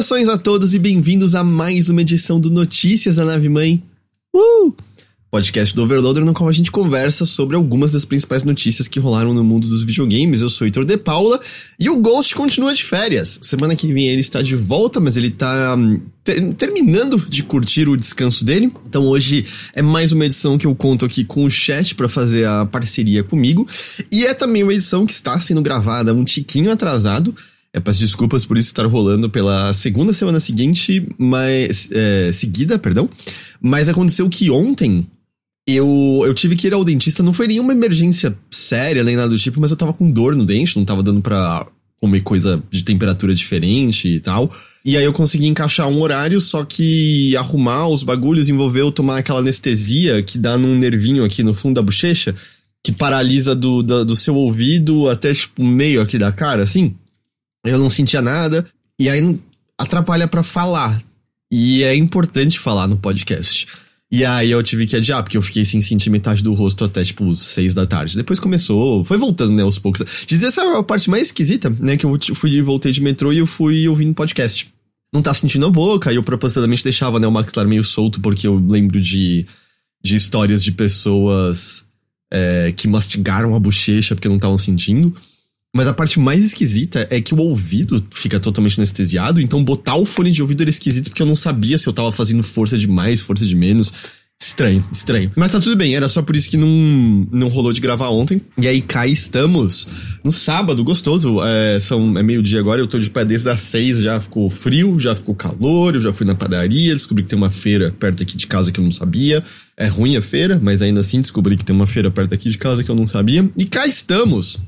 Saudações 0.00 0.30
a 0.30 0.38
todos 0.38 0.72
e 0.72 0.78
bem-vindos 0.78 1.34
a 1.34 1.44
mais 1.44 1.90
uma 1.90 2.00
edição 2.00 2.40
do 2.40 2.48
Notícias 2.48 3.16
da 3.16 3.24
Nave 3.24 3.50
Mãe. 3.50 3.82
Uh! 4.34 4.72
Podcast 5.30 5.76
do 5.76 5.82
Overloader, 5.82 6.24
no 6.24 6.32
qual 6.32 6.48
a 6.48 6.52
gente 6.52 6.70
conversa 6.70 7.26
sobre 7.26 7.54
algumas 7.54 7.92
das 7.92 8.06
principais 8.06 8.42
notícias 8.42 8.88
que 8.88 8.98
rolaram 8.98 9.34
no 9.34 9.44
mundo 9.44 9.68
dos 9.68 9.84
videogames. 9.84 10.40
Eu 10.40 10.48
sou 10.48 10.66
Heitor 10.66 10.86
De 10.86 10.96
Paula 10.96 11.38
e 11.78 11.90
o 11.90 12.00
Ghost 12.00 12.34
continua 12.34 12.72
de 12.72 12.82
férias. 12.82 13.40
Semana 13.42 13.76
que 13.76 13.92
vem 13.92 14.08
ele 14.08 14.22
está 14.22 14.40
de 14.40 14.56
volta, 14.56 15.00
mas 15.00 15.18
ele 15.18 15.28
está 15.28 15.74
hum, 15.76 16.00
ter 16.24 16.54
terminando 16.54 17.22
de 17.28 17.42
curtir 17.42 17.86
o 17.86 17.96
descanso 17.96 18.42
dele. 18.42 18.72
Então 18.88 19.06
hoje 19.06 19.44
é 19.74 19.82
mais 19.82 20.12
uma 20.12 20.24
edição 20.24 20.56
que 20.56 20.66
eu 20.66 20.74
conto 20.74 21.04
aqui 21.04 21.24
com 21.24 21.44
o 21.44 21.50
chat 21.50 21.94
para 21.94 22.08
fazer 22.08 22.46
a 22.46 22.64
parceria 22.64 23.22
comigo. 23.22 23.68
E 24.10 24.24
é 24.24 24.32
também 24.32 24.62
uma 24.62 24.72
edição 24.72 25.04
que 25.04 25.12
está 25.12 25.38
sendo 25.38 25.60
gravada 25.60 26.14
um 26.14 26.24
tiquinho 26.24 26.72
atrasado. 26.72 27.34
É, 27.72 27.78
peço 27.78 28.00
desculpas 28.00 28.44
por 28.44 28.58
isso 28.58 28.68
estar 28.68 28.84
rolando 28.86 29.30
pela 29.30 29.72
segunda 29.72 30.12
semana 30.12 30.40
seguinte, 30.40 31.06
mas. 31.16 31.88
É, 31.92 32.32
seguida, 32.32 32.78
perdão. 32.78 33.08
Mas 33.60 33.88
aconteceu 33.88 34.28
que 34.28 34.50
ontem 34.50 35.06
eu, 35.66 36.22
eu 36.24 36.34
tive 36.34 36.56
que 36.56 36.66
ir 36.66 36.74
ao 36.74 36.84
dentista. 36.84 37.22
Não 37.22 37.32
foi 37.32 37.46
nenhuma 37.46 37.72
emergência 37.72 38.36
séria 38.50 39.04
nem 39.04 39.16
nada 39.16 39.28
do 39.28 39.38
tipo, 39.38 39.60
mas 39.60 39.70
eu 39.70 39.76
tava 39.76 39.92
com 39.92 40.10
dor 40.10 40.34
no 40.34 40.44
dente, 40.44 40.76
não 40.76 40.84
tava 40.84 41.02
dando 41.02 41.20
pra 41.20 41.66
comer 42.00 42.22
coisa 42.22 42.62
de 42.70 42.82
temperatura 42.82 43.34
diferente 43.34 44.08
e 44.08 44.20
tal. 44.20 44.50
E 44.84 44.96
aí 44.96 45.04
eu 45.04 45.12
consegui 45.12 45.46
encaixar 45.46 45.86
um 45.86 46.00
horário, 46.00 46.40
só 46.40 46.64
que 46.64 47.36
arrumar 47.36 47.88
os 47.88 48.02
bagulhos 48.02 48.48
envolveu 48.48 48.90
tomar 48.90 49.18
aquela 49.18 49.40
anestesia 49.40 50.22
que 50.22 50.38
dá 50.38 50.56
num 50.56 50.76
nervinho 50.76 51.22
aqui 51.22 51.42
no 51.42 51.52
fundo 51.52 51.74
da 51.74 51.82
bochecha, 51.82 52.34
que 52.82 52.90
paralisa 52.90 53.54
do, 53.54 53.82
do, 53.82 54.04
do 54.06 54.16
seu 54.16 54.34
ouvido 54.34 55.08
até 55.10 55.34
tipo 55.34 55.62
meio 55.62 56.00
aqui 56.00 56.18
da 56.18 56.32
cara, 56.32 56.62
assim. 56.62 56.94
Eu 57.64 57.78
não 57.78 57.90
sentia 57.90 58.22
nada. 58.22 58.66
E 58.98 59.08
aí 59.08 59.38
atrapalha 59.78 60.28
para 60.28 60.42
falar. 60.42 61.00
E 61.50 61.82
é 61.82 61.94
importante 61.94 62.58
falar 62.58 62.86
no 62.86 62.96
podcast. 62.96 63.66
E 64.12 64.24
aí 64.24 64.50
eu 64.50 64.62
tive 64.62 64.86
que 64.86 64.96
adiar, 64.96 65.22
porque 65.22 65.36
eu 65.36 65.42
fiquei 65.42 65.64
sem 65.64 65.80
sentir 65.80 66.10
metade 66.10 66.42
do 66.42 66.52
rosto 66.52 66.84
até, 66.84 67.02
tipo, 67.04 67.34
seis 67.36 67.74
da 67.74 67.86
tarde. 67.86 68.16
Depois 68.16 68.40
começou, 68.40 69.04
foi 69.04 69.16
voltando, 69.16 69.52
né, 69.52 69.62
aos 69.62 69.78
poucos. 69.78 70.04
Dizer 70.26 70.48
essa 70.48 70.62
é 70.62 70.78
a 70.78 70.82
parte 70.82 71.08
mais 71.08 71.28
esquisita, 71.28 71.70
né, 71.78 71.96
que 71.96 72.04
eu 72.04 72.18
fui 72.34 72.50
e 72.50 72.60
voltei 72.60 72.90
de 72.90 73.00
metrô 73.00 73.32
e 73.32 73.38
eu 73.38 73.46
fui 73.46 73.86
ouvindo 73.88 74.12
podcast. 74.12 74.68
Não 75.12 75.22
tá 75.22 75.32
sentindo 75.32 75.66
a 75.66 75.70
boca, 75.70 76.12
e 76.12 76.16
eu 76.16 76.24
propositadamente 76.24 76.82
deixava, 76.82 77.20
né, 77.20 77.26
o 77.26 77.32
maxilar 77.32 77.68
meio 77.68 77.84
solto, 77.84 78.20
porque 78.20 78.48
eu 78.48 78.56
lembro 78.56 79.00
de, 79.00 79.46
de 80.02 80.16
histórias 80.16 80.62
de 80.62 80.72
pessoas 80.72 81.84
é, 82.32 82.72
que 82.76 82.88
mastigaram 82.88 83.54
a 83.54 83.60
bochecha 83.60 84.16
porque 84.16 84.28
não 84.28 84.36
estavam 84.36 84.58
sentindo. 84.58 85.14
Mas 85.74 85.86
a 85.86 85.94
parte 85.94 86.18
mais 86.18 86.44
esquisita 86.44 87.06
é 87.10 87.20
que 87.20 87.32
o 87.32 87.40
ouvido 87.40 88.04
fica 88.10 88.40
totalmente 88.40 88.78
anestesiado, 88.78 89.40
então 89.40 89.62
botar 89.62 89.94
o 89.94 90.04
fone 90.04 90.32
de 90.32 90.42
ouvido 90.42 90.62
era 90.62 90.70
esquisito 90.70 91.10
porque 91.10 91.22
eu 91.22 91.26
não 91.26 91.36
sabia 91.36 91.78
se 91.78 91.86
eu 91.86 91.92
tava 91.92 92.10
fazendo 92.10 92.42
força 92.42 92.76
de 92.76 92.88
mais, 92.88 93.20
força 93.20 93.46
de 93.46 93.54
menos. 93.54 93.92
Estranho, 94.42 94.82
estranho. 94.90 95.30
Mas 95.36 95.52
tá 95.52 95.60
tudo 95.60 95.76
bem, 95.76 95.94
era 95.94 96.08
só 96.08 96.22
por 96.22 96.34
isso 96.34 96.48
que 96.48 96.56
não, 96.56 96.66
não 97.30 97.48
rolou 97.48 97.74
de 97.74 97.80
gravar 97.80 98.08
ontem. 98.08 98.40
E 98.56 98.66
aí 98.66 98.80
cá 98.80 99.06
estamos 99.06 99.86
no 100.24 100.32
sábado, 100.32 100.82
gostoso. 100.82 101.42
É, 101.44 101.78
são, 101.78 102.16
é 102.16 102.22
meio-dia 102.22 102.58
agora, 102.58 102.80
eu 102.80 102.86
tô 102.86 102.98
de 102.98 103.10
pé 103.10 103.22
desde 103.22 103.50
as 103.50 103.60
seis, 103.60 104.00
já 104.00 104.18
ficou 104.18 104.48
frio, 104.48 104.98
já 104.98 105.14
ficou 105.14 105.34
calor, 105.34 105.94
eu 105.94 106.00
já 106.00 106.10
fui 106.10 106.26
na 106.26 106.34
padaria, 106.34 106.94
descobri 106.94 107.22
que 107.22 107.28
tem 107.28 107.36
uma 107.36 107.50
feira 107.50 107.94
perto 108.00 108.22
aqui 108.22 108.34
de 108.34 108.46
casa 108.46 108.72
que 108.72 108.80
eu 108.80 108.84
não 108.84 108.90
sabia. 108.90 109.44
É 109.76 109.86
ruim 109.86 110.16
a 110.16 110.22
feira, 110.22 110.58
mas 110.60 110.80
ainda 110.80 111.00
assim 111.00 111.20
descobri 111.20 111.54
que 111.54 111.64
tem 111.64 111.76
uma 111.76 111.86
feira 111.86 112.10
perto 112.10 112.32
aqui 112.32 112.48
de 112.48 112.56
casa 112.56 112.82
que 112.82 112.90
eu 112.90 112.96
não 112.96 113.06
sabia. 113.06 113.48
E 113.58 113.66
cá 113.66 113.86
estamos 113.86 114.58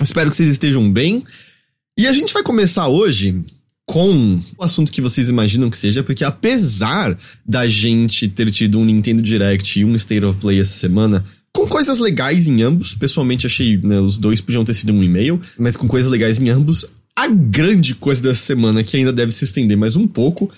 Espero 0.00 0.30
que 0.30 0.36
vocês 0.36 0.48
estejam 0.48 0.90
bem. 0.90 1.24
E 1.98 2.06
a 2.06 2.12
gente 2.12 2.32
vai 2.32 2.42
começar 2.42 2.88
hoje 2.88 3.42
com 3.86 4.40
o 4.58 4.64
assunto 4.64 4.92
que 4.92 5.00
vocês 5.00 5.28
imaginam 5.28 5.70
que 5.70 5.78
seja, 5.78 6.02
porque 6.02 6.24
apesar 6.24 7.16
da 7.46 7.66
gente 7.68 8.28
ter 8.28 8.50
tido 8.50 8.78
um 8.78 8.84
Nintendo 8.84 9.22
Direct 9.22 9.78
e 9.78 9.84
um 9.84 9.94
State 9.94 10.24
of 10.24 10.40
Play 10.40 10.58
essa 10.60 10.76
semana, 10.76 11.24
com 11.52 11.66
coisas 11.66 12.00
legais 12.00 12.48
em 12.48 12.62
ambos, 12.62 12.94
pessoalmente 12.94 13.46
achei, 13.46 13.78
né, 13.78 13.98
os 14.00 14.18
dois 14.18 14.40
podiam 14.40 14.64
ter 14.64 14.74
sido 14.74 14.92
um 14.92 15.02
e-mail, 15.02 15.40
mas 15.56 15.76
com 15.76 15.86
coisas 15.86 16.10
legais 16.10 16.40
em 16.40 16.50
ambos, 16.50 16.84
a 17.14 17.28
grande 17.28 17.94
coisa 17.94 18.20
dessa 18.20 18.42
semana, 18.42 18.82
que 18.82 18.96
ainda 18.96 19.12
deve 19.12 19.32
se 19.32 19.44
estender 19.44 19.76
mais 19.76 19.96
um 19.96 20.06
pouco, 20.06 20.50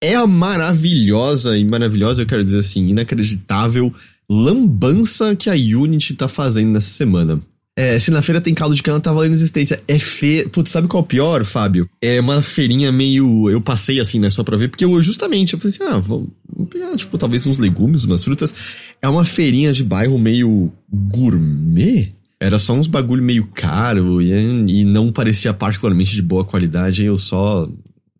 é 0.00 0.14
a 0.14 0.26
maravilhosa, 0.26 1.58
e 1.58 1.66
maravilhosa 1.66 2.22
eu 2.22 2.26
quero 2.26 2.44
dizer 2.44 2.58
assim, 2.58 2.88
inacreditável 2.88 3.92
lambança 4.30 5.34
que 5.34 5.48
a 5.48 5.54
Unity 5.54 6.14
tá 6.14 6.28
fazendo 6.28 6.70
nessa 6.70 6.90
semana. 6.90 7.40
É, 7.78 7.96
se 8.00 8.10
na 8.10 8.20
feira 8.20 8.40
tem 8.40 8.52
caldo 8.52 8.74
de 8.74 8.82
cana, 8.82 8.98
tá 8.98 9.12
valendo 9.12 9.34
existência. 9.34 9.80
É 9.86 10.00
feira. 10.00 10.48
Putz, 10.48 10.68
sabe 10.68 10.88
qual 10.88 11.00
é 11.00 11.04
o 11.04 11.06
pior, 11.06 11.44
Fábio? 11.44 11.88
É 12.02 12.18
uma 12.18 12.42
feirinha 12.42 12.90
meio. 12.90 13.48
Eu 13.48 13.60
passei 13.60 14.00
assim, 14.00 14.18
né? 14.18 14.30
Só 14.30 14.42
pra 14.42 14.56
ver, 14.56 14.66
porque 14.66 14.84
eu 14.84 15.00
justamente 15.00 15.54
eu 15.54 15.60
falei 15.60 15.76
assim: 15.76 15.84
ah, 15.84 15.98
vamos 15.98 16.28
pegar, 16.68 16.96
tipo, 16.96 17.16
talvez 17.16 17.46
uns 17.46 17.56
legumes, 17.56 18.02
umas 18.02 18.24
frutas. 18.24 18.52
É 19.00 19.08
uma 19.08 19.24
feirinha 19.24 19.72
de 19.72 19.84
bairro 19.84 20.18
meio 20.18 20.72
gourmet. 20.92 22.12
Era 22.40 22.58
só 22.58 22.72
uns 22.72 22.88
bagulho 22.88 23.22
meio 23.22 23.46
caro 23.54 24.20
e, 24.20 24.32
e 24.32 24.84
não 24.84 25.12
parecia 25.12 25.54
particularmente 25.54 26.16
de 26.16 26.22
boa 26.22 26.44
qualidade. 26.44 27.04
eu 27.04 27.16
só. 27.16 27.70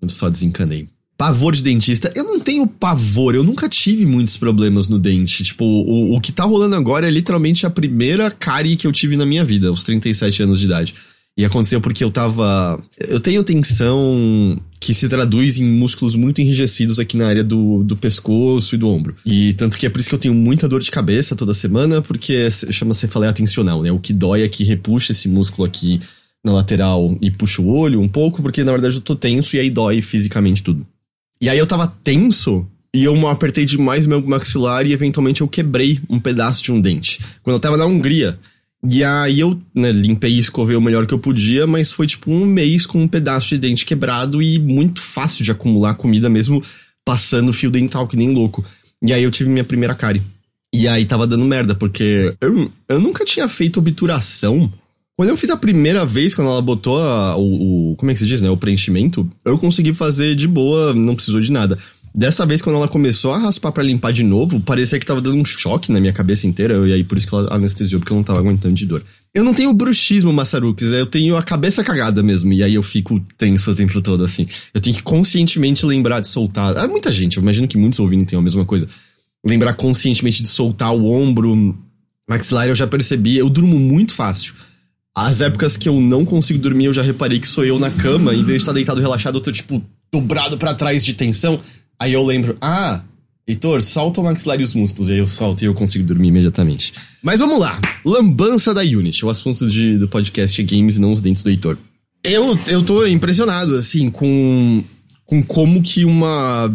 Eu 0.00 0.08
só 0.08 0.28
desencanei. 0.28 0.88
Pavor 1.18 1.52
de 1.52 1.64
dentista. 1.64 2.12
Eu 2.14 2.22
não 2.22 2.38
tenho 2.38 2.64
pavor, 2.64 3.34
eu 3.34 3.42
nunca 3.42 3.68
tive 3.68 4.06
muitos 4.06 4.36
problemas 4.36 4.88
no 4.88 5.00
dente. 5.00 5.42
Tipo, 5.42 5.64
o, 5.64 6.14
o 6.16 6.20
que 6.20 6.30
tá 6.30 6.44
rolando 6.44 6.76
agora 6.76 7.08
é 7.08 7.10
literalmente 7.10 7.66
a 7.66 7.70
primeira 7.70 8.30
cárie 8.30 8.76
que 8.76 8.86
eu 8.86 8.92
tive 8.92 9.16
na 9.16 9.26
minha 9.26 9.44
vida, 9.44 9.66
aos 9.66 9.82
37 9.82 10.44
anos 10.44 10.60
de 10.60 10.66
idade. 10.66 10.94
E 11.36 11.44
aconteceu 11.44 11.80
porque 11.80 12.04
eu 12.04 12.10
tava. 12.12 12.80
Eu 12.98 13.18
tenho 13.18 13.42
tensão 13.42 14.60
que 14.80 14.94
se 14.94 15.08
traduz 15.08 15.58
em 15.58 15.64
músculos 15.64 16.14
muito 16.14 16.40
enrijecidos 16.40 17.00
aqui 17.00 17.16
na 17.16 17.26
área 17.26 17.42
do, 17.42 17.82
do 17.82 17.96
pescoço 17.96 18.76
e 18.76 18.78
do 18.78 18.88
ombro. 18.88 19.16
E 19.26 19.54
tanto 19.54 19.76
que 19.76 19.86
é 19.86 19.90
por 19.90 19.98
isso 19.98 20.08
que 20.08 20.14
eu 20.14 20.20
tenho 20.20 20.34
muita 20.34 20.68
dor 20.68 20.80
de 20.80 20.90
cabeça 20.90 21.34
toda 21.34 21.52
semana, 21.52 22.00
porque 22.00 22.48
chama 22.50 22.94
cefaleia 22.94 23.32
tensional, 23.32 23.82
né? 23.82 23.90
O 23.90 23.98
que 23.98 24.12
dói 24.12 24.42
é 24.42 24.48
que 24.48 24.62
repuxa 24.62 25.10
esse 25.10 25.28
músculo 25.28 25.66
aqui 25.66 26.00
na 26.44 26.52
lateral 26.52 27.18
e 27.20 27.28
puxa 27.28 27.60
o 27.60 27.68
olho 27.68 28.00
um 28.00 28.08
pouco, 28.08 28.40
porque 28.40 28.62
na 28.62 28.70
verdade 28.70 28.96
eu 28.96 29.00
tô 29.00 29.16
tenso 29.16 29.56
e 29.56 29.58
aí 29.58 29.68
dói 29.68 30.00
fisicamente 30.00 30.62
tudo. 30.62 30.86
E 31.40 31.48
aí 31.48 31.58
eu 31.58 31.66
tava 31.66 31.86
tenso 32.02 32.66
e 32.94 33.04
eu 33.04 33.28
apertei 33.28 33.64
demais 33.64 34.06
meu 34.06 34.20
maxilar 34.20 34.86
e 34.86 34.92
eventualmente 34.92 35.40
eu 35.40 35.48
quebrei 35.48 36.00
um 36.08 36.18
pedaço 36.18 36.62
de 36.62 36.72
um 36.72 36.80
dente. 36.80 37.20
Quando 37.42 37.54
eu 37.54 37.60
tava 37.60 37.76
na 37.76 37.86
Hungria. 37.86 38.38
E 38.88 39.02
aí 39.02 39.40
eu 39.40 39.60
né, 39.74 39.90
limpei 39.90 40.34
e 40.34 40.38
escovei 40.38 40.76
o 40.76 40.80
melhor 40.80 41.04
que 41.04 41.12
eu 41.12 41.18
podia, 41.18 41.66
mas 41.66 41.90
foi 41.90 42.06
tipo 42.06 42.30
um 42.30 42.46
mês 42.46 42.86
com 42.86 43.02
um 43.02 43.08
pedaço 43.08 43.48
de 43.48 43.58
dente 43.58 43.84
quebrado 43.84 44.40
e 44.40 44.58
muito 44.58 45.02
fácil 45.02 45.44
de 45.44 45.50
acumular 45.50 45.94
comida 45.94 46.28
mesmo 46.28 46.62
passando 47.04 47.52
fio 47.52 47.70
dental 47.70 48.06
que 48.06 48.16
nem 48.16 48.32
louco. 48.32 48.64
E 49.02 49.12
aí 49.12 49.22
eu 49.22 49.30
tive 49.30 49.50
minha 49.50 49.64
primeira 49.64 49.94
cárie. 49.94 50.22
E 50.72 50.86
aí 50.86 51.04
tava 51.04 51.26
dando 51.26 51.44
merda, 51.44 51.74
porque 51.74 52.32
eu, 52.40 52.70
eu 52.88 53.00
nunca 53.00 53.24
tinha 53.24 53.48
feito 53.48 53.78
obturação 53.78 54.70
quando 55.18 55.30
eu 55.30 55.36
fiz 55.36 55.50
a 55.50 55.56
primeira 55.56 56.06
vez, 56.06 56.32
quando 56.32 56.46
ela 56.46 56.62
botou 56.62 56.96
a, 57.02 57.36
o, 57.36 57.90
o, 57.90 57.96
Como 57.96 58.08
é 58.08 58.14
que 58.14 58.20
se 58.20 58.26
diz, 58.26 58.40
né? 58.40 58.48
O 58.50 58.56
preenchimento, 58.56 59.28
eu 59.44 59.58
consegui 59.58 59.92
fazer 59.92 60.36
de 60.36 60.46
boa, 60.46 60.94
não 60.94 61.16
precisou 61.16 61.40
de 61.40 61.50
nada. 61.50 61.76
Dessa 62.14 62.46
vez, 62.46 62.62
quando 62.62 62.76
ela 62.76 62.86
começou 62.86 63.32
a 63.32 63.38
raspar 63.38 63.72
para 63.72 63.82
limpar 63.82 64.12
de 64.12 64.22
novo, 64.22 64.60
parecia 64.60 64.96
que 64.96 65.04
tava 65.04 65.20
dando 65.20 65.36
um 65.36 65.44
choque 65.44 65.90
na 65.90 65.98
minha 65.98 66.12
cabeça 66.12 66.46
inteira, 66.46 66.86
e 66.86 66.92
aí 66.92 67.02
por 67.02 67.18
isso 67.18 67.26
que 67.26 67.34
ela 67.34 67.52
anestesiou, 67.52 67.98
porque 67.98 68.12
eu 68.12 68.16
não 68.16 68.22
tava 68.22 68.38
aguentando 68.38 68.76
de 68.76 68.86
dor. 68.86 69.04
Eu 69.34 69.42
não 69.42 69.52
tenho 69.52 69.72
bruxismo, 69.72 70.32
Massarukes, 70.32 70.92
eu 70.92 71.04
tenho 71.04 71.36
a 71.36 71.42
cabeça 71.42 71.82
cagada 71.82 72.22
mesmo, 72.22 72.52
e 72.52 72.62
aí 72.62 72.74
eu 72.74 72.82
fico 72.84 73.20
tenso 73.36 73.72
o 73.72 73.74
tempo 73.74 74.00
todo, 74.00 74.22
assim. 74.22 74.46
Eu 74.72 74.80
tenho 74.80 74.94
que 74.94 75.02
conscientemente 75.02 75.84
lembrar 75.84 76.20
de 76.20 76.28
soltar. 76.28 76.78
Há 76.78 76.86
muita 76.86 77.10
gente, 77.10 77.38
eu 77.38 77.42
imagino 77.42 77.66
que 77.66 77.76
muitos 77.76 77.98
ouvindo 77.98 78.24
tenham 78.24 78.38
a 78.38 78.44
mesma 78.44 78.64
coisa. 78.64 78.88
Lembrar 79.44 79.74
conscientemente 79.74 80.44
de 80.44 80.48
soltar 80.48 80.94
o 80.94 81.06
ombro 81.06 81.76
maxilar, 82.30 82.68
eu 82.68 82.74
já 82.76 82.86
percebi, 82.86 83.36
eu 83.36 83.50
durmo 83.50 83.80
muito 83.80 84.14
fácil. 84.14 84.54
As 85.18 85.40
épocas 85.40 85.76
que 85.76 85.88
eu 85.88 86.00
não 86.00 86.24
consigo 86.24 86.60
dormir, 86.60 86.84
eu 86.84 86.92
já 86.92 87.02
reparei 87.02 87.40
que 87.40 87.48
sou 87.48 87.64
eu 87.64 87.76
na 87.76 87.90
cama, 87.90 88.32
em 88.32 88.44
vez 88.44 88.58
de 88.58 88.62
estar 88.62 88.72
deitado 88.72 89.00
relaxado, 89.00 89.38
eu 89.38 89.40
tô, 89.40 89.50
tipo, 89.50 89.82
dobrado 90.12 90.56
para 90.56 90.72
trás 90.74 91.04
de 91.04 91.12
tensão. 91.12 91.58
Aí 91.98 92.12
eu 92.12 92.24
lembro, 92.24 92.56
ah, 92.60 93.02
Heitor, 93.44 93.82
solta 93.82 94.20
o 94.20 94.24
maxilar 94.24 94.60
e 94.60 94.62
os 94.62 94.74
músculos. 94.74 95.08
E 95.08 95.14
aí 95.14 95.18
eu 95.18 95.26
solto 95.26 95.62
e 95.62 95.66
eu 95.66 95.74
consigo 95.74 96.04
dormir 96.04 96.28
imediatamente. 96.28 96.92
Mas 97.20 97.40
vamos 97.40 97.58
lá. 97.58 97.80
Lambança 98.04 98.72
da 98.72 98.82
Unity. 98.82 99.26
O 99.26 99.28
assunto 99.28 99.68
de, 99.68 99.98
do 99.98 100.06
podcast 100.06 100.60
é 100.60 100.64
games 100.64 100.98
e 100.98 101.00
não 101.00 101.10
os 101.10 101.20
dentes 101.20 101.42
do 101.42 101.50
Heitor. 101.50 101.76
Eu, 102.22 102.56
eu 102.68 102.84
tô 102.84 103.04
impressionado, 103.04 103.74
assim, 103.74 104.08
com, 104.08 104.84
com 105.24 105.42
como 105.42 105.82
que 105.82 106.04
uma, 106.04 106.72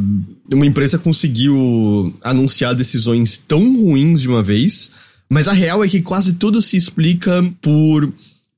uma 0.51 0.65
empresa 0.65 0.99
conseguiu 0.99 2.13
anunciar 2.21 2.75
decisões 2.75 3.37
tão 3.37 3.73
ruins 3.81 4.19
de 4.19 4.27
uma 4.27 4.43
vez. 4.43 4.91
Mas 5.31 5.47
a 5.47 5.53
real 5.53 5.81
é 5.81 5.87
que 5.87 6.01
quase 6.01 6.33
tudo 6.33 6.61
se 6.61 6.75
explica 6.75 7.41
por 7.61 8.11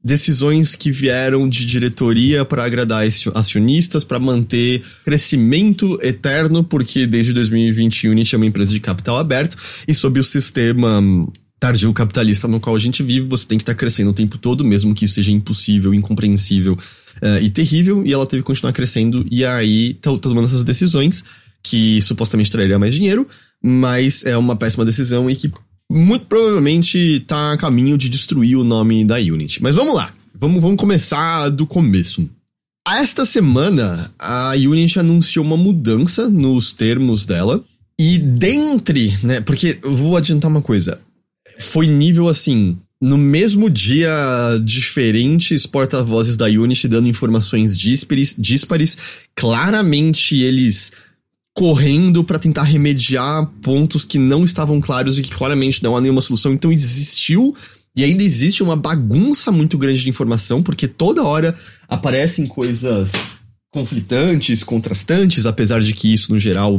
decisões 0.06 0.76
que 0.76 0.92
vieram 0.92 1.50
de 1.50 1.66
diretoria 1.66 2.46
para 2.46 2.64
agradar 2.64 3.04
acionistas, 3.34 4.04
para 4.04 4.20
manter 4.20 4.84
crescimento 5.04 5.98
eterno, 6.00 6.64
porque 6.64 7.08
desde 7.08 7.34
2020 7.34 8.10
Unity 8.10 8.36
é 8.36 8.38
uma 8.38 8.46
empresa 8.46 8.72
de 8.72 8.80
capital 8.80 9.18
aberto 9.18 9.58
e 9.88 9.96
sob 9.96 10.20
o 10.20 10.24
sistema 10.24 11.02
tardio 11.60 11.92
capitalista 11.92 12.48
no 12.48 12.60
qual 12.60 12.76
a 12.76 12.80
gente 12.80 13.02
vive, 13.02 13.28
você 13.28 13.48
tem 13.48 13.58
que 13.58 13.64
estar 13.64 13.74
tá 13.74 13.80
crescendo 13.80 14.12
o 14.12 14.14
tempo 14.14 14.38
todo, 14.38 14.64
mesmo 14.64 14.94
que 14.94 15.06
isso 15.06 15.16
seja 15.16 15.32
impossível, 15.32 15.92
incompreensível 15.92 16.74
uh, 16.74 17.42
e 17.42 17.50
terrível, 17.50 18.06
e 18.06 18.14
ela 18.14 18.28
teve 18.28 18.44
que 18.44 18.48
continuar 18.48 18.74
crescendo, 18.74 19.26
e 19.32 19.44
aí 19.44 19.96
tá, 19.96 20.12
tá 20.12 20.18
tomando 20.20 20.46
essas 20.46 20.64
decisões 20.64 21.24
que 21.64 22.00
supostamente 22.04 22.52
traria 22.52 22.78
mais 22.78 22.94
dinheiro, 22.94 23.28
mas 23.64 24.24
é 24.24 24.38
uma 24.38 24.56
péssima 24.56 24.86
decisão 24.86 25.28
e 25.28 25.36
que 25.36 25.52
muito 25.92 26.26
provavelmente 26.26 27.20
tá 27.22 27.54
a 27.54 27.58
caminho 27.58 27.98
de 27.98 28.10
destruir 28.10 28.58
o 28.58 28.64
nome 28.64 29.06
da 29.06 29.16
Unity. 29.16 29.62
Mas 29.62 29.76
vamos 29.76 29.96
lá, 29.96 30.14
vamos, 30.34 30.62
vamos 30.62 30.78
começar 30.78 31.50
do 31.50 31.66
começo. 31.66 32.30
Esta 32.88 33.26
semana, 33.26 34.14
a 34.20 34.52
Unity 34.52 35.00
anunciou 35.00 35.44
uma 35.44 35.58
mudança 35.58 36.30
nos 36.30 36.72
termos 36.72 37.26
dela. 37.26 37.64
E 38.00 38.18
dentre, 38.18 39.18
né? 39.24 39.42
Porque 39.42 39.80
vou 39.82 40.16
adiantar 40.16 40.52
uma 40.52 40.62
coisa. 40.62 41.00
Foi 41.58 41.88
nível 41.88 42.28
assim. 42.28 42.78
No 43.02 43.18
mesmo 43.18 43.70
dia, 43.70 44.10
diferentes 44.64 45.66
porta-vozes 45.66 46.38
da 46.38 46.46
Unity 46.46 46.88
dando 46.88 47.08
informações 47.08 47.78
díspares, 47.78 48.36
díspares 48.38 48.98
claramente 49.36 50.42
eles 50.42 50.92
correndo 51.56 52.22
para 52.22 52.38
tentar 52.38 52.64
remediar 52.64 53.50
pontos 53.62 54.04
que 54.04 54.20
não 54.20 54.44
estavam 54.44 54.82
claros 54.82 55.18
e 55.18 55.22
que 55.22 55.32
claramente 55.32 55.82
não 55.82 55.96
há 55.96 56.02
nenhuma 56.02 56.20
solução. 56.20 56.52
Então 56.52 56.72
existiu 56.72 57.56
e 57.96 58.04
ainda 58.04 58.24
existe 58.24 58.62
uma 58.62 58.76
bagunça 58.76 59.54
muito 59.54 59.78
grande 59.78 60.04
de 60.04 60.10
informação, 60.10 60.62
porque 60.62 60.86
toda 60.86 61.24
hora 61.24 61.56
aparecem 61.88 62.46
coisas 62.46 63.14
conflitantes, 63.74 64.66
contrastantes, 64.66 65.46
apesar 65.46 65.82
de 65.82 65.94
que 65.94 66.14
isso, 66.14 66.34
no 66.34 66.40
geral, 66.40 66.78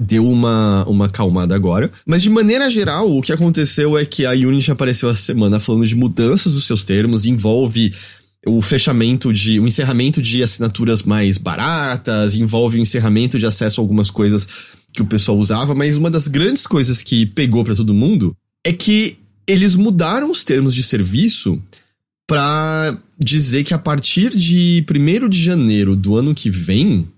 deu 0.00 0.28
uma, 0.28 0.84
uma 0.84 1.08
calmada 1.08 1.56
agora. 1.56 1.90
Mas 2.06 2.22
de 2.22 2.30
maneira 2.30 2.70
geral, 2.70 3.10
o 3.10 3.20
que 3.20 3.32
aconteceu 3.32 3.98
é 3.98 4.04
que 4.04 4.24
a 4.24 4.30
Unity 4.30 4.70
apareceu 4.70 5.10
essa 5.10 5.22
semana 5.22 5.58
falando 5.58 5.84
de 5.84 5.96
mudanças 5.96 6.54
dos 6.54 6.64
seus 6.64 6.84
termos, 6.84 7.26
envolve 7.26 7.92
o 8.46 8.60
fechamento 8.62 9.32
de. 9.32 9.58
o 9.60 9.66
encerramento 9.66 10.22
de 10.22 10.42
assinaturas 10.42 11.02
mais 11.02 11.36
baratas, 11.36 12.34
envolve 12.34 12.78
o 12.78 12.80
encerramento 12.80 13.38
de 13.38 13.46
acesso 13.46 13.80
a 13.80 13.82
algumas 13.82 14.10
coisas 14.10 14.46
que 14.92 15.02
o 15.02 15.06
pessoal 15.06 15.38
usava, 15.38 15.74
mas 15.74 15.96
uma 15.96 16.10
das 16.10 16.28
grandes 16.28 16.66
coisas 16.66 17.02
que 17.02 17.26
pegou 17.26 17.64
para 17.64 17.74
todo 17.74 17.94
mundo 17.94 18.34
é 18.64 18.72
que 18.72 19.18
eles 19.46 19.76
mudaram 19.76 20.30
os 20.30 20.44
termos 20.44 20.74
de 20.74 20.82
serviço 20.82 21.60
para 22.26 22.98
dizer 23.18 23.64
que 23.64 23.72
a 23.72 23.78
partir 23.78 24.30
de 24.36 24.84
1 24.88 25.28
de 25.28 25.42
janeiro 25.42 25.96
do 25.96 26.16
ano 26.16 26.34
que 26.34 26.50
vem, 26.50 27.08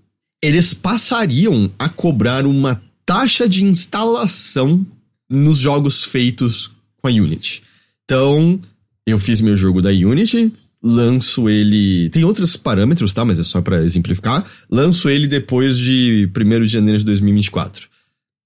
eles 0.41 0.73
passariam 0.73 1.69
a 1.77 1.89
cobrar 1.89 2.45
uma 2.45 2.81
taxa 3.05 3.47
de 3.47 3.63
instalação 3.63 4.85
nos 5.29 5.57
jogos 5.59 6.03
feitos 6.03 6.71
com 7.01 7.07
a 7.07 7.11
Unity. 7.11 7.61
Então, 8.05 8.59
eu 9.05 9.19
fiz 9.19 9.41
meu 9.41 9.55
jogo 9.55 9.81
da 9.81 9.89
Unity, 9.89 10.53
lanço 10.83 11.47
ele. 11.47 12.09
Tem 12.09 12.23
outros 12.23 12.57
parâmetros, 12.57 13.13
tá? 13.13 13.23
Mas 13.23 13.39
é 13.39 13.43
só 13.43 13.61
para 13.61 13.83
exemplificar. 13.83 14.45
Lanço 14.69 15.09
ele 15.09 15.27
depois 15.27 15.77
de 15.77 16.29
1 16.35 16.61
de 16.61 16.67
janeiro 16.67 16.97
de 16.97 17.05
2024. 17.05 17.87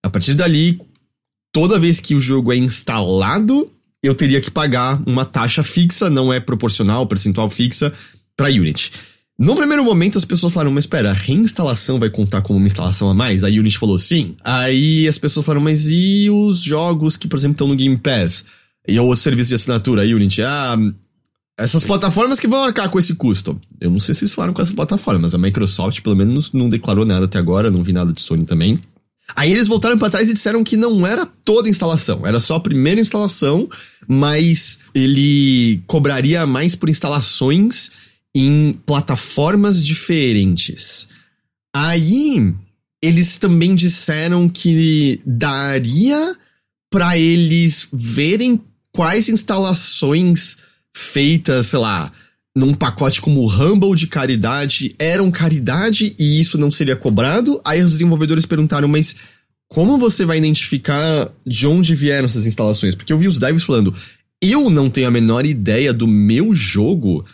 A 0.04 0.10
partir 0.10 0.34
dali, 0.34 0.80
toda 1.52 1.80
vez 1.80 2.00
que 2.00 2.14
o 2.14 2.20
jogo 2.20 2.52
é 2.52 2.58
instalado, 2.58 3.72
eu 4.04 4.14
teria 4.14 4.42
que 4.42 4.52
pagar 4.52 5.02
uma 5.08 5.26
taxa 5.26 5.64
fixa, 5.64 6.10
não 6.10 6.32
é 6.32 6.40
proporcional, 6.40 7.08
percentual 7.08 7.50
fixa, 7.50 7.92
para 8.36 8.50
Unity. 8.50 8.92
No 9.38 9.56
primeiro 9.56 9.84
momento, 9.84 10.18
as 10.18 10.24
pessoas 10.24 10.54
falaram, 10.54 10.72
mas 10.72 10.86
espera, 10.86 11.10
a 11.10 11.14
reinstalação 11.14 12.00
vai 12.00 12.10
contar 12.10 12.42
como 12.42 12.58
uma 12.58 12.68
instalação 12.68 13.10
a 13.10 13.14
mais? 13.14 13.44
A 13.44 13.48
Unity 13.48 13.78
falou 13.78 14.00
sim. 14.00 14.36
Aí 14.44 15.08
as 15.08 15.18
pessoas 15.18 15.46
falaram, 15.46 15.64
mas 15.64 15.88
e 15.90 16.30
os 16.30 16.62
jogos 16.62 17.18
que, 17.18 17.28
por 17.28 17.38
exemplo, 17.38 17.56
estão 17.56 17.68
no 17.68 17.76
Game 17.76 17.98
Pass? 17.98 18.46
E 18.88 18.98
o 19.00 19.16
serviço 19.16 19.50
de 19.50 19.56
assinatura, 19.56 20.04
a 20.04 20.06
Unity? 20.06 20.42
Ah, 20.42 20.78
essas 21.58 21.84
plataformas 21.84 22.40
que 22.40 22.48
vão 22.48 22.64
arcar 22.64 22.90
com 22.90 23.00
esse 23.00 23.16
custo. 23.16 23.60
Eu 23.80 23.90
não 23.90 24.00
sei 24.00 24.14
se 24.14 24.24
eles 24.24 24.34
falaram 24.34 24.54
com 24.54 24.62
essas 24.62 24.74
plataformas. 24.74 25.34
A 25.34 25.38
Microsoft, 25.38 26.02
pelo 26.02 26.16
menos, 26.16 26.52
não 26.52 26.68
declarou 26.68 27.06
nada 27.06 27.26
até 27.26 27.38
agora, 27.38 27.72
não 27.72 27.84
vi 27.84 27.94
nada 27.94 28.12
de 28.12 28.22
Sony 28.22 28.46
também. 28.46 28.80
Aí 29.36 29.52
eles 29.52 29.68
voltaram 29.68 29.98
para 29.98 30.10
trás 30.10 30.30
e 30.30 30.34
disseram 30.34 30.64
que 30.64 30.78
não 30.78 31.08
era 31.08 31.26
toda 31.26 31.68
a 31.68 31.72
instalação, 31.72 32.28
era 32.28 32.40
só 32.40 32.56
a 32.56 32.60
primeira 32.60 33.02
instalação, 33.02 33.68
mas 34.08 34.80
ele 34.94 35.82
cobraria 35.88 36.46
mais 36.46 36.76
por 36.76 36.90
instalações 36.90 37.92
em 38.36 38.74
plataformas 38.86 39.84
diferentes. 39.84 41.08
Aí 41.74 42.54
eles 43.02 43.38
também 43.38 43.74
disseram 43.74 44.48
que 44.48 45.20
daria 45.26 46.36
para 46.90 47.18
eles 47.18 47.88
verem 47.92 48.62
quais 48.92 49.28
instalações 49.28 50.58
feitas, 50.96 51.68
sei 51.68 51.80
lá, 51.80 52.10
num 52.56 52.74
pacote 52.74 53.20
como 53.20 53.42
o 53.42 53.50
Humble 53.52 53.94
de 53.96 54.08
caridade 54.08 54.96
eram 54.98 55.30
caridade 55.30 56.16
e 56.18 56.40
isso 56.40 56.58
não 56.58 56.72
seria 56.72 56.96
cobrado. 56.96 57.60
Aí 57.66 57.82
os 57.82 57.92
desenvolvedores 57.92 58.46
perguntaram, 58.46 58.88
mas 58.88 59.14
como 59.68 59.98
você 59.98 60.24
vai 60.24 60.38
identificar 60.38 61.30
de 61.46 61.68
onde 61.68 61.94
vieram 61.94 62.26
essas 62.26 62.46
instalações? 62.46 62.96
Porque 62.96 63.12
eu 63.12 63.18
vi 63.18 63.28
os 63.28 63.40
devs 63.40 63.66
falando, 63.66 63.94
eu 64.42 64.70
não 64.70 64.90
tenho 64.90 65.10
a 65.10 65.12
menor 65.12 65.46
ideia 65.46 65.92
do 65.92 66.08
meu 66.08 66.56
jogo 66.56 67.26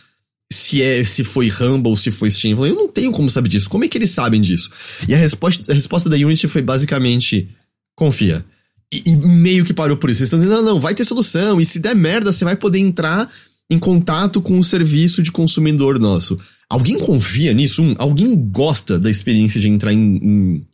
se 0.51 0.81
é 0.81 1.03
se 1.03 1.23
foi 1.23 1.51
Humble, 1.51 1.95
se 1.95 2.09
foi 2.09 2.31
Steam. 2.31 2.57
Eu, 2.57 2.65
eu 2.65 2.75
não 2.75 2.87
tenho 2.87 3.11
como 3.11 3.29
saber 3.29 3.47
disso. 3.47 3.69
Como 3.69 3.85
é 3.85 3.87
que 3.87 3.97
eles 3.97 4.09
sabem 4.09 4.41
disso? 4.41 4.71
E 5.07 5.13
a 5.13 5.17
resposta, 5.17 5.71
a 5.71 5.75
resposta 5.75 6.09
da 6.09 6.15
Unity 6.15 6.47
foi 6.47 6.63
basicamente: 6.63 7.47
confia. 7.95 8.43
E, 8.91 9.11
e 9.11 9.15
meio 9.15 9.63
que 9.63 9.73
parou 9.73 9.95
por 9.95 10.09
isso. 10.09 10.21
Eles 10.21 10.33
estão 10.33 10.39
dizendo: 10.39 10.57
não, 10.57 10.73
não, 10.73 10.79
vai 10.79 10.95
ter 10.95 11.05
solução. 11.05 11.61
E 11.61 11.65
se 11.65 11.79
der 11.79 11.95
merda, 11.95 12.33
você 12.33 12.43
vai 12.43 12.55
poder 12.55 12.79
entrar 12.79 13.31
em 13.71 13.79
contato 13.79 14.41
com 14.41 14.59
o 14.59 14.63
serviço 14.63 15.23
de 15.23 15.31
consumidor 15.31 15.97
nosso. 15.97 16.37
Alguém 16.69 16.99
confia 16.99 17.53
nisso? 17.53 17.81
Um, 17.81 17.95
alguém 17.97 18.35
gosta 18.35 18.99
da 18.99 19.09
experiência 19.09 19.61
de 19.61 19.69
entrar 19.69 19.93
em, 19.93 20.17
em, 20.17 20.67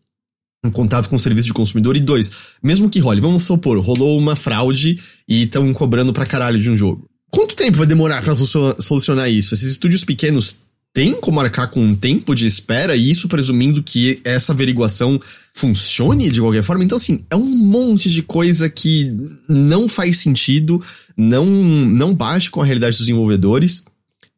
em, 0.66 0.72
contato 0.72 1.08
com 1.08 1.16
o 1.16 1.20
serviço 1.20 1.46
de 1.46 1.54
consumidor? 1.54 1.96
E 1.96 2.00
dois, 2.00 2.32
mesmo 2.62 2.90
que 2.90 3.00
role, 3.00 3.22
vamos 3.22 3.44
supor, 3.44 3.80
rolou 3.80 4.18
uma 4.18 4.36
fraude 4.36 5.00
e 5.30 5.44
estão 5.44 5.72
cobrando 5.74 6.12
pra 6.12 6.26
caralho 6.26 6.60
de 6.60 6.72
um 6.72 6.76
jogo. 6.76 7.08
Quanto 7.30 7.56
tempo 7.56 7.78
vai 7.78 7.86
demorar 7.86 8.24
para 8.24 8.34
solucionar 8.36 9.30
isso? 9.30 9.54
Esses 9.54 9.74
estúdios 9.74 10.04
pequenos 10.04 10.58
têm 10.98 11.14
como 11.14 11.36
marcar 11.36 11.68
com 11.68 11.80
um 11.80 11.94
tempo 11.94 12.34
de 12.34 12.48
espera 12.48 12.96
e 12.96 13.12
isso 13.12 13.28
presumindo 13.28 13.84
que 13.84 14.20
essa 14.24 14.52
averiguação 14.52 15.20
funcione 15.54 16.32
de 16.32 16.42
qualquer 16.42 16.64
forma. 16.64 16.84
Então, 16.84 16.98
assim, 16.98 17.24
é 17.30 17.36
um 17.36 17.46
monte 17.46 18.10
de 18.10 18.24
coisa 18.24 18.68
que 18.68 19.16
não 19.48 19.88
faz 19.88 20.18
sentido, 20.18 20.84
não, 21.16 21.46
não 21.46 22.16
bate 22.16 22.50
com 22.50 22.64
a 22.64 22.66
realidade 22.66 22.94
dos 22.98 23.06
desenvolvedores. 23.06 23.84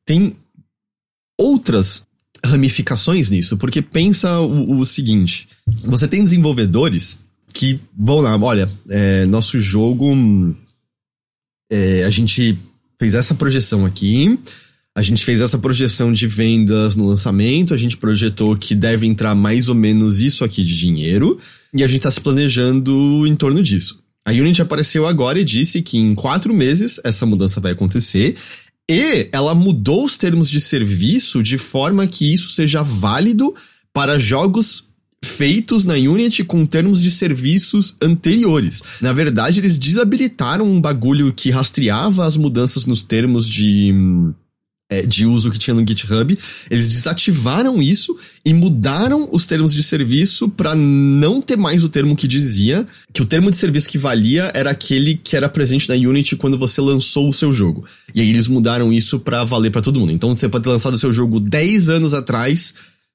Tem 0.03 0.35
outras 1.39 2.03
ramificações 2.45 3.31
nisso, 3.31 3.55
porque 3.55 3.81
pensa 3.81 4.41
o, 4.41 4.79
o 4.79 4.85
seguinte: 4.85 5.47
você 5.85 6.09
tem 6.09 6.21
desenvolvedores 6.21 7.19
que 7.53 7.79
vão 7.97 8.19
lá, 8.19 8.35
olha, 8.35 8.69
é, 8.89 9.25
nosso 9.27 9.61
jogo. 9.61 10.13
É, 11.71 12.03
a 12.03 12.09
gente 12.09 12.59
fez 12.99 13.15
essa 13.15 13.33
projeção 13.33 13.85
aqui. 13.85 14.37
A 14.97 15.01
gente 15.01 15.23
fez 15.23 15.39
essa 15.39 15.57
projeção 15.57 16.11
de 16.11 16.27
vendas 16.27 16.95
no 16.95 17.07
lançamento, 17.07 17.73
a 17.73 17.77
gente 17.77 17.95
projetou 17.95 18.55
que 18.57 18.75
deve 18.75 19.05
entrar 19.05 19.33
mais 19.35 19.69
ou 19.69 19.75
menos 19.75 20.19
isso 20.19 20.43
aqui 20.43 20.63
de 20.63 20.75
dinheiro, 20.75 21.37
e 21.73 21.83
a 21.83 21.87
gente 21.87 21.99
está 21.99 22.11
se 22.11 22.19
planejando 22.19 23.25
em 23.25 23.35
torno 23.35 23.61
disso. 23.61 24.01
A 24.27 24.31
Unity 24.31 24.61
apareceu 24.61 25.07
agora 25.07 25.39
e 25.39 25.43
disse 25.43 25.81
que 25.81 25.97
em 25.97 26.13
quatro 26.13 26.53
meses 26.53 26.99
essa 27.03 27.25
mudança 27.25 27.61
vai 27.61 27.71
acontecer, 27.71 28.35
e 28.89 29.29
ela 29.31 29.53
mudou 29.53 30.03
os 30.03 30.17
termos 30.17 30.49
de 30.49 30.59
serviço 30.59 31.43
de 31.43 31.57
forma 31.57 32.05
que 32.07 32.33
isso 32.33 32.49
seja 32.49 32.81
válido 32.81 33.53
para 33.93 34.17
jogos 34.17 34.83
feitos 35.23 35.85
na 35.85 35.93
Unity 35.93 36.43
com 36.43 36.65
termos 36.65 37.01
de 37.01 37.11
serviços 37.11 37.95
anteriores. 38.01 38.81
Na 39.01 39.13
verdade, 39.13 39.59
eles 39.59 39.77
desabilitaram 39.77 40.65
um 40.65 40.81
bagulho 40.81 41.33
que 41.33 41.51
rastreava 41.51 42.25
as 42.25 42.35
mudanças 42.35 42.85
nos 42.85 43.03
termos 43.03 43.47
de 43.47 43.93
é, 44.89 45.03
de 45.03 45.25
uso 45.25 45.51
que 45.51 45.59
tinha 45.59 45.73
no 45.75 45.87
GitHub, 45.87 46.37
eles 46.69 46.89
desativaram 46.89 47.81
isso 47.81 48.17
e 48.43 48.53
mudaram 48.53 49.29
os 49.31 49.45
termos 49.45 49.73
de 49.73 49.83
serviço 49.83 50.49
para 50.49 50.75
não 50.75 51.41
ter 51.41 51.55
mais 51.55 51.83
o 51.83 51.89
termo 51.89 52.15
que 52.15 52.27
dizia 52.27 52.85
que 53.13 53.21
o 53.21 53.25
termo 53.25 53.51
de 53.51 53.57
serviço 53.57 53.87
que 53.87 53.99
valia 53.99 54.51
era 54.53 54.71
aquele 54.71 55.15
que 55.15 55.35
era 55.35 55.47
presente 55.47 55.87
na 55.87 55.95
Unity 55.95 56.35
quando 56.35 56.57
você 56.57 56.81
lançou 56.81 57.29
o 57.29 57.33
seu 57.33 57.51
jogo. 57.51 57.85
E 58.15 58.21
aí 58.21 58.29
eles 58.29 58.47
mudaram 58.47 58.91
isso 58.91 59.19
para 59.19 59.43
valer 59.43 59.71
para 59.71 59.81
todo 59.81 59.99
mundo. 59.99 60.11
Então 60.11 60.35
você 60.35 60.49
pode 60.49 60.63
ter 60.63 60.69
lançado 60.71 60.95
o 60.95 60.99
seu 60.99 61.13
jogo 61.13 61.39
10 61.39 61.89
anos 61.89 62.13
atrás, 62.15 62.73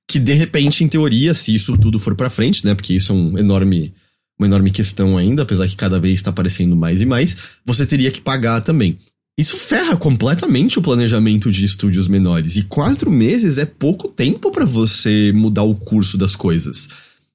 que 0.08 0.20
de 0.20 0.32
repente, 0.32 0.84
em 0.84 0.88
teoria, 0.88 1.34
se 1.34 1.52
isso 1.52 1.76
tudo 1.78 1.98
for 1.98 2.14
para 2.14 2.30
frente, 2.30 2.64
né, 2.64 2.74
porque 2.74 2.94
isso 2.94 3.12
é 3.12 3.14
um 3.14 3.36
enorme 3.36 3.92
uma 4.38 4.48
enorme 4.48 4.70
questão 4.72 5.16
ainda, 5.16 5.42
apesar 5.42 5.68
que 5.68 5.76
cada 5.76 6.00
vez 6.00 6.14
está 6.14 6.30
aparecendo 6.30 6.74
mais 6.74 7.00
e 7.00 7.06
mais, 7.06 7.36
você 7.64 7.86
teria 7.86 8.10
que 8.10 8.20
pagar 8.20 8.60
também. 8.62 8.98
Isso 9.36 9.56
ferra 9.56 9.96
completamente 9.96 10.78
o 10.78 10.82
planejamento 10.82 11.50
de 11.50 11.64
estúdios 11.64 12.06
menores. 12.06 12.56
E 12.56 12.62
quatro 12.62 13.10
meses 13.10 13.58
é 13.58 13.64
pouco 13.64 14.08
tempo 14.08 14.50
para 14.50 14.64
você 14.64 15.32
mudar 15.34 15.64
o 15.64 15.74
curso 15.74 16.16
das 16.16 16.36
coisas. 16.36 16.88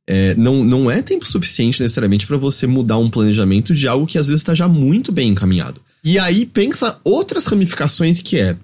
É, 0.07 0.33
não, 0.35 0.63
não 0.63 0.89
é 0.89 1.01
tempo 1.01 1.25
suficiente 1.25 1.81
necessariamente 1.81 2.25
para 2.25 2.37
você 2.37 2.65
mudar 2.65 2.97
um 2.97 3.09
planejamento 3.09 3.73
de 3.73 3.87
algo 3.87 4.07
que 4.07 4.17
às 4.17 4.27
vezes 4.27 4.41
está 4.41 4.55
já 4.55 4.67
muito 4.67 5.11
bem 5.11 5.29
encaminhado. 5.29 5.81
E 6.03 6.17
aí 6.17 6.45
pensa 6.45 6.99
outras 7.03 7.45
ramificações 7.45 8.21
que 8.21 8.39
é. 8.39 8.57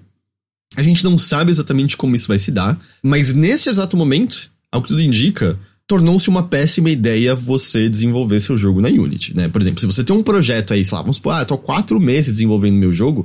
A 0.76 0.82
gente 0.82 1.04
não 1.04 1.16
sabe 1.16 1.50
exatamente 1.50 1.96
como 1.96 2.16
isso 2.16 2.28
vai 2.28 2.38
se 2.38 2.50
dar, 2.50 2.78
mas 3.02 3.32
nesse 3.32 3.68
exato 3.68 3.96
momento, 3.96 4.50
ao 4.72 4.82
que 4.82 4.88
tudo 4.88 5.00
indica, 5.00 5.58
tornou-se 5.86 6.28
uma 6.28 6.42
péssima 6.42 6.90
ideia 6.90 7.34
você 7.34 7.88
desenvolver 7.88 8.40
seu 8.40 8.58
jogo 8.58 8.80
na 8.80 8.88
Unity, 8.88 9.36
né? 9.36 9.48
Por 9.48 9.60
exemplo, 9.60 9.80
se 9.80 9.86
você 9.86 10.02
tem 10.02 10.14
um 10.14 10.22
projeto 10.22 10.72
aí, 10.72 10.84
sei 10.84 10.96
lá, 10.96 11.02
vamos 11.02 11.16
supor, 11.16 11.34
ah, 11.34 11.40
eu 11.40 11.46
tô 11.46 11.54
há 11.54 11.58
quatro 11.58 12.00
meses 12.00 12.32
desenvolvendo 12.32 12.74
meu 12.74 12.92
jogo, 12.92 13.24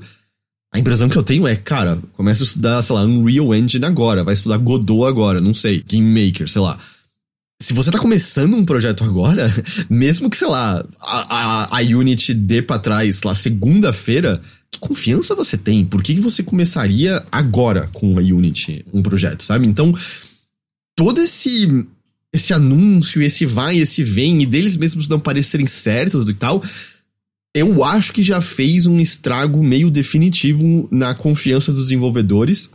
a 0.73 0.79
impressão 0.79 1.09
que 1.09 1.17
eu 1.17 1.23
tenho 1.23 1.47
é, 1.47 1.55
cara, 1.55 1.99
começa 2.13 2.43
a 2.43 2.45
estudar, 2.45 2.81
sei 2.81 2.95
lá, 2.95 3.03
Unreal 3.03 3.53
Engine 3.53 3.85
agora, 3.85 4.23
vai 4.23 4.33
estudar 4.33 4.57
Godot 4.57 5.05
agora, 5.05 5.41
não 5.41 5.53
sei, 5.53 5.83
Game 5.85 6.25
Maker, 6.25 6.47
sei 6.47 6.61
lá. 6.61 6.77
Se 7.61 7.73
você 7.73 7.91
tá 7.91 7.99
começando 7.99 8.55
um 8.55 8.65
projeto 8.65 9.03
agora, 9.03 9.51
mesmo 9.89 10.29
que, 10.29 10.37
sei 10.37 10.47
lá, 10.47 10.85
a, 11.01 11.35
a, 11.35 11.77
a 11.77 11.81
Unity 11.81 12.33
dê 12.33 12.61
pra 12.61 12.79
trás, 12.79 13.17
sei 13.17 13.27
lá, 13.27 13.35
segunda-feira, 13.35 14.41
que 14.71 14.79
confiança 14.79 15.35
você 15.35 15.57
tem? 15.57 15.83
Por 15.83 16.01
que, 16.01 16.15
que 16.15 16.21
você 16.21 16.41
começaria 16.41 17.23
agora 17.31 17.89
com 17.93 18.17
a 18.17 18.21
Unity 18.21 18.85
um 18.93 19.03
projeto, 19.03 19.43
sabe? 19.43 19.67
Então, 19.67 19.93
todo 20.95 21.19
esse 21.19 21.85
esse 22.33 22.53
anúncio, 22.53 23.21
esse 23.21 23.45
vai, 23.45 23.77
esse 23.77 24.03
vem, 24.03 24.41
e 24.41 24.45
deles 24.45 24.75
mesmos 24.77 25.07
não 25.07 25.19
parecerem 25.19 25.67
certos 25.67 26.27
e 26.29 26.33
tal, 26.33 26.63
eu 27.53 27.83
acho 27.83 28.13
que 28.13 28.23
já 28.23 28.39
fez 28.39 28.85
um 28.85 28.99
estrago 28.99 29.61
meio 29.61 29.91
definitivo 29.91 30.87
na 30.89 31.13
confiança 31.13 31.71
dos 31.71 31.83
desenvolvedores, 31.83 32.71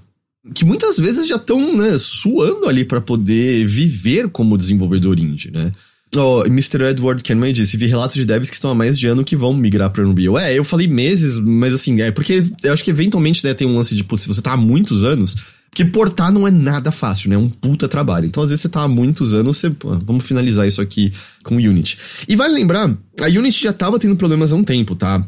que 0.55 0.65
muitas 0.65 0.99
vezes 0.99 1.27
já 1.27 1.37
estão 1.37 1.77
né, 1.77 1.97
suando 1.99 2.69
ali 2.69 2.85
para 2.85 3.01
poder 3.01 3.67
viver 3.67 4.29
como 4.29 4.59
desenvolvedor 4.59 5.19
indie, 5.19 5.51
né? 5.51 5.73
Oh, 6.17 6.45
Mr. 6.47 6.83
Edward 6.83 7.23
Kenman 7.23 7.53
disse: 7.53 7.77
vi 7.77 7.87
relatos 7.87 8.17
de 8.17 8.25
devs 8.25 8.49
que 8.49 8.57
estão 8.57 8.71
há 8.71 8.75
mais 8.75 8.99
de 8.99 9.07
ano 9.07 9.25
que 9.25 9.37
vão 9.37 9.53
migrar 9.55 9.91
para 9.91 10.07
Unreal. 10.07 10.39
É, 10.39 10.55
eu 10.55 10.65
falei 10.65 10.87
meses, 10.87 11.39
mas 11.39 11.75
assim, 11.75 12.01
é 12.01 12.11
porque 12.11 12.43
eu 12.63 12.73
acho 12.73 12.83
que 12.83 12.91
eventualmente 12.91 13.45
né, 13.45 13.55
tem 13.55 13.67
um 13.67 13.77
lance 13.77 13.95
de, 13.95 14.03
putz, 14.03 14.23
se 14.23 14.29
você 14.29 14.41
tá 14.41 14.53
há 14.53 14.57
muitos 14.57 15.05
anos, 15.05 15.37
porque 15.71 15.85
portar 15.85 16.33
não 16.33 16.49
é 16.49 16.51
nada 16.51 16.91
fácil, 16.91 17.29
né? 17.29 17.37
É 17.37 17.39
um 17.39 17.51
puta 17.51 17.87
trabalho. 17.87 18.27
Então, 18.27 18.43
às 18.43 18.49
vezes, 18.49 18.63
você 18.63 18.69
tá 18.69 18.83
há 18.83 18.89
muitos 18.89 19.35
anos, 19.35 19.59
você. 19.59 19.69
Pô, 19.69 19.91
vamos 19.99 20.25
finalizar 20.25 20.67
isso 20.67 20.81
aqui 20.81 21.13
com 21.43 21.57
o 21.57 21.59
Unity. 21.59 21.99
E 22.27 22.35
vale 22.35 22.55
lembrar, 22.55 22.91
a 23.21 23.27
Unity 23.27 23.65
já 23.65 23.73
tava 23.73 23.99
tendo 23.99 24.17
problemas 24.17 24.53
há 24.53 24.57
um 24.57 24.65
tempo, 24.65 24.95
tá? 24.95 25.23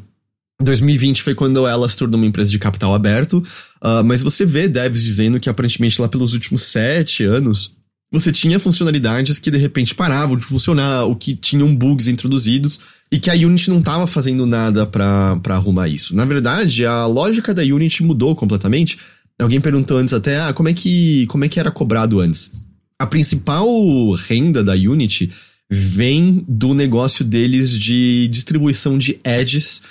2020 0.61 1.23
foi 1.23 1.35
quando 1.35 1.67
ela 1.67 1.89
se 1.89 1.97
tornou 1.97 2.19
uma 2.19 2.27
empresa 2.27 2.51
de 2.51 2.59
capital 2.59 2.93
aberto, 2.93 3.39
uh, 3.83 4.03
mas 4.05 4.23
você 4.23 4.45
vê 4.45 4.67
devs 4.67 5.05
dizendo 5.05 5.39
que 5.39 5.49
aparentemente 5.49 6.01
lá 6.01 6.09
pelos 6.09 6.33
últimos 6.33 6.63
sete 6.63 7.23
anos 7.23 7.78
você 8.11 8.33
tinha 8.33 8.59
funcionalidades 8.59 9.39
que 9.39 9.51
de 9.51 9.59
repente 9.59 9.95
paravam 9.95 10.37
de 10.37 10.45
funcionar, 10.45 11.05
ou 11.05 11.15
que 11.15 11.37
tinham 11.37 11.75
bugs 11.75 12.09
introduzidos, 12.09 12.81
e 13.11 13.19
que 13.19 13.31
a 13.31 13.35
Unity 13.35 13.71
não 13.71 13.79
estava 13.79 14.07
fazendo 14.07 14.47
nada 14.47 14.87
para 14.87 15.41
arrumar 15.49 15.89
isso. 15.89 16.15
Na 16.15 16.25
verdade, 16.25 16.85
a 16.85 17.07
lógica 17.07 17.55
da 17.55 17.63
Unity 17.63 18.03
mudou 18.03 18.37
completamente 18.37 18.99
Alguém 19.41 19.61
perguntou 19.61 19.99
antes 19.99 20.13
até, 20.13 20.41
ah, 20.41 20.53
como 20.53 20.69
é 20.69 20.75
que, 20.75 21.25
como 21.27 21.45
é 21.45 21.49
que 21.49 21.61
era 21.61 21.71
cobrado 21.71 22.19
antes? 22.19 22.51
A 22.99 23.07
principal 23.07 23.69
renda 24.13 24.65
da 24.65 24.73
Unity 24.73 25.31
vem 25.71 26.45
do 26.49 26.75
negócio 26.75 27.25
deles 27.25 27.79
de 27.79 28.27
distribuição 28.29 28.99
de 28.99 29.21
edges, 29.23 29.83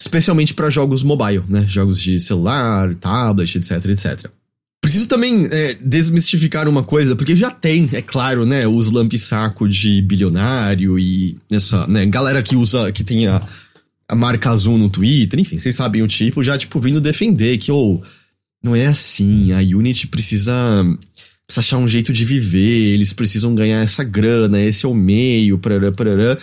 especialmente 0.00 0.54
para 0.54 0.70
jogos 0.70 1.02
mobile, 1.02 1.42
né? 1.48 1.64
Jogos 1.66 2.00
de 2.00 2.20
celular, 2.20 2.94
tablet, 2.94 3.56
etc, 3.56 3.84
etc. 3.86 4.30
Preciso 4.82 5.06
também 5.06 5.46
é, 5.50 5.74
desmistificar 5.80 6.68
uma 6.68 6.82
coisa, 6.82 7.16
porque 7.16 7.34
já 7.34 7.50
tem, 7.50 7.88
é 7.92 8.02
claro, 8.02 8.44
né, 8.44 8.66
os 8.66 8.90
lampi-saco 8.90 9.66
de 9.66 10.02
bilionário 10.02 10.98
e 10.98 11.38
essa, 11.50 11.86
né, 11.86 12.04
galera 12.04 12.42
que 12.42 12.56
usa, 12.56 12.92
que 12.92 13.04
tem 13.04 13.26
a, 13.26 13.40
a 14.08 14.14
marca 14.14 14.50
azul 14.50 14.76
no 14.76 14.90
Twitter, 14.90 15.38
enfim, 15.38 15.58
vocês 15.58 15.76
sabem 15.76 16.02
o 16.02 16.08
tipo, 16.08 16.42
já, 16.42 16.58
tipo, 16.58 16.78
vindo 16.78 17.00
defender 17.00 17.56
que, 17.58 17.72
ou... 17.72 18.02
Oh, 18.02 18.22
não 18.62 18.76
é 18.76 18.86
assim. 18.86 19.52
A 19.52 19.58
Unity 19.58 20.06
precisa, 20.06 20.52
precisa 21.46 21.60
achar 21.60 21.78
um 21.78 21.88
jeito 21.88 22.12
de 22.12 22.24
viver, 22.24 22.94
eles 22.94 23.12
precisam 23.12 23.54
ganhar 23.54 23.82
essa 23.82 24.04
grana, 24.04 24.60
esse 24.60 24.86
é 24.86 24.88
o 24.88 24.94
meio, 24.94 25.58
parará, 25.58 25.90
parará. 25.90 26.38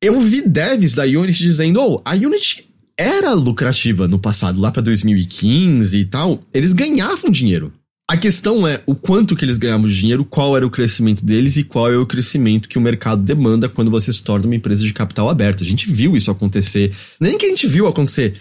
Eu 0.00 0.20
vi 0.20 0.48
devs 0.48 0.94
da 0.94 1.02
Unity 1.02 1.42
dizendo, 1.42 1.80
oh, 1.80 2.00
a 2.04 2.14
Unity 2.14 2.67
era 2.98 3.32
lucrativa 3.32 4.08
no 4.08 4.18
passado, 4.18 4.60
lá 4.60 4.72
para 4.72 4.82
2015 4.82 5.96
e 5.96 6.04
tal, 6.04 6.42
eles 6.52 6.72
ganhavam 6.72 7.30
dinheiro. 7.30 7.72
A 8.10 8.16
questão 8.16 8.66
é 8.66 8.82
o 8.86 8.94
quanto 8.94 9.36
que 9.36 9.44
eles 9.44 9.58
ganhavam 9.58 9.86
de 9.86 9.94
dinheiro, 9.94 10.24
qual 10.24 10.56
era 10.56 10.66
o 10.66 10.70
crescimento 10.70 11.24
deles 11.24 11.58
e 11.58 11.62
qual 11.62 11.92
é 11.92 11.96
o 11.96 12.06
crescimento 12.06 12.68
que 12.68 12.78
o 12.78 12.80
mercado 12.80 13.22
demanda 13.22 13.68
quando 13.68 13.90
você 13.90 14.12
se 14.12 14.22
torna 14.22 14.46
uma 14.46 14.56
empresa 14.56 14.82
de 14.82 14.92
capital 14.94 15.28
aberto. 15.28 15.62
A 15.62 15.66
gente 15.66 15.90
viu 15.90 16.16
isso 16.16 16.30
acontecer. 16.30 16.90
Nem 17.20 17.36
que 17.38 17.46
a 17.46 17.48
gente 17.50 17.66
viu 17.68 17.86
acontecer 17.86 18.34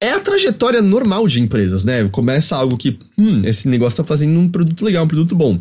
é 0.00 0.12
a 0.12 0.20
trajetória 0.20 0.80
normal 0.80 1.26
de 1.26 1.40
empresas, 1.40 1.84
né? 1.84 2.06
Começa 2.10 2.54
algo 2.54 2.76
que, 2.76 2.98
hum, 3.16 3.42
esse 3.44 3.66
negócio 3.66 3.96
tá 3.96 4.04
fazendo 4.04 4.38
um 4.38 4.48
produto 4.48 4.84
legal, 4.84 5.04
um 5.04 5.08
produto 5.08 5.34
bom. 5.34 5.58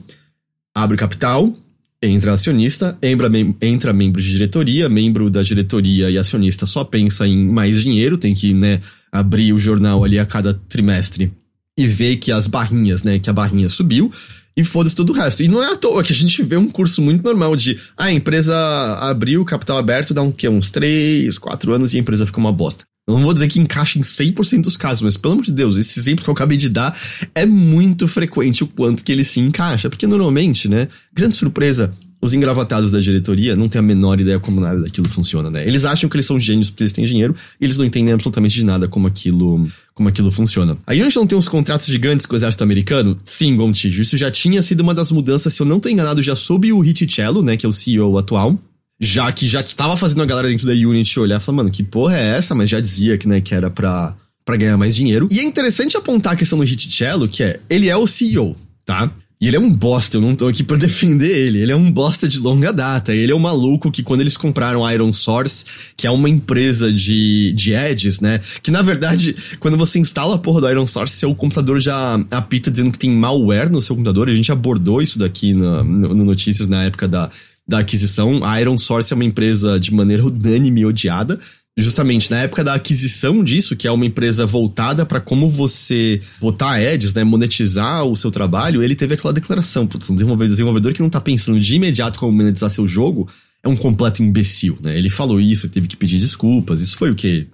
Abre 0.76 0.98
capital, 0.98 1.56
entra 2.02 2.34
acionista, 2.34 2.98
entra, 3.02 3.30
mem 3.30 3.56
entra 3.62 3.92
membro 3.92 4.22
de 4.22 4.32
diretoria, 4.32 4.88
membro 4.88 5.30
da 5.30 5.42
diretoria 5.42 6.10
e 6.10 6.18
acionista 6.18 6.66
só 6.66 6.84
pensa 6.84 7.28
em 7.28 7.48
mais 7.48 7.82
dinheiro, 7.82 8.18
tem 8.18 8.34
que, 8.34 8.54
né, 8.54 8.80
abrir 9.12 9.54
o 9.54 9.60
jornal 9.60 10.04
ali 10.04 10.20
a 10.20 10.26
cada 10.26 10.54
trimestre 10.54 11.32
e 11.78 11.88
ver 11.88 12.18
que 12.18 12.32
as 12.32 12.48
barrinhas, 12.48 13.04
né, 13.04 13.20
que 13.20 13.30
a 13.30 13.34
barrinha 13.34 13.70
subiu 13.70 14.12
e 14.56 14.64
foda-se 14.64 14.96
todo 14.96 15.12
o 15.12 15.14
resto. 15.14 15.44
E 15.44 15.48
não 15.48 15.64
é 15.64 15.74
à 15.74 15.76
toa 15.76 16.04
que 16.04 16.12
a 16.12 16.16
gente 16.16 16.42
vê 16.42 16.58
um 16.58 16.68
curso 16.68 17.02
muito 17.02 17.24
normal 17.24 17.56
de 17.56 17.80
ah, 17.96 18.06
a 18.06 18.14
empresa 18.14 18.56
abriu 19.02 19.46
capital 19.46 19.78
aberto, 19.78 20.14
dá 20.14 20.22
um 20.22 20.32
quê? 20.32 20.50
Uns 20.50 20.72
3, 20.72 21.38
4 21.38 21.74
anos 21.74 21.94
e 21.94 21.98
a 21.98 22.00
empresa 22.00 22.26
fica 22.26 22.40
uma 22.40 22.52
bosta. 22.52 22.87
Eu 23.08 23.16
não 23.16 23.24
vou 23.24 23.34
dizer 23.34 23.48
que 23.48 23.58
encaixa 23.58 23.98
em 23.98 24.02
100% 24.02 24.64
dos 24.64 24.76
casos, 24.76 25.02
mas 25.02 25.16
pelo 25.16 25.36
amor 25.36 25.46
de 25.46 25.54
Deus, 25.54 25.78
esse 25.78 25.98
exemplo 25.98 26.26
que 26.26 26.30
eu 26.30 26.34
acabei 26.34 26.58
de 26.58 26.68
dar 26.68 26.94
é 27.34 27.46
muito 27.46 28.06
frequente 28.06 28.66
o 28.66 28.68
quanto 28.68 29.02
que 29.02 29.14
ele 29.14 29.24
se 29.24 29.40
encaixa. 29.40 29.90
Porque 29.90 30.06
normalmente, 30.06 30.68
né, 30.68 30.90
grande 31.14 31.34
surpresa, 31.34 31.94
os 32.22 32.34
engravatados 32.34 32.92
da 32.92 33.00
diretoria 33.00 33.56
não 33.56 33.70
têm 33.70 33.80
a 33.80 33.82
menor 33.82 34.20
ideia 34.20 34.42
como 34.42 34.60
nada 34.60 34.82
daquilo 34.82 35.08
funciona, 35.08 35.50
né? 35.50 35.66
Eles 35.66 35.86
acham 35.86 36.10
que 36.10 36.18
eles 36.18 36.26
são 36.26 36.38
gênios 36.38 36.70
porque 36.70 36.84
eles 36.84 36.92
têm 36.92 37.06
dinheiro 37.06 37.34
e 37.62 37.64
eles 37.64 37.78
não 37.78 37.86
entendem 37.86 38.14
absolutamente 38.14 38.56
de 38.56 38.66
nada 38.66 38.90
como 38.90 39.08
aquilo, 39.08 39.66
como 39.94 40.10
aquilo 40.10 40.30
funciona. 40.30 40.78
A 40.86 40.92
Unity 40.92 41.16
não 41.16 41.26
tem 41.26 41.38
uns 41.38 41.48
contratos 41.48 41.86
gigantes 41.86 42.26
com 42.26 42.34
o 42.34 42.38
exército 42.38 42.64
americano? 42.64 43.18
Sim, 43.24 43.56
Gontijo, 43.56 44.02
isso 44.02 44.18
já 44.18 44.30
tinha 44.30 44.62
sido 44.62 44.82
uma 44.82 44.94
das 44.94 45.14
mudanças, 45.14 45.54
se 45.54 45.62
eu 45.62 45.66
não 45.66 45.80
tô 45.80 45.88
enganado, 45.88 46.22
já 46.22 46.36
soube 46.36 46.74
o 46.74 46.82
Richichello, 46.82 47.42
né, 47.42 47.56
que 47.56 47.66
é 47.66 47.70
o 47.70 47.72
CEO 47.72 48.18
atual 48.18 48.60
já 49.00 49.32
que 49.32 49.48
já 49.48 49.62
tava 49.64 49.96
fazendo 49.96 50.24
a 50.24 50.26
galera 50.26 50.48
dentro 50.48 50.66
da 50.66 50.74
Unity 50.74 51.20
olhar 51.20 51.38
e 51.38 51.44
falar, 51.44 51.58
mano, 51.58 51.72
que 51.72 51.84
porra 51.84 52.18
é 52.18 52.38
essa? 52.38 52.56
Mas 52.56 52.70
já 52.70 52.80
dizia 52.80 53.18
que, 53.18 53.28
né, 53.28 53.42
que 53.42 53.54
era 53.54 53.70
pra, 53.70 54.16
pra 54.44 54.58
ganhar 54.58 54.78
mais 54.78 54.96
dinheiro. 54.96 55.28
E 55.32 55.40
é 55.40 55.44
interessante 55.44 55.98
apontar 55.98 56.34
a 56.34 56.36
questão 56.36 56.58
do 56.58 56.64
Hitchello, 56.64 57.28
que 57.28 57.44
é, 57.44 57.60
ele 57.70 57.90
é 57.90 57.96
o 57.96 58.08
CEO, 58.08 58.56
tá? 58.86 59.12
E 59.40 59.48
ele 59.48 59.56
é 59.56 59.60
um 59.60 59.72
bosta, 59.72 60.18
eu 60.18 60.22
não 60.22 60.34
tô 60.34 60.48
aqui 60.48 60.64
pra 60.66 60.78
defender 60.78 61.30
ele. 61.30 61.60
Ele 61.60 61.72
é 61.72 61.76
um 61.76 61.92
bosta 61.92 62.28
de 62.28 62.40
longa 62.40 62.74
data. 62.74 63.14
Ele 63.14 63.32
é 63.32 63.36
um 63.36 63.40
maluco 63.40 63.92
que 63.92 64.02
quando 64.02 64.22
eles 64.22 64.36
compraram 64.36 64.84
a 64.84 64.92
Iron 64.94 65.14
Source, 65.14 65.64
que 65.96 66.08
é 66.08 66.12
uma 66.12 66.28
empresa 66.28 66.92
de, 66.92 67.54
de 67.54 67.74
edges, 67.74 68.20
né? 68.20 68.40
Que 68.64 68.72
na 68.72 68.82
verdade, 68.82 69.36
quando 69.60 69.78
você 69.78 70.00
instala 70.00 70.36
a 70.36 70.40
porra 70.40 70.62
do 70.62 70.70
Iron 70.72 70.88
Source, 70.88 71.16
seu 71.16 71.36
computador 71.36 71.80
já 71.80 72.16
apita 72.32 72.72
dizendo 72.72 72.92
que 72.92 72.98
tem 72.98 73.12
malware 73.12 73.70
no 73.70 73.80
seu 73.80 73.96
computador. 73.96 74.28
A 74.28 74.36
gente 74.36 74.52
abordou 74.52 75.04
isso 75.04 75.20
daqui 75.20 75.54
no, 75.54 75.84
no, 75.84 76.16
no 76.16 76.26
Notícias 76.26 76.68
na 76.68 76.86
época 76.86 77.08
da, 77.08 77.30
da 77.68 77.80
aquisição. 77.80 78.44
A 78.44 78.62
Iron 78.62 78.78
Source 78.78 79.12
é 79.12 79.16
uma 79.16 79.26
empresa 79.26 79.80
de 79.80 79.94
maneira 79.94 80.26
unânime 80.26 80.86
odiada. 80.86 81.40
Justamente 81.80 82.32
na 82.32 82.38
época 82.38 82.64
da 82.64 82.74
aquisição 82.74 83.44
disso, 83.44 83.76
que 83.76 83.88
é 83.88 83.92
uma 83.92 84.06
empresa 84.06 84.48
voltada 84.48 85.06
para 85.06 85.20
como 85.20 85.48
você 85.48 86.20
botar 86.42 86.74
ads, 86.74 87.14
né, 87.14 87.24
monetizar 87.24 88.04
o 88.04 88.16
seu 88.16 88.32
trabalho, 88.32 88.82
ele 88.82 88.96
teve 88.96 89.14
aquela 89.14 89.32
declaração: 89.32 89.86
putz, 89.86 90.10
um 90.10 90.16
desenvolvedor 90.16 90.94
que 90.94 91.02
não 91.02 91.10
tá 91.10 91.22
pensando 91.22 91.60
de 91.60 91.76
imediato 91.76 92.18
como 92.18 92.32
monetizar 92.32 92.72
seu 92.72 92.88
jogo 92.88 93.28
é 93.64 93.68
um 93.68 93.76
completo 93.76 94.24
imbecil, 94.24 94.78
né? 94.82 94.98
Ele 94.98 95.10
falou 95.10 95.40
isso, 95.40 95.68
ele 95.68 95.74
teve 95.74 95.88
que 95.88 95.98
pedir 95.98 96.18
desculpas. 96.18 96.82
Isso 96.82 96.98
foi 96.98 97.12
o 97.12 97.16
quê? 97.16 97.46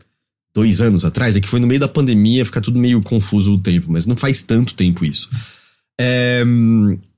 Dois 0.56 0.82
anos 0.82 1.04
atrás? 1.04 1.36
É 1.36 1.42
que 1.42 1.50
foi 1.50 1.60
no 1.60 1.68
meio 1.68 1.80
da 1.80 1.88
pandemia, 1.88 2.46
fica 2.46 2.62
tudo 2.62 2.80
meio 2.80 3.02
confuso 3.02 3.56
o 3.56 3.60
tempo, 3.60 3.92
mas 3.92 4.06
não 4.06 4.16
faz 4.16 4.42
tanto 4.42 4.74
tempo 4.74 5.04
isso. 5.04 5.30
É, 6.00 6.44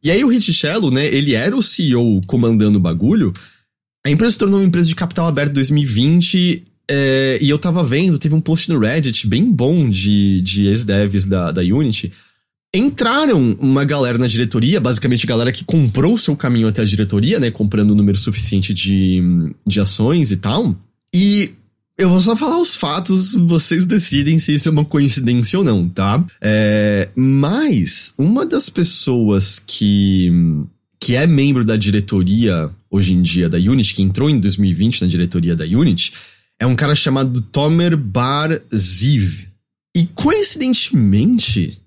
e 0.04 0.12
aí 0.12 0.24
o 0.24 0.28
Richello, 0.28 0.92
né, 0.92 1.06
ele 1.08 1.34
era 1.34 1.56
o 1.56 1.64
CEO 1.64 2.22
comandando 2.28 2.78
o 2.78 2.82
bagulho. 2.82 3.34
A 4.06 4.10
empresa 4.10 4.34
se 4.34 4.40
tornou 4.40 4.60
uma 4.60 4.66
empresa 4.66 4.88
de 4.88 4.96
capital 4.96 5.28
aberto 5.28 5.52
em 5.52 5.56
2020. 5.56 6.64
É, 6.90 7.40
e 7.42 7.50
eu 7.50 7.58
tava 7.58 7.84
vendo, 7.84 8.20
teve 8.20 8.36
um 8.36 8.42
post 8.42 8.70
no 8.70 8.80
Reddit 8.80 9.26
bem 9.28 9.52
bom 9.52 9.90
de, 9.90 10.42
de 10.42 10.68
ex-devs 10.68 11.26
da, 11.26 11.52
da 11.52 11.62
Unity. 11.62 12.12
Entraram 12.76 13.58
uma 13.60 13.84
galera 13.84 14.18
na 14.18 14.28
diretoria, 14.28 14.80
basicamente 14.80 15.26
galera 15.26 15.52
que 15.52 15.64
comprou 15.64 16.18
seu 16.18 16.36
caminho 16.36 16.68
até 16.68 16.82
a 16.82 16.86
diretoria, 16.86 17.40
né? 17.40 17.50
Comprando 17.50 17.92
um 17.92 17.96
número 17.96 18.18
suficiente 18.18 18.74
de, 18.74 19.22
de 19.66 19.80
ações 19.80 20.32
e 20.32 20.38
tal. 20.38 20.76
E 21.16 21.54
eu 21.98 22.10
vou 22.10 22.20
só 22.20 22.36
falar 22.36 22.60
os 22.60 22.76
fatos, 22.76 23.36
vocês 23.36 23.86
decidem 23.86 24.38
se 24.40 24.54
isso 24.54 24.68
é 24.68 24.72
uma 24.72 24.86
coincidência 24.86 25.58
ou 25.60 25.66
não, 25.66 25.88
tá? 25.88 26.24
É, 26.42 27.10
mas 27.16 28.14
uma 28.18 28.46
das 28.46 28.70
pessoas 28.70 29.60
que 29.66 30.32
que 31.00 31.16
é 31.16 31.28
membro 31.28 31.64
da 31.64 31.76
diretoria 31.76 32.72
hoje 32.90 33.14
em 33.14 33.22
dia 33.22 33.48
da 33.48 33.58
Unity, 33.58 33.94
que 33.94 34.02
entrou 34.02 34.28
em 34.28 34.40
2020 34.40 35.02
na 35.02 35.08
diretoria 35.08 35.56
da 35.56 35.64
Unity, 35.64 36.12
é 36.60 36.66
um 36.66 36.76
cara 36.76 36.96
chamado 36.96 37.42
Tomer 37.42 37.96
Bar 37.96 38.60
Ziv. 38.76 39.48
E 39.96 40.08
coincidentemente, 40.16 41.80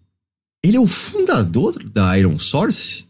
ele 0.63 0.77
é 0.77 0.81
o 0.81 0.87
fundador 0.87 1.83
da 1.91 2.17
Iron 2.17 2.39
Source. 2.39 3.05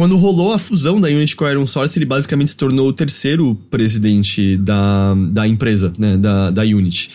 Quando 0.00 0.16
rolou 0.16 0.54
a 0.54 0.58
fusão 0.58 0.98
da 0.98 1.08
Unity 1.08 1.36
com 1.36 1.44
a 1.44 1.50
Iron 1.50 1.66
Source, 1.66 1.98
ele 1.98 2.06
basicamente 2.06 2.48
se 2.48 2.56
tornou 2.56 2.88
o 2.88 2.92
terceiro 2.92 3.54
presidente 3.68 4.56
da, 4.56 5.14
da 5.30 5.46
empresa, 5.46 5.92
né, 5.98 6.16
da, 6.16 6.50
da 6.50 6.62
Unity. 6.62 7.10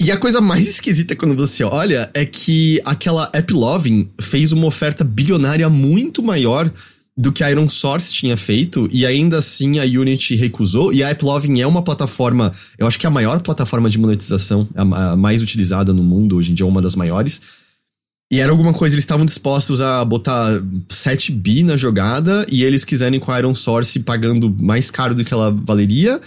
E 0.00 0.10
a 0.10 0.16
coisa 0.16 0.40
mais 0.40 0.66
esquisita 0.72 1.14
quando 1.14 1.36
você 1.36 1.62
olha 1.62 2.10
é 2.14 2.24
que 2.24 2.80
aquela 2.86 3.24
AppLovin 3.24 4.08
fez 4.22 4.52
uma 4.52 4.64
oferta 4.64 5.04
bilionária 5.04 5.68
muito 5.68 6.22
maior 6.22 6.72
do 7.14 7.30
que 7.30 7.44
a 7.44 7.50
Iron 7.50 7.68
Source 7.68 8.10
tinha 8.10 8.38
feito, 8.38 8.88
e 8.90 9.04
ainda 9.04 9.36
assim 9.36 9.78
a 9.78 9.82
Unity 9.82 10.34
recusou, 10.34 10.94
e 10.94 11.02
a 11.02 11.10
AppLovin 11.10 11.60
é 11.60 11.66
uma 11.66 11.82
plataforma, 11.82 12.50
eu 12.78 12.86
acho 12.86 12.98
que 12.98 13.04
é 13.04 13.08
a 13.08 13.12
maior 13.12 13.40
plataforma 13.40 13.90
de 13.90 13.98
monetização, 13.98 14.66
a, 14.74 15.14
mais 15.14 15.42
utilizada 15.42 15.92
no 15.92 16.02
mundo, 16.02 16.36
hoje 16.36 16.52
em 16.52 16.54
dia 16.54 16.64
é 16.64 16.68
uma 16.68 16.80
das 16.80 16.96
maiores. 16.96 17.57
E 18.30 18.40
era 18.40 18.50
alguma 18.50 18.74
coisa, 18.74 18.94
eles 18.94 19.04
estavam 19.04 19.24
dispostos 19.24 19.80
a 19.80 20.04
botar 20.04 20.62
7 20.88 21.32
bi 21.32 21.62
na 21.62 21.78
jogada, 21.78 22.44
e 22.50 22.62
eles 22.62 22.84
quiserem 22.84 23.18
com 23.18 23.32
a 23.32 23.38
Iron 23.38 23.54
Source 23.54 24.00
pagando 24.00 24.54
mais 24.60 24.90
caro 24.90 25.14
do 25.14 25.24
que 25.24 25.32
ela 25.32 25.50
valeria, 25.50 26.20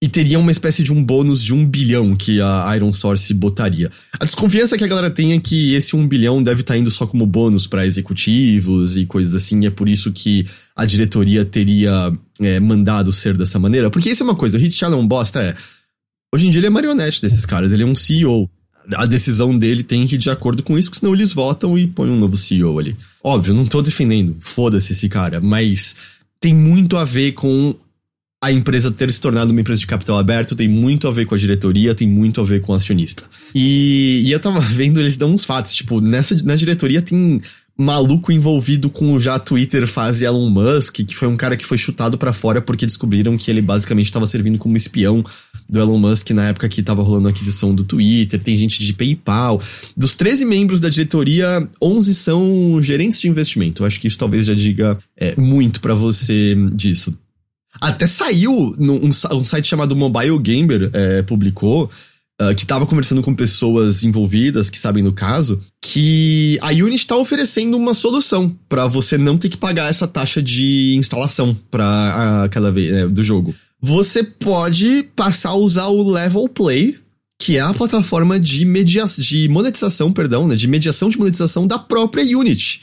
e 0.00 0.08
teria 0.08 0.38
uma 0.38 0.52
espécie 0.52 0.84
de 0.84 0.92
um 0.92 1.02
bônus 1.02 1.42
de 1.42 1.52
um 1.52 1.66
bilhão 1.66 2.14
que 2.14 2.40
a 2.40 2.72
Iron 2.76 2.92
Source 2.92 3.34
botaria. 3.34 3.90
A 4.20 4.24
desconfiança 4.24 4.78
que 4.78 4.84
a 4.84 4.86
galera 4.86 5.10
tem 5.10 5.32
é 5.32 5.40
que 5.40 5.74
esse 5.74 5.96
um 5.96 6.06
bilhão 6.06 6.40
deve 6.40 6.60
estar 6.60 6.74
tá 6.74 6.78
indo 6.78 6.92
só 6.92 7.04
como 7.04 7.26
bônus 7.26 7.66
para 7.66 7.84
executivos 7.84 8.96
e 8.96 9.04
coisas 9.04 9.34
assim, 9.34 9.60
e 9.64 9.66
é 9.66 9.70
por 9.70 9.88
isso 9.88 10.12
que 10.12 10.46
a 10.76 10.84
diretoria 10.84 11.44
teria 11.44 12.16
é, 12.40 12.60
mandado 12.60 13.12
ser 13.12 13.36
dessa 13.36 13.58
maneira. 13.58 13.90
Porque 13.90 14.10
isso 14.10 14.22
é 14.22 14.26
uma 14.26 14.36
coisa, 14.36 14.56
o 14.56 14.60
Hit 14.60 14.84
é 14.84 14.88
um 14.88 15.08
bosta, 15.08 15.42
é. 15.42 15.54
Hoje 16.32 16.46
em 16.46 16.50
dia 16.50 16.60
ele 16.60 16.68
é 16.68 16.70
marionete 16.70 17.20
desses 17.20 17.44
caras, 17.44 17.72
ele 17.72 17.82
é 17.82 17.86
um 17.86 17.96
CEO. 17.96 18.48
A 18.94 19.06
decisão 19.06 19.56
dele 19.56 19.82
tem 19.82 20.06
que 20.06 20.14
ir 20.14 20.18
de 20.18 20.30
acordo 20.30 20.62
com 20.62 20.78
isso, 20.78 20.90
senão 20.94 21.14
eles 21.14 21.32
votam 21.32 21.78
e 21.78 21.86
põem 21.86 22.10
um 22.10 22.18
novo 22.18 22.36
CEO 22.36 22.78
ali. 22.78 22.96
Óbvio, 23.22 23.52
não 23.54 23.64
tô 23.64 23.82
defendendo, 23.82 24.36
foda-se 24.40 24.92
esse 24.92 25.08
cara, 25.08 25.40
mas 25.40 25.96
tem 26.40 26.54
muito 26.54 26.96
a 26.96 27.04
ver 27.04 27.32
com 27.32 27.74
a 28.42 28.52
empresa 28.52 28.90
ter 28.90 29.10
se 29.10 29.20
tornado 29.20 29.50
uma 29.50 29.60
empresa 29.60 29.80
de 29.80 29.86
capital 29.86 30.16
aberto 30.16 30.54
tem 30.54 30.68
muito 30.68 31.08
a 31.08 31.10
ver 31.10 31.26
com 31.26 31.34
a 31.34 31.38
diretoria, 31.38 31.94
tem 31.94 32.08
muito 32.08 32.40
a 32.40 32.44
ver 32.44 32.60
com 32.60 32.72
o 32.72 32.74
acionista. 32.74 33.24
E, 33.54 34.22
e 34.24 34.30
eu 34.30 34.38
tava 34.38 34.60
vendo, 34.62 35.00
eles 35.00 35.16
dão 35.16 35.30
uns 35.30 35.44
fatos, 35.44 35.74
tipo, 35.74 36.00
nessa 36.00 36.36
na 36.44 36.54
diretoria 36.54 37.02
tem 37.02 37.40
maluco 37.78 38.32
envolvido 38.32 38.90
com 38.90 39.14
o 39.14 39.18
já 39.20 39.38
Twitter 39.38 39.86
fase 39.86 40.24
Elon 40.24 40.50
Musk, 40.50 40.96
que 40.96 41.14
foi 41.14 41.28
um 41.28 41.36
cara 41.36 41.56
que 41.56 41.64
foi 41.64 41.78
chutado 41.78 42.18
para 42.18 42.32
fora 42.32 42.60
porque 42.60 42.84
descobriram 42.84 43.38
que 43.38 43.50
ele 43.50 43.62
basicamente 43.62 44.06
estava 44.06 44.26
servindo 44.26 44.58
como 44.58 44.76
espião 44.76 45.22
do 45.68 45.78
Elon 45.78 45.98
Musk 45.98 46.30
na 46.30 46.48
época 46.48 46.68
que 46.68 46.82
tava 46.82 47.02
rolando 47.02 47.28
a 47.28 47.30
aquisição 47.30 47.72
do 47.72 47.84
Twitter, 47.84 48.42
tem 48.42 48.56
gente 48.56 48.84
de 48.84 48.92
PayPal. 48.92 49.62
Dos 49.96 50.16
13 50.16 50.44
membros 50.44 50.80
da 50.80 50.88
diretoria, 50.88 51.68
11 51.80 52.14
são 52.14 52.82
gerentes 52.82 53.20
de 53.20 53.28
investimento. 53.28 53.82
Eu 53.82 53.86
acho 53.86 54.00
que 54.00 54.08
isso 54.08 54.18
talvez 54.18 54.46
já 54.46 54.54
diga 54.54 54.98
é, 55.16 55.36
muito 55.36 55.80
para 55.80 55.94
você 55.94 56.56
disso. 56.74 57.16
Até 57.80 58.06
saiu 58.06 58.74
num 58.78 59.06
um, 59.06 59.44
site 59.44 59.68
chamado 59.68 59.94
Mobile 59.94 60.38
Gamer, 60.40 60.90
é, 60.92 61.22
publicou, 61.22 61.88
uh, 62.40 62.54
que 62.54 62.66
tava 62.66 62.86
conversando 62.86 63.22
com 63.22 63.34
pessoas 63.34 64.04
envolvidas, 64.04 64.70
que 64.70 64.78
sabem 64.78 65.04
do 65.04 65.12
caso, 65.12 65.60
que 65.82 66.58
a 66.60 66.68
Unity 66.68 67.06
tá 67.06 67.16
oferecendo 67.16 67.76
uma 67.76 67.94
solução 67.94 68.54
para 68.68 68.86
você 68.86 69.18
não 69.18 69.36
ter 69.36 69.48
que 69.48 69.56
pagar 69.56 69.90
essa 69.90 70.06
taxa 70.06 70.42
de 70.42 70.94
instalação 70.96 71.56
para 71.70 72.44
aquela 72.44 72.70
vez 72.70 72.92
né, 72.92 73.06
do 73.06 73.22
jogo. 73.22 73.54
Você 73.80 74.24
pode 74.24 75.08
passar 75.14 75.50
a 75.50 75.54
usar 75.54 75.86
o 75.86 76.10
Level 76.10 76.48
Play, 76.48 76.98
que 77.40 77.56
é 77.56 77.60
a 77.60 77.72
plataforma 77.72 78.38
de, 78.38 78.64
media 78.64 79.04
de 79.18 79.48
monetização, 79.48 80.12
perdão, 80.12 80.46
né, 80.46 80.56
de 80.56 80.66
mediação 80.66 81.08
de 81.08 81.18
monetização 81.18 81.66
da 81.66 81.78
própria 81.78 82.24
Unity. 82.36 82.80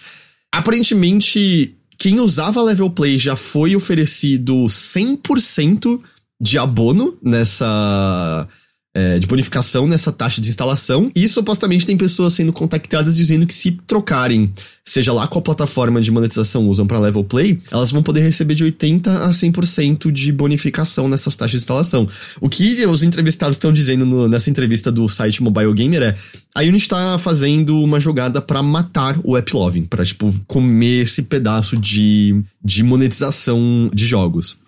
Aparentemente, 0.53 1.75
quem 1.97 2.19
usava 2.19 2.63
Level 2.63 2.89
Play 2.89 3.17
já 3.17 3.35
foi 3.35 3.75
oferecido 3.75 4.55
100% 4.65 5.99
de 6.41 6.57
abono 6.57 7.17
nessa 7.21 8.47
é, 8.95 9.19
de 9.19 9.27
bonificação 9.27 9.85
nessa 9.85 10.11
taxa 10.11 10.39
de 10.39 10.47
instalação. 10.47 11.11
E 11.13 11.27
supostamente 11.27 11.85
tem 11.85 11.97
pessoas 11.97 12.33
sendo 12.33 12.53
contactadas 12.53 13.17
dizendo 13.17 13.45
que 13.45 13.53
se 13.53 13.71
trocarem, 13.85 14.51
seja 14.85 15.11
lá 15.11 15.27
qual 15.27 15.41
plataforma 15.41 15.99
de 15.99 16.09
monetização 16.09 16.67
usam 16.69 16.87
para 16.87 16.97
Level 16.97 17.25
Play, 17.25 17.59
elas 17.69 17.91
vão 17.91 18.01
poder 18.01 18.21
receber 18.21 18.55
de 18.55 18.63
80 18.63 19.25
a 19.25 19.29
100% 19.29 20.09
de 20.11 20.31
bonificação 20.31 21.09
nessas 21.09 21.35
taxas 21.35 21.51
de 21.51 21.57
instalação. 21.57 22.07
O 22.39 22.47
que 22.47 22.85
os 22.85 23.03
entrevistados 23.03 23.57
estão 23.57 23.73
dizendo 23.73 24.05
no, 24.05 24.29
nessa 24.29 24.49
entrevista 24.49 24.89
do 24.89 25.07
site 25.09 25.43
Mobile 25.43 25.73
Gamer 25.73 26.01
é: 26.01 26.15
a 26.53 26.61
Unity 26.61 26.77
está 26.77 27.17
fazendo 27.17 27.81
uma 27.81 27.99
jogada 27.99 28.41
para 28.41 28.63
matar 28.63 29.19
o 29.23 29.35
App 29.35 29.53
Loving, 29.53 29.83
para 29.83 30.05
tipo 30.05 30.33
comer 30.47 31.03
esse 31.03 31.23
pedaço 31.23 31.75
de, 31.75 32.41
de 32.63 32.81
monetização 32.81 33.89
de 33.93 34.05
jogos. 34.05 34.64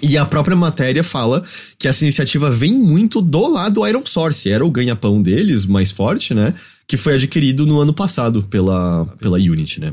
E 0.00 0.16
a 0.16 0.24
própria 0.24 0.56
matéria 0.56 1.04
fala 1.04 1.44
que 1.78 1.86
essa 1.86 2.04
iniciativa 2.04 2.50
vem 2.50 2.72
muito 2.72 3.20
do 3.20 3.46
lado 3.48 3.86
Iron 3.86 4.04
Source, 4.06 4.48
era 4.48 4.64
o 4.64 4.70
ganha-pão 4.70 5.20
deles 5.20 5.66
mais 5.66 5.90
forte, 5.90 6.32
né? 6.34 6.54
Que 6.86 6.96
foi 6.96 7.14
adquirido 7.14 7.66
no 7.66 7.80
ano 7.80 7.92
passado 7.92 8.42
pela, 8.44 9.06
pela 9.18 9.38
Unity, 9.38 9.80
né? 9.80 9.92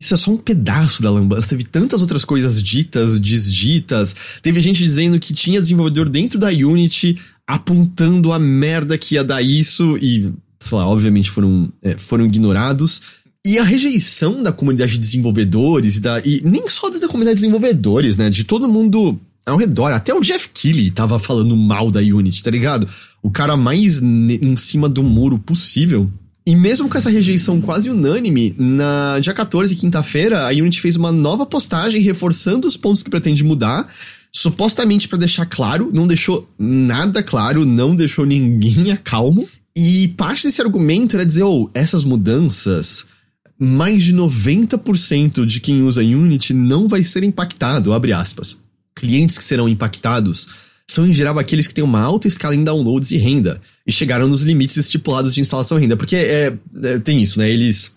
Isso 0.00 0.14
é 0.14 0.16
só 0.16 0.30
um 0.30 0.36
pedaço 0.36 1.02
da 1.02 1.10
lambança. 1.10 1.48
Teve 1.48 1.64
tantas 1.64 2.00
outras 2.00 2.24
coisas 2.24 2.62
ditas, 2.62 3.18
desditas. 3.18 4.14
Teve 4.40 4.60
gente 4.60 4.78
dizendo 4.78 5.18
que 5.18 5.34
tinha 5.34 5.60
desenvolvedor 5.60 6.08
dentro 6.08 6.38
da 6.38 6.48
Unity 6.48 7.18
apontando 7.44 8.32
a 8.32 8.38
merda 8.38 8.96
que 8.96 9.16
ia 9.16 9.24
dar 9.24 9.42
isso 9.42 9.96
e, 10.00 10.32
sei 10.60 10.78
lá, 10.78 10.86
obviamente 10.86 11.30
foram, 11.30 11.72
é, 11.82 11.96
foram 11.98 12.26
ignorados. 12.26 13.02
E 13.44 13.58
a 13.58 13.64
rejeição 13.64 14.40
da 14.40 14.52
comunidade 14.52 14.92
de 14.92 14.98
desenvolvedores 14.98 15.96
e, 15.96 16.00
da, 16.00 16.20
e 16.20 16.42
nem 16.44 16.68
só 16.68 16.90
da 16.90 17.08
comunidade 17.08 17.36
de 17.36 17.42
desenvolvedores, 17.42 18.16
né? 18.16 18.30
De 18.30 18.44
todo 18.44 18.68
mundo 18.68 19.18
ao 19.48 19.56
redor. 19.56 19.92
Até 19.92 20.14
o 20.14 20.20
Jeff 20.20 20.50
Keighley 20.52 20.90
tava 20.90 21.18
falando 21.18 21.56
mal 21.56 21.90
da 21.90 22.00
Unity, 22.00 22.42
tá 22.42 22.50
ligado? 22.50 22.88
O 23.22 23.30
cara 23.30 23.56
mais 23.56 24.00
em 24.00 24.56
cima 24.56 24.88
do 24.88 25.02
muro 25.02 25.38
possível. 25.38 26.08
E 26.46 26.56
mesmo 26.56 26.88
com 26.88 26.96
essa 26.96 27.10
rejeição 27.10 27.60
quase 27.60 27.90
unânime, 27.90 28.54
na 28.56 29.18
dia 29.20 29.34
14, 29.34 29.76
quinta-feira, 29.76 30.46
a 30.46 30.50
Unity 30.50 30.80
fez 30.80 30.96
uma 30.96 31.12
nova 31.12 31.44
postagem 31.44 32.00
reforçando 32.00 32.66
os 32.66 32.76
pontos 32.76 33.02
que 33.02 33.10
pretende 33.10 33.44
mudar, 33.44 33.86
supostamente 34.32 35.08
para 35.08 35.18
deixar 35.18 35.44
claro, 35.44 35.90
não 35.92 36.06
deixou 36.06 36.48
nada 36.58 37.22
claro, 37.22 37.66
não 37.66 37.94
deixou 37.94 38.24
ninguém 38.24 38.92
acalmo. 38.92 39.46
E 39.76 40.08
parte 40.16 40.44
desse 40.44 40.62
argumento 40.62 41.16
era 41.16 41.26
dizer, 41.26 41.42
oh, 41.42 41.68
essas 41.74 42.02
mudanças, 42.02 43.04
mais 43.58 44.02
de 44.02 44.14
90% 44.14 45.44
de 45.44 45.60
quem 45.60 45.82
usa 45.82 46.00
Unity 46.00 46.54
não 46.54 46.88
vai 46.88 47.04
ser 47.04 47.22
impactado, 47.24 47.92
abre 47.92 48.12
aspas 48.12 48.66
clientes 48.98 49.38
que 49.38 49.44
serão 49.44 49.68
impactados 49.68 50.48
são 50.86 51.06
em 51.06 51.12
geral 51.12 51.38
aqueles 51.38 51.66
que 51.66 51.74
têm 51.74 51.84
uma 51.84 52.00
alta 52.00 52.26
escala 52.26 52.54
em 52.54 52.64
downloads 52.64 53.10
e 53.10 53.18
renda 53.18 53.60
e 53.86 53.92
chegaram 53.92 54.26
nos 54.26 54.42
limites 54.42 54.76
estipulados 54.76 55.34
de 55.34 55.40
instalação 55.40 55.78
e 55.78 55.82
renda. 55.82 55.96
Porque 55.96 56.16
é, 56.16 56.56
é 56.82 56.98
tem 56.98 57.22
isso, 57.22 57.38
né? 57.38 57.50
Eles 57.50 57.94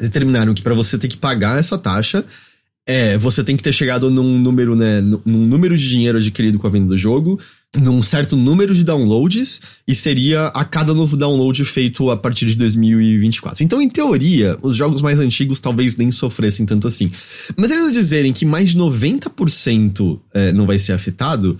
determinaram 0.00 0.54
que 0.54 0.62
para 0.62 0.74
você 0.74 0.98
ter 0.98 1.08
que 1.08 1.16
pagar 1.16 1.58
essa 1.58 1.76
taxa, 1.76 2.24
é, 2.86 3.16
você 3.18 3.44
tem 3.44 3.56
que 3.56 3.62
ter 3.62 3.72
chegado 3.72 4.10
num 4.10 4.38
número, 4.38 4.74
né, 4.74 5.00
num 5.00 5.46
número 5.46 5.76
de 5.76 5.88
dinheiro 5.88 6.18
adquirido 6.18 6.58
com 6.58 6.66
a 6.66 6.70
venda 6.70 6.88
do 6.88 6.98
jogo, 6.98 7.38
num 7.80 8.02
certo 8.02 8.36
número 8.36 8.74
de 8.74 8.84
downloads, 8.84 9.60
e 9.86 9.94
seria 9.94 10.46
a 10.48 10.64
cada 10.64 10.94
novo 10.94 11.16
download 11.16 11.64
feito 11.64 12.10
a 12.10 12.16
partir 12.16 12.46
de 12.46 12.54
2024. 12.56 13.62
Então, 13.62 13.80
em 13.80 13.88
teoria, 13.88 14.58
os 14.62 14.76
jogos 14.76 15.02
mais 15.02 15.18
antigos 15.20 15.60
talvez 15.60 15.96
nem 15.96 16.10
sofressem 16.10 16.66
tanto 16.66 16.86
assim. 16.86 17.10
Mas 17.56 17.70
eles 17.70 17.92
dizerem 17.92 18.32
que 18.32 18.46
mais 18.46 18.70
de 18.70 18.78
90% 18.78 20.20
é, 20.32 20.52
não 20.52 20.66
vai 20.66 20.78
ser 20.78 20.92
afetado, 20.92 21.58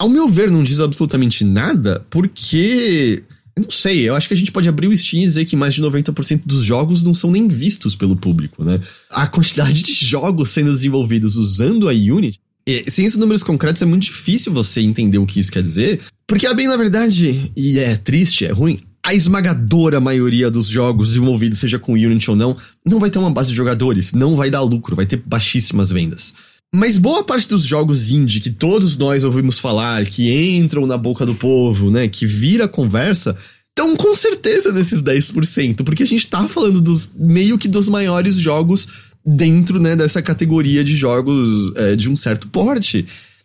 ao 0.00 0.08
meu 0.08 0.28
ver, 0.28 0.50
não 0.50 0.62
diz 0.62 0.80
absolutamente 0.80 1.44
nada, 1.44 2.04
porque. 2.08 3.22
Eu 3.56 3.64
não 3.64 3.70
sei, 3.72 4.08
eu 4.08 4.14
acho 4.14 4.28
que 4.28 4.34
a 4.34 4.36
gente 4.36 4.52
pode 4.52 4.68
abrir 4.68 4.86
o 4.86 4.96
Steam 4.96 5.24
e 5.24 5.26
dizer 5.26 5.44
que 5.44 5.56
mais 5.56 5.74
de 5.74 5.82
90% 5.82 6.42
dos 6.46 6.62
jogos 6.62 7.02
não 7.02 7.12
são 7.12 7.28
nem 7.28 7.48
vistos 7.48 7.96
pelo 7.96 8.14
público, 8.14 8.62
né? 8.62 8.78
A 9.10 9.26
quantidade 9.26 9.82
de 9.82 9.92
jogos 9.92 10.50
sendo 10.50 10.70
desenvolvidos 10.70 11.34
usando 11.34 11.88
a 11.88 11.92
Unity 11.92 12.38
e, 12.68 12.90
sem 12.90 13.06
esses 13.06 13.18
números 13.18 13.42
concretos 13.42 13.80
é 13.80 13.86
muito 13.86 14.02
difícil 14.02 14.52
você 14.52 14.82
entender 14.82 15.16
o 15.16 15.24
que 15.24 15.40
isso 15.40 15.50
quer 15.50 15.62
dizer, 15.62 16.00
porque 16.26 16.46
é 16.46 16.52
bem 16.52 16.68
na 16.68 16.76
verdade, 16.76 17.50
e 17.56 17.78
é 17.78 17.96
triste, 17.96 18.44
é 18.44 18.52
ruim, 18.52 18.78
a 19.02 19.14
esmagadora 19.14 20.02
maioria 20.02 20.50
dos 20.50 20.66
jogos 20.66 21.08
desenvolvidos, 21.08 21.60
seja 21.60 21.78
com 21.78 21.94
Unity 21.94 22.28
ou 22.28 22.36
não, 22.36 22.54
não 22.84 23.00
vai 23.00 23.08
ter 23.08 23.18
uma 23.18 23.30
base 23.30 23.48
de 23.48 23.54
jogadores, 23.54 24.12
não 24.12 24.36
vai 24.36 24.50
dar 24.50 24.60
lucro, 24.60 24.94
vai 24.94 25.06
ter 25.06 25.16
baixíssimas 25.16 25.90
vendas. 25.90 26.34
Mas 26.74 26.98
boa 26.98 27.24
parte 27.24 27.48
dos 27.48 27.64
jogos 27.64 28.10
indie 28.10 28.38
que 28.38 28.50
todos 28.50 28.98
nós 28.98 29.24
ouvimos 29.24 29.58
falar, 29.58 30.04
que 30.04 30.30
entram 30.58 30.84
na 30.84 30.98
boca 30.98 31.24
do 31.24 31.34
povo, 31.34 31.90
né, 31.90 32.06
que 32.06 32.26
vira 32.26 32.68
conversa, 32.68 33.34
estão 33.70 33.96
com 33.96 34.14
certeza 34.14 34.72
nesses 34.72 35.02
10%, 35.02 35.84
porque 35.84 36.02
a 36.02 36.06
gente 36.06 36.26
tá 36.26 36.46
falando 36.46 36.82
dos 36.82 37.08
meio 37.16 37.56
que 37.56 37.68
dos 37.68 37.88
maiores 37.88 38.36
jogos 38.36 38.88
dentro 39.28 39.78
né, 39.78 39.94
dessa 39.94 40.22
categoria 40.22 40.82
de 40.82 40.94
jogos 40.94 41.72
é, 41.76 41.94
de 41.94 42.08
um 42.08 42.16
certo 42.16 42.48
porte. 42.48 43.04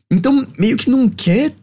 Então, 0.09 0.47
meio 0.57 0.77
que 0.77 0.89
não 0.89 1.09
quer 1.09 1.53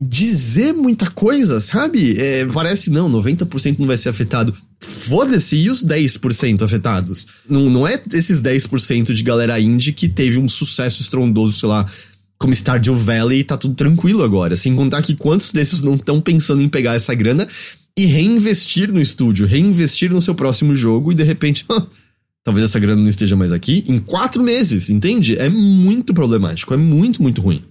dizer 0.00 0.72
muita 0.72 1.10
coisa, 1.10 1.60
sabe? 1.60 2.16
É, 2.18 2.46
parece, 2.46 2.88
não, 2.88 3.10
90% 3.10 3.78
não 3.78 3.86
vai 3.86 3.96
ser 3.96 4.08
afetado. 4.08 4.54
Foda-se, 4.80 5.56
e 5.56 5.68
os 5.68 5.84
10% 5.84 6.62
afetados? 6.62 7.26
Não, 7.48 7.68
não 7.68 7.86
é 7.86 8.00
esses 8.12 8.40
10% 8.40 9.12
de 9.12 9.22
galera 9.22 9.60
indie 9.60 9.92
que 9.92 10.08
teve 10.08 10.38
um 10.38 10.48
sucesso 10.48 11.02
estrondoso, 11.02 11.58
sei 11.58 11.68
lá, 11.68 11.84
como 12.38 12.54
Stardew 12.54 12.96
Valley 12.96 13.40
e 13.40 13.44
tá 13.44 13.56
tudo 13.56 13.74
tranquilo 13.74 14.22
agora. 14.22 14.56
Sem 14.56 14.74
contar 14.74 15.02
que 15.02 15.16
quantos 15.16 15.50
desses 15.50 15.82
não 15.82 15.96
estão 15.96 16.20
pensando 16.20 16.62
em 16.62 16.68
pegar 16.68 16.94
essa 16.94 17.14
grana 17.14 17.46
e 17.98 18.06
reinvestir 18.06 18.92
no 18.92 19.00
estúdio, 19.00 19.46
reinvestir 19.46 20.12
no 20.12 20.22
seu 20.22 20.34
próximo 20.34 20.76
jogo 20.76 21.10
e 21.10 21.14
de 21.16 21.24
repente, 21.24 21.66
talvez 22.48 22.64
essa 22.64 22.78
grana 22.78 23.02
não 23.02 23.10
esteja 23.10 23.36
mais 23.36 23.52
aqui 23.52 23.84
em 23.86 23.98
quatro 23.98 24.42
meses, 24.42 24.88
entende? 24.88 25.36
É 25.36 25.50
muito 25.50 26.14
problemático, 26.14 26.72
é 26.72 26.78
muito, 26.78 27.20
muito 27.20 27.42
ruim. 27.42 27.62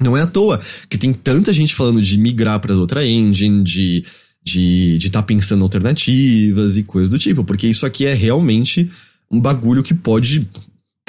Não 0.00 0.16
é 0.16 0.22
à 0.22 0.26
toa 0.26 0.60
que 0.88 0.96
tem 0.96 1.12
tanta 1.12 1.52
gente 1.52 1.74
falando 1.74 2.00
de 2.00 2.16
migrar 2.16 2.60
para 2.60 2.76
outra 2.76 3.04
engine, 3.04 3.64
de 3.64 4.04
de 4.46 4.98
estar 4.98 5.22
tá 5.22 5.22
pensando 5.22 5.64
alternativas 5.64 6.76
e 6.76 6.82
coisas 6.84 7.08
do 7.08 7.18
tipo, 7.18 7.42
porque 7.42 7.66
isso 7.66 7.86
aqui 7.86 8.04
é 8.04 8.12
realmente 8.12 8.88
um 9.30 9.40
bagulho 9.40 9.82
que 9.82 9.94
pode 9.94 10.46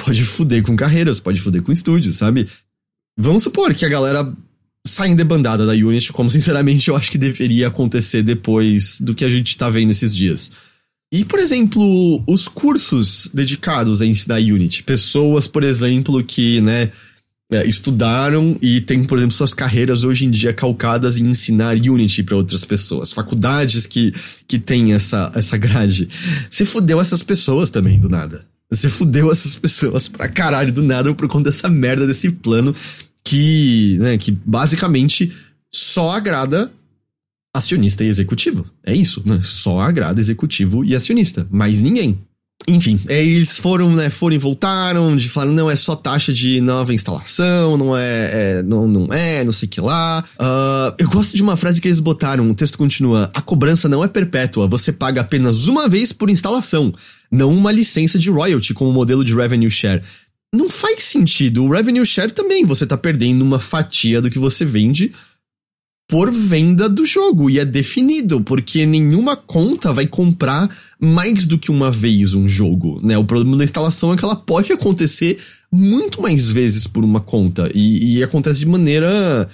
pode 0.02 0.24
fuder 0.24 0.64
com 0.64 0.74
carreiras, 0.74 1.20
pode 1.20 1.40
fuder 1.40 1.62
com 1.62 1.70
estúdios, 1.70 2.16
sabe? 2.16 2.48
Vamos 3.16 3.44
supor 3.44 3.72
que 3.72 3.84
a 3.84 3.88
galera 3.88 4.32
saia 4.84 5.10
em 5.10 5.14
debandada 5.14 5.64
da 5.64 5.74
Unity, 5.74 6.12
como 6.12 6.28
sinceramente 6.28 6.88
eu 6.88 6.96
acho 6.96 7.10
que 7.10 7.18
deveria 7.18 7.68
acontecer 7.68 8.22
depois 8.22 8.98
do 9.00 9.14
que 9.14 9.24
a 9.24 9.28
gente 9.28 9.56
tá 9.56 9.70
vendo 9.70 9.90
esses 9.90 10.16
dias. 10.16 10.50
E, 11.12 11.24
por 11.24 11.38
exemplo, 11.38 12.22
os 12.26 12.48
cursos 12.48 13.30
dedicados 13.32 14.02
a 14.02 14.06
ensinar 14.06 14.38
Unity. 14.38 14.82
Pessoas, 14.82 15.46
por 15.46 15.62
exemplo, 15.62 16.22
que, 16.24 16.60
né, 16.60 16.90
é, 17.52 17.64
estudaram 17.64 18.58
e 18.60 18.80
têm, 18.80 19.04
por 19.04 19.18
exemplo, 19.18 19.34
suas 19.34 19.54
carreiras 19.54 20.02
hoje 20.02 20.26
em 20.26 20.30
dia 20.30 20.52
calcadas 20.52 21.16
em 21.16 21.28
ensinar 21.28 21.76
Unity 21.76 22.24
para 22.24 22.36
outras 22.36 22.64
pessoas. 22.64 23.12
Faculdades 23.12 23.86
que, 23.86 24.12
que 24.48 24.58
têm 24.58 24.92
essa, 24.92 25.30
essa 25.34 25.56
grade. 25.56 26.08
Você 26.50 26.64
fudeu 26.64 27.00
essas 27.00 27.22
pessoas 27.22 27.70
também, 27.70 28.00
do 28.00 28.08
nada. 28.08 28.44
Você 28.68 28.88
fudeu 28.88 29.30
essas 29.30 29.54
pessoas 29.54 30.08
pra 30.08 30.28
caralho 30.28 30.72
do 30.72 30.82
nada 30.82 31.14
por 31.14 31.28
conta 31.28 31.50
dessa 31.50 31.68
merda 31.68 32.04
desse 32.04 32.30
plano 32.30 32.74
que, 33.24 33.96
né, 34.00 34.18
que 34.18 34.32
basicamente 34.32 35.32
só 35.72 36.10
agrada 36.10 36.72
acionista 37.56 38.04
e 38.04 38.08
executivo. 38.08 38.64
É 38.84 38.94
isso, 38.94 39.22
né? 39.24 39.38
Só 39.42 39.80
agrada 39.80 40.20
executivo 40.20 40.84
e 40.84 40.94
acionista, 40.94 41.46
mais 41.50 41.80
ninguém. 41.80 42.18
Enfim, 42.68 42.98
eles 43.08 43.58
foram, 43.58 43.94
né, 43.94 44.10
foram 44.10 44.34
e 44.34 44.38
voltaram, 44.38 45.16
de 45.16 45.28
falar, 45.28 45.52
não, 45.52 45.70
é 45.70 45.76
só 45.76 45.94
taxa 45.94 46.32
de 46.32 46.60
nova 46.60 46.92
instalação, 46.92 47.76
não 47.76 47.96
é, 47.96 48.30
é 48.32 48.62
não, 48.62 48.88
não 48.88 49.12
é, 49.12 49.44
não 49.44 49.52
sei 49.52 49.66
o 49.66 49.70
que 49.70 49.80
lá. 49.80 50.24
Uh, 50.34 50.94
eu 50.98 51.08
gosto 51.08 51.36
de 51.36 51.42
uma 51.42 51.56
frase 51.56 51.80
que 51.80 51.86
eles 51.86 52.00
botaram, 52.00 52.50
o 52.50 52.54
texto 52.54 52.76
continua, 52.76 53.30
a 53.32 53.40
cobrança 53.40 53.88
não 53.88 54.02
é 54.02 54.08
perpétua, 54.08 54.66
você 54.66 54.92
paga 54.92 55.20
apenas 55.20 55.68
uma 55.68 55.88
vez 55.88 56.12
por 56.12 56.28
instalação, 56.28 56.92
não 57.30 57.50
uma 57.50 57.70
licença 57.70 58.18
de 58.18 58.30
royalty 58.30 58.74
como 58.74 58.90
modelo 58.90 59.24
de 59.24 59.34
revenue 59.34 59.70
share. 59.70 60.02
Não 60.52 60.68
faz 60.68 61.04
sentido, 61.04 61.62
o 61.62 61.70
revenue 61.70 62.04
share 62.04 62.32
também, 62.32 62.64
você 62.64 62.84
tá 62.84 62.96
perdendo 62.96 63.42
uma 63.42 63.60
fatia 63.60 64.20
do 64.20 64.30
que 64.30 64.40
você 64.40 64.64
vende 64.64 65.12
por 66.08 66.30
venda 66.30 66.88
do 66.88 67.04
jogo 67.04 67.50
e 67.50 67.58
é 67.58 67.64
definido, 67.64 68.40
porque 68.40 68.86
nenhuma 68.86 69.34
conta 69.34 69.92
vai 69.92 70.06
comprar 70.06 70.68
mais 71.00 71.46
do 71.46 71.58
que 71.58 71.70
uma 71.70 71.90
vez 71.90 72.32
um 72.32 72.46
jogo, 72.46 73.00
né? 73.02 73.18
O 73.18 73.24
problema 73.24 73.56
da 73.56 73.64
instalação 73.64 74.12
é 74.12 74.16
que 74.16 74.24
ela 74.24 74.36
pode 74.36 74.72
acontecer 74.72 75.38
muito 75.72 76.22
mais 76.22 76.50
vezes 76.50 76.86
por 76.86 77.04
uma 77.04 77.20
conta 77.20 77.68
e, 77.74 78.18
e 78.18 78.22
acontece 78.22 78.60
de 78.60 78.66
maneira 78.66 79.48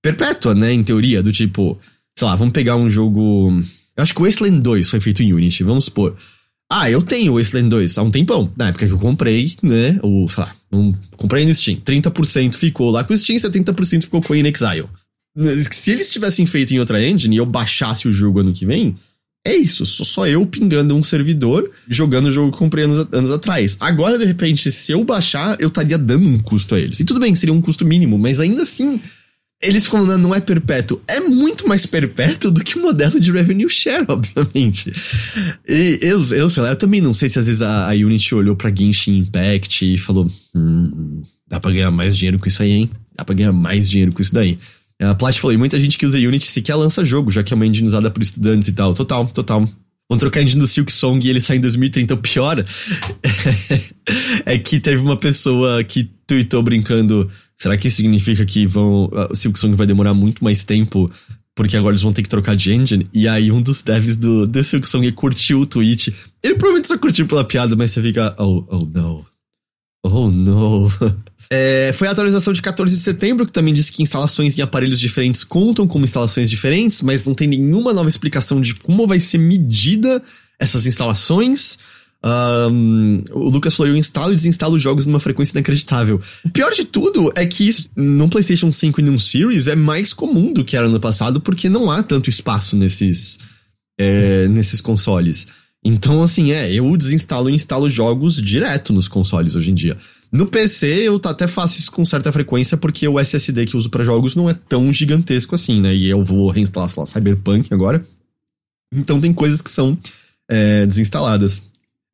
perpétua, 0.00 0.54
né? 0.54 0.72
Em 0.72 0.84
teoria, 0.84 1.22
do 1.22 1.32
tipo, 1.32 1.76
sei 2.16 2.28
lá, 2.28 2.36
vamos 2.36 2.52
pegar 2.52 2.76
um 2.76 2.88
jogo. 2.88 3.50
Eu 3.96 4.02
acho 4.02 4.14
que 4.14 4.20
o 4.20 4.24
Wasteland 4.24 4.60
2 4.60 4.88
foi 4.88 5.00
feito 5.00 5.22
em 5.22 5.32
Unity, 5.32 5.64
vamos 5.64 5.86
supor. 5.86 6.16
Ah, 6.70 6.90
eu 6.90 7.02
tenho 7.02 7.32
o 7.32 7.38
Wasteland 7.38 7.68
2 7.68 7.98
há 7.98 8.02
um 8.02 8.10
tempão. 8.10 8.52
Na 8.56 8.68
época 8.68 8.86
que 8.86 8.92
eu 8.92 8.98
comprei, 8.98 9.54
né? 9.60 9.98
O, 10.02 10.28
sei 10.28 10.44
lá, 10.44 10.54
um, 10.72 10.94
comprei 11.16 11.44
no 11.44 11.54
Steam. 11.54 11.78
30% 11.78 12.54
ficou 12.54 12.90
lá 12.90 13.02
com 13.02 13.14
o 13.14 13.18
Steam, 13.18 13.38
70% 13.38 14.02
ficou 14.02 14.20
com 14.20 14.32
o 14.32 14.36
In 14.36 14.46
Exile. 14.46 14.88
Se 15.72 15.90
eles 15.90 16.10
tivessem 16.10 16.46
feito 16.46 16.72
em 16.72 16.78
outra 16.78 17.04
engine 17.06 17.36
e 17.36 17.38
eu 17.38 17.46
baixasse 17.46 18.08
o 18.08 18.12
jogo 18.12 18.40
ano 18.40 18.52
que 18.52 18.64
vem, 18.64 18.96
é 19.46 19.54
isso. 19.54 19.86
Sou 19.86 20.04
só 20.04 20.26
eu 20.26 20.44
pingando 20.44 20.96
um 20.96 21.04
servidor, 21.04 21.70
jogando 21.88 22.26
o 22.26 22.32
jogo 22.32 22.50
que 22.50 22.58
comprei 22.58 22.84
anos, 22.84 23.06
anos 23.12 23.30
atrás. 23.30 23.76
Agora, 23.78 24.18
de 24.18 24.24
repente, 24.24 24.72
se 24.72 24.92
eu 24.92 25.04
baixar, 25.04 25.56
eu 25.60 25.68
estaria 25.68 25.96
dando 25.96 26.26
um 26.26 26.38
custo 26.38 26.74
a 26.74 26.80
eles. 26.80 26.98
E 26.98 27.04
tudo 27.04 27.20
bem, 27.20 27.34
seria 27.34 27.54
um 27.54 27.60
custo 27.60 27.84
mínimo, 27.84 28.18
mas 28.18 28.40
ainda 28.40 28.62
assim, 28.62 29.00
eles 29.62 29.86
falando, 29.86 30.22
não 30.22 30.34
é 30.34 30.40
perpétuo. 30.40 31.00
É 31.06 31.20
muito 31.20 31.68
mais 31.68 31.86
perpétuo 31.86 32.50
do 32.50 32.64
que 32.64 32.76
o 32.76 32.82
modelo 32.82 33.20
de 33.20 33.30
revenue 33.30 33.70
share, 33.70 34.04
obviamente. 34.10 34.92
E 35.68 35.98
eu, 36.02 36.20
eu 36.32 36.50
sei 36.50 36.62
lá, 36.62 36.70
eu 36.70 36.76
também 36.76 37.00
não 37.00 37.14
sei 37.14 37.28
se 37.28 37.38
às 37.38 37.46
vezes 37.46 37.62
a, 37.62 37.88
a 37.88 37.92
Unity 37.92 38.34
olhou 38.34 38.56
pra 38.56 38.74
Genshin 38.74 39.18
Impact 39.18 39.94
e 39.94 39.96
falou: 39.96 40.28
hum, 40.54 41.22
dá 41.46 41.60
pra 41.60 41.70
ganhar 41.70 41.92
mais 41.92 42.16
dinheiro 42.16 42.38
com 42.38 42.48
isso 42.48 42.62
aí, 42.62 42.72
hein? 42.72 42.90
Dá 43.14 43.24
pra 43.24 43.34
ganhar 43.34 43.52
mais 43.52 43.88
dinheiro 43.88 44.12
com 44.12 44.20
isso 44.20 44.34
daí. 44.34 44.58
A 45.02 45.14
Plat 45.14 45.38
falou, 45.38 45.52
e 45.52 45.58
muita 45.58 45.78
gente 45.78 45.98
que 45.98 46.06
usa 46.06 46.18
Unity 46.18 46.46
sequer 46.46 46.74
lança 46.74 47.04
jogo, 47.04 47.30
já 47.30 47.42
que 47.42 47.52
é 47.52 47.56
uma 47.56 47.66
engine 47.66 47.86
usada 47.86 48.10
por 48.10 48.22
estudantes 48.22 48.68
e 48.68 48.72
tal. 48.72 48.94
Total, 48.94 49.26
total. 49.28 49.68
Vão 50.08 50.18
trocar 50.18 50.40
a 50.40 50.42
engine 50.42 50.60
do 50.60 50.68
Silk 50.68 50.92
Song 50.92 51.24
e 51.24 51.28
ele 51.28 51.40
sai 51.40 51.56
em 51.56 51.60
2030. 51.60 52.14
O 52.14 52.18
pior 52.18 52.64
é 54.46 54.58
que 54.58 54.78
teve 54.78 55.02
uma 55.02 55.16
pessoa 55.16 55.82
que 55.82 56.04
tweetou 56.26 56.62
brincando: 56.62 57.28
será 57.56 57.76
que 57.76 57.88
isso 57.88 57.98
significa 57.98 58.46
que 58.46 58.66
vão, 58.66 59.10
o 59.30 59.34
Silk 59.34 59.58
Song 59.58 59.74
vai 59.76 59.86
demorar 59.86 60.14
muito 60.14 60.44
mais 60.44 60.64
tempo? 60.64 61.10
Porque 61.54 61.76
agora 61.76 61.92
eles 61.92 62.02
vão 62.02 62.12
ter 62.12 62.22
que 62.22 62.28
trocar 62.28 62.54
de 62.54 62.72
engine. 62.72 63.08
E 63.12 63.26
aí 63.26 63.50
um 63.50 63.60
dos 63.60 63.82
devs 63.82 64.16
do 64.16 64.46
The 64.46 64.62
Silk 64.62 64.88
Song 64.88 65.10
curtiu 65.12 65.60
o 65.60 65.66
tweet. 65.66 66.14
Ele 66.42 66.54
provavelmente 66.54 66.88
só 66.88 66.98
curtiu 66.98 67.26
pela 67.26 67.44
piada, 67.44 67.74
mas 67.74 67.90
você 67.90 68.00
fica, 68.00 68.34
oh, 68.38 68.64
oh 68.68 68.86
no. 68.86 69.26
Oh 70.04 70.30
no. 70.30 70.88
É, 71.50 71.92
foi 71.94 72.08
a 72.08 72.10
atualização 72.10 72.52
de 72.52 72.60
14 72.60 72.94
de 72.94 73.02
setembro, 73.02 73.46
que 73.46 73.52
também 73.52 73.72
diz 73.72 73.90
que 73.90 74.02
instalações 74.02 74.58
em 74.58 74.62
aparelhos 74.62 74.98
diferentes 74.98 75.44
contam 75.44 75.86
como 75.86 76.04
instalações 76.04 76.50
diferentes, 76.50 77.02
mas 77.02 77.24
não 77.24 77.34
tem 77.34 77.46
nenhuma 77.46 77.92
nova 77.92 78.08
explicação 78.08 78.60
de 78.60 78.74
como 78.74 79.06
vai 79.06 79.20
ser 79.20 79.38
medida 79.38 80.22
essas 80.58 80.86
instalações. 80.86 81.78
Um, 82.24 83.22
o 83.30 83.48
Lucas 83.50 83.74
falou: 83.74 83.92
eu 83.92 83.96
instalo 83.96 84.32
e 84.32 84.36
desinstalo 84.36 84.78
jogos 84.78 85.06
numa 85.06 85.20
frequência 85.20 85.56
inacreditável. 85.56 86.20
Pior 86.52 86.72
de 86.72 86.84
tudo 86.84 87.30
é 87.36 87.46
que 87.46 87.68
isso, 87.68 87.88
no 87.94 88.28
PlayStation 88.28 88.72
5 88.72 89.00
e 89.00 89.04
no 89.04 89.18
Series 89.18 89.68
é 89.68 89.76
mais 89.76 90.12
comum 90.12 90.52
do 90.52 90.64
que 90.64 90.76
era 90.76 90.88
no 90.88 90.98
passado, 90.98 91.40
porque 91.40 91.68
não 91.68 91.90
há 91.90 92.02
tanto 92.02 92.28
espaço 92.28 92.76
nesses, 92.76 93.38
é, 93.98 94.48
nesses 94.48 94.80
consoles. 94.80 95.46
Então, 95.84 96.20
assim, 96.20 96.50
é, 96.50 96.72
eu 96.72 96.96
desinstalo 96.96 97.48
e 97.48 97.54
instalo 97.54 97.88
jogos 97.88 98.42
direto 98.42 98.92
nos 98.92 99.06
consoles 99.06 99.54
hoje 99.54 99.70
em 99.70 99.74
dia. 99.74 99.96
No 100.30 100.46
PC, 100.46 100.86
eu 100.86 101.20
até 101.24 101.46
faço 101.46 101.78
isso 101.78 101.90
com 101.90 102.04
certa 102.04 102.32
frequência, 102.32 102.76
porque 102.76 103.06
o 103.06 103.18
SSD 103.18 103.66
que 103.66 103.74
eu 103.74 103.78
uso 103.78 103.90
para 103.90 104.04
jogos 104.04 104.34
não 104.34 104.50
é 104.50 104.54
tão 104.54 104.92
gigantesco 104.92 105.54
assim, 105.54 105.80
né? 105.80 105.94
E 105.94 106.08
eu 106.08 106.22
vou 106.22 106.50
reinstalar, 106.50 106.88
sei 106.88 107.00
lá, 107.00 107.06
Cyberpunk 107.06 107.72
agora. 107.72 108.04
Então 108.92 109.20
tem 109.20 109.32
coisas 109.32 109.62
que 109.62 109.70
são 109.70 109.96
é, 110.48 110.84
desinstaladas. 110.84 111.62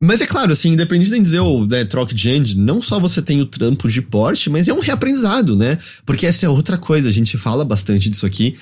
Mas 0.01 0.21
é 0.21 0.25
claro, 0.25 0.51
assim, 0.51 0.73
independente 0.73 1.11
de 1.11 1.19
dizer 1.19 1.39
o 1.39 1.65
né, 1.65 1.85
troque 1.85 2.13
de 2.13 2.29
engine, 2.29 2.61
não 2.61 2.81
só 2.81 2.99
você 2.99 3.21
tem 3.21 3.41
o 3.41 3.47
trampo 3.47 3.87
de 3.87 4.01
porte, 4.01 4.49
mas 4.49 4.67
é 4.67 4.73
um 4.73 4.79
reaprendizado, 4.79 5.55
né? 5.55 5.77
Porque 6.05 6.27
essa 6.27 6.45
é 6.45 6.49
outra 6.49 6.77
coisa, 6.77 7.07
a 7.07 7.11
gente 7.11 7.37
fala 7.37 7.63
bastante 7.63 8.09
disso 8.09 8.25
aqui. 8.25 8.57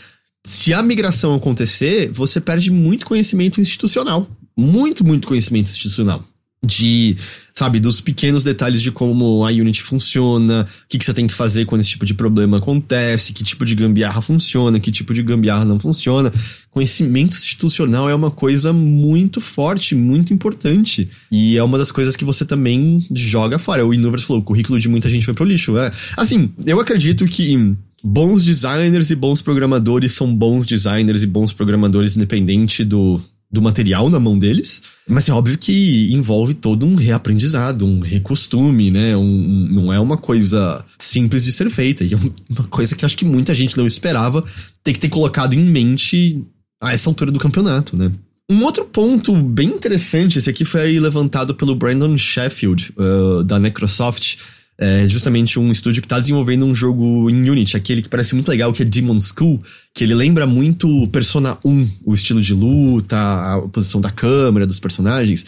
Se 0.46 0.74
a 0.74 0.82
migração 0.84 1.34
acontecer, 1.34 2.12
você 2.12 2.40
perde 2.40 2.70
muito 2.72 3.06
conhecimento 3.06 3.60
institucional. 3.60 4.30
Muito, 4.56 5.04
muito 5.04 5.28
conhecimento 5.28 5.70
institucional 5.70 6.24
de, 6.64 7.18
sabe, 7.56 7.80
dos 7.80 8.00
pequenos 8.00 8.44
detalhes 8.44 8.84
de 8.84 8.92
como 8.92 9.44
a 9.44 9.50
Unity 9.50 9.82
funciona, 9.82 10.62
o 10.62 10.88
que, 10.88 11.00
que 11.00 11.06
você 11.06 11.14
tem 11.14 11.26
que 11.26 11.34
fazer 11.34 11.66
quando 11.66 11.82
esse 11.82 11.90
tipo 11.90 12.06
de 12.06 12.14
problema 12.14 12.58
acontece, 12.58 13.34
que 13.34 13.44
tipo 13.44 13.66
de 13.66 13.74
gambiarra 13.74 14.22
funciona, 14.22 14.80
que 14.80 14.92
tipo 14.92 15.12
de 15.12 15.24
gambiarra 15.24 15.66
não 15.66 15.80
funciona. 15.80 16.32
Conhecimento 16.70 17.36
institucional 17.36 18.08
é 18.08 18.14
uma 18.14 18.30
coisa 18.30 18.72
muito 18.72 19.42
forte, 19.42 19.96
muito 19.96 20.34
importante. 20.34 21.10
E 21.32 21.58
é 21.58 21.64
uma 21.64 21.80
das 21.80 21.92
coisas 21.92 22.16
que 22.16 22.24
você 22.24 22.46
também 22.46 23.06
joga 23.12 23.58
fora. 23.58 23.86
O 23.86 23.94
Innovers 23.94 24.24
falou, 24.24 24.42
o 24.42 24.46
currículo 24.46 24.80
de 24.80 24.88
muita 24.88 25.10
gente 25.10 25.26
foi 25.26 25.34
pro 25.34 25.44
lixo. 25.44 25.76
É. 25.80 25.92
Assim, 26.16 26.52
eu 26.64 26.80
acredito 26.80 27.26
que 27.26 27.76
bons 28.04 28.46
designers 28.46 29.10
e 29.10 29.16
bons 29.16 29.42
programadores 29.42 30.14
são 30.14 30.34
bons 30.34 30.68
designers 30.68 31.24
e 31.24 31.28
bons 31.28 31.54
programadores 31.54 32.16
independente 32.16 32.84
do 32.84 33.20
do 33.52 33.62
material 33.62 34.10
na 34.10 34.20
mão 34.20 34.40
deles, 34.40 34.82
mas 35.08 35.28
é 35.28 35.34
óbvio 35.34 35.58
que 35.58 36.12
envolve 36.14 36.54
todo 36.54 36.86
um 36.86 36.96
reaprendizado, 36.96 37.86
um 37.86 38.00
recostume, 38.00 38.90
né? 38.90 39.16
Um, 39.18 39.68
não 39.70 39.92
é 39.92 40.00
uma 40.00 40.16
coisa 40.16 40.84
simples 40.98 41.44
de 41.44 41.52
ser 41.52 41.70
feita, 41.70 42.04
e 42.04 42.14
é 42.14 42.18
uma 42.18 42.68
coisa 42.70 42.96
que 42.96 43.04
acho 43.04 43.18
que 43.18 43.26
muita 43.26 43.54
gente 43.54 43.78
não 43.78 43.86
esperava 43.86 44.44
ter 44.84 44.94
que 44.94 45.00
ter 45.00 45.10
colocado 45.10 45.54
em 45.54 45.66
mente 45.66 46.42
a 46.82 46.94
essa 46.94 47.10
altura 47.10 47.32
do 47.32 47.40
campeonato, 47.40 47.98
né? 47.98 48.12
Um 48.50 48.64
outro 48.64 48.86
ponto 48.86 49.36
bem 49.36 49.70
interessante, 49.70 50.38
esse 50.38 50.50
aqui 50.50 50.66
foi 50.66 51.00
levantado 51.00 51.54
pelo 51.56 51.76
Brandon 51.76 52.18
Sheffield, 52.18 52.94
uh, 52.98 53.44
da 53.44 53.60
Microsoft, 53.60 54.38
é 54.82 55.08
justamente 55.08 55.60
um 55.60 55.72
estúdio 55.72 56.02
que 56.02 56.08
está 56.08 56.20
desenvolvendo 56.20 56.66
um 56.66 56.74
jogo 56.74 57.30
em 57.30 57.48
Unity, 57.48 57.78
aquele 57.78 58.02
que 58.02 58.10
parece 58.10 58.34
muito 58.34 58.50
legal, 58.50 58.74
que 58.74 58.82
é 58.82 58.86
Demon 58.86 59.20
School, 59.20 59.62
que 59.94 60.04
ele 60.04 60.16
lembra 60.16 60.48
muito 60.48 61.08
Persona 61.10 61.56
1, 61.64 61.90
o 62.04 62.16
estilo 62.16 62.42
de 62.42 62.56
luta, 62.56 63.18
a 63.18 63.62
posição 63.72 64.02
da 64.02 64.10
câmera, 64.10 64.66
dos 64.66 64.80
personagens. 64.80 65.46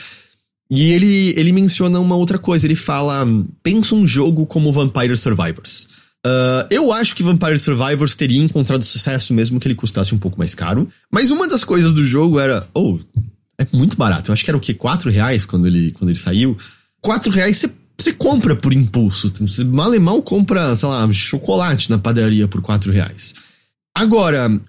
E 0.69 0.91
ele, 0.91 1.34
ele 1.36 1.52
menciona 1.52 2.00
uma 2.00 2.15
outra 2.15 2.38
coisa, 2.38 2.67
ele 2.67 2.76
fala, 2.76 3.26
pensa 3.63 3.96
um 3.96 4.06
jogo 4.06 4.46
como 4.46 4.72
Vampire 4.72 5.17
Survivors. 5.17 5.88
Uh, 6.26 6.65
eu 6.69 6.93
acho 6.93 7.15
que 7.15 7.24
Vampire 7.24 7.58
Survivors 7.58 8.15
teria 8.15 8.41
encontrado 8.41 8.86
sucesso 8.86 9.34
mesmo 9.34 9.60
que 9.60 9.67
ele 9.67 9.76
custasse 9.76 10.13
um 10.13 10.19
pouco 10.19 10.38
mais 10.38 10.54
caro. 10.54 10.88
Mas 11.12 11.32
uma 11.32 11.48
das 11.48 11.63
coisas 11.63 11.91
do 11.91 12.06
jogo 12.06 12.39
era, 12.39 12.67
oh, 12.74 13.00
é 13.58 13.65
muito 13.74 13.98
barato. 13.98 14.30
Eu 14.30 14.34
acho 14.34 14.43
que 14.43 14.52
era 14.52 14.58
o 14.58 14.62
quê? 14.62 14.76
4 14.76 15.10
reais 15.10 15.46
quando 15.46 15.65
ele, 15.65 15.91
quando 15.91 16.12
ele 16.12 16.19
saiu. 16.19 16.56
4 17.02 17.32
reais 17.32 17.58
você 17.58 17.69
você 18.04 18.12
compra 18.12 18.56
por 18.56 18.74
impulso. 18.74 19.32
Você 19.39 19.63
mal 19.63 19.98
mal 20.00 20.22
compra, 20.22 20.76
sei 20.76 20.89
lá, 20.89 21.10
chocolate 21.12 21.89
na 21.89 21.98
padaria 21.98 22.48
por 22.48 22.62
4 22.62 22.92
reais. 22.92 23.34
Agora, 23.96 24.60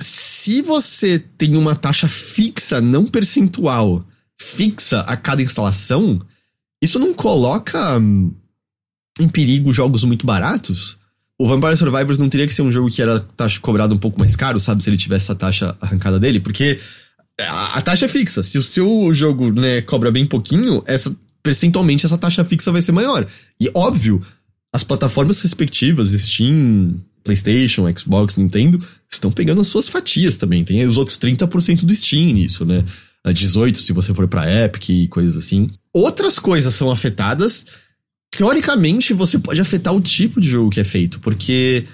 se 0.00 0.62
você 0.62 1.18
tem 1.18 1.56
uma 1.56 1.74
taxa 1.74 2.08
fixa, 2.08 2.80
não 2.80 3.04
percentual, 3.04 4.04
fixa 4.40 5.00
a 5.00 5.16
cada 5.16 5.42
instalação, 5.42 6.20
isso 6.80 6.98
não 6.98 7.12
coloca 7.12 7.98
hum, 7.98 8.32
em 9.18 9.28
perigo 9.28 9.72
jogos 9.72 10.04
muito 10.04 10.24
baratos? 10.24 10.96
O 11.36 11.48
Vampire 11.48 11.76
Survivors 11.76 12.18
não 12.18 12.28
teria 12.28 12.46
que 12.46 12.54
ser 12.54 12.62
um 12.62 12.70
jogo 12.70 12.90
que 12.90 13.02
era 13.02 13.18
taxa 13.18 13.58
cobrada 13.60 13.92
um 13.92 13.98
pouco 13.98 14.20
mais 14.20 14.36
caro, 14.36 14.60
sabe? 14.60 14.84
Se 14.84 14.90
ele 14.90 14.96
tivesse 14.96 15.24
essa 15.24 15.34
taxa 15.34 15.76
arrancada 15.80 16.20
dele, 16.20 16.38
porque 16.38 16.78
a, 17.40 17.78
a 17.78 17.82
taxa 17.82 18.04
é 18.04 18.08
fixa. 18.08 18.42
Se 18.44 18.56
o 18.56 18.62
seu 18.62 19.12
jogo 19.12 19.50
né, 19.50 19.82
cobra 19.82 20.12
bem 20.12 20.24
pouquinho, 20.24 20.82
essa 20.86 21.14
percentualmente 21.44 22.06
essa 22.06 22.16
taxa 22.16 22.42
fixa 22.42 22.72
vai 22.72 22.80
ser 22.80 22.92
maior. 22.92 23.24
E 23.60 23.70
óbvio, 23.74 24.20
as 24.72 24.82
plataformas 24.82 25.40
respectivas, 25.42 26.10
Steam, 26.10 26.96
PlayStation, 27.22 27.86
Xbox, 27.96 28.36
Nintendo, 28.36 28.82
estão 29.12 29.30
pegando 29.30 29.60
as 29.60 29.68
suas 29.68 29.88
fatias 29.88 30.36
também. 30.36 30.64
Tem 30.64 30.84
os 30.84 30.96
outros 30.96 31.18
30% 31.18 31.84
do 31.84 31.94
Steam 31.94 32.32
nisso, 32.32 32.64
né? 32.64 32.82
A 33.22 33.30
18 33.30 33.78
se 33.78 33.92
você 33.92 34.12
for 34.14 34.26
para 34.26 34.64
Epic 34.64 34.88
e 34.88 35.08
coisas 35.08 35.36
assim. 35.36 35.66
Outras 35.92 36.38
coisas 36.38 36.74
são 36.74 36.90
afetadas. 36.90 37.66
Teoricamente, 38.30 39.12
você 39.12 39.38
pode 39.38 39.60
afetar 39.60 39.94
o 39.94 40.00
tipo 40.00 40.40
de 40.40 40.48
jogo 40.48 40.70
que 40.70 40.80
é 40.80 40.84
feito, 40.84 41.20
porque 41.20 41.86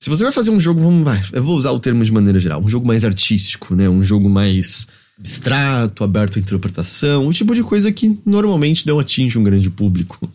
se 0.00 0.08
você 0.08 0.22
vai 0.22 0.32
fazer 0.32 0.52
um 0.52 0.60
jogo, 0.60 0.80
vamos 0.80 1.04
vai, 1.04 1.22
eu 1.32 1.42
vou 1.42 1.56
usar 1.56 1.72
o 1.72 1.80
termo 1.80 2.04
de 2.04 2.12
maneira 2.12 2.38
geral, 2.38 2.62
um 2.62 2.68
jogo 2.68 2.86
mais 2.86 3.04
artístico, 3.04 3.74
né? 3.74 3.88
Um 3.88 4.02
jogo 4.02 4.28
mais 4.28 4.86
abstrato, 5.18 6.04
aberto 6.04 6.36
à 6.36 6.40
interpretação, 6.40 7.26
o 7.26 7.32
tipo 7.32 7.54
de 7.54 7.62
coisa 7.62 7.90
que 7.90 8.18
normalmente 8.24 8.86
não 8.86 8.98
atinge 8.98 9.38
um 9.38 9.42
grande 9.42 9.68
público. 9.68 10.30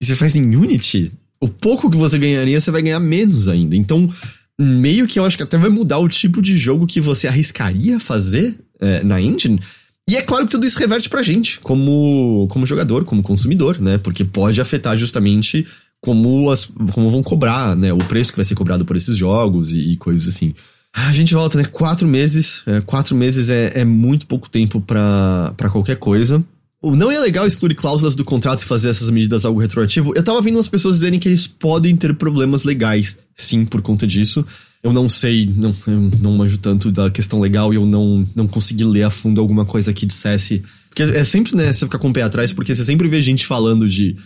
E 0.00 0.06
você 0.06 0.14
faz 0.14 0.34
em 0.36 0.56
Unity, 0.56 1.12
o 1.40 1.48
pouco 1.48 1.90
que 1.90 1.96
você 1.96 2.18
ganharia, 2.18 2.60
você 2.60 2.70
vai 2.70 2.82
ganhar 2.82 3.00
menos 3.00 3.48
ainda. 3.48 3.76
Então, 3.76 4.12
meio 4.58 5.06
que 5.06 5.18
eu 5.18 5.24
acho 5.24 5.36
que 5.36 5.42
até 5.42 5.56
vai 5.56 5.70
mudar 5.70 5.98
o 5.98 6.08
tipo 6.08 6.42
de 6.42 6.56
jogo 6.56 6.86
que 6.86 7.00
você 7.00 7.28
arriscaria 7.28 8.00
fazer 8.00 8.58
é, 8.80 9.04
na 9.04 9.20
engine. 9.20 9.60
E 10.08 10.16
é 10.16 10.22
claro 10.22 10.46
que 10.46 10.52
tudo 10.52 10.66
isso 10.66 10.78
reverte 10.78 11.08
pra 11.08 11.22
gente, 11.22 11.60
como, 11.60 12.48
como 12.50 12.66
jogador, 12.66 13.04
como 13.04 13.22
consumidor, 13.22 13.80
né? 13.80 13.98
Porque 13.98 14.24
pode 14.24 14.60
afetar 14.60 14.96
justamente 14.96 15.66
como, 16.00 16.50
as, 16.50 16.64
como 16.92 17.10
vão 17.10 17.22
cobrar, 17.22 17.76
né? 17.76 17.92
O 17.92 17.98
preço 17.98 18.32
que 18.32 18.38
vai 18.38 18.44
ser 18.44 18.54
cobrado 18.54 18.84
por 18.84 18.96
esses 18.96 19.16
jogos 19.16 19.70
e, 19.70 19.92
e 19.92 19.96
coisas 19.96 20.28
assim. 20.28 20.54
A 20.94 21.12
gente 21.12 21.34
volta, 21.34 21.58
né? 21.58 21.64
Quatro 21.64 22.06
meses. 22.06 22.62
É, 22.66 22.80
quatro 22.80 23.14
meses 23.14 23.50
é, 23.50 23.80
é 23.80 23.84
muito 23.84 24.26
pouco 24.26 24.48
tempo 24.48 24.80
para 24.80 25.70
qualquer 25.70 25.96
coisa. 25.96 26.44
Não 26.82 27.10
é 27.10 27.18
legal 27.18 27.46
excluir 27.46 27.74
cláusulas 27.74 28.14
do 28.14 28.24
contrato 28.24 28.60
e 28.60 28.64
fazer 28.64 28.88
essas 28.90 29.10
medidas 29.10 29.44
algo 29.44 29.60
retroativo. 29.60 30.12
Eu 30.14 30.22
tava 30.22 30.40
vendo 30.40 30.56
umas 30.56 30.68
pessoas 30.68 30.96
dizerem 30.96 31.18
que 31.18 31.28
eles 31.28 31.46
podem 31.46 31.96
ter 31.96 32.14
problemas 32.14 32.62
legais, 32.62 33.18
sim, 33.34 33.64
por 33.64 33.82
conta 33.82 34.06
disso. 34.06 34.46
Eu 34.80 34.92
não 34.92 35.08
sei, 35.08 35.52
não, 35.56 35.74
não 36.20 36.36
manjo 36.36 36.56
tanto 36.58 36.92
da 36.92 37.10
questão 37.10 37.40
legal 37.40 37.72
e 37.72 37.76
eu 37.76 37.84
não, 37.84 38.24
não 38.36 38.46
consegui 38.46 38.84
ler 38.84 39.02
a 39.02 39.10
fundo 39.10 39.40
alguma 39.40 39.64
coisa 39.64 39.92
que 39.92 40.06
dissesse. 40.06 40.62
Porque 40.88 41.02
é 41.02 41.24
sempre, 41.24 41.56
né, 41.56 41.72
você 41.72 41.84
ficar 41.84 41.98
com 41.98 42.10
o 42.10 42.12
pé 42.12 42.22
atrás, 42.22 42.52
porque 42.52 42.72
você 42.72 42.84
sempre 42.84 43.08
vê 43.08 43.20
gente 43.20 43.44
falando 43.44 43.88
de 43.88 44.16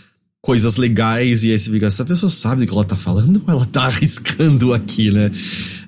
coisas 0.43 0.77
legais, 0.77 1.45
e 1.45 1.53
aí 1.53 1.59
você 1.59 1.71
fica, 1.71 1.87
essa 1.87 2.05
pessoa 2.05 2.29
sabe 2.29 2.63
do 2.63 2.67
que 2.67 2.75
ela 2.75 2.85
tá 2.85 2.97
falando 2.97 3.41
ou 3.47 3.55
ela 3.55 3.65
tá 3.65 3.85
arriscando 3.87 4.75
aqui, 4.75 5.11
né? 5.11 5.31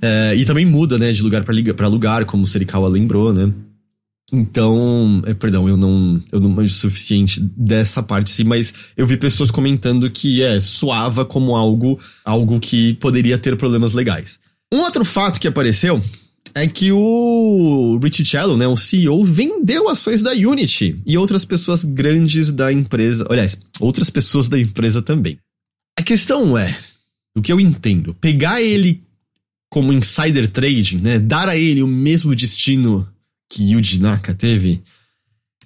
É, 0.01 0.35
e 0.37 0.45
também 0.45 0.65
muda, 0.65 0.97
né, 0.97 1.13
de 1.13 1.23
lugar 1.23 1.43
para 1.43 1.89
lugar, 1.89 2.25
como 2.25 2.45
o 2.45 2.47
Serikawa 2.47 2.89
lembrou, 2.89 3.33
né? 3.33 3.53
Então, 4.33 5.23
é, 5.27 5.35
perdão, 5.35 5.69
eu 5.69 5.77
não, 5.77 6.21
eu 6.33 6.41
não 6.41 6.51
manjo 6.51 6.73
o 6.73 6.79
suficiente 6.79 7.41
dessa 7.41 8.03
parte 8.03 8.31
sim, 8.31 8.45
mas 8.45 8.73
eu 8.97 9.07
vi 9.07 9.17
pessoas 9.17 9.51
comentando 9.51 10.11
que 10.11 10.43
é 10.43 10.61
suava 10.61 11.25
como 11.25 11.55
algo, 11.55 11.99
algo 12.25 12.59
que 12.59 12.95
poderia 12.95 13.37
ter 13.37 13.57
problemas 13.57 13.93
legais. 13.93 14.39
Um 14.73 14.79
outro 14.79 15.05
fato 15.05 15.39
que 15.39 15.49
apareceu 15.49 16.03
é 16.55 16.69
que 16.69 16.93
o 16.93 17.99
Rich 18.03 18.25
Cello, 18.25 18.57
né, 18.57 18.67
o 18.67 18.77
CEO, 18.77 19.25
vendeu 19.25 19.89
ações 19.89 20.23
da 20.23 20.31
Unity 20.31 21.01
e 21.05 21.19
outras 21.19 21.45
pessoas 21.45 21.85
grandes 21.85 22.53
da 22.53 22.73
empresa. 22.73 23.27
Aliás, 23.29 23.59
outras 23.81 24.09
pessoas 24.09 24.49
da 24.49 24.59
empresa 24.59 25.03
também. 25.03 25.37
A 25.99 26.03
questão 26.03 26.57
é, 26.57 26.77
o 27.37 27.43
que 27.43 27.53
eu 27.53 27.61
entendo, 27.61 28.15
pegar 28.15 28.63
ele 28.63 29.03
como 29.69 29.93
insider 29.93 30.49
trading, 30.49 30.99
né, 30.99 31.19
dar 31.19 31.49
a 31.49 31.57
ele 31.57 31.83
o 31.83 31.89
mesmo 31.89 32.35
destino 32.35 33.09
que 33.51 33.73
Yuji 33.73 34.01
Naka 34.01 34.33
teve, 34.33 34.81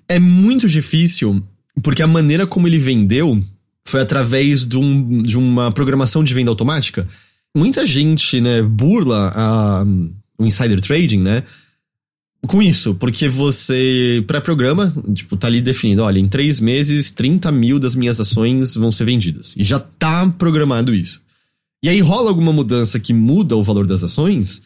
é 0.08 0.18
muito 0.18 0.66
difícil, 0.66 1.42
porque 1.82 2.02
a 2.02 2.06
maneira 2.06 2.46
como 2.46 2.66
ele 2.66 2.78
vendeu 2.78 3.42
foi 3.86 4.00
através 4.00 4.66
de, 4.66 4.78
um, 4.78 5.22
de 5.22 5.36
uma 5.36 5.70
programação 5.70 6.24
de 6.24 6.32
venda 6.32 6.50
automática. 6.50 7.06
Muita 7.54 7.86
gente, 7.86 8.40
né, 8.40 8.62
burla 8.62 9.32
a 9.34 9.84
o 10.38 10.46
insider 10.46 10.80
trading, 10.80 11.20
né? 11.20 11.42
Com 12.46 12.62
isso, 12.62 12.94
porque 12.94 13.28
você 13.28 14.22
pré-programa, 14.26 14.94
tipo, 15.12 15.36
tá 15.36 15.48
ali 15.48 15.60
definido, 15.60 16.02
olha, 16.02 16.20
em 16.20 16.28
três 16.28 16.60
meses, 16.60 17.10
30 17.10 17.50
mil 17.50 17.80
das 17.80 17.96
minhas 17.96 18.20
ações 18.20 18.76
vão 18.76 18.92
ser 18.92 19.04
vendidas. 19.04 19.54
E 19.56 19.64
já 19.64 19.80
tá 19.80 20.28
programado 20.38 20.94
isso. 20.94 21.20
E 21.82 21.88
aí 21.88 22.00
rola 22.00 22.30
alguma 22.30 22.52
mudança 22.52 23.00
que 23.00 23.12
muda 23.12 23.56
o 23.56 23.62
valor 23.62 23.86
das 23.86 24.04
ações, 24.04 24.62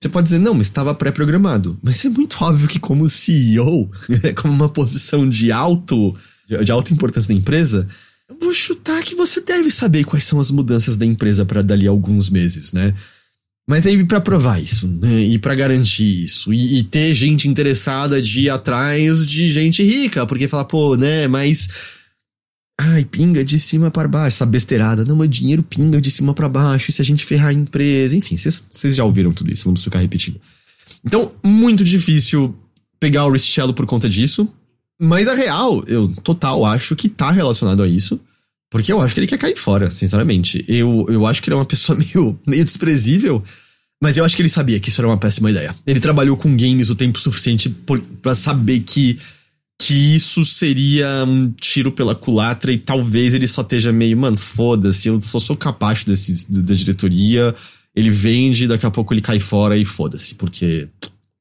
você 0.00 0.08
pode 0.08 0.24
dizer, 0.24 0.38
não, 0.38 0.54
mas 0.54 0.66
estava 0.68 0.94
pré-programado. 0.94 1.78
Mas 1.82 2.04
é 2.04 2.08
muito 2.08 2.36
óbvio 2.42 2.68
que 2.68 2.80
como 2.80 3.08
CEO, 3.08 3.90
como 4.40 4.54
uma 4.54 4.68
posição 4.68 5.28
de 5.28 5.52
alto, 5.52 6.14
de 6.64 6.72
alta 6.72 6.92
importância 6.92 7.28
da 7.28 7.38
empresa, 7.38 7.86
eu 8.28 8.36
vou 8.40 8.52
chutar 8.52 9.02
que 9.02 9.14
você 9.14 9.40
deve 9.40 9.70
saber 9.70 10.04
quais 10.04 10.24
são 10.24 10.40
as 10.40 10.50
mudanças 10.50 10.96
da 10.96 11.06
empresa 11.06 11.44
para 11.44 11.62
dali 11.62 11.86
alguns 11.86 12.30
meses, 12.30 12.72
né? 12.72 12.94
Mas 13.72 13.86
aí 13.86 14.04
para 14.04 14.20
provar 14.20 14.62
isso, 14.62 14.86
né? 14.86 15.22
E 15.22 15.38
para 15.38 15.54
garantir 15.54 16.24
isso. 16.24 16.52
E, 16.52 16.80
e, 16.80 16.82
ter 16.82 17.14
gente 17.14 17.48
interessada 17.48 18.20
de 18.20 18.42
ir 18.42 18.50
atrás 18.50 19.26
de 19.26 19.50
gente 19.50 19.82
rica. 19.82 20.26
Porque 20.26 20.46
falar, 20.46 20.66
pô, 20.66 20.94
né, 20.94 21.26
mas. 21.26 21.70
Ai, 22.78 23.02
pinga 23.02 23.42
de 23.42 23.58
cima 23.58 23.90
para 23.90 24.06
baixo. 24.06 24.36
Essa 24.36 24.44
besteirada. 24.44 25.06
Não, 25.06 25.16
mas 25.16 25.30
dinheiro 25.30 25.62
pinga 25.62 26.02
de 26.02 26.10
cima 26.10 26.34
para 26.34 26.50
baixo. 26.50 26.90
E 26.90 26.92
se 26.92 27.00
a 27.00 27.04
gente 27.04 27.24
ferrar 27.24 27.48
a 27.48 27.54
empresa? 27.54 28.14
Enfim, 28.14 28.36
vocês 28.36 28.94
já 28.94 29.04
ouviram 29.04 29.32
tudo 29.32 29.50
isso, 29.50 29.66
não 29.66 29.72
preciso 29.72 29.90
ficar 29.90 30.00
repetindo. 30.00 30.38
Então, 31.02 31.32
muito 31.42 31.82
difícil 31.82 32.54
pegar 33.00 33.24
o 33.24 33.32
Richello 33.32 33.72
por 33.72 33.86
conta 33.86 34.06
disso. 34.06 34.46
Mas 35.00 35.28
a 35.28 35.34
real, 35.34 35.82
eu 35.86 36.08
total 36.22 36.66
acho 36.66 36.94
que 36.94 37.08
tá 37.08 37.30
relacionado 37.30 37.82
a 37.82 37.88
isso. 37.88 38.20
Porque 38.72 38.90
eu 38.90 39.02
acho 39.02 39.12
que 39.12 39.20
ele 39.20 39.26
quer 39.26 39.36
cair 39.36 39.54
fora, 39.54 39.90
sinceramente. 39.90 40.64
Eu, 40.66 41.04
eu 41.10 41.26
acho 41.26 41.42
que 41.42 41.50
ele 41.50 41.54
é 41.54 41.58
uma 41.58 41.66
pessoa 41.66 41.96
meio, 42.00 42.40
meio 42.46 42.64
desprezível, 42.64 43.44
mas 44.02 44.16
eu 44.16 44.24
acho 44.24 44.34
que 44.34 44.40
ele 44.40 44.48
sabia 44.48 44.80
que 44.80 44.88
isso 44.88 44.98
era 45.00 45.06
uma 45.06 45.18
péssima 45.18 45.50
ideia. 45.50 45.76
Ele 45.86 46.00
trabalhou 46.00 46.38
com 46.38 46.56
games 46.56 46.88
o 46.88 46.96
tempo 46.96 47.20
suficiente 47.20 47.68
para 48.22 48.34
saber 48.34 48.80
que, 48.80 49.18
que 49.78 50.14
isso 50.14 50.42
seria 50.42 51.22
um 51.28 51.52
tiro 51.52 51.92
pela 51.92 52.14
culatra 52.14 52.72
e 52.72 52.78
talvez 52.78 53.34
ele 53.34 53.46
só 53.46 53.60
esteja 53.60 53.92
meio, 53.92 54.16
mano, 54.16 54.38
foda-se, 54.38 55.06
eu 55.06 55.20
só 55.20 55.38
sou 55.38 55.54
capaz 55.54 56.02
desse, 56.02 56.50
da 56.50 56.74
diretoria, 56.74 57.54
ele 57.94 58.10
vende, 58.10 58.66
daqui 58.66 58.86
a 58.86 58.90
pouco 58.90 59.12
ele 59.12 59.20
cai 59.20 59.38
fora 59.38 59.76
e 59.76 59.84
foda-se, 59.84 60.34
porque 60.34 60.88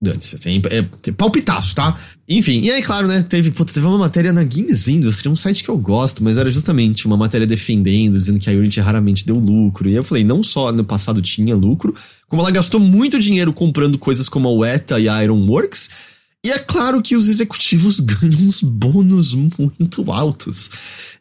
Dane-se, 0.04 0.36
assim, 0.36 0.60
é, 0.72 0.80
é 0.80 1.12
palpitaço, 1.12 1.76
tá? 1.76 1.96
Enfim, 2.28 2.62
e 2.62 2.72
aí, 2.72 2.82
claro, 2.82 3.08
né, 3.08 3.22
teve, 3.22 3.52
puta, 3.52 3.72
teve 3.72 3.86
uma 3.86 4.00
matéria 4.00 4.34
na 4.34 4.44
Games 4.44 4.88
Industry, 4.88 5.30
um 5.30 5.36
site 5.36 5.64
que 5.64 5.70
eu 5.70 5.78
gosto, 5.78 6.24
mas 6.24 6.40
era 6.40 6.50
justamente 6.50 7.06
uma 7.06 7.16
matéria 7.16 7.46
defendendo, 7.46 8.18
dizendo 8.18 8.40
que 8.40 8.50
a 8.50 8.54
Unity 8.54 8.80
raramente 8.80 9.24
deu 9.24 9.36
lucro. 9.36 9.88
E 9.88 9.94
eu 9.94 10.04
falei, 10.04 10.24
não 10.24 10.42
só 10.42 10.72
no 10.72 10.84
passado 10.84 11.22
tinha 11.22 11.56
lucro, 11.56 11.94
como 12.28 12.42
ela 12.42 12.50
gastou 12.50 12.80
muito 12.80 13.20
dinheiro 13.20 13.54
comprando 13.54 14.00
coisas 14.00 14.28
como 14.28 14.48
a 14.50 14.52
Weta 14.52 15.00
e 15.00 15.08
a 15.08 15.24
Ironworks. 15.24 15.90
E 16.44 16.50
é 16.50 16.58
claro 16.58 17.00
que 17.04 17.16
os 17.16 17.30
executivos 17.30 18.00
ganham 18.02 18.42
uns 18.42 18.64
bônus 18.64 19.36
muito 19.36 20.12
altos. 20.12 20.72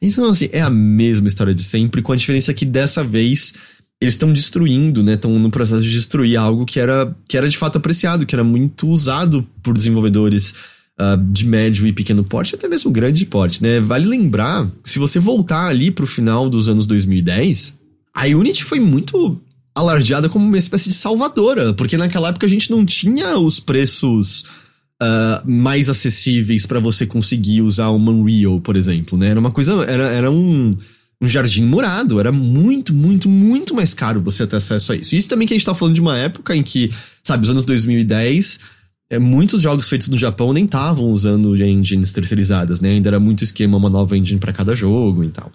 Então, 0.00 0.24
assim, 0.30 0.48
é 0.52 0.62
a 0.62 0.70
mesma 0.70 1.28
história 1.28 1.54
de 1.54 1.62
sempre, 1.62 2.00
com 2.00 2.12
a 2.12 2.16
diferença 2.16 2.54
que 2.54 2.64
dessa 2.64 3.04
vez 3.04 3.52
eles 4.00 4.14
estão 4.14 4.32
destruindo, 4.32 5.02
né? 5.02 5.14
Estão 5.14 5.38
no 5.38 5.50
processo 5.50 5.82
de 5.82 5.92
destruir 5.92 6.36
algo 6.36 6.64
que 6.64 6.80
era, 6.80 7.14
que 7.28 7.36
era 7.36 7.48
de 7.48 7.58
fato 7.58 7.76
apreciado, 7.76 8.24
que 8.24 8.34
era 8.34 8.42
muito 8.42 8.88
usado 8.88 9.46
por 9.62 9.74
desenvolvedores 9.74 10.54
uh, 10.98 11.22
de 11.30 11.46
médio 11.46 11.86
e 11.86 11.92
pequeno 11.92 12.24
porte, 12.24 12.54
até 12.54 12.66
mesmo 12.66 12.90
grande 12.90 13.26
porte, 13.26 13.62
né? 13.62 13.78
Vale 13.78 14.06
lembrar, 14.06 14.66
se 14.84 14.98
você 14.98 15.18
voltar 15.18 15.66
ali 15.66 15.90
pro 15.90 16.06
final 16.06 16.48
dos 16.48 16.68
anos 16.68 16.86
2010, 16.86 17.74
a 18.14 18.26
Unity 18.26 18.64
foi 18.64 18.80
muito 18.80 19.38
alardeada 19.74 20.28
como 20.28 20.46
uma 20.46 20.58
espécie 20.58 20.88
de 20.88 20.94
salvadora, 20.94 21.74
porque 21.74 21.96
naquela 21.96 22.30
época 22.30 22.46
a 22.46 22.48
gente 22.48 22.70
não 22.70 22.86
tinha 22.86 23.38
os 23.38 23.60
preços 23.60 24.44
uh, 25.02 25.50
mais 25.50 25.90
acessíveis 25.90 26.64
para 26.64 26.80
você 26.80 27.06
conseguir 27.06 27.60
usar 27.60 27.88
o 27.88 27.96
Unreal, 27.96 28.60
por 28.60 28.76
exemplo, 28.76 29.18
né? 29.18 29.28
Era 29.28 29.40
uma 29.40 29.50
coisa, 29.50 29.72
era, 29.84 30.08
era 30.08 30.30
um, 30.30 30.70
um 31.22 31.28
jardim 31.28 31.64
murado, 31.64 32.18
era 32.18 32.32
muito, 32.32 32.94
muito, 32.94 33.28
muito 33.28 33.74
mais 33.74 33.92
caro 33.92 34.22
você 34.22 34.46
ter 34.46 34.56
acesso 34.56 34.92
a 34.92 34.96
isso. 34.96 35.14
Isso 35.14 35.28
também 35.28 35.46
que 35.46 35.52
a 35.52 35.56
gente 35.56 35.66
tá 35.66 35.74
falando 35.74 35.94
de 35.94 36.00
uma 36.00 36.16
época 36.16 36.56
em 36.56 36.62
que, 36.62 36.90
sabe, 37.22 37.44
os 37.44 37.50
anos 37.50 37.64
2010, 37.66 38.60
é, 39.10 39.18
muitos 39.18 39.60
jogos 39.60 39.88
feitos 39.88 40.08
no 40.08 40.16
Japão 40.16 40.52
nem 40.52 40.64
estavam 40.64 41.10
usando 41.10 41.54
engines 41.62 42.12
terceirizadas, 42.12 42.80
né? 42.80 42.90
Ainda 42.90 43.10
era 43.10 43.20
muito 43.20 43.44
esquema, 43.44 43.76
uma 43.76 43.90
nova 43.90 44.16
engine 44.16 44.40
para 44.40 44.52
cada 44.52 44.74
jogo 44.74 45.22
e 45.22 45.28
tal. 45.28 45.52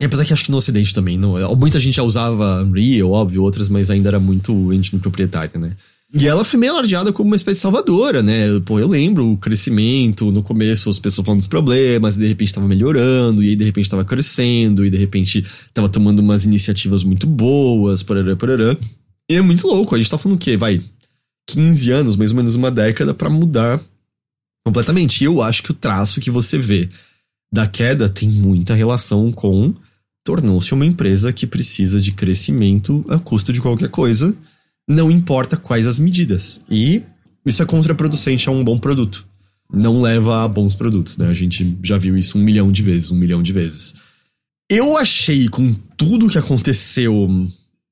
E 0.00 0.04
apesar 0.04 0.24
que 0.24 0.32
acho 0.32 0.44
que 0.44 0.50
no 0.52 0.58
ocidente 0.58 0.94
também, 0.94 1.18
não, 1.18 1.34
muita 1.56 1.80
gente 1.80 1.96
já 1.96 2.04
usava 2.04 2.62
Unreal, 2.62 3.10
óbvio, 3.10 3.42
outras, 3.42 3.68
mas 3.68 3.90
ainda 3.90 4.10
era 4.10 4.20
muito 4.20 4.72
engine 4.72 5.00
proprietário, 5.00 5.58
né? 5.58 5.72
E 6.12 6.26
ela 6.26 6.42
foi 6.42 6.58
meio 6.58 6.72
alardeada 6.72 7.12
como 7.12 7.28
uma 7.28 7.36
espécie 7.36 7.56
de 7.56 7.60
salvadora, 7.60 8.22
né? 8.22 8.58
Pô, 8.64 8.78
eu 8.78 8.88
lembro 8.88 9.30
o 9.30 9.36
crescimento, 9.36 10.32
no 10.32 10.42
começo 10.42 10.88
as 10.88 10.98
pessoas 10.98 11.26
falando 11.26 11.40
dos 11.40 11.46
problemas, 11.46 12.16
e 12.16 12.20
de 12.20 12.26
repente 12.26 12.54
tava 12.54 12.66
melhorando, 12.66 13.44
e 13.44 13.50
aí 13.50 13.56
de 13.56 13.64
repente 13.64 13.90
tava 13.90 14.06
crescendo, 14.06 14.86
e 14.86 14.90
de 14.90 14.96
repente 14.96 15.44
tava 15.74 15.86
tomando 15.86 16.20
umas 16.20 16.46
iniciativas 16.46 17.04
muito 17.04 17.26
boas, 17.26 18.02
parará, 18.02 18.34
parará. 18.34 18.74
E 19.30 19.34
é 19.34 19.42
muito 19.42 19.66
louco, 19.66 19.94
a 19.94 19.98
gente 19.98 20.10
tá 20.10 20.16
falando 20.16 20.36
o 20.36 20.40
quê? 20.40 20.56
Vai, 20.56 20.80
15 21.48 21.90
anos, 21.90 22.16
mais 22.16 22.30
ou 22.30 22.38
menos 22.38 22.54
uma 22.54 22.70
década, 22.70 23.12
para 23.12 23.28
mudar 23.28 23.78
completamente. 24.64 25.20
E 25.20 25.24
eu 25.26 25.42
acho 25.42 25.62
que 25.62 25.72
o 25.72 25.74
traço 25.74 26.22
que 26.22 26.30
você 26.30 26.58
vê 26.58 26.88
da 27.52 27.66
queda 27.66 28.08
tem 28.08 28.30
muita 28.30 28.74
relação 28.74 29.30
com 29.30 29.74
tornou-se 30.24 30.72
uma 30.72 30.86
empresa 30.86 31.34
que 31.34 31.46
precisa 31.46 32.00
de 32.00 32.12
crescimento 32.12 33.04
a 33.08 33.18
custo 33.18 33.52
de 33.52 33.60
qualquer 33.60 33.88
coisa 33.90 34.34
não 34.88 35.10
importa 35.10 35.56
quais 35.56 35.86
as 35.86 35.98
medidas. 35.98 36.62
E 36.70 37.02
isso 37.44 37.62
é 37.62 37.66
contraproducente 37.66 38.48
a 38.48 38.52
um 38.52 38.64
bom 38.64 38.78
produto. 38.78 39.28
Não 39.70 40.00
leva 40.00 40.44
a 40.44 40.48
bons 40.48 40.74
produtos, 40.74 41.18
né? 41.18 41.28
A 41.28 41.34
gente 41.34 41.76
já 41.82 41.98
viu 41.98 42.16
isso 42.16 42.38
um 42.38 42.42
milhão 42.42 42.72
de 42.72 42.82
vezes, 42.82 43.10
um 43.10 43.16
milhão 43.16 43.42
de 43.42 43.52
vezes. 43.52 43.94
Eu 44.70 44.96
achei, 44.96 45.46
com 45.48 45.74
tudo 45.96 46.28
que 46.28 46.38
aconteceu 46.38 47.28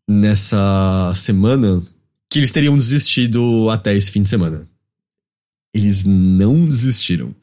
nessa 0.08 1.12
semana, 1.14 1.82
que 2.30 2.38
eles 2.38 2.52
teriam 2.52 2.76
desistido 2.76 3.68
até 3.70 3.94
esse 3.94 4.10
fim 4.10 4.22
de 4.22 4.28
semana. 4.28 4.66
Eles 5.74 6.04
não 6.04 6.64
desistiram. 6.64 7.34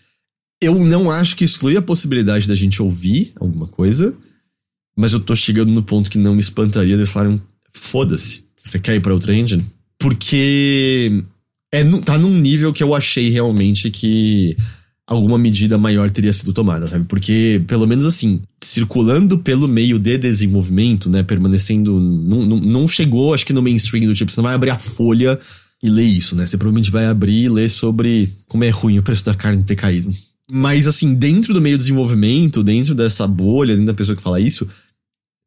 Eu 0.60 0.80
não 0.80 1.12
acho 1.12 1.36
que 1.36 1.46
exclui 1.46 1.78
a 1.78 1.82
possibilidade 1.82 2.48
da 2.48 2.56
gente 2.56 2.82
ouvir 2.82 3.34
alguma 3.40 3.68
coisa, 3.68 4.18
mas 4.96 5.14
eu 5.14 5.20
tô 5.20 5.36
chegando 5.36 5.72
no 5.72 5.84
ponto 5.84 6.10
que 6.10 6.18
não 6.18 6.34
me 6.34 6.40
espantaria 6.40 6.98
de 6.98 7.06
falarem: 7.06 7.42
foda-se 7.72 8.43
você 8.64 8.80
quer 8.80 8.96
ir 8.96 9.02
pra 9.02 9.14
outra 9.14 9.36
engine? 9.36 9.66
Porque 10.00 11.24
é, 11.72 11.84
tá 12.02 12.18
num 12.18 12.38
nível 12.38 12.72
que 12.72 12.84
eu 12.84 12.96
achei 12.96 13.30
realmente 13.30 13.90
que 13.90 14.56
alguma 15.06 15.38
medida 15.38 15.78
maior 15.78 16.10
teria 16.10 16.32
sido 16.32 16.54
tomada, 16.54 16.88
sabe? 16.88 17.06
Porque, 17.06 17.62
pelo 17.68 17.86
menos 17.86 18.06
assim, 18.06 18.42
circulando 18.62 19.38
pelo 19.38 19.68
meio 19.68 20.00
de 20.00 20.18
desenvolvimento, 20.18 21.10
né? 21.10 21.24
Permanecendo. 21.24 22.00
Não, 22.00 22.46
não, 22.46 22.60
não 22.60 22.88
chegou, 22.88 23.34
acho 23.34 23.46
que 23.46 23.54
no 23.54 23.62
mainstream 23.62 24.06
do 24.06 24.16
tipo, 24.16 24.32
você 24.32 24.40
não 24.40 24.46
vai 24.46 24.56
abrir 24.56 24.70
a 24.70 24.80
folha 24.80 25.38
e 25.82 25.90
ler 25.90 26.06
isso, 26.06 26.36
né? 26.36 26.46
Você 26.46 26.58
provavelmente 26.58 26.92
vai 26.92 27.06
abrir 27.06 27.44
e 27.44 27.50
ler 27.50 27.70
sobre 27.70 28.34
como 28.48 28.64
é 28.64 28.70
ruim 28.70 29.00
o 29.00 29.04
preço 29.04 29.26
da 29.26 29.34
carne 29.34 29.64
ter 29.64 29.76
caído. 29.76 30.10
Mas, 30.52 30.88
assim, 30.88 31.14
dentro 31.14 31.54
do 31.54 31.62
meio 31.62 31.78
do 31.78 31.82
desenvolvimento, 31.82 32.64
dentro 32.64 32.94
dessa 32.94 33.28
bolha, 33.28 33.74
dentro 33.74 33.88
da 33.88 33.94
pessoa 33.94 34.16
que 34.16 34.22
fala 34.22 34.40
isso, 34.40 34.68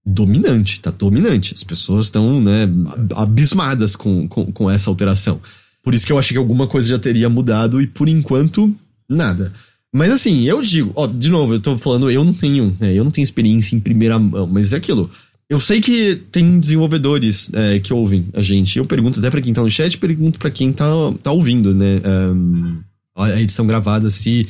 dominante, 0.07 0.81
tá 0.81 0.93
dominante. 0.93 1.53
As 1.53 1.65
pessoas 1.65 2.07
estão, 2.07 2.41
né, 2.41 2.69
abismadas 3.17 3.97
com, 3.97 4.29
com, 4.29 4.53
com, 4.53 4.71
essa 4.71 4.89
alteração. 4.89 5.41
Por 5.83 5.93
isso 5.95 6.07
que 6.07 6.13
eu 6.13 6.19
achei 6.19 6.35
que 6.35 6.39
alguma 6.39 6.69
coisa 6.69 6.89
já 6.89 6.99
teria 6.99 7.29
mudado 7.29 7.83
e 7.83 7.87
por 7.87 8.09
enquanto, 8.09 8.73
nada. 9.09 9.53
Mas 9.93 10.13
assim, 10.13 10.43
eu 10.43 10.63
digo, 10.63 10.93
ó, 10.95 11.07
de 11.07 11.29
novo, 11.29 11.55
eu 11.55 11.61
tô 11.61 11.77
falando, 11.77 12.11
eu 12.11 12.23
não 12.23 12.33
tenho, 12.33 12.77
né, 12.79 12.95
eu 12.95 13.03
não 13.03 13.11
tenho 13.11 13.25
experiência 13.25 13.75
em 13.75 13.81
primeira 13.81 14.19
mão, 14.19 14.47
mas 14.47 14.73
é 14.73 14.77
aquilo. 14.77 15.11
Eu 15.49 15.61
sei 15.61 15.81
que 15.81 16.17
tem 16.31 16.59
desenvolvedores 16.59 17.51
é, 17.53 17.79
que 17.79 17.93
ouvem 17.93 18.27
a 18.33 18.43
gente. 18.43 18.79
Eu 18.79 18.85
pergunto 18.85 19.21
até 19.21 19.31
para 19.31 19.41
quem 19.41 19.53
tá 19.53 19.63
no 19.63 19.71
chat, 19.71 19.97
pergunto 19.97 20.39
para 20.41 20.51
quem 20.51 20.73
tá, 20.73 20.87
tá 21.23 21.31
ouvindo, 21.31 21.73
né? 21.73 22.01
Um, 22.05 22.81
a 23.15 23.41
edição 23.41 23.67
gravada, 23.67 24.11
se 24.11 24.47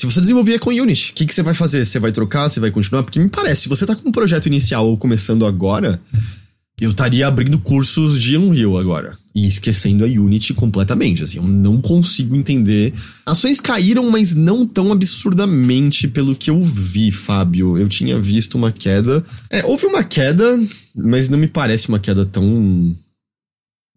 se 0.00 0.06
você 0.06 0.18
desenvolver 0.22 0.58
com 0.58 0.70
Unity, 0.70 1.10
o 1.10 1.14
que, 1.14 1.26
que 1.26 1.34
você 1.34 1.42
vai 1.42 1.52
fazer? 1.52 1.84
Você 1.84 1.98
vai 1.98 2.10
trocar? 2.10 2.48
Você 2.48 2.58
vai 2.58 2.70
continuar? 2.70 3.02
Porque 3.02 3.20
me 3.20 3.28
parece, 3.28 3.62
se 3.62 3.68
você 3.68 3.84
tá 3.84 3.94
com 3.94 4.08
um 4.08 4.12
projeto 4.12 4.46
inicial 4.46 4.88
ou 4.88 4.96
começando 4.96 5.44
agora, 5.44 6.00
eu 6.80 6.92
estaria 6.92 7.26
abrindo 7.26 7.58
cursos 7.58 8.18
de 8.18 8.34
Unreal 8.38 8.78
agora. 8.78 9.14
E 9.34 9.46
esquecendo 9.46 10.02
a 10.02 10.08
Unity 10.08 10.54
completamente. 10.54 11.22
Assim, 11.22 11.36
eu 11.36 11.42
não 11.42 11.82
consigo 11.82 12.34
entender. 12.34 12.94
Ações 13.26 13.60
caíram, 13.60 14.08
mas 14.10 14.34
não 14.34 14.66
tão 14.66 14.90
absurdamente 14.90 16.08
pelo 16.08 16.34
que 16.34 16.48
eu 16.48 16.62
vi, 16.62 17.12
Fábio. 17.12 17.76
Eu 17.76 17.86
tinha 17.86 18.18
visto 18.18 18.54
uma 18.54 18.72
queda. 18.72 19.22
É, 19.50 19.66
houve 19.66 19.84
uma 19.84 20.02
queda, 20.02 20.58
mas 20.96 21.28
não 21.28 21.36
me 21.36 21.46
parece 21.46 21.90
uma 21.90 21.98
queda 21.98 22.24
tão. 22.24 22.96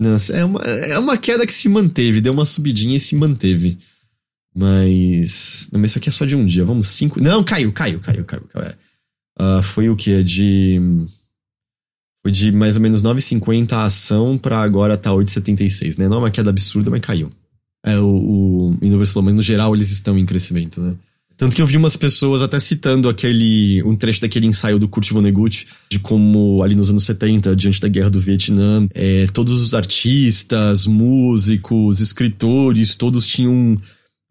Nossa, 0.02 0.34
é 0.34 0.44
uma, 0.44 0.60
é 0.60 1.00
uma 1.00 1.16
queda 1.16 1.48
que 1.48 1.54
se 1.54 1.70
manteve, 1.70 2.20
deu 2.20 2.34
uma 2.34 2.46
subidinha 2.46 2.98
e 2.98 3.00
se 3.00 3.16
manteve. 3.16 3.78
Mas. 4.56 5.70
Não, 5.72 5.80
mas 5.80 5.92
isso 5.92 5.98
aqui 5.98 6.10
é 6.10 6.12
só 6.12 6.26
de 6.26 6.36
um 6.36 6.46
dia. 6.46 6.64
Vamos, 6.64 6.88
cinco. 6.88 7.22
Não, 7.22 7.44
caiu, 7.44 7.72
caiu, 7.72 8.00
caiu, 8.00 8.24
caiu. 8.24 8.44
caiu. 8.44 8.74
Uh, 9.40 9.64
foi 9.64 9.90
o 9.90 9.96
que? 9.96 10.24
De. 10.24 10.80
Foi 12.24 12.32
de 12.32 12.52
mais 12.52 12.78
ou 12.78 12.82
menos 12.82 13.04
9,50 13.04 13.74
a 13.74 13.84
ação 13.84 14.38
pra 14.38 14.62
agora 14.62 14.96
tá 14.96 15.12
8,76, 15.12 15.98
né? 15.98 16.08
Não 16.08 16.18
é 16.18 16.20
uma 16.20 16.32
queda 16.32 16.52
absurda, 16.52 16.90
mas 16.90 17.02
caiu. 17.02 17.30
É, 17.86 18.00
o, 18.00 18.78
o 18.82 19.22
mas 19.22 19.34
no 19.34 19.42
geral 19.42 19.76
eles 19.76 19.92
estão 19.92 20.18
em 20.18 20.26
crescimento, 20.26 20.80
né? 20.80 20.96
Tanto 21.36 21.56
que 21.56 21.62
eu 21.62 21.68
vi 21.68 21.76
umas 21.76 21.98
pessoas 21.98 22.42
até 22.42 22.60
citando 22.60 23.10
aquele. 23.10 23.84
um 23.84 23.96
trecho 23.96 24.22
daquele 24.22 24.46
ensaio 24.46 24.80
do 24.80 24.88
Kurt 24.88 25.12
Vonnegut, 25.12 25.68
de 25.90 26.00
como 26.00 26.62
ali 26.64 26.76
nos 26.76 26.90
anos 26.90 27.04
70, 27.04 27.56
diante 27.56 27.82
da 27.82 27.88
guerra 27.88 28.10
do 28.10 28.20
Vietnã, 28.20 28.88
é, 28.94 29.28
todos 29.34 29.62
os 29.62 29.74
artistas, 29.74 30.86
músicos, 30.86 32.00
escritores, 32.00 32.96
todos 32.96 33.28
tinham 33.28 33.76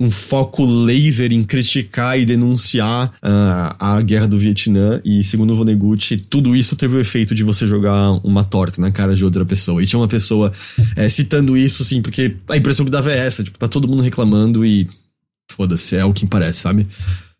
um 0.02 0.10
foco 0.10 0.64
laser 0.64 1.32
em 1.32 1.44
criticar 1.44 2.18
e 2.18 2.26
denunciar 2.26 3.08
uh, 3.22 3.76
a 3.78 4.00
guerra 4.02 4.26
do 4.26 4.36
Vietnã. 4.36 5.00
E 5.04 5.22
segundo 5.22 5.52
o 5.52 5.56
Vonnegut, 5.56 6.16
tudo 6.28 6.56
isso 6.56 6.74
teve 6.74 6.96
o 6.96 7.00
efeito 7.00 7.36
de 7.36 7.44
você 7.44 7.68
jogar 7.68 8.10
uma 8.24 8.42
torta 8.42 8.80
na 8.80 8.90
cara 8.90 9.14
de 9.14 9.24
outra 9.24 9.44
pessoa. 9.44 9.80
E 9.80 9.86
tinha 9.86 10.00
uma 10.00 10.08
pessoa 10.08 10.50
é, 10.96 11.08
citando 11.08 11.56
isso, 11.56 11.84
assim, 11.84 12.02
porque 12.02 12.34
a 12.48 12.56
impressão 12.56 12.84
que 12.84 12.90
dava 12.90 13.12
é 13.12 13.18
essa: 13.18 13.44
tipo, 13.44 13.56
tá 13.56 13.68
todo 13.68 13.86
mundo 13.86 14.02
reclamando 14.02 14.66
e. 14.66 14.88
Foda-se, 15.52 15.96
é 15.96 16.04
o 16.04 16.12
que 16.12 16.26
parece, 16.26 16.60
sabe? 16.60 16.86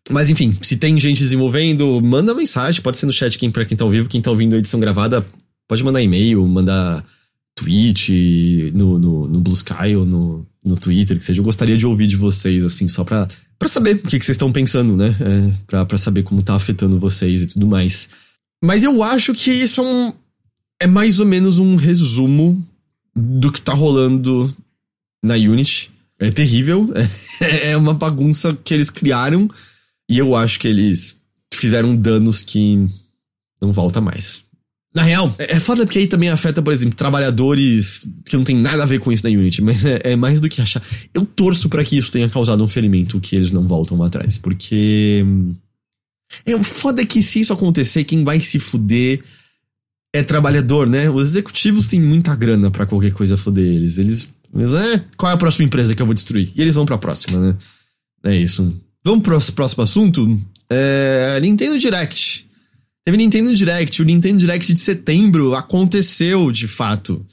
Mas 0.09 0.29
enfim, 0.29 0.53
se 0.61 0.77
tem 0.77 0.97
gente 0.99 1.19
desenvolvendo, 1.19 1.99
manda 2.01 2.33
mensagem, 2.33 2.81
pode 2.81 2.97
ser 2.97 3.07
no 3.07 3.11
chat 3.11 3.37
quem, 3.39 3.49
pra 3.49 3.65
quem 3.65 3.75
tá 3.75 3.83
ao 3.83 3.89
vivo, 3.89 4.07
quem 4.07 4.21
tá 4.21 4.29
ouvindo 4.29 4.55
a 4.55 4.59
edição 4.59 4.79
gravada, 4.79 5.25
pode 5.67 5.83
mandar 5.83 6.01
e-mail, 6.01 6.45
mandar 6.47 7.03
tweet 7.55 8.71
no, 8.75 8.99
no, 8.99 9.27
no 9.27 9.39
Blue 9.39 9.55
Sky 9.55 9.95
ou 9.95 10.05
no, 10.05 10.45
no 10.63 10.77
Twitter, 10.77 11.17
que 11.17 11.25
seja, 11.25 11.39
eu 11.39 11.43
gostaria 11.43 11.77
de 11.77 11.85
ouvir 11.85 12.07
de 12.07 12.15
vocês, 12.15 12.63
assim, 12.63 12.87
só 12.87 13.03
pra, 13.03 13.27
pra 13.59 13.67
saber 13.67 13.95
o 13.95 14.07
que, 14.07 14.19
que 14.19 14.25
vocês 14.25 14.35
estão 14.35 14.51
pensando, 14.51 14.95
né? 14.95 15.15
É, 15.19 15.53
pra, 15.67 15.85
pra 15.85 15.97
saber 15.97 16.23
como 16.23 16.41
tá 16.41 16.55
afetando 16.55 16.99
vocês 16.99 17.41
e 17.41 17.47
tudo 17.47 17.67
mais. 17.67 18.09
Mas 18.63 18.83
eu 18.83 19.03
acho 19.03 19.33
que 19.33 19.51
isso 19.51 19.81
é 19.81 19.83
um. 19.83 20.13
É 20.81 20.87
mais 20.87 21.19
ou 21.19 21.25
menos 21.25 21.59
um 21.59 21.75
resumo 21.75 22.65
do 23.15 23.51
que 23.51 23.61
tá 23.61 23.73
rolando 23.73 24.55
na 25.23 25.35
Unity. 25.35 25.91
É 26.19 26.31
terrível, 26.31 26.93
é, 27.41 27.71
é 27.71 27.77
uma 27.77 27.93
bagunça 27.93 28.57
que 28.63 28.73
eles 28.73 28.89
criaram 28.89 29.49
e 30.09 30.17
eu 30.17 30.35
acho 30.35 30.59
que 30.59 30.67
eles 30.67 31.17
fizeram 31.53 31.95
danos 31.95 32.43
que 32.43 32.85
não 33.61 33.71
volta 33.71 33.99
mais. 33.99 34.43
Na 34.93 35.01
real. 35.01 35.33
É, 35.39 35.53
é 35.55 35.59
foda 35.59 35.85
porque 35.85 35.99
aí 35.99 36.07
também 36.07 36.29
afeta, 36.29 36.61
por 36.61 36.71
exemplo, 36.71 36.95
trabalhadores 36.95 38.07
que 38.25 38.37
não 38.37 38.43
tem 38.43 38.55
nada 38.55 38.83
a 38.83 38.85
ver 38.85 38.99
com 38.99 39.11
isso 39.11 39.23
na 39.27 39.35
Unity, 39.35 39.61
mas 39.61 39.85
é, 39.85 39.99
é 40.03 40.15
mais 40.15 40.39
do 40.39 40.47
que 40.47 40.61
achar. 40.61 40.81
Eu 41.13 41.25
torço 41.25 41.67
para 41.67 41.83
que 41.83 41.97
isso 41.97 42.11
tenha 42.11 42.29
causado 42.29 42.63
um 42.63 42.67
ferimento 42.67 43.19
que 43.19 43.35
eles 43.35 43.51
não 43.51 43.67
voltam 43.67 44.01
atrás, 44.03 44.37
porque. 44.37 45.25
É 46.45 46.55
o 46.55 46.63
foda 46.63 47.01
é 47.01 47.05
que 47.05 47.21
se 47.21 47.41
isso 47.41 47.53
acontecer, 47.53 48.03
quem 48.03 48.23
vai 48.23 48.39
se 48.39 48.57
fuder 48.57 49.21
é 50.11 50.23
trabalhador, 50.23 50.87
né? 50.87 51.09
Os 51.09 51.23
executivos 51.23 51.87
têm 51.87 51.99
muita 51.99 52.35
grana 52.35 52.69
para 52.69 52.85
qualquer 52.85 53.11
coisa 53.11 53.37
foder 53.37 53.65
eles. 53.65 53.97
Eles. 53.97 54.29
Mas 54.51 54.73
é, 54.73 55.03
qual 55.17 55.31
é 55.31 55.35
a 55.35 55.37
próxima 55.37 55.65
empresa 55.65 55.95
que 55.95 56.01
eu 56.01 56.05
vou 56.05 56.13
destruir? 56.13 56.51
E 56.55 56.61
eles 56.61 56.75
vão 56.75 56.85
pra 56.85 56.97
próxima, 56.97 57.39
né? 57.39 57.57
É 58.23 58.35
isso. 58.35 58.71
Vamos 59.03 59.23
pro 59.23 59.53
próximo 59.53 59.83
assunto? 59.83 60.41
É. 60.69 61.39
Nintendo 61.41 61.77
Direct. 61.77 62.47
Teve 63.05 63.17
Nintendo 63.17 63.53
Direct, 63.53 64.01
o 64.01 64.05
Nintendo 64.05 64.39
Direct 64.39 64.73
de 64.73 64.79
setembro 64.79 65.53
aconteceu 65.55 66.51
de 66.51 66.67
fato. 66.67 67.25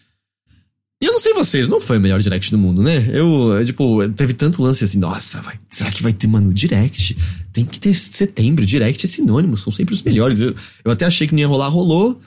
E 1.02 1.06
eu 1.06 1.12
não 1.12 1.20
sei 1.20 1.32
vocês, 1.32 1.66
não 1.66 1.80
foi 1.80 1.96
o 1.96 2.00
melhor 2.00 2.20
direct 2.20 2.50
do 2.50 2.58
mundo, 2.58 2.82
né? 2.82 3.08
Eu, 3.10 3.64
tipo, 3.64 4.06
teve 4.10 4.34
tanto 4.34 4.62
lance 4.62 4.84
assim, 4.84 4.98
nossa, 4.98 5.40
vai, 5.40 5.58
será 5.70 5.90
que 5.90 6.02
vai 6.02 6.12
ter, 6.12 6.26
mano, 6.26 6.52
direct? 6.52 7.16
Tem 7.54 7.64
que 7.64 7.80
ter 7.80 7.94
setembro, 7.94 8.66
direct 8.66 9.06
é 9.06 9.08
sinônimo, 9.08 9.56
são 9.56 9.72
sempre 9.72 9.94
os 9.94 10.02
melhores. 10.02 10.42
Eu, 10.42 10.54
eu 10.84 10.90
até 10.92 11.06
achei 11.06 11.26
que 11.26 11.32
não 11.32 11.40
ia 11.40 11.46
rolar, 11.46 11.68
rolou. 11.68 12.20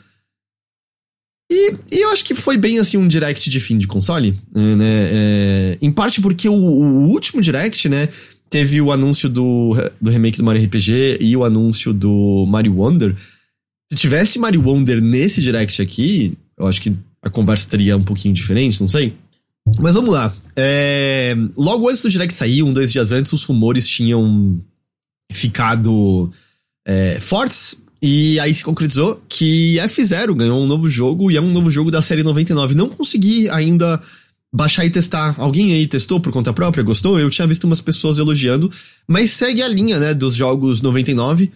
E, 1.51 1.75
e, 1.91 2.01
eu 2.01 2.09
acho 2.09 2.25
que 2.25 2.33
foi 2.33 2.57
bem 2.57 2.79
assim 2.79 2.97
um 2.97 3.07
direct 3.07 3.47
de 3.47 3.59
fim 3.59 3.77
de 3.77 3.85
console, 3.85 4.31
né? 4.51 5.09
É, 5.11 5.77
em 5.79 5.91
parte 5.91 6.19
porque 6.19 6.49
o, 6.49 6.53
o, 6.53 7.09
último 7.09 7.43
direct, 7.43 7.87
né? 7.87 8.09
Teve 8.49 8.81
o 8.81 8.91
anúncio 8.91 9.29
do, 9.29 9.75
do 10.01 10.09
remake 10.09 10.39
do 10.39 10.43
Mario 10.43 10.63
RPG 10.65 11.19
e 11.21 11.37
o 11.37 11.43
anúncio 11.43 11.93
do 11.93 12.45
Mario 12.47 12.75
Wonder. 12.75 13.15
Se 13.91 13.97
tivesse 13.97 14.39
Mario 14.39 14.63
Wonder 14.63 15.01
nesse 15.01 15.41
direct 15.41 15.81
aqui, 15.81 16.37
eu 16.57 16.67
acho 16.67 16.81
que 16.81 16.95
a 17.21 17.29
conversa 17.29 17.69
teria 17.69 17.95
um 17.95 18.03
pouquinho 18.03 18.33
diferente, 18.33 18.81
não 18.81 18.87
sei. 18.87 19.15
Mas 19.79 19.93
vamos 19.93 20.13
lá. 20.13 20.33
É... 20.55 21.35
Logo 21.55 21.87
antes 21.87 22.01
do 22.01 22.09
Direct 22.09 22.35
sair, 22.35 22.63
um, 22.63 22.73
dois 22.73 22.91
dias 22.91 23.11
antes, 23.11 23.31
os 23.31 23.43
rumores 23.43 23.87
tinham 23.87 24.59
ficado 25.31 26.31
é, 26.85 27.19
fortes. 27.19 27.81
E 28.01 28.37
aí 28.41 28.53
se 28.53 28.63
concretizou 28.63 29.23
que 29.29 29.77
F0 29.77 30.35
ganhou 30.35 30.61
um 30.61 30.67
novo 30.67 30.89
jogo 30.89 31.31
e 31.31 31.37
é 31.37 31.41
um 31.41 31.49
novo 31.49 31.71
jogo 31.71 31.89
da 31.89 32.01
série 32.01 32.21
99. 32.21 32.75
Não 32.75 32.89
consegui 32.89 33.49
ainda 33.49 34.01
baixar 34.53 34.85
e 34.85 34.89
testar. 34.89 35.33
Alguém 35.37 35.73
aí 35.73 35.87
testou 35.87 36.19
por 36.19 36.33
conta 36.33 36.51
própria? 36.51 36.83
Gostou? 36.83 37.17
Eu 37.17 37.29
tinha 37.29 37.47
visto 37.47 37.63
umas 37.63 37.79
pessoas 37.79 38.19
elogiando. 38.19 38.69
Mas 39.07 39.31
segue 39.31 39.61
a 39.61 39.69
linha, 39.69 39.97
né, 39.97 40.13
dos 40.13 40.35
jogos 40.35 40.81
99, 40.81 41.49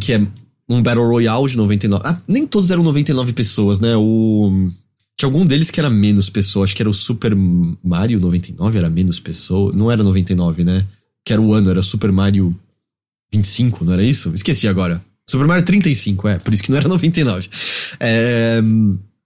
que 0.00 0.12
é 0.12 0.26
um 0.74 0.82
Battle 0.82 1.06
Royale 1.06 1.48
de 1.48 1.56
99. 1.56 2.02
Ah, 2.06 2.20
nem 2.26 2.46
todos 2.46 2.70
eram 2.70 2.82
99 2.82 3.32
pessoas, 3.32 3.80
né? 3.80 3.94
O 3.96 4.68
tinha 5.16 5.28
algum 5.28 5.46
deles 5.46 5.70
que 5.70 5.78
era 5.78 5.88
menos 5.88 6.28
pessoa. 6.28 6.64
Acho 6.64 6.74
que 6.74 6.82
era 6.82 6.90
o 6.90 6.94
Super 6.94 7.34
Mario 7.36 8.18
99, 8.18 8.78
era 8.78 8.90
menos 8.90 9.20
pessoa. 9.20 9.70
Não 9.74 9.90
era 9.90 10.02
99, 10.02 10.64
né? 10.64 10.84
Que 11.24 11.32
era 11.32 11.40
o 11.40 11.54
ano, 11.54 11.70
era 11.70 11.82
Super 11.82 12.10
Mario 12.10 12.56
25, 13.32 13.84
não 13.84 13.92
era 13.92 14.02
isso? 14.02 14.32
Esqueci 14.34 14.66
agora. 14.66 15.02
Super 15.28 15.46
Mario 15.46 15.64
35, 15.64 16.28
é. 16.28 16.38
Por 16.38 16.52
isso 16.52 16.62
que 16.62 16.70
não 16.70 16.78
era 16.78 16.88
99. 16.88 17.48
É, 18.00 18.60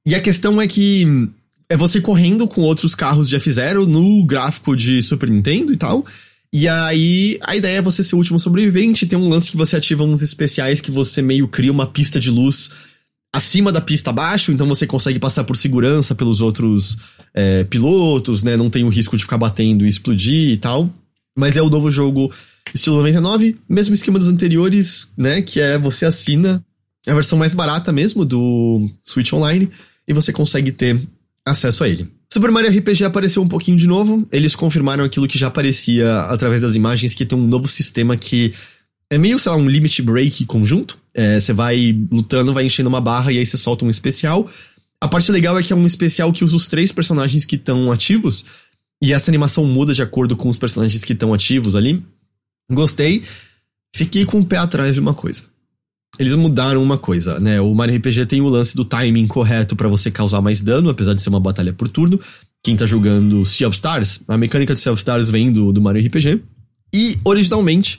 e 0.07 0.15
a 0.15 0.21
questão 0.21 0.61
é 0.61 0.67
que 0.67 1.29
é 1.69 1.77
você 1.77 2.01
correndo 2.01 2.47
com 2.47 2.61
outros 2.61 2.95
carros 2.95 3.29
de 3.29 3.37
F0 3.37 3.87
no 3.87 4.25
gráfico 4.25 4.77
de 4.77 5.03
Super 5.03 5.31
Nintendo 5.31 5.73
e 5.73 5.77
tal. 5.77 6.05
E 6.53 6.69
aí, 6.69 7.39
a 7.43 7.57
ideia 7.57 7.79
é 7.79 7.83
você 7.83 8.03
ser 8.03 8.15
o 8.15 8.19
último 8.19 8.41
sobrevivente. 8.41 9.07
Tem 9.07 9.19
um 9.19 9.29
lance 9.29 9.51
que 9.51 9.57
você 9.57 9.77
ativa 9.77 10.05
uns 10.05 10.23
especiais 10.23 10.81
que 10.81 10.91
você 10.91 11.21
meio 11.21 11.49
cria 11.49 11.73
uma 11.73 11.87
pista 11.87 12.19
de 12.19 12.31
luz 12.31 12.71
acima 13.33 13.71
da 13.71 13.83
pista 13.83 14.09
abaixo, 14.11 14.51
então 14.51 14.67
você 14.67 14.87
consegue 14.87 15.19
passar 15.19 15.45
por 15.45 15.57
segurança 15.57 16.15
pelos 16.15 16.41
outros 16.41 16.97
é, 17.35 17.65
pilotos, 17.65 18.43
né? 18.43 18.57
Não 18.57 18.71
tem 18.71 18.83
o 18.83 18.89
risco 18.89 19.17
de 19.17 19.23
ficar 19.23 19.37
batendo 19.37 19.85
e 19.85 19.89
explodir 19.89 20.53
e 20.53 20.57
tal. 20.57 20.91
Mas 21.37 21.57
é 21.57 21.63
o 21.63 21.69
novo 21.69 21.91
jogo 21.91 22.33
estilo 22.75 22.97
99, 22.97 23.57
mesmo 23.69 23.95
esquema 23.95 24.19
dos 24.19 24.29
anteriores, 24.29 25.09
né? 25.19 25.43
Que 25.43 25.61
é 25.61 25.79
você 25.79 26.07
assina 26.07 26.65
a 27.07 27.15
versão 27.15 27.39
mais 27.39 27.53
barata 27.53 27.93
mesmo 27.93 28.25
do 28.25 28.89
Switch 29.03 29.33
Online 29.35 29.69
e 30.09 30.15
você 30.15 30.33
consegue 30.33 30.73
ter 30.73 30.99
acesso 31.45 31.85
a 31.85 31.89
ele. 31.89 32.16
Super 32.33 32.51
Mario 32.51 32.71
RPG 32.71 33.05
apareceu 33.05 33.43
um 33.43 33.49
pouquinho 33.49 33.77
de 33.77 33.87
novo. 33.87 34.27
Eles 34.33 34.55
confirmaram 34.55 35.05
aquilo 35.05 35.29
que 35.29 35.39
já 35.39 35.47
aparecia 35.47 36.21
através 36.23 36.61
das 36.61 36.75
imagens, 36.75 37.15
que 37.15 37.25
tem 37.25 37.39
um 37.39 37.47
novo 37.47 37.69
sistema 37.69 38.17
que 38.17 38.53
é 39.11 39.17
meio, 39.17 39.39
sei 39.39 39.53
lá, 39.53 39.59
um 39.59 39.69
limit 39.69 40.03
break 40.03 40.45
conjunto. 40.47 40.99
É, 41.15 41.39
você 41.39 41.53
vai 41.53 41.97
lutando, 42.11 42.53
vai 42.53 42.65
enchendo 42.65 42.89
uma 42.89 43.01
barra 43.01 43.33
e 43.33 43.39
aí 43.39 43.47
você 43.47 43.57
solta 43.57 43.85
um 43.85 43.91
especial. 43.91 44.49
A 45.01 45.09
parte 45.09 45.31
legal 45.31 45.59
é 45.59 45.63
que 45.63 45.73
é 45.73 45.77
um 45.77 45.87
especial 45.87 46.33
que 46.33 46.45
usa 46.45 46.57
os 46.57 46.69
três 46.69 46.91
personagens 46.91 47.45
que 47.45 47.57
estão 47.57 47.91
ativos. 47.93 48.45
E 49.03 49.13
essa 49.13 49.31
animação 49.31 49.65
muda 49.65 49.95
de 49.95 50.03
acordo 50.03 50.37
com 50.37 50.49
os 50.49 50.59
personagens 50.59 51.05
que 51.05 51.13
estão 51.13 51.33
ativos 51.33 51.77
ali. 51.77 52.03
Gostei. 52.71 53.23
Fiquei 53.95 54.25
com 54.25 54.41
o 54.41 54.45
pé 54.45 54.57
atrás 54.57 54.95
de 54.95 55.01
uma 55.01 55.15
coisa. 55.15 55.45
Eles 56.19 56.35
mudaram 56.35 56.83
uma 56.83 56.97
coisa, 56.97 57.39
né? 57.39 57.61
O 57.61 57.75
Mario 57.75 57.97
RPG 57.97 58.27
tem 58.27 58.41
o 58.41 58.49
lance 58.49 58.75
do 58.75 58.85
timing 58.85 59.27
correto 59.27 59.77
para 59.77 59.89
você 59.89 60.11
causar 60.11 60.41
mais 60.41 60.61
dano, 60.61 60.89
apesar 60.89 61.15
de 61.15 61.23
ser 61.23 61.29
uma 61.29 61.41
batalha 61.41 61.73
por 61.73 61.89
turno. 61.89 62.19
Quem 62.63 62.75
tá 62.77 62.87
jogando 62.87 63.45
Sea 63.45 63.69
of 63.69 63.75
Stars, 63.75 64.21
a 64.27 64.37
mecânica 64.39 64.75
de 64.75 64.81
Sea 64.81 64.93
of 64.93 64.99
Stars 64.99 65.31
vem 65.31 65.53
do, 65.53 65.73
do 65.73 65.81
Mario 65.81 66.07
RPG. 66.07 66.43
E, 66.95 67.19
originalmente, 67.25 67.99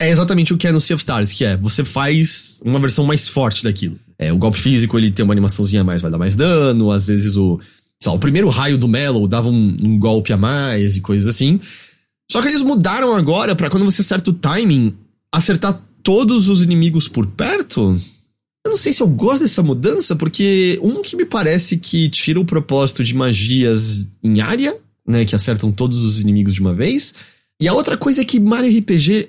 é 0.00 0.08
exatamente 0.10 0.54
o 0.54 0.56
que 0.56 0.66
é 0.66 0.72
no 0.72 0.80
Sea 0.80 0.96
of 0.96 1.02
Stars, 1.02 1.32
que 1.32 1.44
é 1.44 1.56
você 1.56 1.84
faz 1.84 2.58
uma 2.64 2.80
versão 2.80 3.04
mais 3.04 3.28
forte 3.28 3.62
daquilo. 3.62 3.98
É, 4.18 4.32
o 4.32 4.38
golpe 4.38 4.58
físico 4.58 4.98
ele 4.98 5.10
tem 5.10 5.24
uma 5.24 5.34
animaçãozinha 5.34 5.82
a 5.82 5.84
mais, 5.84 6.00
vai 6.00 6.10
dar 6.10 6.18
mais 6.18 6.34
dano, 6.34 6.90
às 6.90 7.06
vezes 7.06 7.36
o. 7.36 7.60
Lá, 8.04 8.12
o 8.12 8.18
primeiro 8.18 8.48
raio 8.48 8.78
do 8.78 8.88
Mellow 8.88 9.28
dava 9.28 9.50
um, 9.50 9.76
um 9.82 9.98
golpe 9.98 10.32
a 10.32 10.36
mais 10.38 10.96
e 10.96 11.02
coisas 11.02 11.28
assim. 11.28 11.60
Só 12.32 12.40
que 12.40 12.48
eles 12.48 12.62
mudaram 12.62 13.14
agora 13.14 13.54
para 13.54 13.68
quando 13.68 13.84
você 13.84 14.00
acerta 14.00 14.30
o 14.30 14.32
timing, 14.32 14.94
acertar 15.32 15.78
todos 16.02 16.48
os 16.48 16.62
inimigos 16.62 17.08
por 17.08 17.26
perto. 17.26 17.96
Eu 18.64 18.70
não 18.70 18.76
sei 18.76 18.92
se 18.92 19.02
eu 19.02 19.08
gosto 19.08 19.42
dessa 19.42 19.62
mudança, 19.62 20.14
porque 20.14 20.78
um 20.82 21.00
que 21.00 21.16
me 21.16 21.24
parece 21.24 21.78
que 21.78 22.08
tira 22.08 22.38
o 22.38 22.44
propósito 22.44 23.02
de 23.02 23.14
magias 23.14 24.10
em 24.22 24.40
área, 24.40 24.76
né, 25.06 25.24
que 25.24 25.34
acertam 25.34 25.72
todos 25.72 26.02
os 26.02 26.20
inimigos 26.20 26.54
de 26.54 26.60
uma 26.60 26.74
vez. 26.74 27.14
E 27.60 27.66
a 27.66 27.72
outra 27.72 27.96
coisa 27.96 28.22
é 28.22 28.24
que 28.24 28.38
Mario 28.38 28.78
RPG 28.78 29.28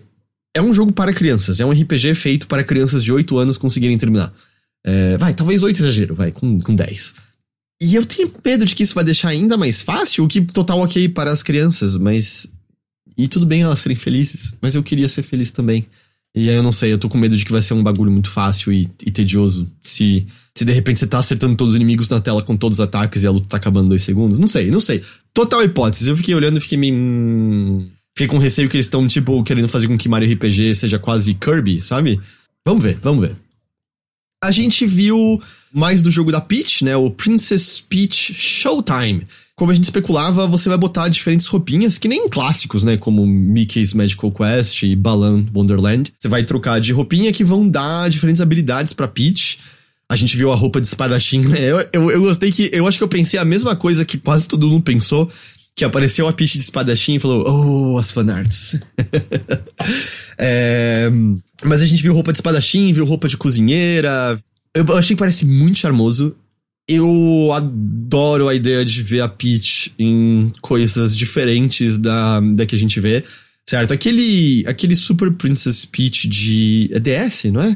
é 0.53 0.61
um 0.61 0.73
jogo 0.73 0.91
para 0.91 1.13
crianças, 1.13 1.59
é 1.59 1.65
um 1.65 1.71
RPG 1.71 2.15
feito 2.15 2.47
para 2.47 2.63
crianças 2.63 3.03
de 3.03 3.11
8 3.11 3.37
anos 3.37 3.57
conseguirem 3.57 3.97
terminar. 3.97 4.33
É, 4.85 5.17
vai, 5.17 5.33
talvez 5.33 5.63
8 5.63 5.77
exagero, 5.77 6.15
vai, 6.15 6.31
com, 6.31 6.59
com 6.59 6.75
10. 6.75 7.13
E 7.81 7.95
eu 7.95 8.05
tenho 8.05 8.31
medo 8.43 8.65
de 8.65 8.75
que 8.75 8.83
isso 8.83 8.93
vai 8.93 9.03
deixar 9.03 9.29
ainda 9.29 9.57
mais 9.57 9.81
fácil, 9.81 10.23
o 10.23 10.27
que 10.27 10.41
total 10.41 10.79
ok 10.81 11.09
para 11.09 11.31
as 11.31 11.41
crianças, 11.41 11.97
mas. 11.97 12.47
E 13.17 13.27
tudo 13.27 13.45
bem 13.45 13.63
elas 13.63 13.79
serem 13.79 13.97
felizes, 13.97 14.53
mas 14.61 14.75
eu 14.75 14.83
queria 14.83 15.09
ser 15.09 15.23
feliz 15.23 15.51
também. 15.51 15.85
E 16.35 16.49
aí 16.49 16.55
eu 16.55 16.63
não 16.63 16.71
sei, 16.71 16.93
eu 16.93 16.97
tô 16.97 17.09
com 17.09 17.17
medo 17.17 17.35
de 17.35 17.43
que 17.43 17.51
vai 17.51 17.61
ser 17.61 17.73
um 17.73 17.83
bagulho 17.83 18.11
muito 18.11 18.29
fácil 18.29 18.71
e, 18.71 18.89
e 19.05 19.11
tedioso. 19.11 19.69
Se, 19.81 20.25
se 20.55 20.63
de 20.63 20.71
repente 20.71 20.99
você 20.99 21.07
tá 21.07 21.19
acertando 21.19 21.55
todos 21.55 21.73
os 21.73 21.75
inimigos 21.75 22.07
na 22.07 22.21
tela 22.21 22.41
com 22.41 22.55
todos 22.55 22.79
os 22.79 22.83
ataques 22.83 23.23
e 23.23 23.27
a 23.27 23.31
luta 23.31 23.47
tá 23.49 23.57
acabando 23.57 23.87
em 23.87 23.89
dois 23.89 24.03
segundos. 24.03 24.39
Não 24.39 24.47
sei, 24.47 24.71
não 24.71 24.79
sei. 24.79 25.03
Total 25.33 25.63
hipótese. 25.63 26.09
Eu 26.09 26.15
fiquei 26.15 26.33
olhando 26.33 26.57
e 26.57 26.61
fiquei 26.61 26.77
meio. 26.77 26.95
Hum, 26.95 27.89
Fiquei 28.15 28.27
com 28.27 28.37
receio 28.37 28.69
que 28.69 28.75
eles 28.75 28.85
estão, 28.85 29.07
tipo, 29.07 29.43
querendo 29.43 29.67
fazer 29.67 29.87
com 29.87 29.97
que 29.97 30.09
Mario 30.09 30.31
RPG 30.33 30.75
seja 30.75 30.99
quase 30.99 31.33
Kirby, 31.33 31.81
sabe? 31.81 32.19
Vamos 32.65 32.83
ver, 32.83 32.99
vamos 33.01 33.25
ver. 33.25 33.35
A 34.43 34.51
gente 34.51 34.85
viu 34.85 35.41
mais 35.73 36.01
do 36.01 36.11
jogo 36.11 36.31
da 36.31 36.41
Peach, 36.41 36.83
né? 36.83 36.95
O 36.95 37.09
Princess 37.09 37.79
Peach 37.79 38.33
Showtime. 38.33 39.25
Como 39.61 39.69
a 39.69 39.75
gente 39.75 39.83
especulava, 39.83 40.47
você 40.47 40.67
vai 40.67 40.77
botar 40.79 41.07
diferentes 41.07 41.45
roupinhas, 41.45 41.99
que 41.99 42.07
nem 42.07 42.27
clássicos, 42.27 42.83
né? 42.83 42.97
Como 42.97 43.27
Mickey's 43.27 43.93
Magical 43.93 44.31
Quest 44.31 44.81
e 44.81 44.95
Balan 44.95 45.45
Wonderland. 45.53 46.11
Você 46.19 46.27
vai 46.27 46.43
trocar 46.43 46.81
de 46.81 46.91
roupinha 46.91 47.31
que 47.31 47.43
vão 47.43 47.69
dar 47.69 48.09
diferentes 48.09 48.41
habilidades 48.41 48.91
para 48.91 49.07
Peach. 49.07 49.59
A 50.09 50.15
gente 50.15 50.35
viu 50.35 50.51
a 50.51 50.55
roupa 50.55 50.81
de 50.81 50.87
espadachim, 50.87 51.41
né? 51.41 51.61
Eu, 51.61 51.87
eu, 51.93 52.09
eu 52.09 52.21
gostei 52.21 52.51
que. 52.51 52.71
Eu 52.73 52.87
acho 52.87 52.97
que 52.97 53.03
eu 53.03 53.07
pensei 53.07 53.39
a 53.39 53.45
mesma 53.45 53.75
coisa 53.75 54.03
que 54.03 54.17
quase 54.17 54.47
todo 54.47 54.67
mundo 54.67 54.81
pensou 54.81 55.29
que 55.75 55.85
apareceu 55.85 56.27
a 56.27 56.33
Peach 56.33 56.57
de 56.57 56.63
espadachim 56.63 57.17
e 57.17 57.19
falou, 57.19 57.43
oh, 57.47 57.99
as 57.99 58.09
fanarts. 58.09 58.79
é, 60.39 61.07
mas 61.63 61.83
a 61.83 61.85
gente 61.85 62.01
viu 62.01 62.15
roupa 62.15 62.31
de 62.31 62.37
espadachim, 62.39 62.91
viu 62.93 63.05
roupa 63.05 63.27
de 63.27 63.37
cozinheira. 63.37 64.39
Eu 64.73 64.97
achei 64.97 65.15
que 65.15 65.19
parece 65.19 65.45
muito 65.45 65.77
charmoso. 65.77 66.35
Eu 66.87 67.49
adoro 67.53 68.47
a 68.47 68.55
ideia 68.55 68.83
de 68.83 69.01
ver 69.01 69.21
a 69.21 69.29
Peach 69.29 69.93
em 69.97 70.51
coisas 70.61 71.15
diferentes 71.15 71.97
da, 71.97 72.39
da 72.39 72.65
que 72.65 72.75
a 72.75 72.77
gente 72.77 72.99
vê, 72.99 73.23
certo? 73.67 73.93
Aquele, 73.93 74.63
aquele 74.67 74.95
Super 74.95 75.31
Princess 75.31 75.85
Peach 75.85 76.27
de 76.27 76.89
DS, 76.99 77.45
não 77.45 77.61
é? 77.61 77.75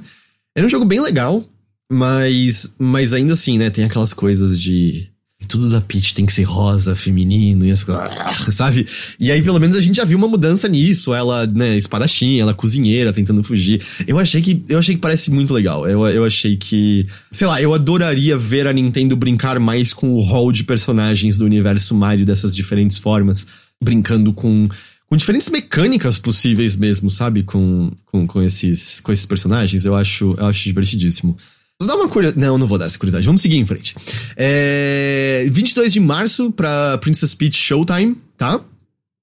Era 0.56 0.66
um 0.66 0.70
jogo 0.70 0.86
bem 0.86 1.02
legal, 1.02 1.44
mas, 1.92 2.76
mas 2.80 3.14
ainda 3.14 3.34
assim, 3.34 3.58
né? 3.58 3.70
Tem 3.70 3.86
aquelas 3.86 4.14
coisas 4.14 4.60
de 4.60 5.10
tudo 5.46 5.70
da 5.70 5.82
Peach 5.82 6.14
tem 6.14 6.26
que 6.26 6.34
ser 6.34 6.44
rosa, 6.44 6.96
feminino 6.96 7.66
e 7.66 7.72
as 7.72 7.86
sabe? 8.52 8.88
E 9.20 9.32
aí, 9.32 9.42
pelo 9.42 9.60
menos, 9.60 9.76
a 9.76 9.82
gente 9.82 9.96
já 9.96 10.06
viu 10.06 10.18
uma 10.18 10.28
mudança 10.28 10.68
nisso. 10.68 11.14
Ela, 11.14 11.46
né, 11.48 11.78
espadachim, 11.78 12.40
ela 12.40 12.54
cozinheira, 12.54 13.14
tentando 13.14 13.44
fugir. 13.44 13.82
Eu 14.08 14.20
achei 14.20 14.42
que. 14.42 14.64
Eu 14.68 14.80
achei 14.80 14.96
que 14.96 15.02
parece 15.02 15.32
muito 15.32 15.54
legal. 15.54 15.88
Eu, 15.88 16.08
eu 16.08 16.26
achei 16.26 16.58
que. 16.58 17.08
Sei 17.32 17.48
lá, 17.48 17.62
eu 17.62 17.74
adoraria 17.74 18.38
ver 18.38 18.68
a 18.68 18.74
Nintendo 18.74 19.16
brincar 19.16 19.60
mais 19.60 19.94
com 19.94 20.14
o 20.14 20.22
rol 20.22 20.52
de 20.52 20.64
personagens 20.64 21.38
do 21.38 21.46
universo 21.46 21.96
Mario 21.96 22.26
dessas 22.26 22.56
diferentes 22.56 22.98
formas. 22.98 23.46
Brincando 23.82 24.34
com. 24.34 24.68
Com 25.08 25.16
diferentes 25.16 25.50
mecânicas 25.50 26.18
possíveis 26.18 26.76
mesmo, 26.76 27.12
sabe? 27.12 27.44
Com, 27.44 27.92
com, 28.08 28.26
com, 28.26 28.42
esses, 28.42 29.00
com 29.00 29.12
esses 29.12 29.26
personagens. 29.26 29.86
Eu 29.86 29.94
acho, 29.94 30.34
eu 30.36 30.46
acho 30.48 30.64
divertidíssimo. 30.64 31.38
Vou 31.80 31.88
dar 31.88 31.96
uma 31.96 32.08
curiosidade. 32.08 32.46
Não, 32.46 32.58
não 32.58 32.68
vou 32.68 32.78
dar 32.78 32.86
essa 32.86 32.98
curiosidade. 32.98 33.26
Vamos 33.26 33.42
seguir 33.42 33.58
em 33.58 33.66
frente. 33.66 33.96
É... 34.38 35.46
22 35.52 35.94
de 35.94 36.00
março 36.00 36.52
pra 36.52 36.98
Princess 37.00 37.36
Peach 37.36 37.58
Showtime, 37.58 38.18
tá? 38.38 38.62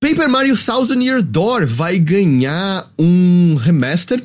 Paper 0.00 0.28
Mario 0.28 0.56
Thousand 0.56 1.00
Year 1.00 1.22
Door 1.22 1.66
vai 1.66 1.98
ganhar 1.98 2.90
um 2.98 3.54
remaster. 3.54 4.22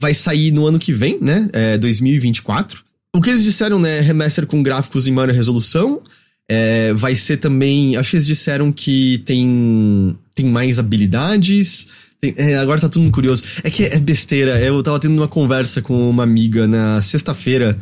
vai 0.00 0.14
sair 0.14 0.50
no 0.50 0.66
ano 0.66 0.78
que 0.78 0.92
vem, 0.92 1.18
né? 1.20 1.48
É 1.52 1.78
2024. 1.78 2.84
O 3.16 3.20
que 3.20 3.30
eles 3.30 3.42
disseram, 3.42 3.78
né? 3.78 4.00
Remaster 4.00 4.46
com 4.46 4.62
gráficos 4.62 5.06
em 5.06 5.12
maior 5.12 5.30
resolução. 5.30 6.02
É, 6.48 6.92
vai 6.92 7.16
ser 7.16 7.38
também. 7.38 7.96
Acho 7.96 8.10
que 8.10 8.16
eles 8.16 8.26
disseram 8.26 8.70
que 8.70 9.22
tem, 9.24 10.16
tem 10.34 10.46
mais 10.46 10.78
habilidades. 10.78 11.88
É, 12.36 12.56
agora 12.56 12.80
tá 12.80 12.88
todo 12.88 13.02
mundo 13.02 13.12
curioso. 13.12 13.42
É 13.62 13.70
que 13.70 13.84
é 13.84 13.98
besteira. 13.98 14.58
Eu 14.60 14.82
tava 14.82 14.98
tendo 15.00 15.14
uma 15.14 15.28
conversa 15.28 15.82
com 15.82 16.08
uma 16.08 16.22
amiga 16.22 16.66
na 16.66 17.02
sexta-feira. 17.02 17.76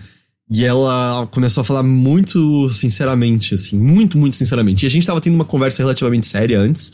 E 0.51 0.65
ela 0.65 1.27
começou 1.31 1.63
a 1.63 1.65
falar 1.65 1.83
muito 1.83 2.69
sinceramente, 2.71 3.55
assim, 3.55 3.77
muito, 3.77 4.19
muito 4.19 4.37
sinceramente. 4.37 4.85
E 4.85 4.87
a 4.87 4.91
gente 4.91 5.07
tava 5.07 5.21
tendo 5.21 5.35
uma 5.35 5.45
conversa 5.45 5.83
relativamente 5.83 6.27
séria 6.27 6.61
antes. 6.61 6.93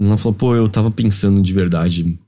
E 0.00 0.04
ela 0.04 0.18
falou, 0.18 0.34
pô, 0.34 0.54
eu 0.54 0.68
tava 0.68 0.90
pensando 0.90 1.40
de 1.40 1.52
verdade 1.52 2.18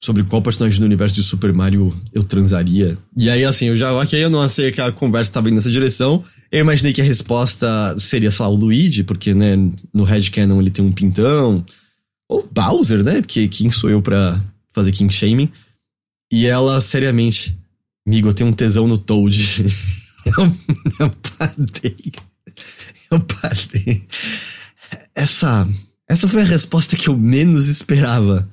sobre 0.00 0.22
qual 0.22 0.40
personagem 0.40 0.78
do 0.78 0.86
universo 0.86 1.16
de 1.16 1.22
Super 1.22 1.52
Mario 1.52 1.92
eu 2.14 2.22
transaria. 2.22 2.96
E 3.16 3.28
aí, 3.28 3.44
assim, 3.44 3.66
eu 3.66 3.76
já, 3.76 3.92
ok, 3.92 4.22
eu 4.22 4.30
não 4.30 4.40
achei 4.40 4.70
que 4.70 4.80
a 4.80 4.92
conversa 4.92 5.32
tava 5.32 5.48
indo 5.48 5.56
nessa 5.56 5.70
direção. 5.70 6.22
Eu 6.52 6.60
imaginei 6.60 6.92
que 6.92 7.00
a 7.00 7.04
resposta 7.04 7.96
seria, 7.98 8.30
sei 8.30 8.44
lá, 8.44 8.50
o 8.50 8.54
Luigi, 8.54 9.02
porque, 9.02 9.34
né, 9.34 9.56
no 9.92 10.04
Red 10.04 10.30
Canon 10.30 10.60
ele 10.60 10.70
tem 10.70 10.84
um 10.84 10.92
pintão. 10.92 11.64
Ou 12.28 12.48
Bowser, 12.52 13.02
né? 13.02 13.20
Porque 13.20 13.48
quem 13.48 13.70
sou 13.70 13.88
eu 13.88 14.02
pra 14.02 14.40
fazer 14.70 14.92
King 14.92 15.12
Shaming? 15.12 15.50
E 16.30 16.46
ela, 16.46 16.80
seriamente, 16.80 17.58
amigo, 18.06 18.28
eu 18.28 18.34
tenho 18.34 18.50
um 18.50 18.52
tesão 18.52 18.86
no 18.86 18.98
Toad. 18.98 19.64
eu, 20.26 20.56
eu 21.00 21.10
parei. 21.36 22.12
Eu 23.10 23.20
parei. 23.20 24.06
Essa, 25.14 25.66
essa 26.08 26.28
foi 26.28 26.42
a 26.42 26.44
resposta 26.44 26.96
que 26.96 27.08
eu 27.08 27.16
menos 27.16 27.68
esperava. 27.68 28.48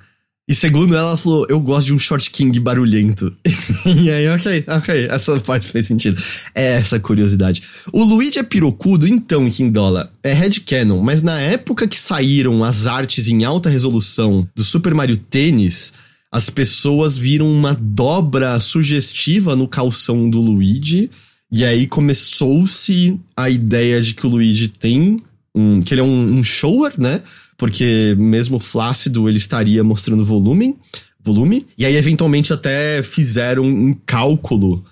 E 0.48 0.54
segundo 0.54 0.96
ela, 0.96 1.10
ela 1.10 1.18
falou, 1.18 1.48
eu 1.50 1.60
gosto 1.60 1.88
de 1.88 1.94
um 1.94 1.98
short 1.98 2.30
king 2.30 2.60
barulhento. 2.60 3.36
e 3.86 4.12
aí, 4.12 4.30
ok, 4.30 4.64
ok, 4.68 5.08
essa 5.10 5.40
parte 5.40 5.68
fez 5.68 5.88
sentido. 5.88 6.22
É 6.54 6.74
essa 6.74 7.00
curiosidade. 7.00 7.64
O 7.92 8.04
Luigi 8.04 8.38
é 8.38 8.44
pirocudo, 8.44 9.08
então, 9.08 9.50
Kindola, 9.50 10.12
é 10.24 10.34
headcanon, 10.34 11.02
mas 11.02 11.24
na 11.24 11.40
época 11.40 11.88
que 11.88 12.00
saíram 12.00 12.64
as 12.64 12.86
artes 12.86 13.28
em 13.28 13.44
alta 13.44 13.70
resolução 13.70 14.48
do 14.54 14.64
Super 14.64 14.94
Mario 14.94 15.18
Tênis, 15.18 15.94
as 16.32 16.52
pessoas 16.52 17.18
viram 17.18 17.52
uma 17.52 17.74
dobra 17.74 18.60
sugestiva 18.60 19.56
no 19.56 19.68
calção 19.68 20.30
do 20.30 20.40
Luigi, 20.40 21.10
e 21.52 21.66
aí 21.66 21.88
começou-se 21.88 23.20
a 23.36 23.50
ideia 23.50 24.00
de 24.00 24.14
que 24.14 24.28
o 24.28 24.30
Luigi 24.30 24.68
tem 24.68 25.18
um, 25.56 25.80
que 25.80 25.94
ele 25.94 26.02
é 26.02 26.04
um, 26.04 26.26
um 26.40 26.44
shower, 26.44 26.94
né? 26.98 27.22
Porque 27.58 28.16
mesmo 28.18 28.60
flácido 28.60 29.28
ele 29.30 29.38
estaria 29.38 29.84
mostrando 29.84 30.24
volume, 30.24 30.76
volume. 31.24 31.66
E 31.78 31.86
aí 31.86 31.96
eventualmente 31.96 32.54
até 32.54 33.02
fizeram 33.02 33.64
um 33.64 33.96
cálculo 34.06 34.84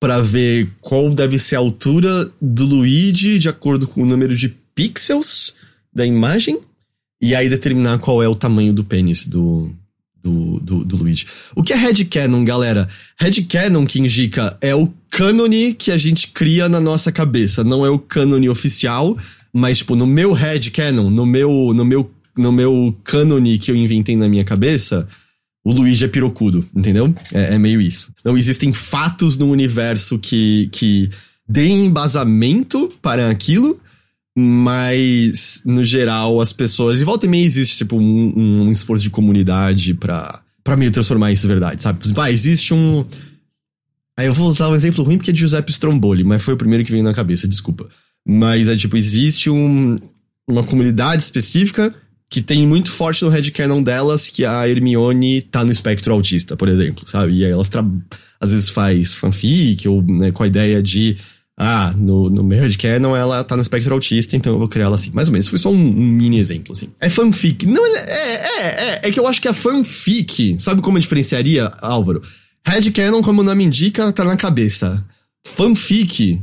para 0.00 0.20
ver 0.20 0.70
qual 0.80 1.10
deve 1.10 1.38
ser 1.38 1.56
a 1.56 1.60
altura 1.60 2.30
do 2.40 2.66
Luigi 2.66 3.38
de 3.38 3.48
acordo 3.48 3.88
com 3.88 4.02
o 4.02 4.06
número 4.06 4.36
de 4.36 4.48
pixels 4.74 5.54
da 5.92 6.04
imagem 6.04 6.60
e 7.22 7.34
aí 7.34 7.48
determinar 7.48 7.98
qual 7.98 8.22
é 8.22 8.28
o 8.28 8.36
tamanho 8.36 8.72
do 8.72 8.84
pênis 8.84 9.24
do, 9.24 9.70
do, 10.22 10.60
do, 10.60 10.84
do 10.84 10.96
Luigi. 10.96 11.26
O 11.54 11.62
que 11.62 11.72
é 11.72 11.76
headcanon, 11.76 12.44
galera? 12.44 12.88
Headcanon, 13.18 13.86
que 13.86 13.98
indica, 13.98 14.58
é 14.60 14.74
o 14.74 14.92
cânone 15.10 15.72
que 15.72 15.90
a 15.90 15.96
gente 15.96 16.28
cria 16.28 16.68
na 16.68 16.80
nossa 16.80 17.10
cabeça, 17.10 17.64
não 17.64 17.86
é 17.86 17.88
o 17.88 17.98
cânone 17.98 18.48
oficial, 18.48 19.16
mas, 19.54 19.78
tipo, 19.78 19.94
no 19.94 20.04
meu 20.04 20.32
headcanon, 20.32 21.08
no 21.08 21.24
meu, 21.24 21.72
no 21.72 21.84
meu, 21.84 22.10
no 22.36 22.50
meu 22.50 22.98
cânone 23.04 23.56
que 23.56 23.70
eu 23.70 23.76
inventei 23.76 24.16
na 24.16 24.28
minha 24.28 24.44
cabeça, 24.44 25.06
o 25.64 25.72
Luigi 25.72 26.04
é 26.04 26.08
pirocudo, 26.08 26.66
entendeu? 26.74 27.14
É, 27.32 27.54
é, 27.54 27.58
meio 27.58 27.80
isso. 27.80 28.12
Não 28.24 28.36
existem 28.36 28.72
fatos 28.72 29.38
no 29.38 29.48
universo 29.48 30.18
que, 30.18 30.68
que 30.72 31.08
deem 31.48 31.86
embasamento 31.86 32.92
para 33.00 33.30
aquilo, 33.30 33.80
mas, 34.36 35.62
no 35.64 35.84
geral, 35.84 36.40
as 36.40 36.52
pessoas. 36.52 37.00
E 37.00 37.04
volta 37.04 37.26
e 37.26 37.28
meia 37.28 37.46
existe, 37.46 37.76
tipo, 37.78 37.96
um, 37.96 38.62
um 38.62 38.72
esforço 38.72 39.04
de 39.04 39.10
comunidade 39.10 39.94
pra, 39.94 40.42
pra 40.64 40.76
meio 40.76 40.90
transformar 40.90 41.30
isso 41.30 41.46
em 41.46 41.50
verdade, 41.50 41.80
sabe? 41.80 42.00
Ah, 42.16 42.30
existe 42.32 42.74
um. 42.74 43.04
Aí 44.18 44.26
eu 44.26 44.34
vou 44.34 44.48
usar 44.48 44.68
um 44.68 44.74
exemplo 44.74 45.04
ruim 45.04 45.16
porque 45.16 45.30
é 45.30 45.32
de 45.32 45.40
Giuseppe 45.40 45.70
Stromboli, 45.70 46.24
mas 46.24 46.42
foi 46.42 46.54
o 46.54 46.56
primeiro 46.56 46.84
que 46.84 46.90
veio 46.90 47.04
na 47.04 47.14
cabeça, 47.14 47.46
desculpa. 47.46 47.88
Mas 48.26 48.68
é 48.68 48.76
tipo, 48.76 48.96
existe 48.96 49.50
um, 49.50 49.98
uma 50.48 50.64
comunidade 50.64 51.22
específica 51.22 51.94
que 52.30 52.40
tem 52.40 52.66
muito 52.66 52.90
forte 52.90 53.22
no 53.24 53.30
headcanon 53.30 53.82
delas 53.82 54.28
que 54.28 54.44
a 54.44 54.68
Hermione 54.68 55.42
tá 55.42 55.64
no 55.64 55.70
espectro 55.70 56.12
autista, 56.12 56.56
por 56.56 56.68
exemplo, 56.68 57.08
sabe? 57.08 57.32
E 57.34 57.44
aí 57.44 57.50
elas 57.50 57.70
às 58.40 58.50
vezes 58.50 58.68
faz 58.68 59.14
fanfic 59.14 59.86
ou 59.88 60.02
né, 60.02 60.32
com 60.32 60.42
a 60.42 60.46
ideia 60.46 60.82
de 60.82 61.16
ah, 61.56 61.92
no, 61.96 62.28
no 62.28 62.42
meu 62.42 62.58
headcanon 62.58 63.14
ela 63.14 63.44
tá 63.44 63.54
no 63.54 63.62
espectro 63.62 63.94
autista, 63.94 64.34
então 64.34 64.54
eu 64.54 64.58
vou 64.58 64.66
criar 64.66 64.86
ela 64.86 64.96
assim. 64.96 65.10
Mais 65.12 65.28
ou 65.28 65.32
menos, 65.32 65.46
foi 65.46 65.58
só 65.58 65.70
um, 65.70 65.74
um 65.74 66.08
mini 66.08 66.38
exemplo, 66.38 66.72
assim. 66.72 66.88
É 67.00 67.08
fanfic. 67.08 67.66
Não, 67.66 67.86
é, 67.86 67.90
é, 67.90 68.66
é, 68.66 69.00
é, 69.04 69.10
que 69.10 69.20
eu 69.20 69.28
acho 69.28 69.40
que 69.40 69.46
a 69.46 69.54
fanfic, 69.54 70.56
sabe 70.58 70.82
como 70.82 70.98
eu 70.98 71.02
diferenciaria, 71.02 71.66
Álvaro? 71.80 72.20
Headcanon, 72.66 73.22
como 73.22 73.42
o 73.42 73.44
nome 73.44 73.62
indica, 73.62 74.12
tá 74.12 74.24
na 74.24 74.36
cabeça. 74.36 75.04
Fanfic 75.46 76.42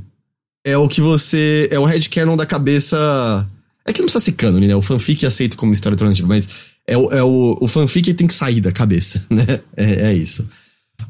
é 0.64 0.78
o 0.78 0.88
que 0.88 1.02
você. 1.02 1.68
É 1.72 1.80
o 1.80 1.86
headcanon 1.86 2.36
da 2.36 2.46
cabeça. 2.46 3.50
É 3.86 3.92
que 3.92 4.00
não 4.00 4.06
precisa 4.06 4.24
ser 4.24 4.34
canon, 4.34 4.60
né? 4.60 4.76
O 4.76 4.82
fanfic 4.82 5.26
é 5.26 5.28
aceito 5.28 5.58
como 5.58 5.74
história 5.74 5.96
alternativa, 5.96 6.28
mas 6.28 6.48
é 6.88 6.98
o, 6.98 7.12
é 7.12 7.24
o, 7.24 7.58
o 7.60 7.68
fanfic 7.68 8.14
tem 8.14 8.28
que 8.28 8.34
sair 8.34 8.62
da 8.62 8.72
cabeça, 8.72 9.26
né? 9.30 9.62
É, 9.76 10.12
é 10.12 10.14
isso. 10.14 10.48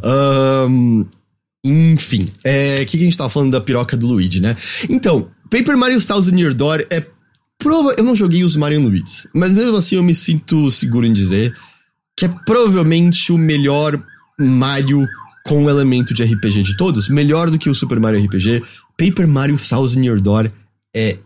Um, 0.04 1.06
enfim, 1.64 2.28
é, 2.44 2.82
o 2.82 2.86
que, 2.86 2.98
que 2.98 3.04
a 3.04 3.06
gente 3.06 3.18
tava 3.18 3.30
falando 3.30 3.52
da 3.52 3.62
piroca 3.62 3.98
do 3.98 4.08
Luigi, 4.08 4.40
né? 4.40 4.56
Então, 4.90 5.30
Paper 5.50 5.78
Mario 5.78 6.02
Thousand 6.02 6.38
Year 6.38 6.54
Door 6.54 6.86
é 6.90 7.06
prova. 7.58 7.94
Eu 7.98 8.04
não 8.04 8.16
joguei 8.16 8.44
os 8.44 8.56
Mario 8.56 8.82
Luigi, 8.82 9.28
mas 9.34 9.52
mesmo 9.52 9.76
assim 9.76 9.96
eu 9.96 10.04
me 10.04 10.16
sinto 10.16 10.72
seguro 10.72 11.06
em 11.06 11.14
dizer 11.14 11.54
que 12.16 12.26
é 12.26 12.30
provavelmente 12.46 13.32
o 13.32 13.38
melhor 13.38 14.02
Mario 14.40 15.08
com 15.46 15.66
o 15.66 15.70
elemento 15.70 16.14
de 16.14 16.24
RPG 16.24 16.64
de 16.64 16.78
todos, 16.78 17.10
melhor 17.10 17.50
do 17.50 17.58
que 17.58 17.70
o 17.70 17.76
Super 17.76 18.00
Mario 18.00 18.24
RPG, 18.26 18.62
Paper 18.98 19.28
Mario 19.28 19.58
Thousand 19.58 20.04
Year 20.04 20.22
Door 20.22 20.52
é 20.96 21.18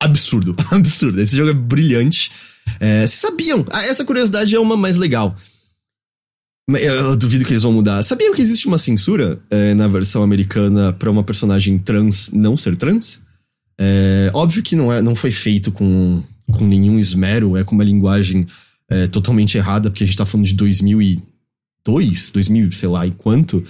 absurdo, 0.00 0.54
absurdo. 0.70 1.20
Esse 1.20 1.36
jogo 1.36 1.50
é 1.50 1.54
brilhante. 1.54 2.30
É, 2.80 3.06
sabiam? 3.06 3.64
Ah, 3.70 3.84
essa 3.84 4.04
curiosidade 4.04 4.54
é 4.54 4.60
uma 4.60 4.76
mais 4.76 4.96
legal. 4.96 5.36
Eu 6.68 7.16
duvido 7.16 7.44
que 7.44 7.52
eles 7.52 7.62
vão 7.62 7.72
mudar. 7.72 8.02
Sabiam 8.02 8.34
que 8.34 8.42
existe 8.42 8.66
uma 8.66 8.78
censura 8.78 9.40
é, 9.50 9.72
na 9.74 9.86
versão 9.86 10.22
americana 10.22 10.92
para 10.92 11.10
uma 11.10 11.22
personagem 11.22 11.78
trans 11.78 12.30
não 12.32 12.56
ser 12.56 12.76
trans? 12.76 13.20
É, 13.78 14.30
óbvio 14.34 14.62
que 14.62 14.74
não, 14.74 14.92
é, 14.92 15.00
não 15.00 15.14
foi 15.14 15.30
feito 15.30 15.70
com, 15.70 16.22
com 16.50 16.64
nenhum 16.64 16.98
esmero, 16.98 17.56
é 17.56 17.62
com 17.62 17.74
uma 17.74 17.84
linguagem 17.84 18.44
é, 18.90 19.06
totalmente 19.06 19.56
errada, 19.56 19.90
porque 19.90 20.02
a 20.02 20.06
gente 20.06 20.16
tá 20.16 20.26
falando 20.26 20.46
de 20.46 20.54
2000 20.54 21.02
e 21.02 21.22
2002, 21.86 22.32
2000, 22.32 22.72
sei 22.72 22.88
lá, 22.88 23.06
e 23.06 23.10
quanto. 23.12 23.62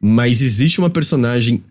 Mas 0.00 0.40
existe 0.40 0.78
uma 0.78 0.90
personagem. 0.90 1.62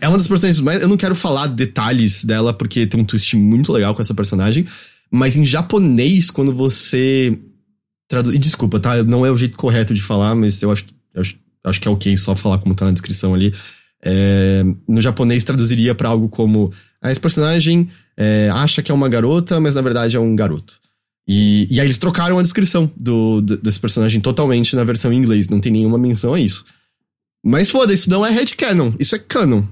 É 0.00 0.08
uma 0.08 0.16
das 0.16 0.28
personagens 0.28 0.60
mais. 0.60 0.80
Eu 0.80 0.88
não 0.88 0.96
quero 0.96 1.14
falar 1.14 1.48
detalhes 1.48 2.24
dela, 2.24 2.52
porque 2.52 2.86
tem 2.86 3.00
um 3.00 3.04
twist 3.04 3.36
muito 3.36 3.72
legal 3.72 3.94
com 3.94 4.02
essa 4.02 4.14
personagem. 4.14 4.66
Mas 5.10 5.36
em 5.36 5.44
japonês, 5.44 6.30
quando 6.30 6.54
você. 6.54 7.36
Traduz. 8.08 8.34
E 8.34 8.38
desculpa, 8.38 8.78
tá? 8.78 9.02
Não 9.02 9.26
é 9.26 9.30
o 9.30 9.36
jeito 9.36 9.56
correto 9.56 9.92
de 9.92 10.02
falar, 10.02 10.34
mas 10.34 10.62
eu 10.62 10.70
acho, 10.70 10.86
eu 11.14 11.20
acho, 11.20 11.36
acho 11.64 11.80
que 11.80 11.88
é 11.88 11.90
ok 11.90 12.16
só 12.16 12.36
falar 12.36 12.58
como 12.58 12.74
tá 12.74 12.84
na 12.84 12.92
descrição 12.92 13.34
ali. 13.34 13.52
É, 14.04 14.64
no 14.88 15.00
japonês 15.00 15.44
traduziria 15.44 15.94
para 15.94 16.08
algo 16.08 16.28
como: 16.28 16.72
ah, 17.00 17.10
esse 17.10 17.20
personagem 17.20 17.88
é, 18.16 18.50
acha 18.52 18.82
que 18.82 18.90
é 18.90 18.94
uma 18.94 19.08
garota, 19.08 19.58
mas 19.60 19.74
na 19.74 19.82
verdade 19.82 20.16
é 20.16 20.20
um 20.20 20.36
garoto. 20.36 20.80
E, 21.26 21.68
e 21.70 21.80
aí 21.80 21.86
eles 21.86 21.98
trocaram 21.98 22.38
a 22.38 22.42
descrição 22.42 22.90
do, 22.96 23.40
do, 23.40 23.56
desse 23.56 23.78
personagem 23.78 24.20
totalmente 24.20 24.74
na 24.74 24.84
versão 24.84 25.12
em 25.12 25.16
inglês, 25.16 25.48
não 25.48 25.60
tem 25.60 25.72
nenhuma 25.72 25.98
menção 25.98 26.34
a 26.34 26.40
isso. 26.40 26.64
Mas 27.44 27.70
foda, 27.70 27.92
isso 27.92 28.10
não 28.10 28.24
é 28.24 28.30
headcanon, 28.30 28.92
isso 28.98 29.14
é 29.14 29.18
canon. 29.18 29.62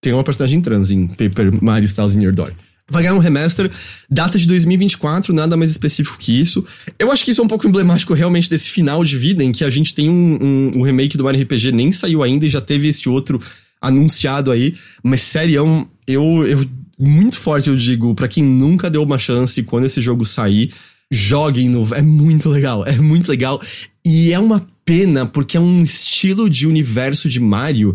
Tem 0.00 0.12
uma 0.12 0.24
personagem 0.24 0.60
trans 0.60 0.90
em 0.90 1.06
Paper 1.06 1.62
Mario 1.62 1.92
Thousand 1.92 2.20
Year 2.20 2.34
Door. 2.34 2.52
Vai 2.88 3.02
ganhar 3.02 3.14
um 3.14 3.18
remaster, 3.18 3.68
data 4.08 4.38
de 4.38 4.46
2024, 4.46 5.34
nada 5.34 5.56
mais 5.56 5.72
específico 5.72 6.16
que 6.16 6.40
isso. 6.40 6.64
Eu 6.96 7.10
acho 7.10 7.24
que 7.24 7.32
isso 7.32 7.40
é 7.40 7.44
um 7.44 7.48
pouco 7.48 7.66
emblemático 7.66 8.14
realmente 8.14 8.48
desse 8.48 8.70
final 8.70 9.02
de 9.02 9.18
vida, 9.18 9.42
em 9.42 9.50
que 9.50 9.64
a 9.64 9.70
gente 9.70 9.92
tem 9.92 10.08
um, 10.08 10.38
um, 10.40 10.70
um 10.76 10.82
remake 10.82 11.16
do 11.16 11.24
Mario 11.24 11.42
RPG, 11.42 11.72
nem 11.72 11.90
saiu 11.90 12.22
ainda 12.22 12.46
e 12.46 12.48
já 12.48 12.60
teve 12.60 12.86
esse 12.86 13.08
outro 13.08 13.42
anunciado 13.80 14.52
aí. 14.52 14.76
Mas, 15.02 15.22
sério, 15.22 15.88
eu, 16.06 16.46
eu 16.46 16.64
muito 16.98 17.38
forte, 17.38 17.68
eu 17.68 17.76
digo, 17.76 18.14
para 18.14 18.28
quem 18.28 18.42
nunca 18.42 18.90
deu 18.90 19.02
uma 19.02 19.18
chance, 19.18 19.62
quando 19.62 19.84
esse 19.84 20.00
jogo 20.00 20.24
sair, 20.24 20.72
joguem 21.10 21.68
no. 21.68 21.94
É 21.94 22.02
muito 22.02 22.48
legal, 22.48 22.84
é 22.86 22.96
muito 22.98 23.28
legal. 23.28 23.60
E 24.04 24.32
é 24.32 24.38
uma 24.38 24.66
pena, 24.84 25.26
porque 25.26 25.56
é 25.56 25.60
um 25.60 25.82
estilo 25.82 26.48
de 26.48 26.66
universo 26.66 27.28
de 27.28 27.40
Mario 27.40 27.94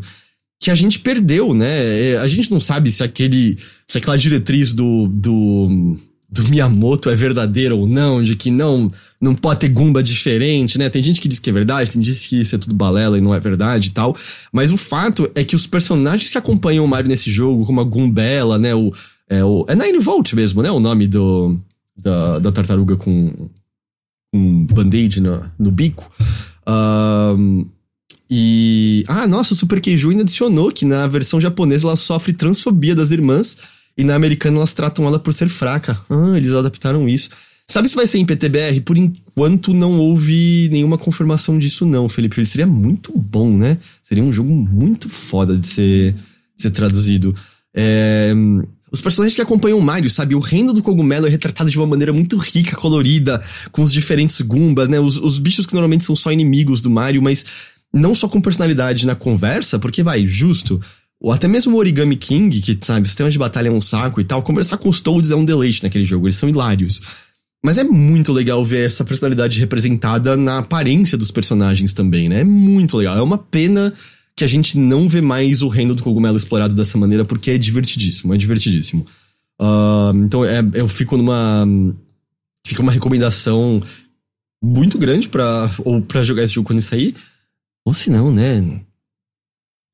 que 0.59 0.69
a 0.69 0.75
gente 0.75 0.99
perdeu, 0.99 1.53
né? 1.53 2.11
É, 2.11 2.17
a 2.17 2.27
gente 2.27 2.51
não 2.51 2.59
sabe 2.59 2.91
se 2.91 3.03
aquele. 3.03 3.57
Se 3.87 3.97
aquela 3.97 4.17
diretriz 4.17 4.73
do. 4.73 5.07
do 5.07 5.97
do 6.31 6.47
Miyamoto 6.47 7.09
é 7.09 7.15
verdadeira 7.15 7.75
ou 7.75 7.85
não, 7.85 8.23
de 8.23 8.37
que 8.37 8.49
não 8.49 8.89
não 9.19 9.35
pode 9.35 9.59
ter 9.59 9.69
Gumba 9.69 10.01
diferente, 10.01 10.77
né? 10.77 10.89
Tem 10.89 11.03
gente 11.03 11.19
que 11.19 11.27
diz 11.27 11.39
que 11.39 11.49
é 11.49 11.53
verdade, 11.53 11.91
tem 11.91 12.01
gente 12.01 12.27
que 12.27 12.39
isso 12.39 12.55
é 12.55 12.57
tudo 12.57 12.73
balela 12.73 13.17
e 13.17 13.21
não 13.21 13.35
é 13.35 13.39
verdade 13.39 13.89
e 13.89 13.91
tal. 13.91 14.15
Mas 14.51 14.71
o 14.71 14.77
fato 14.77 15.29
é 15.35 15.43
que 15.43 15.55
os 15.55 15.67
personagens 15.67 16.31
que 16.31 16.37
acompanham 16.37 16.85
o 16.85 16.87
Mario 16.87 17.09
nesse 17.09 17.29
jogo, 17.29 17.65
como 17.65 17.81
a 17.81 17.83
Gumbella, 17.83 18.57
né? 18.57 18.73
O, 18.73 18.93
é, 19.29 19.43
o, 19.43 19.65
é 19.67 19.75
Nine 19.75 19.99
Volt 19.99 20.33
mesmo, 20.33 20.61
né? 20.61 20.71
O 20.71 20.79
nome 20.79 21.05
do, 21.05 21.59
da, 21.97 22.39
da 22.39 22.51
tartaruga 22.51 22.95
com 22.95 23.49
um 24.33 24.65
band-aid 24.65 25.19
no, 25.19 25.51
no 25.59 25.69
bico. 25.69 26.09
Um, 26.65 27.65
e. 28.29 29.03
Ah, 29.09 29.27
nossa, 29.27 29.53
o 29.53 29.57
Super 29.57 29.81
Keiju 29.81 30.11
ainda 30.11 30.21
adicionou 30.23 30.71
que 30.71 30.85
na 30.85 31.05
versão 31.07 31.41
japonesa 31.41 31.87
ela 31.87 31.97
sofre 31.97 32.31
transfobia 32.31 32.95
das 32.95 33.11
irmãs 33.11 33.80
e 33.97 34.03
na 34.03 34.15
americana 34.15 34.57
elas 34.57 34.73
tratam 34.73 35.05
ela 35.05 35.19
por 35.19 35.33
ser 35.33 35.49
fraca. 35.49 35.99
Ah, 36.09 36.37
eles 36.37 36.51
adaptaram 36.51 37.07
isso. 37.07 37.29
Sabe 37.67 37.87
se 37.87 37.95
vai 37.95 38.05
ser 38.05 38.17
em 38.17 38.25
PTBR? 38.25 38.81
Por 38.81 38.97
enquanto 38.97 39.73
não 39.73 39.97
houve 39.97 40.67
nenhuma 40.71 40.97
confirmação 40.97 41.57
disso, 41.57 41.85
não, 41.85 42.09
Felipe. 42.09 42.43
Seria 42.45 42.67
muito 42.67 43.17
bom, 43.17 43.55
né? 43.55 43.77
Seria 44.03 44.23
um 44.23 44.31
jogo 44.33 44.53
muito 44.53 45.07
foda 45.07 45.55
de 45.55 45.65
ser, 45.67 46.13
de 46.57 46.63
ser 46.63 46.71
traduzido. 46.71 47.33
É, 47.73 48.33
os 48.91 48.99
personagens 48.99 49.35
que 49.35 49.41
acompanham 49.41 49.79
o 49.79 49.81
Mario, 49.81 50.09
sabe? 50.09 50.35
O 50.35 50.39
reino 50.39 50.73
do 50.73 50.83
cogumelo 50.83 51.25
é 51.25 51.29
retratado 51.29 51.69
de 51.69 51.77
uma 51.77 51.87
maneira 51.87 52.11
muito 52.11 52.35
rica, 52.37 52.75
colorida, 52.75 53.41
com 53.71 53.83
os 53.83 53.93
diferentes 53.93 54.41
Goombas, 54.41 54.89
né? 54.89 54.99
Os, 54.99 55.17
os 55.17 55.39
bichos 55.39 55.65
que 55.65 55.73
normalmente 55.73 56.03
são 56.03 56.15
só 56.15 56.29
inimigos 56.29 56.81
do 56.81 56.89
Mario, 56.89 57.21
mas 57.21 57.45
não 57.93 58.13
só 58.13 58.27
com 58.27 58.41
personalidade 58.41 59.07
na 59.07 59.15
conversa, 59.15 59.79
porque 59.79 60.03
vai, 60.03 60.27
justo. 60.27 60.81
Ou 61.21 61.31
até 61.31 61.47
mesmo 61.47 61.75
o 61.75 61.79
Origami 61.79 62.15
King, 62.15 62.59
que, 62.59 62.75
sabe, 62.81 63.05
o 63.05 63.05
sistema 63.05 63.29
de 63.29 63.37
batalha 63.37 63.67
é 63.67 63.71
um 63.71 63.79
saco 63.79 64.19
e 64.19 64.23
tal, 64.23 64.41
conversar 64.41 64.77
com 64.77 64.89
os 64.89 65.01
Toads 65.01 65.29
é 65.29 65.35
um 65.35 65.45
deleite 65.45 65.83
naquele 65.83 66.03
jogo, 66.03 66.25
eles 66.25 66.35
são 66.35 66.49
hilários. 66.49 66.99
Mas 67.63 67.77
é 67.77 67.83
muito 67.83 68.33
legal 68.33 68.65
ver 68.65 68.87
essa 68.87 69.05
personalidade 69.05 69.59
representada 69.59 70.35
na 70.35 70.57
aparência 70.57 71.15
dos 71.15 71.29
personagens 71.29 71.93
também, 71.93 72.27
né? 72.27 72.41
É 72.41 72.43
muito 72.43 72.97
legal. 72.97 73.15
É 73.15 73.21
uma 73.21 73.37
pena 73.37 73.93
que 74.35 74.43
a 74.43 74.47
gente 74.47 74.79
não 74.79 75.07
vê 75.07 75.21
mais 75.21 75.61
o 75.61 75.67
reino 75.67 75.93
do 75.93 76.01
cogumelo 76.01 76.35
explorado 76.35 76.73
dessa 76.73 76.97
maneira, 76.97 77.23
porque 77.23 77.51
é 77.51 77.57
divertidíssimo, 77.59 78.33
é 78.33 78.37
divertidíssimo. 78.37 79.05
Uh, 79.61 80.17
então 80.25 80.43
é, 80.43 80.63
eu 80.73 80.87
fico 80.87 81.15
numa. 81.15 81.67
Fica 82.65 82.81
uma 82.81 82.91
recomendação 82.91 83.79
muito 84.63 84.97
grande 84.97 85.29
para 85.29 85.69
ou 85.85 86.01
para 86.01 86.23
jogar 86.23 86.41
esse 86.43 86.55
jogo 86.55 86.65
quando 86.65 86.81
sair. 86.81 87.15
Ou 87.85 87.93
se 87.93 88.09
não, 88.09 88.31
né? 88.31 88.81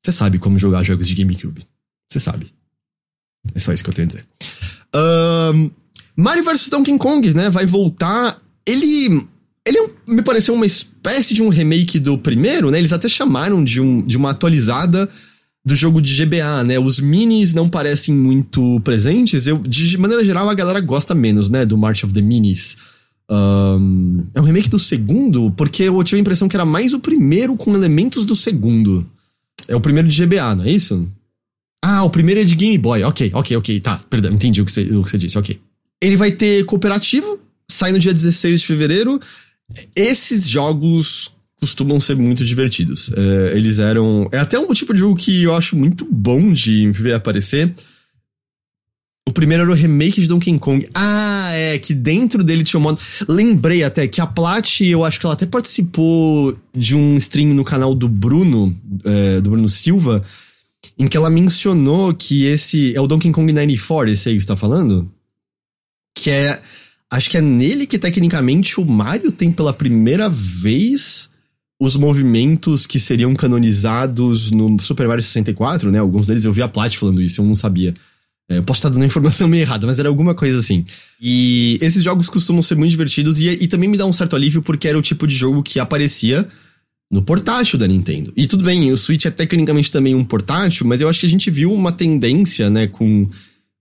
Você 0.04 0.12
sabe 0.12 0.38
como 0.38 0.58
jogar 0.58 0.82
jogos 0.82 1.08
de 1.08 1.14
GameCube. 1.14 1.66
Você 2.10 2.20
sabe. 2.20 2.48
É 3.54 3.58
só 3.58 3.72
isso 3.72 3.84
que 3.84 3.90
eu 3.90 3.94
tenho 3.94 4.06
a 4.06 4.08
dizer. 4.08 4.26
Um, 4.94 5.70
Mario 6.16 6.44
vs 6.44 6.68
Donkey 6.68 6.96
Kong, 6.98 7.34
né? 7.34 7.50
Vai 7.50 7.66
voltar. 7.66 8.40
Ele. 8.66 9.26
Ele 9.66 9.78
é 9.78 9.90
me 10.06 10.22
pareceu 10.22 10.54
uma 10.54 10.64
espécie 10.64 11.34
de 11.34 11.42
um 11.42 11.50
remake 11.50 11.98
do 11.98 12.16
primeiro, 12.16 12.70
né? 12.70 12.78
Eles 12.78 12.94
até 12.94 13.08
chamaram 13.08 13.62
de, 13.62 13.80
um, 13.80 14.00
de 14.02 14.16
uma 14.16 14.30
atualizada 14.30 15.08
do 15.64 15.74
jogo 15.74 16.00
de 16.00 16.24
GBA, 16.24 16.64
né? 16.64 16.78
Os 16.78 16.98
minis 16.98 17.52
não 17.52 17.68
parecem 17.68 18.14
muito 18.14 18.80
presentes. 18.80 19.46
Eu, 19.46 19.58
de 19.58 19.98
maneira 19.98 20.24
geral, 20.24 20.48
a 20.48 20.54
galera 20.54 20.80
gosta 20.80 21.14
menos, 21.14 21.50
né? 21.50 21.66
Do 21.66 21.76
March 21.76 22.04
of 22.04 22.14
the 22.14 22.22
Minis. 22.22 22.78
Um, 23.30 24.24
é 24.34 24.40
um 24.40 24.44
remake 24.44 24.70
do 24.70 24.78
segundo, 24.78 25.50
porque 25.50 25.82
eu 25.82 26.02
tive 26.02 26.16
a 26.16 26.22
impressão 26.22 26.48
que 26.48 26.56
era 26.56 26.64
mais 26.64 26.94
o 26.94 27.00
primeiro 27.00 27.54
com 27.54 27.74
elementos 27.74 28.24
do 28.24 28.34
segundo. 28.34 29.06
É 29.68 29.76
o 29.76 29.80
primeiro 29.80 30.08
de 30.08 30.26
GBA, 30.26 30.56
não 30.56 30.64
é 30.64 30.70
isso? 30.70 31.06
Ah, 31.84 32.02
o 32.02 32.10
primeiro 32.10 32.40
é 32.40 32.44
de 32.44 32.56
Game 32.56 32.76
Boy. 32.78 33.02
Ok, 33.04 33.30
ok, 33.34 33.56
ok. 33.56 33.80
Tá, 33.80 34.00
perdão, 34.10 34.32
entendi 34.32 34.60
o 34.60 34.64
que 34.64 34.72
você, 34.72 35.18
disse, 35.18 35.38
ok. 35.38 35.60
Ele 36.00 36.16
vai 36.16 36.32
ter 36.32 36.64
cooperativo, 36.64 37.38
sai 37.70 37.92
no 37.92 37.98
dia 37.98 38.12
16 38.12 38.60
de 38.60 38.66
fevereiro. 38.66 39.20
Esses 39.94 40.48
jogos 40.48 41.32
costumam 41.60 42.00
ser 42.00 42.16
muito 42.16 42.44
divertidos. 42.44 43.10
É, 43.14 43.56
eles 43.56 43.78
eram. 43.78 44.28
É 44.32 44.38
até 44.38 44.58
um 44.58 44.72
tipo 44.72 44.92
de 44.92 45.00
jogo 45.00 45.16
que 45.16 45.42
eu 45.42 45.54
acho 45.54 45.76
muito 45.76 46.06
bom 46.10 46.52
de 46.52 46.90
ver 46.90 47.14
aparecer. 47.14 47.72
Primeiro 49.38 49.62
era 49.62 49.70
o 49.70 49.74
remake 49.74 50.20
de 50.20 50.26
Donkey 50.26 50.58
Kong. 50.58 50.88
Ah, 50.92 51.52
é, 51.52 51.78
que 51.78 51.94
dentro 51.94 52.42
dele 52.42 52.64
tinha 52.64 52.80
um 52.80 52.82
modo. 52.82 53.00
Lembrei 53.28 53.84
até 53.84 54.08
que 54.08 54.20
a 54.20 54.26
Plat, 54.26 54.80
eu 54.80 55.04
acho 55.04 55.20
que 55.20 55.26
ela 55.26 55.34
até 55.34 55.46
participou 55.46 56.58
de 56.74 56.96
um 56.96 57.16
stream 57.16 57.54
no 57.54 57.62
canal 57.62 57.94
do 57.94 58.08
Bruno, 58.08 58.76
é, 59.04 59.40
do 59.40 59.50
Bruno 59.50 59.68
Silva, 59.68 60.24
em 60.98 61.06
que 61.06 61.16
ela 61.16 61.30
mencionou 61.30 62.12
que 62.12 62.46
esse. 62.46 62.96
É 62.96 63.00
o 63.00 63.06
Donkey 63.06 63.30
Kong 63.30 63.52
94, 63.52 64.10
esse 64.10 64.28
aí 64.28 64.34
que 64.34 64.40
você 64.40 64.48
tá 64.48 64.56
falando? 64.56 65.08
Que 66.16 66.30
é. 66.30 66.60
Acho 67.08 67.30
que 67.30 67.38
é 67.38 67.40
nele 67.40 67.86
que 67.86 67.96
tecnicamente 67.96 68.80
o 68.80 68.84
Mario 68.84 69.30
tem 69.30 69.52
pela 69.52 69.72
primeira 69.72 70.28
vez 70.28 71.30
os 71.80 71.94
movimentos 71.94 72.88
que 72.88 72.98
seriam 72.98 73.32
canonizados 73.36 74.50
no 74.50 74.80
Super 74.80 75.06
Mario 75.06 75.22
64, 75.22 75.92
né? 75.92 76.00
Alguns 76.00 76.26
deles 76.26 76.44
eu 76.44 76.52
vi 76.52 76.60
a 76.60 76.66
Plat 76.66 76.92
falando 76.96 77.22
isso, 77.22 77.40
eu 77.40 77.44
não 77.44 77.54
sabia. 77.54 77.94
É, 78.48 78.58
eu 78.58 78.62
posso 78.62 78.78
estar 78.78 78.88
dando 78.88 79.04
informação 79.04 79.46
meio 79.46 79.62
errada, 79.62 79.86
mas 79.86 79.98
era 79.98 80.08
alguma 80.08 80.34
coisa 80.34 80.58
assim. 80.58 80.84
E 81.20 81.78
esses 81.82 82.02
jogos 82.02 82.28
costumam 82.28 82.62
ser 82.62 82.76
muito 82.76 82.90
divertidos 82.90 83.38
e, 83.40 83.48
e 83.48 83.68
também 83.68 83.88
me 83.88 83.98
dá 83.98 84.06
um 84.06 84.12
certo 84.12 84.34
alívio 84.34 84.62
porque 84.62 84.88
era 84.88 84.98
o 84.98 85.02
tipo 85.02 85.26
de 85.26 85.34
jogo 85.34 85.62
que 85.62 85.78
aparecia 85.78 86.48
no 87.10 87.22
portátil 87.22 87.78
da 87.78 87.86
Nintendo. 87.86 88.32
E 88.36 88.46
tudo 88.46 88.64
bem, 88.64 88.90
o 88.90 88.96
Switch 88.96 89.26
é 89.26 89.30
tecnicamente 89.30 89.90
também 89.90 90.14
um 90.14 90.24
portátil, 90.24 90.86
mas 90.86 91.00
eu 91.00 91.08
acho 91.08 91.20
que 91.20 91.26
a 91.26 91.30
gente 91.30 91.50
viu 91.50 91.72
uma 91.72 91.92
tendência, 91.92 92.68
né, 92.68 92.86
com, 92.86 93.28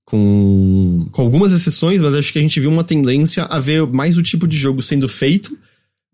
com, 0.06 1.08
com 1.12 1.22
algumas 1.22 1.52
exceções, 1.52 2.00
mas 2.00 2.14
acho 2.14 2.32
que 2.32 2.40
a 2.40 2.42
gente 2.42 2.60
viu 2.60 2.70
uma 2.70 2.84
tendência 2.84 3.44
a 3.44 3.60
ver 3.60 3.86
mais 3.88 4.18
o 4.18 4.24
tipo 4.24 4.48
de 4.48 4.58
jogo 4.58 4.82
sendo 4.82 5.08
feito 5.08 5.58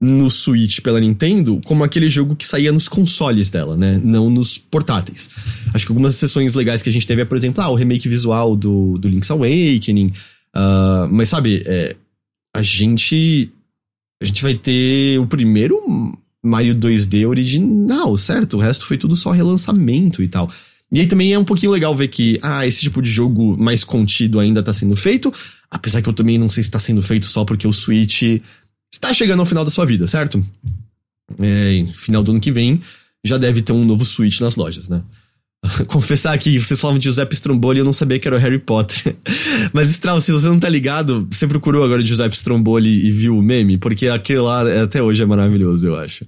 no 0.02 0.30
Switch 0.30 0.82
pela 0.82 1.00
Nintendo 1.00 1.62
como 1.66 1.84
aquele 1.84 2.08
jogo 2.08 2.36
que 2.36 2.46
saía 2.46 2.72
nos 2.72 2.90
consoles 2.90 3.50
dela, 3.50 3.78
né? 3.78 4.00
Não 4.04 4.30
nos 4.30 4.58
portáteis. 4.58 5.30
Acho 5.74 5.86
que 5.86 5.92
algumas 5.92 6.16
sessões 6.16 6.54
legais 6.54 6.82
que 6.82 6.90
a 6.90 6.92
gente 6.92 7.08
teve 7.08 7.22
é, 7.22 7.26
por 7.26 7.38
exemplo, 7.38 7.64
ah, 7.64 7.70
o 7.70 7.76
remake 7.76 8.10
visual 8.10 8.56
do, 8.56 8.98
do 8.98 9.08
Link's 9.08 9.32
Awakening. 9.32 10.12
Uh, 10.56 11.08
mas 11.10 11.30
sabe, 11.30 11.64
é, 11.66 11.96
a 12.56 12.62
gente. 12.62 13.50
A 14.22 14.26
gente 14.26 14.42
vai 14.42 14.54
ter 14.54 15.20
o 15.20 15.28
primeiro 15.28 15.82
Mario 16.44 16.76
2D 16.76 17.28
original, 17.28 18.16
certo? 18.16 18.58
O 18.58 18.60
resto 18.60 18.86
foi 18.86 18.98
tudo 18.98 19.16
só 19.16 19.32
relançamento 19.32 20.22
e 20.22 20.28
tal. 20.28 20.50
E 20.92 21.00
aí 21.00 21.08
também 21.08 21.34
é 21.34 21.40
um 21.40 21.44
pouquinho 21.44 21.72
legal 21.72 21.96
ver 21.96 22.08
que, 22.08 22.38
ah, 22.42 22.68
esse 22.68 22.82
tipo 22.82 23.02
de 23.02 23.10
jogo 23.10 23.58
mais 23.58 23.84
contido 23.84 24.40
ainda 24.40 24.62
tá 24.62 24.72
sendo 24.74 24.96
feito, 24.96 25.34
apesar 25.72 26.02
que 26.02 26.08
eu 26.08 26.14
também 26.14 26.38
não 26.38 26.48
sei 26.50 26.62
se 26.62 26.70
tá 26.70 26.80
sendo 26.80 27.02
feito 27.02 27.26
só 27.26 27.44
porque 27.44 27.68
o 27.68 27.74
Switch 27.74 28.40
está 28.94 29.14
chegando 29.14 29.40
ao 29.40 29.46
final 29.46 29.66
da 29.66 29.72
sua 29.72 29.86
vida, 29.86 30.08
certo? 30.08 30.44
É, 31.40 31.86
final 31.94 32.22
do 32.24 32.32
ano 32.32 32.40
que 32.40 32.52
vem 32.52 32.80
já 33.26 33.38
deve 33.38 33.62
ter 33.62 33.74
um 33.74 33.86
novo 33.86 34.06
Switch 34.06 34.40
nas 34.42 34.56
lojas, 34.56 34.90
né? 34.90 35.02
Confessar 35.88 36.34
aqui, 36.34 36.60
vocês 36.60 36.80
falavam 36.80 37.00
de 37.00 37.06
Giuseppe 37.06 37.36
Stromboli 37.36 37.80
eu 37.80 37.86
não 37.86 37.94
sabia 37.94 38.20
que 38.20 38.28
era 38.28 38.36
o 38.36 38.40
Harry 38.40 38.60
Potter. 38.60 39.16
Mas, 39.72 39.90
Strauss, 39.92 40.26
se 40.26 40.32
você 40.32 40.48
não 40.48 40.60
tá 40.60 40.68
ligado, 40.68 41.28
você 41.32 41.48
procurou 41.48 41.84
agora 41.84 42.06
Giuseppe 42.06 42.36
Stromboli 42.36 43.06
e 43.08 43.12
viu 43.12 43.38
o 43.38 43.42
meme? 43.42 43.78
Porque 43.78 44.08
aquele 44.08 44.40
lá 44.40 44.84
até 44.84 45.02
hoje 45.02 45.24
é 45.24 45.26
maravilhoso, 45.26 45.88
eu 45.88 45.96
acho. 45.96 46.26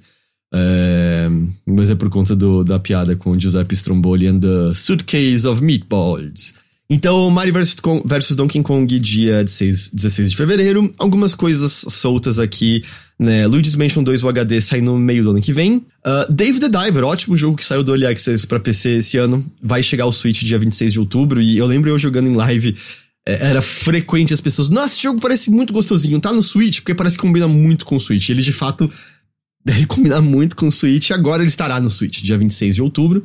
É, 0.54 1.28
mas 1.66 1.90
é 1.90 1.96
por 1.96 2.10
conta 2.10 2.34
do, 2.34 2.64
da 2.64 2.80
piada 2.80 3.14
com 3.16 3.38
Giuseppe 3.38 3.76
Stromboli 3.76 4.28
and 4.28 4.40
the 4.40 4.74
Suitcase 4.74 5.46
of 5.46 5.62
Meatballs. 5.62 6.54
Então, 6.90 7.30
Mario 7.32 7.54
vs, 7.54 7.76
versus 8.06 8.36
Donkey 8.36 8.62
Kong, 8.62 9.00
dia 9.00 9.44
16, 9.44 9.90
16 9.92 10.32
de 10.32 10.38
fevereiro. 10.38 10.94
Algumas 11.00 11.34
coisas 11.34 11.72
soltas 11.72 12.38
aqui, 12.38 12.84
né? 13.18 13.48
Luigi's 13.48 13.76
Mansion 13.76 14.04
2 14.04 14.24
HD 14.24 14.62
sai 14.62 14.82
no 14.82 14.98
meio 14.98 15.24
do 15.24 15.32
ano 15.32 15.42
que 15.42 15.52
vem. 15.52 15.78
Uh, 15.78 16.32
Dave 16.32 16.60
the 16.60 16.70
Diver, 16.70 17.04
ótimo 17.04 17.36
jogo 17.36 17.58
que 17.58 17.66
saiu 17.66 17.84
do 17.84 17.92
Early 17.92 18.06
Access 18.06 18.46
pra 18.46 18.60
PC 18.60 18.98
esse 18.98 19.18
ano. 19.18 19.44
Vai 19.62 19.82
chegar 19.82 20.04
ao 20.04 20.12
Switch 20.12 20.44
dia 20.44 20.60
26 20.60 20.94
de 20.94 21.00
outubro. 21.00 21.42
E 21.42 21.58
eu 21.58 21.66
lembro 21.66 21.90
eu 21.90 21.98
jogando 21.98 22.30
em 22.30 22.36
live 22.36 22.76
é, 23.28 23.50
era 23.50 23.62
frequente 23.62 24.34
as 24.34 24.40
pessoas, 24.40 24.70
nossa, 24.70 24.94
esse 24.94 25.02
jogo 25.02 25.20
parece 25.20 25.50
muito 25.50 25.74
gostosinho, 25.74 26.22
tá 26.22 26.32
no 26.32 26.44
Switch, 26.44 26.82
porque 26.82 26.94
parece 26.94 27.18
que 27.18 27.24
combina 27.24 27.48
muito 27.48 27.84
com 27.84 27.96
o 27.96 28.00
Switch. 28.00 28.30
Ele 28.30 28.44
de 28.44 28.54
fato 28.54 28.90
deve 29.66 29.88
combinar 29.88 30.22
muito 30.22 30.56
com 30.56 30.68
o 30.68 30.72
Switch, 30.72 31.10
agora 31.10 31.42
ele 31.42 31.50
estará 31.50 31.82
no 31.82 31.90
Switch, 31.90 32.22
dia 32.22 32.38
26 32.38 32.76
de 32.76 32.82
outubro. 32.84 33.24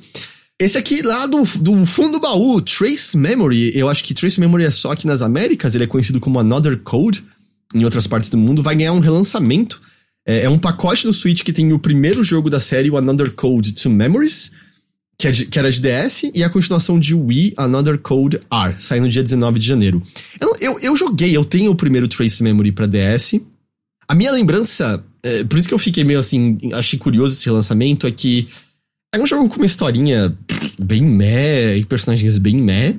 Esse 0.60 0.76
aqui 0.76 1.00
lá 1.00 1.24
do, 1.24 1.42
do 1.58 1.86
fundo 1.86 2.12
do 2.12 2.20
baú, 2.20 2.60
Trace 2.60 3.16
Memory, 3.16 3.72
eu 3.74 3.88
acho 3.88 4.04
que 4.04 4.12
Trace 4.12 4.38
Memory 4.38 4.64
é 4.64 4.70
só 4.70 4.92
aqui 4.92 5.06
nas 5.06 5.22
Américas, 5.22 5.74
ele 5.74 5.84
é 5.84 5.86
conhecido 5.86 6.20
como 6.20 6.38
Another 6.38 6.78
Code 6.80 7.24
em 7.74 7.82
outras 7.82 8.06
partes 8.06 8.28
do 8.28 8.36
mundo, 8.36 8.62
vai 8.62 8.76
ganhar 8.76 8.92
um 8.92 9.00
relançamento. 9.00 9.80
É, 10.26 10.42
é 10.42 10.50
um 10.50 10.58
pacote 10.58 11.06
no 11.06 11.14
Switch 11.14 11.42
que 11.42 11.52
tem 11.52 11.72
o 11.72 11.78
primeiro 11.78 12.22
jogo 12.22 12.50
da 12.50 12.60
série, 12.60 12.90
o 12.90 12.98
Another 12.98 13.30
Code 13.30 13.72
to 13.72 13.88
Memories, 13.88 14.50
que, 15.16 15.28
é 15.28 15.30
de, 15.30 15.46
que 15.46 15.58
era 15.58 15.70
de 15.72 15.80
DS, 15.80 16.30
e 16.34 16.44
a 16.44 16.50
continuação 16.50 17.00
de 17.00 17.14
Wii, 17.14 17.54
Another 17.56 17.96
Code 17.96 18.38
R, 18.52 18.74
sai 18.78 19.00
no 19.00 19.08
dia 19.08 19.22
19 19.22 19.58
de 19.58 19.66
janeiro. 19.66 20.02
Eu, 20.38 20.54
eu, 20.60 20.78
eu 20.80 20.94
joguei, 20.96 21.34
eu 21.34 21.44
tenho 21.44 21.70
o 21.70 21.76
primeiro 21.76 22.06
Trace 22.06 22.42
Memory 22.42 22.72
para 22.72 22.86
DS. 22.86 23.40
A 24.06 24.14
minha 24.14 24.30
lembrança, 24.30 25.02
é, 25.22 25.42
por 25.42 25.58
isso 25.58 25.68
que 25.68 25.74
eu 25.74 25.78
fiquei 25.78 26.04
meio 26.04 26.18
assim, 26.18 26.58
achei 26.74 26.98
curioso 26.98 27.32
esse 27.32 27.46
relançamento, 27.46 28.06
é 28.06 28.10
que 28.10 28.46
é 29.12 29.18
um 29.18 29.26
jogo 29.26 29.48
com 29.48 29.56
uma 29.56 29.66
historinha 29.66 30.32
bem 30.84 31.02
meh 31.02 31.76
e 31.76 31.84
personagens 31.84 32.38
bem 32.38 32.56
meh. 32.56 32.94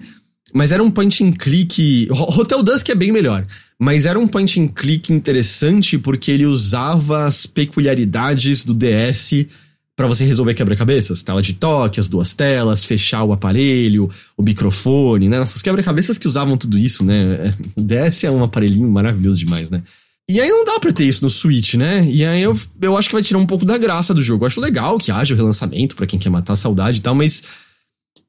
Mas 0.54 0.72
era 0.72 0.84
um 0.84 0.92
point 0.92 1.24
and 1.24 1.32
click. 1.34 2.08
Hotel 2.12 2.62
Dusk 2.62 2.90
é 2.90 2.96
bem 2.96 3.12
melhor. 3.12 3.46
Mas 3.80 4.06
era 4.06 4.20
um 4.20 4.28
point 4.28 4.60
and 4.60 4.68
click 4.68 5.12
interessante 5.12 5.98
porque 5.98 6.32
ele 6.32 6.46
usava 6.46 7.26
as 7.26 7.46
peculiaridades 7.46 8.64
do 8.64 8.74
DS 8.74 9.48
para 9.96 10.08
você 10.08 10.26
resolver 10.26 10.54
quebra-cabeças. 10.54 11.24
Tela 11.24 11.42
de 11.42 11.54
toque, 11.54 12.00
as 12.00 12.10
duas 12.10 12.34
telas, 12.34 12.86
fechar 12.86 13.24
o 13.24 13.34
aparelho, 13.34 14.10
o 14.38 14.44
microfone, 14.44 15.30
né? 15.30 15.40
Nossas 15.40 15.62
quebra-cabeças 15.62 16.18
que 16.18 16.28
usavam 16.28 16.58
tudo 16.58 16.78
isso, 16.78 17.04
né? 17.04 17.54
O 17.76 17.82
DS 17.82 18.24
é 18.24 18.32
um 18.32 18.44
aparelhinho 18.44 18.90
maravilhoso 18.90 19.40
demais, 19.40 19.70
né? 19.70 19.82
E 20.30 20.40
aí 20.40 20.50
não 20.50 20.64
dá 20.64 20.80
pra 20.80 20.94
ter 20.94 21.06
isso 21.06 21.24
no 21.24 21.30
Switch, 21.30 21.74
né? 21.74 22.08
E 22.10 22.24
aí 22.24 22.42
eu, 22.42 22.58
eu 22.82 22.96
acho 22.96 23.10
que 23.10 23.16
vai 23.16 23.24
tirar 23.24 23.40
um 23.40 23.46
pouco 23.46 23.66
da 23.66 23.78
graça 23.78 24.14
do 24.14 24.22
jogo. 24.22 24.44
Eu 24.44 24.48
acho 24.48 24.62
legal 24.62 24.98
que 24.98 25.12
haja 25.12 25.34
o 25.34 25.38
relançamento 25.38 25.96
para 25.96 26.06
quem 26.06 26.20
quer 26.20 26.30
matar 26.30 26.54
a 26.54 26.58
saudade 26.58 27.00
e 27.00 27.02
tal, 27.02 27.14
mas. 27.16 27.44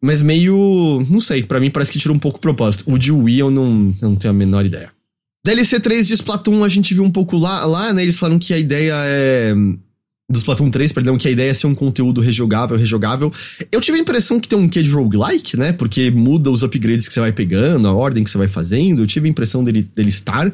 Mas 0.03 0.21
meio. 0.21 1.07
Não 1.09 1.21
sei, 1.21 1.45
para 1.45 1.61
mim 1.61 1.71
parece 1.71 1.93
que 1.93 1.99
tira 1.99 2.13
um 2.13 2.19
pouco 2.19 2.39
o 2.39 2.41
propósito. 2.41 2.85
O 2.87 2.99
de 2.99 3.13
Wii 3.13 3.39
eu 3.39 3.51
não, 3.51 3.93
eu 4.03 4.09
não 4.11 4.17
tenho 4.17 4.33
a 4.33 4.37
menor 4.37 4.67
ideia. 4.67 4.91
DLC 5.45 5.79
3 5.81 6.09
de 6.09 6.15
Splatoon 6.15 6.65
a 6.65 6.69
gente 6.69 6.93
viu 6.93 7.05
um 7.05 7.11
pouco 7.11 7.37
lá, 7.37 7.65
lá, 7.65 7.93
né? 7.93 8.03
Eles 8.03 8.19
falaram 8.19 8.39
que 8.39 8.53
a 8.53 8.59
ideia 8.59 8.95
é. 8.97 9.55
Do 10.31 10.39
Splatoon 10.39 10.71
3, 10.71 10.93
perdão, 10.93 11.19
que 11.19 11.29
a 11.29 11.31
ideia 11.31 11.51
é 11.51 11.55
ser 11.55 11.67
um 11.67 11.75
conteúdo 11.75 12.21
rejogável, 12.21 12.77
rejogável. 12.77 13.31
Eu 13.71 13.81
tive 13.81 13.99
a 13.99 14.01
impressão 14.01 14.41
que 14.41 14.49
tem 14.49 14.59
um 14.59 14.69
quê 14.69 14.83
de 14.83 14.91
roguelike, 14.91 15.59
né? 15.59 15.73
Porque 15.73 16.11
muda 16.11 16.51
os 16.51 16.63
upgrades 16.63 17.07
que 17.07 17.13
você 17.13 17.21
vai 17.21 17.33
pegando, 17.33 17.87
a 17.87 17.93
ordem 17.93 18.25
que 18.25 18.31
você 18.31 18.39
vai 18.39 18.49
fazendo. 18.49 19.03
Eu 19.03 19.07
tive 19.07 19.27
a 19.27 19.31
impressão 19.31 19.63
dele, 19.63 19.83
dele 19.83 20.09
estar 20.09 20.51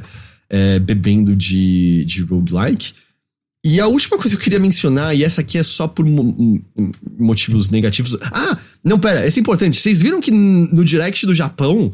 é, 0.50 0.78
bebendo 0.80 1.36
de, 1.36 2.04
de 2.06 2.22
roguelike. 2.22 2.92
E 3.64 3.80
a 3.80 3.86
última 3.86 4.16
coisa 4.16 4.30
que 4.30 4.40
eu 4.40 4.44
queria 4.44 4.60
mencionar, 4.60 5.16
e 5.16 5.24
essa 5.24 5.40
aqui 5.40 5.58
é 5.58 5.62
só 5.62 5.88
por 5.88 6.06
motivos 7.18 7.70
negativos. 7.70 8.16
Ah, 8.22 8.56
não, 8.84 8.98
pera, 8.98 9.26
esse 9.26 9.40
é 9.40 9.42
importante. 9.42 9.80
Vocês 9.80 10.00
viram 10.00 10.20
que 10.20 10.30
no 10.30 10.84
Direct 10.84 11.26
do 11.26 11.34
Japão 11.34 11.92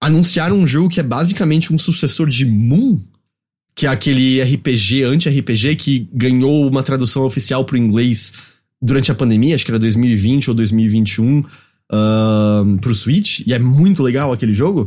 anunciaram 0.00 0.58
um 0.58 0.66
jogo 0.66 0.88
que 0.88 1.00
é 1.00 1.02
basicamente 1.02 1.72
um 1.72 1.78
sucessor 1.78 2.28
de 2.28 2.44
Moon? 2.44 3.00
Que 3.74 3.86
é 3.86 3.88
aquele 3.88 4.42
RPG, 4.42 5.04
anti-RPG, 5.04 5.76
que 5.76 6.08
ganhou 6.12 6.68
uma 6.68 6.82
tradução 6.82 7.24
oficial 7.24 7.64
pro 7.64 7.76
inglês 7.76 8.32
durante 8.80 9.10
a 9.10 9.14
pandemia, 9.14 9.54
acho 9.54 9.64
que 9.64 9.70
era 9.70 9.78
2020 9.78 10.50
ou 10.50 10.54
2021, 10.54 11.38
uh, 11.40 12.78
pro 12.80 12.94
Switch. 12.94 13.40
E 13.46 13.52
é 13.52 13.58
muito 13.58 14.02
legal 14.02 14.32
aquele 14.32 14.54
jogo. 14.54 14.86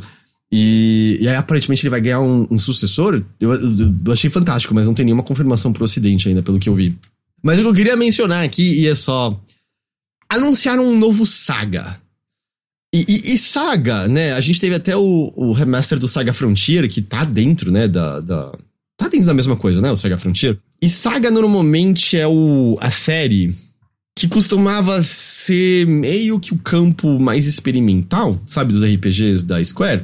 E, 0.52 1.20
e 1.22 1.28
aí, 1.28 1.36
aparentemente, 1.36 1.84
ele 1.84 1.92
vai 1.92 2.02
ganhar 2.02 2.22
um, 2.22 2.48
um 2.50 2.58
sucessor. 2.58 3.24
Eu, 3.40 3.54
eu, 3.54 3.94
eu, 4.06 4.12
achei 4.12 4.30
fantástico, 4.30 4.74
mas 4.74 4.88
não 4.88 4.94
tem 4.94 5.06
nenhuma 5.06 5.24
confirmação 5.24 5.72
pro 5.72 5.84
ocidente 5.84 6.28
ainda, 6.28 6.42
pelo 6.42 6.60
que 6.60 6.70
eu 6.70 6.76
vi. 6.76 6.98
Mas 7.44 7.60
o 7.60 7.62
que 7.62 7.68
eu 7.68 7.74
queria 7.74 7.96
mencionar 7.96 8.44
aqui, 8.44 8.82
e 8.82 8.88
é 8.88 8.96
só. 8.96 9.40
Anunciaram 10.28 10.84
um 10.84 10.98
novo 10.98 11.26
Saga. 11.26 12.00
E, 12.94 13.06
e, 13.08 13.34
e, 13.34 13.38
Saga, 13.38 14.08
né? 14.08 14.34
A 14.34 14.40
gente 14.40 14.60
teve 14.60 14.76
até 14.76 14.98
o, 14.98 15.32
o, 15.36 15.52
remaster 15.54 16.00
do 16.00 16.08
Saga 16.08 16.34
Frontier, 16.34 16.90
que 16.90 17.02
tá 17.02 17.24
dentro, 17.24 17.72
né? 17.72 17.88
Da, 17.88 18.20
da, 18.20 18.52
Tá 19.00 19.08
dentro 19.08 19.28
da 19.28 19.34
mesma 19.34 19.56
coisa, 19.56 19.80
né? 19.82 19.90
O 19.90 19.98
Saga 19.98 20.18
Frontier. 20.18 20.58
E 20.82 20.90
Saga 20.90 21.32
normalmente 21.32 22.18
é 22.18 22.28
o, 22.28 22.76
a 22.82 22.92
série 22.92 23.56
que 24.14 24.28
costumava 24.28 25.02
ser 25.02 25.88
meio 25.88 26.38
que 26.38 26.54
o 26.54 26.58
campo 26.58 27.18
mais 27.18 27.48
experimental, 27.48 28.38
sabe? 28.46 28.74
Dos 28.74 28.84
RPGs 28.84 29.46
da 29.46 29.64
Square 29.64 30.04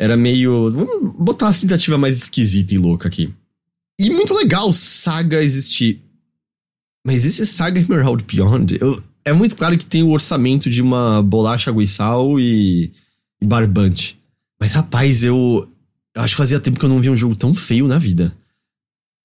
era 0.00 0.16
meio. 0.16 0.70
Vamos 0.70 1.12
botar 1.12 1.50
a 1.50 1.54
tentativa 1.54 1.98
mais 1.98 2.16
esquisita 2.16 2.74
e 2.74 2.78
louca 2.78 3.06
aqui. 3.06 3.30
E 4.00 4.08
muito 4.08 4.32
legal 4.32 4.72
Saga 4.72 5.42
existir. 5.42 6.00
Mas 7.06 7.24
esse 7.26 7.44
Saga 7.44 7.78
Emerald 7.80 8.24
Beyond, 8.24 8.78
eu, 8.80 9.02
é 9.24 9.32
muito 9.32 9.54
claro 9.54 9.76
que 9.76 9.84
tem 9.84 10.02
o 10.02 10.10
orçamento 10.10 10.70
de 10.70 10.80
uma 10.80 11.22
bolacha 11.22 11.70
água 11.70 11.86
sal 11.86 12.40
e, 12.40 12.90
e 13.42 13.46
barbante. 13.46 14.18
Mas 14.58 14.72
rapaz, 14.72 15.22
eu, 15.22 15.68
eu 16.16 16.22
acho 16.22 16.34
que 16.34 16.38
fazia 16.38 16.60
tempo 16.60 16.78
que 16.78 16.84
eu 16.84 16.88
não 16.88 17.00
via 17.00 17.12
um 17.12 17.16
jogo 17.16 17.36
tão 17.36 17.52
feio 17.52 17.86
na 17.86 17.98
vida. 17.98 18.34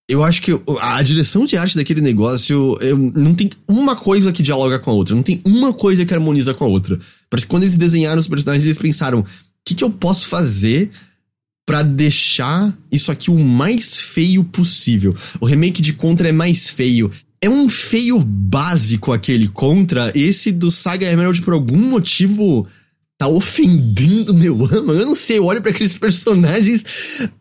Eu 0.07 0.23
acho 0.23 0.41
que 0.41 0.51
a 0.81 1.01
direção 1.01 1.45
de 1.45 1.57
arte 1.57 1.75
daquele 1.75 2.01
negócio 2.01 2.77
eu, 2.79 2.97
não 2.97 3.33
tem 3.33 3.49
uma 3.67 3.95
coisa 3.95 4.31
que 4.31 4.43
dialoga 4.43 4.77
com 4.77 4.91
a 4.91 4.93
outra, 4.93 5.15
não 5.15 5.23
tem 5.23 5.41
uma 5.45 5.73
coisa 5.73 6.05
que 6.05 6.13
harmoniza 6.13 6.53
com 6.53 6.63
a 6.63 6.67
outra. 6.67 6.99
Parece 7.29 7.47
que 7.47 7.49
quando 7.49 7.63
eles 7.63 7.77
desenharam 7.77 8.19
os 8.19 8.27
personagens, 8.27 8.63
eles 8.63 8.77
pensaram: 8.77 9.25
que, 9.65 9.75
que 9.75 9.83
eu 9.83 9.89
posso 9.89 10.27
fazer 10.27 10.91
para 11.65 11.81
deixar 11.81 12.77
isso 12.91 13.11
aqui 13.11 13.31
o 13.31 13.39
mais 13.39 13.97
feio 13.97 14.43
possível? 14.43 15.13
O 15.41 15.45
remake 15.45 15.81
de 15.81 15.93
Contra 15.93 16.29
é 16.29 16.31
mais 16.31 16.69
feio. 16.69 17.11
É 17.41 17.49
um 17.49 17.67
feio 17.67 18.19
básico 18.19 19.11
aquele 19.11 19.47
Contra. 19.47 20.11
Esse 20.15 20.51
do 20.51 20.69
Saga 20.69 21.11
Emerald, 21.11 21.41
por 21.41 21.53
algum 21.53 21.77
motivo, 21.77 22.67
tá 23.17 23.27
ofendendo 23.27 24.33
meu 24.33 24.63
ama. 24.71 24.93
Eu 24.93 25.05
não 25.05 25.15
sei, 25.15 25.39
eu 25.39 25.45
olho 25.45 25.61
para 25.61 25.71
aqueles 25.71 25.95
personagens 25.97 26.85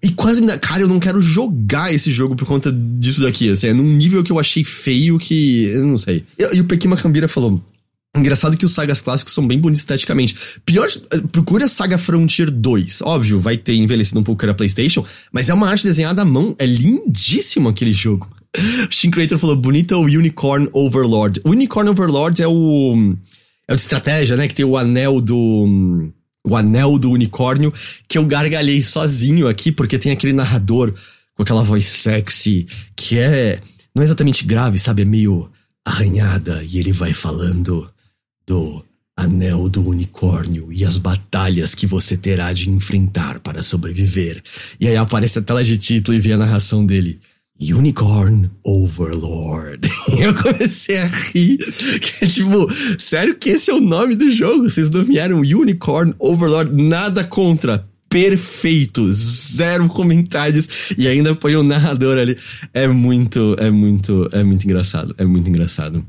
e 0.03 0.11
quase 0.11 0.41
me 0.41 0.47
dá. 0.47 0.59
Cara, 0.59 0.83
eu 0.83 0.89
não 0.89 0.99
quero 0.99 1.21
jogar 1.21 1.93
esse 1.93 2.11
jogo 2.11 2.35
por 2.35 2.47
conta 2.47 2.73
disso 2.73 3.21
daqui. 3.21 3.51
Assim, 3.51 3.69
é 3.69 3.75
num 3.75 3.85
nível 3.85 4.23
que 4.23 4.33
eu 4.33 4.39
achei 4.39 4.65
feio 4.65 5.19
que. 5.19 5.65
Eu 5.67 5.85
não 5.85 5.99
sei. 5.99 6.25
E, 6.39 6.57
e 6.57 6.61
o 6.61 6.65
Pequima 6.65 6.97
Cambira 6.97 7.29
falou. 7.29 7.63
Engraçado 8.17 8.57
que 8.57 8.65
os 8.65 8.73
sagas 8.73 9.03
clássicos 9.03 9.35
são 9.35 9.47
bem 9.47 9.59
bonitos 9.59 9.81
esteticamente. 9.81 10.37
Pior, 10.65 10.89
procure 11.33 11.65
a 11.65 11.69
saga 11.69 11.99
Frontier 11.99 12.49
2. 12.49 13.03
Óbvio, 13.03 13.41
vai 13.41 13.57
ter 13.57 13.75
envelhecido 13.75 14.21
um 14.21 14.23
pouco 14.23 14.45
era 14.45 14.55
PlayStation, 14.55 15.05
mas 15.33 15.49
é 15.49 15.55
uma 15.55 15.69
arte 15.69 15.85
desenhada 15.85 16.23
à 16.23 16.25
mão. 16.25 16.55
É 16.59 16.65
lindíssimo 16.65 17.69
aquele 17.69 17.93
jogo. 17.93 18.29
Shin 18.89 19.11
Creator 19.11 19.39
falou: 19.39 19.57
bonito 19.57 19.97
o 19.97 20.05
Unicorn 20.05 20.69
Overlord. 20.73 21.41
O 21.45 21.51
Unicorn 21.51 21.91
Overlord 21.91 22.41
é 22.41 22.47
o. 22.47 23.17
É 23.67 23.73
o 23.73 23.77
de 23.77 23.83
estratégia, 23.83 24.37
né? 24.37 24.47
Que 24.47 24.55
tem 24.55 24.65
o 24.65 24.77
anel 24.77 25.21
do. 25.21 26.13
O 26.47 26.55
anel 26.55 26.99
do 26.99 27.11
unicórnio, 27.11 27.73
que 28.07 28.19
eu 28.19 28.27
gargalhei 28.27 28.83
sozinho 28.83 29.49
aqui, 29.49 29.73
porque 29.73 29.99
tem 29.99 30.13
aquele 30.13 30.35
narrador 30.35 30.95
com 31.35 31.43
aquela 31.43 31.63
voz 31.63 31.87
sexy, 31.87 32.67
que 32.95 33.19
é. 33.19 33.61
Não 33.95 34.03
é 34.03 34.07
exatamente 34.07 34.45
grave, 34.45 34.79
sabe? 34.79 35.03
É 35.03 35.05
meio 35.05 35.51
arranhada, 35.85 36.63
e 36.65 36.79
ele 36.79 36.93
vai 36.93 37.13
falando 37.13 37.89
do 38.47 38.85
Anel 39.17 39.69
do 39.69 39.87
Unicórnio 39.89 40.73
e 40.73 40.85
as 40.85 40.99
batalhas 40.99 41.75
que 41.75 41.87
você 41.87 42.17
terá 42.17 42.53
de 42.53 42.69
enfrentar 42.69 43.41
para 43.41 43.63
sobreviver. 43.63 44.43
E 44.81 44.89
aí 44.89 44.97
aparece 44.97 45.39
a 45.39 45.43
tela 45.43 45.63
de 45.63 45.77
título 45.77 46.17
e 46.17 46.21
vem 46.21 46.33
a 46.33 46.39
narração 46.39 46.85
dele. 46.85 47.21
Unicorn 47.61 48.51
Overlord. 48.65 49.89
Eu 50.19 50.35
comecei 50.35 50.99
a 50.99 51.07
rir. 51.07 51.59
Que 52.01 52.25
é 52.25 52.29
tipo, 52.29 52.69
sério 52.99 53.37
que 53.37 53.51
esse 53.51 53.71
é 53.71 53.75
o 53.75 53.81
nome 53.81 54.17
do 54.17 54.31
jogo? 54.31 54.69
Vocês 54.69 54.91
nomearam 54.91 55.39
Unicorn 55.39 56.15
Overlord? 56.19 56.73
Nada 56.75 57.23
contra. 57.23 57.87
Perfeito. 58.09 59.11
Zero 59.13 59.87
comentários. 59.87 60.95
E 60.99 61.07
ainda 61.07 61.35
põe 61.35 61.55
o 61.55 61.61
um 61.61 61.63
narrador 61.63 62.19
ali. 62.19 62.37
É 62.73 62.89
muito, 62.89 63.55
é 63.59 63.71
muito, 63.71 64.29
é 64.33 64.43
muito 64.43 64.65
engraçado. 64.65 65.15
É 65.17 65.25
muito 65.25 65.49
engraçado. 65.49 66.05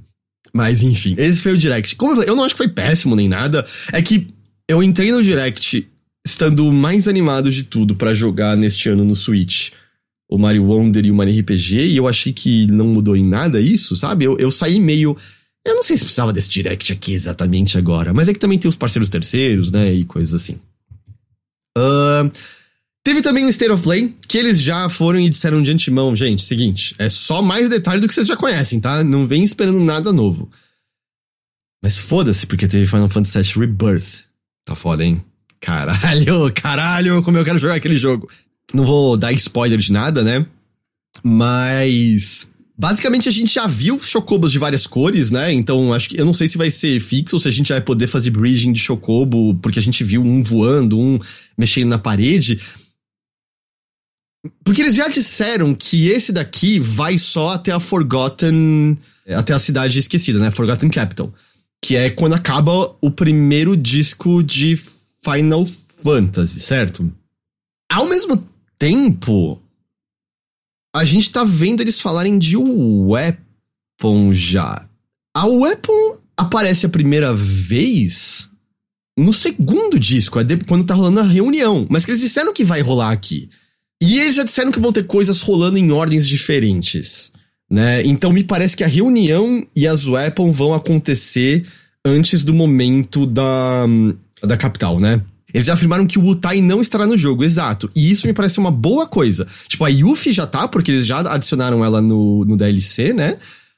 Mas 0.55 0.81
enfim, 0.81 1.15
esse 1.17 1.41
foi 1.41 1.51
o 1.51 1.57
Direct. 1.57 1.97
Como 1.97 2.13
eu 2.13 2.15
falei, 2.15 2.29
eu 2.29 2.35
não 2.37 2.45
acho 2.45 2.55
que 2.55 2.59
foi 2.59 2.69
péssimo 2.69 3.13
nem 3.13 3.27
nada. 3.27 3.65
É 3.91 4.01
que 4.01 4.25
eu 4.69 4.81
entrei 4.81 5.11
no 5.11 5.21
Direct 5.21 5.85
estando 6.25 6.71
mais 6.71 7.09
animado 7.09 7.51
de 7.51 7.63
tudo 7.63 7.93
para 7.93 8.13
jogar 8.13 8.55
neste 8.55 8.87
ano 8.87 9.03
no 9.03 9.13
Switch. 9.13 9.71
O 10.29 10.37
Mario 10.37 10.63
Wonder 10.63 11.05
e 11.05 11.11
o 11.11 11.13
Mario 11.13 11.37
RPG, 11.41 11.87
e 11.89 11.97
eu 11.97 12.07
achei 12.07 12.31
que 12.31 12.67
não 12.67 12.87
mudou 12.87 13.17
em 13.17 13.25
nada 13.27 13.59
isso, 13.59 13.97
sabe? 13.97 14.23
Eu, 14.23 14.37
eu 14.37 14.49
saí 14.49 14.79
meio. 14.79 15.17
Eu 15.67 15.75
não 15.75 15.83
sei 15.83 15.97
se 15.97 16.05
precisava 16.05 16.31
desse 16.31 16.49
Direct 16.49 16.93
aqui 16.93 17.11
exatamente 17.11 17.77
agora, 17.77 18.13
mas 18.13 18.29
é 18.29 18.33
que 18.33 18.39
também 18.39 18.57
tem 18.57 18.69
os 18.69 18.77
parceiros 18.77 19.09
terceiros, 19.09 19.73
né? 19.73 19.93
E 19.93 20.05
coisas 20.05 20.33
assim. 20.33 20.57
Uh, 21.77 22.31
Teve 23.05 23.21
também 23.21 23.45
o 23.45 23.49
State 23.49 23.71
of 23.71 23.83
Play, 23.83 24.15
que 24.27 24.35
eles 24.35 24.59
já 24.59 24.89
foram 24.89 25.19
e 25.19 25.29
disseram 25.29 25.61
de 25.61 25.69
antemão, 25.69 26.15
gente, 26.15 26.41
seguinte, 26.41 26.95
é 26.97 27.07
só 27.07 27.39
mais 27.39 27.69
detalhe 27.69 28.01
do 28.01 28.07
que 28.07 28.13
vocês 28.15 28.25
já 28.25 28.35
conhecem, 28.35 28.79
tá? 28.79 29.03
Não 29.03 29.27
vem 29.27 29.43
esperando 29.43 29.79
nada 29.79 30.11
novo. 30.11 30.49
Mas 31.83 31.99
foda-se, 31.99 32.47
porque 32.47 32.67
teve 32.67 32.87
Final 32.87 33.07
Fantasy 33.07 33.43
VII 33.43 33.67
Rebirth. 33.67 34.23
Tá 34.65 34.73
foda, 34.73 35.05
hein? 35.05 35.23
Caralho, 35.61 36.51
caralho, 36.59 37.21
como 37.21 37.37
eu 37.37 37.45
quero 37.45 37.59
jogar 37.59 37.75
aquele 37.75 37.95
jogo. 37.95 38.27
Não 38.73 38.83
vou 38.83 39.15
dar 39.15 39.31
spoiler 39.33 39.77
de 39.77 39.91
nada, 39.91 40.23
né? 40.23 40.43
Mas. 41.23 42.51
Basicamente 42.75 43.29
a 43.29 43.31
gente 43.31 43.53
já 43.53 43.67
viu 43.67 44.01
chocobos 44.01 44.51
de 44.51 44.57
várias 44.57 44.87
cores, 44.87 45.29
né? 45.29 45.53
Então 45.53 45.93
acho 45.93 46.09
que 46.09 46.19
eu 46.19 46.25
não 46.25 46.33
sei 46.33 46.47
se 46.47 46.57
vai 46.57 46.71
ser 46.71 46.99
fixo 46.99 47.35
ou 47.35 47.39
se 47.39 47.47
a 47.47 47.51
gente 47.51 47.71
vai 47.71 47.81
poder 47.81 48.07
fazer 48.07 48.31
bridging 48.31 48.73
de 48.73 48.79
chocobo, 48.79 49.53
porque 49.61 49.77
a 49.77 49.81
gente 49.81 50.03
viu 50.03 50.23
um 50.23 50.41
voando, 50.41 50.99
um 50.99 51.19
mexendo 51.55 51.89
na 51.89 51.99
parede. 51.99 52.59
Porque 54.63 54.81
eles 54.81 54.95
já 54.95 55.07
disseram 55.07 55.73
que 55.73 56.07
esse 56.07 56.31
daqui 56.31 56.79
vai 56.79 57.17
só 57.17 57.49
até 57.49 57.71
a 57.71 57.79
Forgotten. 57.79 58.97
Até 59.29 59.53
a 59.53 59.59
cidade 59.59 59.97
esquecida, 59.97 60.39
né? 60.39 60.51
Forgotten 60.51 60.89
Capital. 60.89 61.33
Que 61.83 61.95
é 61.95 62.09
quando 62.09 62.33
acaba 62.33 62.95
o 63.01 63.11
primeiro 63.11 63.75
disco 63.75 64.43
de 64.43 64.75
Final 65.23 65.65
Fantasy, 66.03 66.59
certo? 66.59 67.11
Ao 67.91 68.07
mesmo 68.07 68.47
tempo, 68.77 69.61
a 70.95 71.03
gente 71.03 71.31
tá 71.31 71.43
vendo 71.43 71.81
eles 71.81 71.99
falarem 72.01 72.37
de 72.37 72.55
Weapon 72.57 74.33
já. 74.33 74.87
A 75.35 75.45
Weapon 75.45 76.17
aparece 76.37 76.85
a 76.85 76.89
primeira 76.89 77.33
vez 77.33 78.49
no 79.17 79.31
segundo 79.31 79.97
disco, 79.97 80.39
é 80.39 80.43
quando 80.67 80.85
tá 80.85 80.93
rolando 80.93 81.21
a 81.21 81.23
reunião. 81.23 81.87
Mas 81.89 82.05
que 82.05 82.11
eles 82.11 82.21
disseram 82.21 82.53
que 82.53 82.65
vai 82.65 82.81
rolar 82.81 83.11
aqui. 83.11 83.49
E 84.01 84.19
eles 84.19 84.35
já 84.35 84.43
disseram 84.43 84.71
que 84.71 84.79
vão 84.79 84.91
ter 84.91 85.05
coisas 85.05 85.41
rolando 85.41 85.77
em 85.77 85.91
ordens 85.91 86.27
diferentes, 86.27 87.31
né? 87.69 88.03
Então 88.05 88.31
me 88.31 88.43
parece 88.43 88.75
que 88.75 88.83
a 88.83 88.87
reunião 88.87 89.65
e 89.75 89.87
as 89.87 90.07
weapon 90.07 90.51
vão 90.51 90.73
acontecer 90.73 91.65
antes 92.03 92.43
do 92.43 92.53
momento 92.53 93.25
da, 93.25 93.85
da 94.43 94.57
capital, 94.57 94.99
né? 94.99 95.21
Eles 95.53 95.67
já 95.67 95.73
afirmaram 95.73 96.05
que 96.05 96.19
o 96.19 96.21
Wutai 96.21 96.59
não 96.59 96.81
estará 96.81 97.07
no 97.07 97.17
jogo, 97.17 97.41
exato. 97.41 97.89
E 97.95 98.11
isso 98.11 98.27
me 98.27 98.33
parece 98.33 98.59
uma 98.59 98.69
boa 98.69 99.07
coisa. 99.07 99.47
Tipo, 99.69 99.85
a 99.85 99.87
Yuffie 99.87 100.33
já 100.33 100.45
tá, 100.45 100.67
porque 100.67 100.91
eles 100.91 101.05
já 101.05 101.19
adicionaram 101.33 101.83
ela 101.83 102.01
no, 102.01 102.43
no 102.43 102.57
DLC, 102.57 103.13
né? 103.13 103.37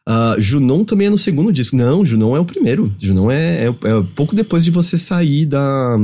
Uh, 0.10 0.42
Junon 0.42 0.84
também 0.84 1.06
é 1.06 1.10
no 1.12 1.20
segundo 1.20 1.54
disco. 1.54 1.76
Não, 1.76 2.04
Junon 2.04 2.36
é 2.36 2.40
o 2.40 2.46
primeiro. 2.46 2.92
Junon 3.00 3.30
é, 3.30 3.66
é, 3.66 3.68
é 3.68 4.04
pouco 4.16 4.36
depois 4.36 4.66
de 4.66 4.72
você 4.72 4.98
sair 4.98 5.46
da. 5.46 5.98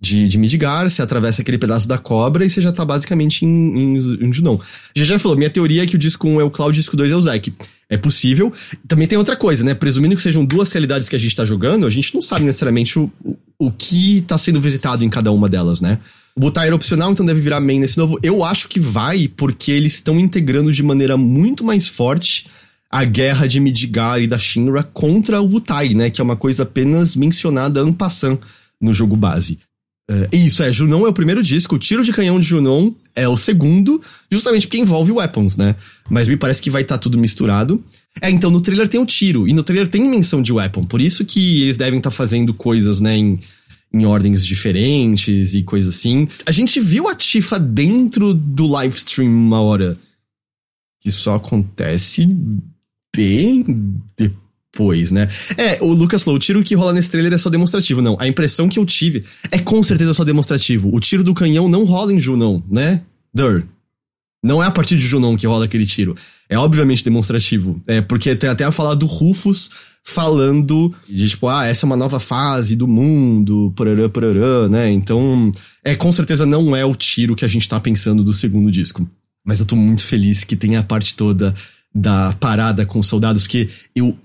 De, 0.00 0.26
de 0.26 0.38
Midgar, 0.38 0.88
você 0.88 1.02
atravessa 1.02 1.42
aquele 1.42 1.58
pedaço 1.58 1.86
da 1.86 1.98
cobra 1.98 2.42
e 2.42 2.48
você 2.48 2.62
já 2.62 2.72
tá 2.72 2.86
basicamente 2.86 3.44
em, 3.44 3.48
em, 3.48 4.28
em 4.28 4.32
Junon. 4.32 4.58
Já 4.96 5.04
já 5.04 5.18
falou, 5.18 5.36
minha 5.36 5.50
teoria 5.50 5.82
é 5.82 5.86
que 5.86 5.94
o 5.94 5.98
disco 5.98 6.26
1 6.26 6.40
é 6.40 6.44
o 6.44 6.50
Cloud 6.50 6.74
e 6.74 6.78
o 6.78 6.80
disco 6.80 6.96
2 6.96 7.12
é 7.12 7.16
o 7.16 7.20
Zack. 7.20 7.52
É 7.88 7.98
possível. 7.98 8.50
Também 8.88 9.06
tem 9.06 9.18
outra 9.18 9.36
coisa, 9.36 9.62
né? 9.62 9.74
Presumindo 9.74 10.16
que 10.16 10.22
sejam 10.22 10.42
duas 10.42 10.72
realidades 10.72 11.08
que 11.08 11.16
a 11.16 11.18
gente 11.18 11.36
tá 11.36 11.44
jogando, 11.44 11.86
a 11.86 11.90
gente 11.90 12.14
não 12.14 12.22
sabe 12.22 12.44
necessariamente 12.44 12.98
o, 12.98 13.12
o 13.58 13.70
que 13.70 14.22
tá 14.22 14.38
sendo 14.38 14.60
visitado 14.60 15.04
em 15.04 15.10
cada 15.10 15.30
uma 15.32 15.48
delas, 15.48 15.82
né? 15.82 15.98
O 16.34 16.40
Butai 16.40 16.68
era 16.68 16.74
opcional, 16.74 17.12
então 17.12 17.26
deve 17.26 17.40
virar 17.40 17.60
main 17.60 17.80
nesse 17.80 17.98
novo. 17.98 18.18
Eu 18.22 18.42
acho 18.42 18.68
que 18.68 18.80
vai, 18.80 19.28
porque 19.28 19.72
eles 19.72 19.94
estão 19.94 20.18
integrando 20.18 20.72
de 20.72 20.82
maneira 20.82 21.16
muito 21.16 21.62
mais 21.62 21.88
forte 21.88 22.46
a 22.90 23.04
guerra 23.04 23.46
de 23.46 23.60
Midgar 23.60 24.20
e 24.20 24.26
da 24.26 24.38
Shinra 24.38 24.82
contra 24.82 25.40
o 25.40 25.48
Butai, 25.48 25.90
né? 25.94 26.10
Que 26.10 26.20
é 26.20 26.24
uma 26.24 26.36
coisa 26.36 26.62
apenas 26.62 27.14
mencionada 27.14 27.80
en 27.80 27.92
passant 27.92 28.38
no 28.80 28.94
jogo 28.94 29.14
base. 29.14 29.58
Uh, 30.10 30.34
isso, 30.34 30.60
é, 30.64 30.72
Junon 30.72 31.06
é 31.06 31.08
o 31.08 31.12
primeiro 31.12 31.40
disco, 31.40 31.76
o 31.76 31.78
tiro 31.78 32.02
de 32.02 32.12
canhão 32.12 32.40
de 32.40 32.46
Junon 32.46 32.90
é 33.14 33.28
o 33.28 33.36
segundo, 33.36 34.02
justamente 34.28 34.66
porque 34.66 34.78
envolve 34.78 35.12
weapons, 35.12 35.56
né? 35.56 35.76
Mas 36.08 36.26
me 36.26 36.36
parece 36.36 36.60
que 36.60 36.68
vai 36.68 36.82
estar 36.82 36.96
tá 36.96 37.02
tudo 37.02 37.16
misturado. 37.16 37.80
É, 38.20 38.28
então 38.28 38.50
no 38.50 38.60
trailer 38.60 38.88
tem 38.88 39.00
o 39.00 39.06
tiro, 39.06 39.46
e 39.46 39.52
no 39.52 39.62
trailer 39.62 39.86
tem 39.86 40.02
menção 40.02 40.42
de 40.42 40.52
weapon, 40.52 40.82
por 40.82 41.00
isso 41.00 41.24
que 41.24 41.62
eles 41.62 41.76
devem 41.76 41.98
estar 41.98 42.10
tá 42.10 42.16
fazendo 42.16 42.52
coisas, 42.52 43.00
né, 43.00 43.16
em, 43.16 43.38
em 43.94 44.04
ordens 44.04 44.44
diferentes 44.44 45.54
e 45.54 45.62
coisas 45.62 45.94
assim. 45.94 46.26
A 46.44 46.50
gente 46.50 46.80
viu 46.80 47.06
a 47.06 47.14
Tifa 47.14 47.56
dentro 47.56 48.34
do 48.34 48.66
live 48.66 48.96
stream 48.96 49.30
uma 49.30 49.60
hora. 49.60 49.96
Que 51.02 51.10
só 51.10 51.36
acontece 51.36 52.28
bem 53.14 53.64
depois, 54.18 54.49
né? 55.10 55.28
É, 55.56 55.78
o 55.82 55.92
Lucas 55.92 56.22
falou, 56.22 56.36
o 56.36 56.40
tiro 56.40 56.62
que 56.62 56.74
rola 56.74 56.92
nesse 56.92 57.10
trailer 57.10 57.32
é 57.32 57.38
só 57.38 57.50
demonstrativo. 57.50 58.00
Não, 58.00 58.16
a 58.18 58.26
impressão 58.26 58.68
que 58.68 58.78
eu 58.78 58.86
tive 58.86 59.24
é 59.50 59.58
com 59.58 59.82
certeza 59.82 60.14
só 60.14 60.24
demonstrativo. 60.24 60.94
O 60.94 61.00
tiro 61.00 61.24
do 61.24 61.34
canhão 61.34 61.68
não 61.68 61.84
rola 61.84 62.12
em 62.12 62.18
Junon, 62.18 62.62
né? 62.70 63.02
Dur. 63.34 63.64
Não 64.42 64.62
é 64.62 64.66
a 64.66 64.70
partir 64.70 64.96
de 64.96 65.06
Junon 65.06 65.36
que 65.36 65.46
rola 65.46 65.66
aquele 65.66 65.84
tiro. 65.84 66.14
É 66.48 66.58
obviamente 66.58 67.04
demonstrativo. 67.04 67.82
É, 67.86 68.00
porque 68.00 68.34
tem 68.34 68.48
até 68.48 68.64
a 68.64 68.72
falar 68.72 68.94
do 68.94 69.06
Rufus 69.06 69.70
falando 70.02 70.94
de 71.06 71.28
tipo, 71.28 71.46
ah, 71.46 71.66
essa 71.66 71.84
é 71.84 71.86
uma 71.86 71.96
nova 71.96 72.18
fase 72.18 72.74
do 72.74 72.88
mundo, 72.88 73.72
porarã, 73.76 74.08
porarã, 74.08 74.68
né? 74.68 74.90
Então, 74.90 75.52
é, 75.84 75.94
com 75.94 76.10
certeza 76.10 76.46
não 76.46 76.74
é 76.74 76.84
o 76.84 76.94
tiro 76.94 77.36
que 77.36 77.44
a 77.44 77.48
gente 77.48 77.68
tá 77.68 77.78
pensando 77.78 78.24
do 78.24 78.32
segundo 78.32 78.70
disco. 78.70 79.06
Mas 79.44 79.60
eu 79.60 79.66
tô 79.66 79.76
muito 79.76 80.02
feliz 80.02 80.42
que 80.42 80.56
tem 80.56 80.76
a 80.76 80.82
parte 80.82 81.14
toda 81.14 81.54
da 81.94 82.34
parada 82.40 82.86
com 82.86 82.98
os 83.00 83.06
soldados, 83.06 83.42
porque 83.42 83.68
eu 83.94 84.16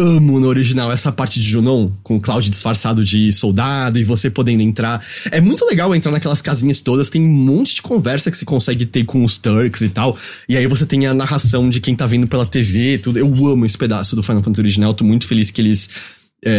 amo 0.00 0.40
no 0.40 0.46
original 0.46 0.90
essa 0.90 1.12
parte 1.12 1.38
de 1.38 1.46
Junon, 1.46 1.90
com 2.02 2.16
o 2.16 2.20
Cloud 2.20 2.48
disfarçado 2.48 3.04
de 3.04 3.32
soldado 3.32 3.98
e 3.98 4.04
você 4.04 4.30
podendo 4.30 4.62
entrar. 4.62 5.04
É 5.30 5.40
muito 5.40 5.64
legal 5.66 5.94
entrar 5.94 6.10
naquelas 6.10 6.40
casinhas 6.40 6.80
todas, 6.80 7.10
tem 7.10 7.22
um 7.22 7.28
monte 7.28 7.76
de 7.76 7.82
conversa 7.82 8.30
que 8.30 8.36
você 8.36 8.44
consegue 8.44 8.86
ter 8.86 9.04
com 9.04 9.24
os 9.24 9.38
Turks 9.38 9.82
e 9.82 9.88
tal. 9.88 10.16
E 10.48 10.56
aí 10.56 10.66
você 10.66 10.86
tem 10.86 11.06
a 11.06 11.14
narração 11.14 11.68
de 11.68 11.80
quem 11.80 11.94
tá 11.94 12.06
vendo 12.06 12.26
pela 12.26 12.46
TV, 12.46 12.98
tudo. 12.98 13.18
Eu 13.18 13.26
amo 13.46 13.66
esse 13.66 13.76
pedaço 13.76 14.16
do 14.16 14.22
Final 14.22 14.42
Fantasy 14.42 14.60
original, 14.60 14.94
tô 14.94 15.04
muito 15.04 15.26
feliz 15.26 15.50
que 15.50 15.60
eles 15.60 15.88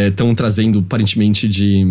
estão 0.08 0.30
é, 0.30 0.36
trazendo 0.36 0.80
aparentemente 0.80 1.48
de. 1.48 1.84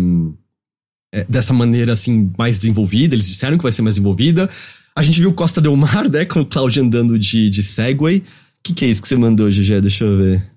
É, 1.13 1.25
dessa 1.27 1.53
maneira 1.53 1.91
assim, 1.91 2.31
mais 2.37 2.57
desenvolvida. 2.57 3.13
Eles 3.13 3.27
disseram 3.27 3.57
que 3.57 3.63
vai 3.63 3.71
ser 3.73 3.81
mais 3.81 3.95
desenvolvida. 3.95 4.49
A 4.95 5.03
gente 5.03 5.19
viu 5.19 5.33
Costa 5.33 5.59
Del 5.59 5.75
Mar, 5.75 6.09
né, 6.09 6.23
com 6.23 6.39
o 6.39 6.45
Cloud 6.45 6.79
andando 6.79 7.19
de, 7.19 7.49
de 7.49 7.61
Segway. 7.61 8.19
O 8.19 8.23
que, 8.63 8.73
que 8.73 8.85
é 8.85 8.87
isso 8.87 9.01
que 9.01 9.07
você 9.07 9.17
mandou, 9.17 9.49
GG? 9.49 9.81
Deixa 9.81 10.05
eu 10.05 10.17
ver. 10.17 10.51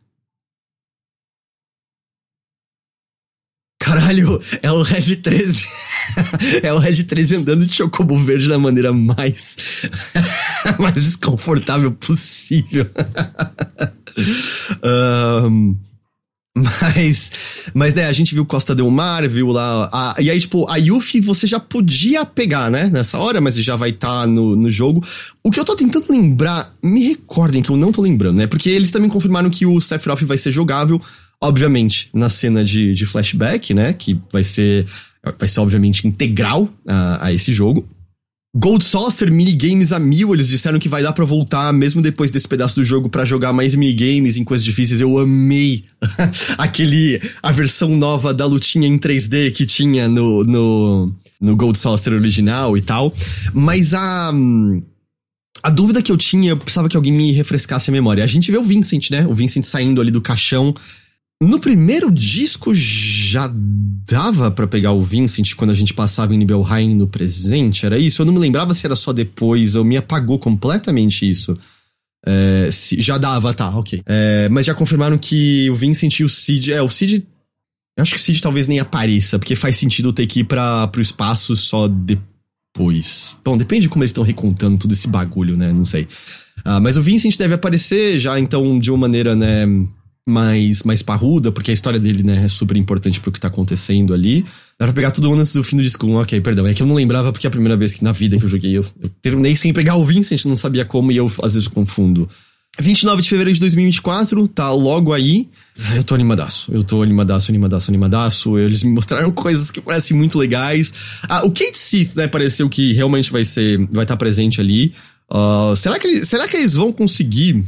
Caralho, 3.95 4.43
é 4.61 4.73
o 4.73 4.83
Reg 4.83 5.15
13. 5.15 5.65
é 6.65 6.73
o 6.73 6.79
Reg 6.79 7.05
13 7.05 7.37
andando 7.37 7.65
de 7.65 7.77
chocobo 7.77 8.19
verde 8.19 8.49
da 8.49 8.59
maneira 8.59 8.93
mais. 8.93 9.57
mais 10.81 10.95
desconfortável 10.95 11.93
possível. 11.93 12.89
um, 15.47 15.77
mas, 16.57 17.31
mas 17.73 17.95
né, 17.95 18.07
a 18.07 18.13
gente 18.13 18.35
viu 18.35 18.45
Costa 18.45 18.75
Del 18.75 18.91
Mar, 18.91 19.29
viu 19.29 19.47
lá. 19.51 19.89
A, 19.93 20.17
e 20.21 20.29
aí, 20.29 20.41
tipo, 20.41 20.69
a 20.69 20.77
Yuffie 20.77 21.21
você 21.21 21.47
já 21.47 21.61
podia 21.61 22.25
pegar, 22.25 22.73
né, 22.73 22.91
nessa 22.93 23.21
hora, 23.21 23.41
mas 23.41 23.55
já 23.57 23.77
vai 23.77 23.91
estar 23.91 24.23
tá 24.23 24.27
no, 24.27 24.57
no 24.57 24.69
jogo. 24.69 25.05
O 25.41 25.53
que 25.53 25.61
eu 25.61 25.65
tô 25.65 25.77
tentando 25.77 26.07
lembrar, 26.11 26.75
me 26.83 27.07
recordem 27.07 27.63
que 27.63 27.71
eu 27.71 27.77
não 27.77 27.93
tô 27.93 28.03
lembrando, 28.03 28.39
né? 28.39 28.49
Porque 28.49 28.71
eles 28.71 28.91
também 28.91 29.09
confirmaram 29.09 29.51
que 29.51 29.65
o 29.65 29.81
Sephiroth 29.81 30.23
vai 30.23 30.37
ser 30.37 30.51
jogável 30.51 31.01
Obviamente, 31.41 32.09
na 32.15 32.29
cena 32.29 32.65
de, 32.65 32.95
de 32.95 33.07
flashback, 33.07 33.75
né? 33.75 33.93
Que 33.93 34.19
vai 34.33 34.45
ser, 34.45 34.87
vai 35.39 35.49
ser 35.49 35.61
obviamente 35.61 36.07
integral 36.07 36.69
a, 36.87 37.27
a 37.27 37.33
esse 37.33 37.53
jogo. 37.53 37.87
Gold 38.57 38.85
Saucer, 38.85 39.33
minigames 39.33 39.93
a 39.93 39.99
mil, 39.99 40.33
eles 40.33 40.47
disseram 40.47 40.79
que 40.79 40.89
vai 40.89 41.03
dar 41.03 41.13
para 41.13 41.25
voltar 41.25 41.73
mesmo 41.73 42.01
depois 42.01 42.31
desse 42.31 42.47
pedaço 42.47 42.77
do 42.77 42.85
jogo 42.85 43.09
para 43.09 43.25
jogar 43.25 43.53
mais 43.53 43.75
minigames 43.75 44.37
em 44.37 44.45
coisas 44.45 44.65
difíceis. 44.65 45.01
Eu 45.01 45.19
amei 45.19 45.85
aquele 46.57 47.21
a 47.43 47.51
versão 47.51 47.97
nova 47.97 48.33
da 48.33 48.47
lutinha 48.47 48.87
em 48.87 48.97
3D 48.97 49.53
que 49.53 49.67
tinha 49.67 50.09
no 50.09 50.45
no, 50.45 51.13
no 51.41 51.57
Gold 51.57 51.77
Saucer 51.77 52.13
original 52.13 52.79
e 52.79 52.81
tal. 52.81 53.13
Mas 53.53 53.93
a 53.93 54.33
a 55.61 55.71
dúvida 55.71 56.01
que 56.01 56.13
eu 56.13 56.17
tinha, 56.17 56.51
eu 56.51 56.57
precisava 56.57 56.89
que 56.89 56.97
alguém 56.97 57.13
me 57.13 57.33
refrescasse 57.33 57.91
a 57.91 57.93
memória. 57.93 58.23
A 58.23 58.27
gente 58.29 58.53
vê 58.53 58.59
o 58.59 58.63
Vincent, 58.63 59.11
né? 59.11 59.27
O 59.27 59.35
Vincent 59.35 59.65
saindo 59.65 60.01
ali 60.01 60.13
do 60.13 60.21
caixão 60.21 60.73
no 61.49 61.59
primeiro 61.59 62.11
disco 62.11 62.75
já 62.75 63.51
dava 64.07 64.51
para 64.51 64.67
pegar 64.67 64.93
o 64.93 65.03
Vincent 65.03 65.55
quando 65.55 65.71
a 65.71 65.75
gente 65.75 65.95
passava 65.95 66.35
em 66.35 66.39
Nibelheim 66.39 66.95
no 66.95 67.09
presente? 67.09 67.87
Era 67.87 67.99
isso? 67.99 68.23
Eu 68.23 68.27
não 68.27 68.33
me 68.33 68.39
lembrava 68.39 68.75
se 68.75 68.87
era 68.87 68.97
só 68.97 69.13
depois, 69.13 69.77
ou 69.77 69.85
me 69.85 69.97
apagou 69.97 70.39
completamente 70.39 71.29
isso. 71.29 71.57
É, 72.27 72.69
se, 72.71 73.01
já 73.01 73.19
dava, 73.19 73.53
tá, 73.53 73.77
ok. 73.77 74.03
É, 74.07 74.49
mas 74.51 74.67
já 74.67 74.75
confirmaram 74.75 75.19
que 75.19 75.69
o 75.71 75.75
Vincent 75.75 76.21
e 76.21 76.25
o 76.25 76.29
Cid. 76.29 76.73
É, 76.73 76.83
o 76.83 76.89
Cid. 76.89 77.27
Eu 77.97 78.03
acho 78.03 78.15
que 78.15 78.21
o 78.21 78.23
Cid 78.23 78.41
talvez 78.41 78.67
nem 78.67 78.81
apareça, 78.81 79.39
porque 79.39 79.55
faz 79.55 79.77
sentido 79.77 80.13
ter 80.13 80.27
que 80.27 80.41
ir 80.41 80.45
pra, 80.45 80.89
pro 80.89 81.01
espaço 81.01 81.55
só 81.55 81.87
depois. 81.87 83.39
Bom, 83.45 83.57
depende 83.57 83.83
de 83.83 83.89
como 83.89 84.03
eles 84.03 84.11
estão 84.11 84.25
recontando 84.25 84.79
todo 84.79 84.93
esse 84.93 85.07
bagulho, 85.07 85.57
né? 85.57 85.73
Não 85.73 85.85
sei. 85.85 86.09
Ah, 86.65 86.81
mas 86.81 86.97
o 86.97 87.03
Vincent 87.03 87.37
deve 87.37 87.55
aparecer 87.55 88.19
já, 88.19 88.39
então, 88.39 88.79
de 88.79 88.91
uma 88.91 88.99
maneira, 88.99 89.37
né? 89.37 89.67
Mais, 90.27 90.83
mais 90.83 91.03
parruda, 91.03 91.53
porque 91.53 91.71
a 91.71 91.75
história 91.75 91.99
dele, 91.99 92.23
né, 92.23 92.45
é 92.45 92.49
super 92.49 92.77
importante 92.77 93.21
pro 93.21 93.31
que 93.31 93.41
tá 93.41 93.49
acontecendo 93.49 94.15
ali. 94.15 94.45
Dá 94.79 94.87
pra 94.87 94.93
pegar 94.93 95.11
tudo 95.11 95.33
antes 95.33 95.53
do 95.53 95.63
fim 95.63 95.77
do 95.77 95.83
disco. 95.83 96.09
Ok, 96.13 96.41
perdão. 96.41 96.67
É 96.67 96.73
que 96.73 96.83
eu 96.83 96.87
não 96.87 96.95
lembrava 96.95 97.31
porque 97.31 97.47
é 97.47 97.49
a 97.49 97.51
primeira 97.51 97.77
vez 97.77 97.93
que 97.93 98.03
na 98.03 98.13
vida 98.13 98.39
que 98.39 98.45
eu 98.45 98.49
joguei 98.49 98.77
eu, 98.77 98.85
eu 99.03 99.11
terminei 99.21 99.55
sem 99.55 99.73
pegar 99.73 99.97
o 99.97 100.05
Vincent, 100.05 100.45
não 100.47 100.57
sabia 100.57 100.85
como 100.85 101.13
e 101.13 101.17
eu 101.17 101.31
às 101.43 101.55
vezes 101.55 101.69
confundo. 101.69 102.29
29 102.81 103.23
de 103.23 103.29
fevereiro 103.29 103.55
de 103.55 103.61
2024, 103.61 104.49
tá 104.49 104.73
logo 104.73 105.13
aí. 105.13 105.49
Eu 105.95 106.03
tô 106.03 106.15
animadaço. 106.15 106.73
Eu 106.73 106.83
tô 106.83 107.03
animadaço, 107.03 107.51
animadaço, 107.51 107.91
animadaço. 107.91 108.59
Eles 108.59 108.83
me 108.83 108.91
mostraram 108.91 109.31
coisas 109.33 109.71
que 109.71 109.81
parecem 109.81 110.17
muito 110.17 110.39
legais. 110.39 110.93
Ah, 111.29 111.45
o 111.45 111.51
Kate 111.51 111.79
Sith, 111.79 112.17
né, 112.17 112.27
pareceu 112.27 112.69
que 112.69 112.93
realmente 112.93 113.31
vai 113.31 113.45
ser. 113.45 113.79
vai 113.93 114.05
estar 114.05 114.07
tá 114.07 114.17
presente 114.17 114.61
ali. 114.61 114.93
Uh, 115.31 115.77
será, 115.77 115.99
que, 115.99 116.25
será 116.25 116.49
que 116.49 116.57
eles 116.57 116.75
vão 116.75 116.93
conseguir 116.93 117.65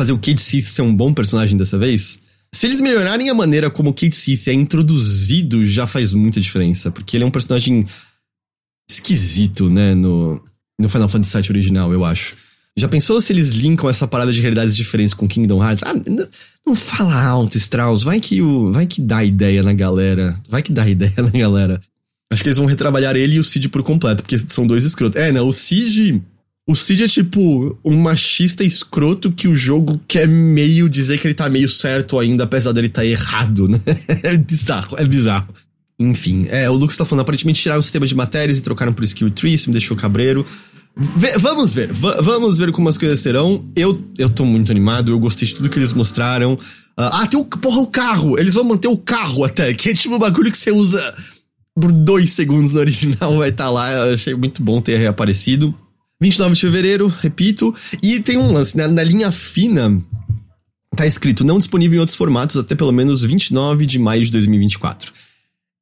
fazer 0.00 0.12
o 0.12 0.18
Kate 0.18 0.40
Sith 0.40 0.64
ser 0.64 0.80
um 0.80 0.94
bom 0.94 1.12
personagem 1.12 1.58
dessa 1.58 1.76
vez, 1.76 2.20
se 2.54 2.66
eles 2.66 2.80
melhorarem 2.80 3.28
a 3.28 3.34
maneira 3.34 3.68
como 3.68 3.90
o 3.90 3.92
Kate 3.92 4.16
Sith 4.16 4.48
é 4.48 4.52
introduzido, 4.54 5.66
já 5.66 5.86
faz 5.86 6.14
muita 6.14 6.40
diferença. 6.40 6.90
Porque 6.90 7.18
ele 7.18 7.24
é 7.24 7.26
um 7.26 7.30
personagem 7.30 7.84
esquisito, 8.90 9.68
né? 9.68 9.94
No, 9.94 10.42
no 10.80 10.88
Final 10.88 11.06
Fantasy 11.06 11.36
VII 11.36 11.50
original, 11.50 11.92
eu 11.92 12.02
acho. 12.02 12.34
Já 12.78 12.88
pensou 12.88 13.20
se 13.20 13.30
eles 13.30 13.50
linkam 13.50 13.90
essa 13.90 14.08
parada 14.08 14.32
de 14.32 14.40
realidades 14.40 14.74
diferentes 14.74 15.12
com 15.12 15.28
Kingdom 15.28 15.62
Hearts? 15.62 15.84
Ah, 15.86 15.92
não, 15.92 16.28
não 16.66 16.74
fala 16.74 17.22
alto, 17.22 17.58
Strauss. 17.58 18.02
Vai 18.02 18.20
que, 18.20 18.40
o, 18.40 18.72
vai 18.72 18.86
que 18.86 19.02
dá 19.02 19.22
ideia 19.22 19.62
na 19.62 19.74
galera. 19.74 20.34
Vai 20.48 20.62
que 20.62 20.72
dá 20.72 20.88
ideia 20.88 21.12
na 21.18 21.28
galera. 21.28 21.78
Acho 22.32 22.42
que 22.42 22.48
eles 22.48 22.56
vão 22.56 22.66
retrabalhar 22.66 23.16
ele 23.16 23.34
e 23.34 23.38
o 23.38 23.44
Cid 23.44 23.68
por 23.68 23.82
completo, 23.82 24.22
porque 24.22 24.38
são 24.38 24.66
dois 24.66 24.86
escrotos. 24.86 25.20
É, 25.20 25.30
não, 25.30 25.46
o 25.46 25.52
Cid 25.52 26.22
o 26.68 26.74
Cid 26.76 27.04
é 27.04 27.08
tipo 27.08 27.78
um 27.84 27.96
machista 27.96 28.62
escroto 28.62 29.32
que 29.32 29.48
o 29.48 29.54
jogo 29.54 30.00
quer 30.06 30.28
meio 30.28 30.88
dizer 30.88 31.18
que 31.18 31.26
ele 31.26 31.34
tá 31.34 31.48
meio 31.48 31.68
certo 31.68 32.18
ainda, 32.18 32.44
apesar 32.44 32.72
dele 32.72 32.88
tá 32.88 33.04
errado, 33.04 33.68
né? 33.68 33.80
É 34.22 34.36
bizarro, 34.36 34.96
é 34.98 35.04
bizarro. 35.04 35.48
Enfim, 35.98 36.46
é, 36.48 36.70
o 36.70 36.74
Lucas 36.74 36.96
tá 36.96 37.04
falando, 37.04 37.22
aparentemente 37.22 37.60
tiraram 37.60 37.80
o 37.80 37.82
sistema 37.82 38.06
de 38.06 38.14
matérias 38.14 38.58
e 38.58 38.62
trocaram 38.62 38.92
por 38.92 39.04
skill 39.04 39.30
tree, 39.30 39.54
isso 39.54 39.68
me 39.68 39.72
deixou 39.72 39.96
cabreiro. 39.96 40.46
vamos 41.38 41.74
ver, 41.74 41.92
vamos 41.92 42.56
ver 42.56 42.72
como 42.72 42.88
as 42.88 42.96
coisas 42.96 43.20
serão. 43.20 43.64
Eu, 43.76 44.02
eu 44.16 44.30
tô 44.30 44.44
muito 44.44 44.70
animado, 44.70 45.10
eu 45.10 45.18
gostei 45.18 45.46
de 45.46 45.54
tudo 45.54 45.68
que 45.68 45.78
eles 45.78 45.92
mostraram. 45.92 46.54
Uh, 46.54 46.58
ah, 46.96 47.26
tem 47.26 47.38
o, 47.38 47.44
porra, 47.44 47.80
o 47.80 47.86
carro! 47.86 48.38
Eles 48.38 48.54
vão 48.54 48.64
manter 48.64 48.88
o 48.88 48.96
carro 48.96 49.44
até, 49.44 49.74
que 49.74 49.90
é 49.90 49.94
tipo 49.94 50.14
um 50.14 50.18
bagulho 50.18 50.50
que 50.50 50.58
você 50.58 50.70
usa 50.70 51.14
por 51.74 51.92
dois 51.92 52.30
segundos 52.30 52.72
no 52.72 52.80
original, 52.80 53.36
vai 53.38 53.50
estar 53.50 53.64
tá 53.64 53.70
lá. 53.70 53.92
Eu 53.92 54.14
achei 54.14 54.34
muito 54.34 54.62
bom 54.62 54.80
ter 54.80 54.96
reaparecido. 54.96 55.74
29 56.20 56.54
de 56.54 56.60
fevereiro, 56.60 57.14
repito. 57.20 57.74
E 58.02 58.20
tem 58.20 58.36
um 58.36 58.52
lance, 58.52 58.76
né? 58.76 58.86
Na 58.86 59.02
linha 59.02 59.32
fina, 59.32 60.00
tá 60.94 61.06
escrito 61.06 61.44
não 61.44 61.58
disponível 61.58 61.96
em 61.96 62.00
outros 62.00 62.16
formatos 62.16 62.56
até 62.56 62.74
pelo 62.74 62.92
menos 62.92 63.22
29 63.22 63.86
de 63.86 63.98
maio 63.98 64.24
de 64.24 64.30
2024. 64.30 65.12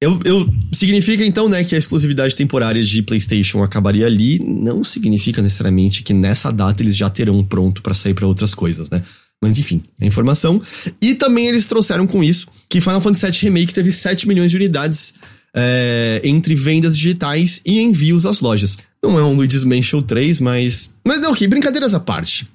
Eu, 0.01 0.21
eu, 0.25 0.49
significa 0.73 1.25
então, 1.25 1.49
né, 1.49 1.65
que 1.65 1.75
a 1.75 1.79
exclusividade 1.79 2.37
temporária 2.37 2.83
de 2.85 3.03
PlayStation 3.03 3.65
acabaria 3.65 4.07
ali. 4.07 4.39
Não 4.39 4.85
significa 4.85 5.43
necessariamente 5.43 6.05
que 6.05 6.15
nessa 6.15 6.53
data 6.53 6.83
eles 6.83 6.97
já 6.97 7.11
terão 7.11 7.43
pronto 7.45 7.83
para 7.83 7.95
sair 7.95 8.15
para 8.15 8.27
outras 8.27 8.55
coisas, 8.55 8.89
né? 8.91 9.03
Mas 9.43 9.59
enfim, 9.59 9.83
é 10.01 10.07
informação. 10.07 10.61
E 11.01 11.15
também 11.15 11.47
eles 11.47 11.67
trouxeram 11.67 12.07
com 12.07 12.23
isso 12.23 12.47
que 12.69 12.81
Final 12.81 13.01
Fantasy 13.01 13.27
VII 13.27 13.41
Remake 13.43 13.75
teve 13.75 13.93
7 13.93 14.29
milhões 14.29 14.51
de 14.51 14.57
unidades 14.57 15.15
é, 15.55 16.21
entre 16.25 16.55
vendas 16.55 16.97
digitais 16.97 17.61
e 17.65 17.81
envios 17.81 18.27
às 18.27 18.41
lojas. 18.41 18.79
Não 19.03 19.19
é 19.19 19.23
um 19.23 19.35
Luigi's 19.35 19.65
Mansion 19.65 20.03
3, 20.03 20.41
mas. 20.41 20.93
Mas 21.07 21.21
não, 21.21 21.33
ok, 21.33 21.47
brincadeiras 21.47 21.95
à 21.95 22.01
parte. 22.01 22.49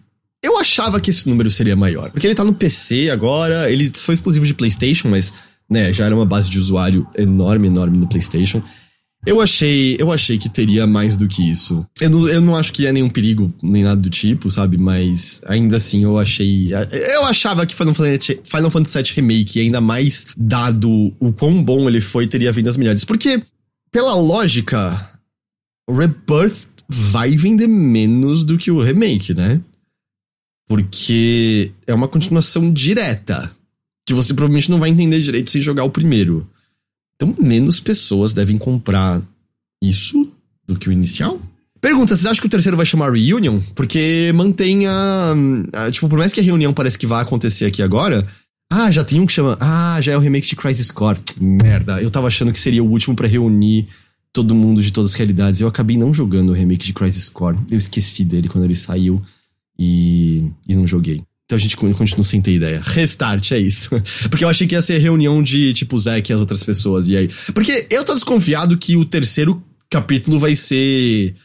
Eu 0.43 0.59
achava 0.59 0.99
que 0.99 1.09
esse 1.09 1.27
número 1.29 1.49
seria 1.49 1.75
maior. 1.75 2.11
Porque 2.11 2.27
ele 2.27 2.35
tá 2.35 2.43
no 2.43 2.53
PC 2.53 3.09
agora, 3.09 3.71
ele 3.71 3.91
foi 3.95 4.13
exclusivo 4.13 4.45
de 4.45 4.53
PlayStation, 4.53 5.07
mas 5.07 5.33
né, 5.69 5.93
já 5.93 6.05
era 6.05 6.13
uma 6.13 6.25
base 6.25 6.49
de 6.49 6.59
usuário 6.59 7.07
enorme, 7.17 7.67
enorme 7.67 7.97
no 7.97 8.07
PlayStation. 8.07 8.61
Eu 9.25 9.39
achei, 9.39 9.95
eu 9.97 10.11
achei 10.11 10.37
que 10.37 10.49
teria 10.49 10.85
mais 10.85 11.15
do 11.15 11.29
que 11.29 11.49
isso. 11.49 11.85
Eu 12.01 12.09
não, 12.09 12.27
eu 12.27 12.41
não 12.41 12.55
acho 12.55 12.73
que 12.73 12.85
é 12.85 12.91
nenhum 12.91 13.09
perigo, 13.09 13.53
nem 13.63 13.83
nada 13.83 13.99
do 13.99 14.09
tipo, 14.09 14.51
sabe? 14.51 14.77
Mas 14.77 15.41
ainda 15.45 15.77
assim 15.77 16.03
eu 16.03 16.17
achei. 16.17 16.69
Eu 16.91 17.25
achava 17.25 17.65
que 17.65 17.73
Final 17.73 17.93
Fantasy, 17.93 18.41
Final 18.43 18.69
Fantasy 18.69 19.01
VII 19.01 19.13
Remake, 19.15 19.59
ainda 19.61 19.79
mais 19.79 20.27
dado 20.35 21.13
o 21.19 21.31
quão 21.31 21.63
bom 21.63 21.87
ele 21.87 22.01
foi, 22.01 22.27
teria 22.27 22.51
vendas 22.51 22.75
melhores. 22.75 23.05
Porque, 23.05 23.41
pela 23.89 24.13
lógica, 24.13 25.09
Rebirth 25.89 26.67
vai 26.89 27.31
vender 27.31 27.67
menos 27.67 28.43
do 28.43 28.57
que 28.57 28.71
o 28.71 28.81
remake, 28.81 29.33
né? 29.33 29.61
Porque 30.67 31.71
é 31.87 31.93
uma 31.93 32.09
continuação 32.09 32.71
direta 32.71 33.51
que 34.05 34.13
você 34.13 34.33
provavelmente 34.33 34.69
não 34.69 34.79
vai 34.79 34.89
entender 34.89 35.21
direito 35.21 35.49
sem 35.49 35.61
jogar 35.61 35.85
o 35.85 35.89
primeiro. 35.89 36.47
Então, 37.23 37.35
menos 37.39 37.79
pessoas 37.79 38.33
devem 38.33 38.57
comprar 38.57 39.21
isso 39.81 40.29
do 40.67 40.77
que 40.77 40.89
o 40.89 40.91
inicial. 40.91 41.39
Pergunta, 41.79 42.15
vocês 42.15 42.25
acham 42.25 42.41
que 42.41 42.47
o 42.47 42.49
terceiro 42.49 42.75
vai 42.75 42.85
chamar 42.85 43.11
Reunion? 43.11 43.59
Porque 43.73 44.31
mantém 44.35 44.87
a, 44.87 45.33
a, 45.73 45.91
Tipo, 45.91 46.09
por 46.09 46.17
mais 46.17 46.33
que 46.33 46.41
a 46.41 46.43
reunião 46.43 46.73
parece 46.73 46.97
que 46.97 47.07
vai 47.07 47.21
acontecer 47.21 47.65
aqui 47.65 47.81
agora. 47.81 48.25
Ah, 48.71 48.91
já 48.91 49.03
tem 49.03 49.19
um 49.19 49.25
que 49.25 49.33
chama. 49.33 49.57
Ah, 49.59 49.99
já 50.01 50.13
é 50.13 50.17
o 50.17 50.19
remake 50.19 50.47
de 50.47 50.55
Crisis 50.55 50.91
Core. 50.91 51.19
Merda, 51.39 52.01
eu 52.01 52.09
tava 52.09 52.27
achando 52.27 52.51
que 52.51 52.59
seria 52.59 52.83
o 52.83 52.89
último 52.89 53.15
para 53.15 53.27
reunir 53.27 53.87
todo 54.31 54.55
mundo 54.55 54.81
de 54.81 54.91
todas 54.91 55.11
as 55.11 55.17
realidades. 55.17 55.61
Eu 55.61 55.67
acabei 55.67 55.97
não 55.97 56.13
jogando 56.13 56.49
o 56.49 56.53
remake 56.53 56.85
de 56.85 56.93
Crisis 56.93 57.29
Core. 57.29 57.59
Eu 57.69 57.77
esqueci 57.77 58.25
dele 58.25 58.49
quando 58.49 58.63
ele 58.63 58.75
saiu 58.75 59.21
e, 59.77 60.49
e 60.67 60.75
não 60.75 60.87
joguei. 60.87 61.21
Então 61.45 61.57
a 61.57 61.59
gente 61.59 61.75
continua 61.75 62.23
sem 62.23 62.41
ter 62.41 62.53
ideia. 62.53 62.81
Restart, 62.83 63.51
é 63.51 63.59
isso. 63.59 63.89
Porque 64.29 64.43
eu 64.43 64.49
achei 64.49 64.65
que 64.65 64.75
ia 64.75 64.81
ser 64.81 64.97
reunião 64.99 65.43
de, 65.43 65.73
tipo, 65.73 65.97
Zack 65.97 66.31
e 66.31 66.33
as 66.33 66.39
outras 66.39 66.63
pessoas. 66.63 67.09
E 67.09 67.17
aí. 67.17 67.29
Porque 67.53 67.87
eu 67.89 68.03
tô 68.05 68.13
desconfiado 68.13 68.77
que 68.77 68.95
o 68.95 69.05
terceiro 69.05 69.61
capítulo 69.89 70.39
vai 70.39 70.55
ser. 70.55 71.35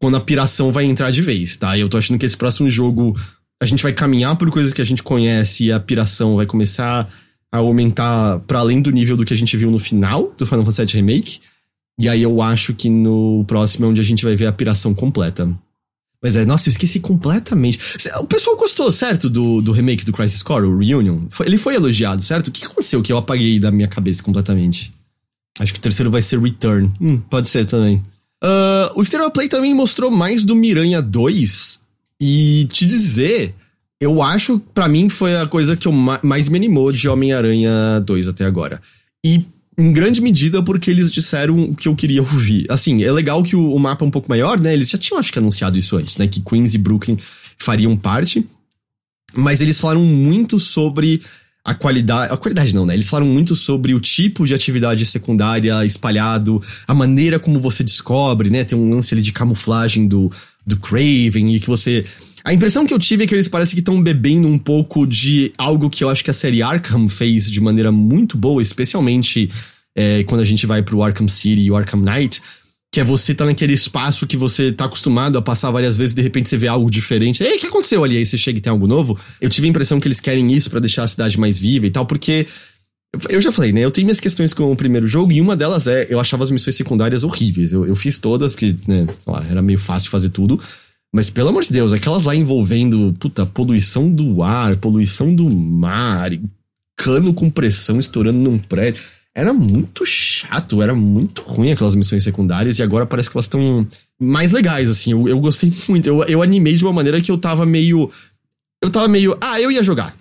Quando 0.00 0.16
a 0.16 0.20
piração 0.20 0.72
vai 0.72 0.84
entrar 0.84 1.10
de 1.10 1.20
vez, 1.20 1.56
tá? 1.56 1.76
E 1.76 1.80
eu 1.80 1.88
tô 1.88 1.98
achando 1.98 2.18
que 2.18 2.26
esse 2.26 2.36
próximo 2.36 2.70
jogo. 2.70 3.14
A 3.62 3.66
gente 3.66 3.82
vai 3.82 3.92
caminhar 3.92 4.36
por 4.36 4.50
coisas 4.50 4.72
que 4.72 4.80
a 4.80 4.84
gente 4.84 5.02
conhece 5.02 5.64
e 5.64 5.72
a 5.72 5.78
piração 5.78 6.34
vai 6.34 6.46
começar 6.46 7.06
a 7.52 7.58
aumentar 7.58 8.40
para 8.40 8.60
além 8.60 8.80
do 8.80 8.90
nível 8.90 9.18
do 9.18 9.24
que 9.24 9.34
a 9.34 9.36
gente 9.36 9.54
viu 9.54 9.70
no 9.70 9.78
final 9.78 10.32
do 10.38 10.46
Final 10.46 10.64
Fantasy 10.64 10.86
VII 10.86 10.96
Remake. 10.96 11.40
E 12.00 12.08
aí 12.08 12.22
eu 12.22 12.40
acho 12.40 12.72
que 12.72 12.88
no 12.88 13.44
próximo 13.46 13.84
é 13.84 13.88
onde 13.90 14.00
a 14.00 14.04
gente 14.04 14.24
vai 14.24 14.34
ver 14.34 14.46
a 14.46 14.52
piração 14.52 14.94
completa. 14.94 15.46
Mas 16.22 16.36
é, 16.36 16.44
nossa, 16.44 16.68
eu 16.68 16.72
esqueci 16.72 17.00
completamente. 17.00 17.78
O 18.20 18.26
pessoal 18.26 18.56
gostou, 18.56 18.92
certo, 18.92 19.30
do, 19.30 19.62
do 19.62 19.72
remake 19.72 20.04
do 20.04 20.12
Crisis 20.12 20.42
Core, 20.42 20.66
o 20.66 20.78
Reunion? 20.78 21.20
Ele 21.44 21.56
foi 21.56 21.74
elogiado, 21.74 22.22
certo? 22.22 22.48
O 22.48 22.50
que 22.52 22.66
aconteceu 22.66 23.02
que 23.02 23.12
eu 23.12 23.16
apaguei 23.16 23.58
da 23.58 23.70
minha 23.70 23.88
cabeça 23.88 24.22
completamente? 24.22 24.92
Acho 25.58 25.72
que 25.72 25.78
o 25.78 25.82
terceiro 25.82 26.10
vai 26.10 26.20
ser 26.20 26.38
Return. 26.38 26.92
Hum, 27.00 27.18
pode 27.30 27.48
ser 27.48 27.64
também. 27.64 28.02
Uh, 28.42 29.00
o 29.00 29.04
Stereo 29.04 29.30
Play 29.30 29.48
também 29.48 29.74
mostrou 29.74 30.10
mais 30.10 30.44
do 30.44 30.54
Miranha 30.54 31.00
2. 31.00 31.80
E 32.20 32.68
te 32.70 32.84
dizer, 32.84 33.54
eu 34.00 34.22
acho, 34.22 34.58
para 34.74 34.88
mim, 34.88 35.08
foi 35.08 35.36
a 35.36 35.46
coisa 35.46 35.76
que 35.76 35.88
eu 35.88 35.92
mais 35.92 36.48
me 36.48 36.56
animou 36.56 36.92
de 36.92 37.08
Homem-Aranha 37.08 38.00
2 38.00 38.28
até 38.28 38.44
agora. 38.44 38.80
E 39.24 39.44
em 39.80 39.92
grande 39.92 40.20
medida 40.20 40.62
porque 40.62 40.90
eles 40.90 41.10
disseram 41.10 41.58
o 41.58 41.74
que 41.74 41.88
eu 41.88 41.96
queria 41.96 42.20
ouvir. 42.20 42.66
Assim, 42.68 43.02
é 43.02 43.10
legal 43.10 43.42
que 43.42 43.56
o, 43.56 43.74
o, 43.74 43.78
mapa 43.78 44.04
é 44.04 44.08
um 44.08 44.10
pouco 44.10 44.28
maior, 44.28 44.60
né? 44.60 44.72
Eles 44.72 44.90
já 44.90 44.98
tinham, 44.98 45.18
acho 45.18 45.32
que, 45.32 45.38
anunciado 45.38 45.78
isso 45.78 45.96
antes, 45.96 46.16
né? 46.16 46.26
Que 46.26 46.40
Queens 46.40 46.74
e 46.74 46.78
Brooklyn 46.78 47.16
fariam 47.58 47.96
parte. 47.96 48.46
Mas 49.34 49.60
eles 49.60 49.78
falaram 49.78 50.02
muito 50.02 50.60
sobre 50.60 51.22
a 51.64 51.74
qualidade. 51.74 52.32
A 52.32 52.36
qualidade 52.36 52.74
não, 52.74 52.84
né? 52.84 52.94
Eles 52.94 53.08
falaram 53.08 53.30
muito 53.30 53.54
sobre 53.54 53.94
o 53.94 54.00
tipo 54.00 54.46
de 54.46 54.54
atividade 54.54 55.04
secundária 55.06 55.84
espalhado, 55.84 56.60
a 56.86 56.94
maneira 56.94 57.38
como 57.38 57.60
você 57.60 57.82
descobre, 57.84 58.50
né? 58.50 58.64
Tem 58.64 58.78
um 58.78 58.90
lance 58.90 59.14
ali 59.14 59.22
de 59.22 59.32
camuflagem 59.32 60.06
do, 60.06 60.30
do 60.66 60.76
Craven 60.76 61.54
e 61.54 61.60
que 61.60 61.66
você. 61.66 62.04
A 62.44 62.54
impressão 62.54 62.86
que 62.86 62.94
eu 62.94 62.98
tive 62.98 63.24
é 63.24 63.26
que 63.26 63.34
eles 63.34 63.48
parecem 63.48 63.74
que 63.74 63.80
estão 63.80 64.02
bebendo 64.02 64.48
um 64.48 64.58
pouco 64.58 65.06
de 65.06 65.52
algo 65.58 65.90
que 65.90 66.02
eu 66.02 66.08
acho 66.08 66.24
que 66.24 66.30
a 66.30 66.34
série 66.34 66.62
Arkham 66.62 67.08
fez 67.08 67.50
de 67.50 67.60
maneira 67.60 67.92
muito 67.92 68.36
boa, 68.36 68.62
especialmente 68.62 69.50
é, 69.94 70.24
quando 70.24 70.40
a 70.40 70.44
gente 70.44 70.66
vai 70.66 70.82
pro 70.82 71.02
Arkham 71.02 71.28
City 71.28 71.62
e 71.62 71.70
o 71.70 71.76
Arkham 71.76 72.00
Knight, 72.00 72.40
que 72.92 73.00
é 73.00 73.04
você 73.04 73.34
tá 73.34 73.44
naquele 73.44 73.72
espaço 73.72 74.26
que 74.26 74.36
você 74.36 74.72
tá 74.72 74.86
acostumado 74.86 75.38
a 75.38 75.42
passar 75.42 75.70
várias 75.70 75.96
vezes 75.96 76.12
e 76.12 76.16
de 76.16 76.22
repente 76.22 76.48
você 76.48 76.56
vê 76.56 76.66
algo 76.66 76.90
diferente. 76.90 77.42
Ei, 77.42 77.56
o 77.56 77.60
que 77.60 77.66
aconteceu 77.66 78.02
ali? 78.02 78.16
Aí 78.16 78.26
você 78.26 78.36
chega 78.36 78.58
e 78.58 78.60
tem 78.60 78.70
algo 78.70 78.86
novo. 78.86 79.18
Eu 79.40 79.48
tive 79.48 79.66
a 79.66 79.70
impressão 79.70 80.00
que 80.00 80.08
eles 80.08 80.20
querem 80.20 80.52
isso 80.52 80.70
para 80.70 80.80
deixar 80.80 81.04
a 81.04 81.06
cidade 81.06 81.38
mais 81.38 81.58
viva 81.58 81.86
e 81.86 81.90
tal, 81.90 82.04
porque 82.04 82.46
eu 83.28 83.40
já 83.40 83.52
falei, 83.52 83.72
né? 83.72 83.84
Eu 83.84 83.90
tenho 83.90 84.06
minhas 84.06 84.20
questões 84.20 84.52
com 84.52 84.70
o 84.70 84.76
primeiro 84.76 85.06
jogo 85.06 85.30
e 85.30 85.40
uma 85.40 85.56
delas 85.56 85.86
é 85.86 86.06
eu 86.08 86.18
achava 86.18 86.42
as 86.42 86.50
missões 86.50 86.74
secundárias 86.74 87.22
horríveis. 87.22 87.72
Eu, 87.72 87.86
eu 87.86 87.94
fiz 87.94 88.18
todas 88.18 88.52
porque, 88.52 88.74
né, 88.88 89.06
lá, 89.26 89.44
era 89.48 89.62
meio 89.62 89.78
fácil 89.78 90.10
fazer 90.10 90.30
tudo. 90.30 90.60
Mas 91.12 91.28
pelo 91.28 91.48
amor 91.48 91.64
de 91.64 91.72
Deus, 91.72 91.92
aquelas 91.92 92.24
lá 92.24 92.34
envolvendo, 92.36 93.14
puta, 93.18 93.44
poluição 93.44 94.10
do 94.10 94.42
ar, 94.42 94.76
poluição 94.76 95.34
do 95.34 95.50
mar, 95.50 96.30
cano 96.96 97.34
com 97.34 97.50
pressão 97.50 97.98
estourando 97.98 98.38
num 98.38 98.58
prédio. 98.58 99.02
Era 99.34 99.52
muito 99.52 100.04
chato, 100.04 100.82
era 100.82 100.94
muito 100.94 101.42
ruim 101.42 101.72
aquelas 101.72 101.94
missões 101.94 102.22
secundárias 102.22 102.78
e 102.78 102.82
agora 102.82 103.06
parece 103.06 103.30
que 103.30 103.36
elas 103.36 103.46
estão 103.46 103.86
mais 104.18 104.52
legais, 104.52 104.90
assim. 104.90 105.12
Eu, 105.12 105.26
eu 105.26 105.40
gostei 105.40 105.72
muito. 105.88 106.06
Eu, 106.06 106.22
eu 106.24 106.42
animei 106.42 106.74
de 106.74 106.84
uma 106.84 106.92
maneira 106.92 107.20
que 107.20 107.30
eu 107.30 107.38
tava 107.38 107.64
meio. 107.66 108.10
Eu 108.82 108.90
tava 108.90 109.08
meio. 109.08 109.36
Ah, 109.40 109.60
eu 109.60 109.70
ia 109.70 109.82
jogar. 109.82 110.16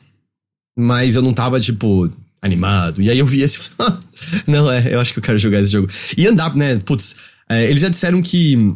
Mas 0.77 1.15
eu 1.15 1.21
não 1.21 1.33
tava, 1.33 1.59
tipo, 1.59 2.09
animado. 2.41 3.01
E 3.01 3.09
aí 3.09 3.19
eu 3.19 3.25
vi 3.25 3.41
esse. 3.41 3.59
não, 4.47 4.71
é, 4.71 4.93
eu 4.93 4.99
acho 4.99 5.13
que 5.13 5.19
eu 5.19 5.23
quero 5.23 5.37
jogar 5.37 5.59
esse 5.59 5.71
jogo. 5.71 5.87
E 6.17 6.25
andar, 6.25 6.55
né? 6.55 6.77
Putz, 6.77 7.15
é, 7.49 7.69
eles 7.69 7.81
já 7.81 7.89
disseram 7.89 8.21
que 8.21 8.75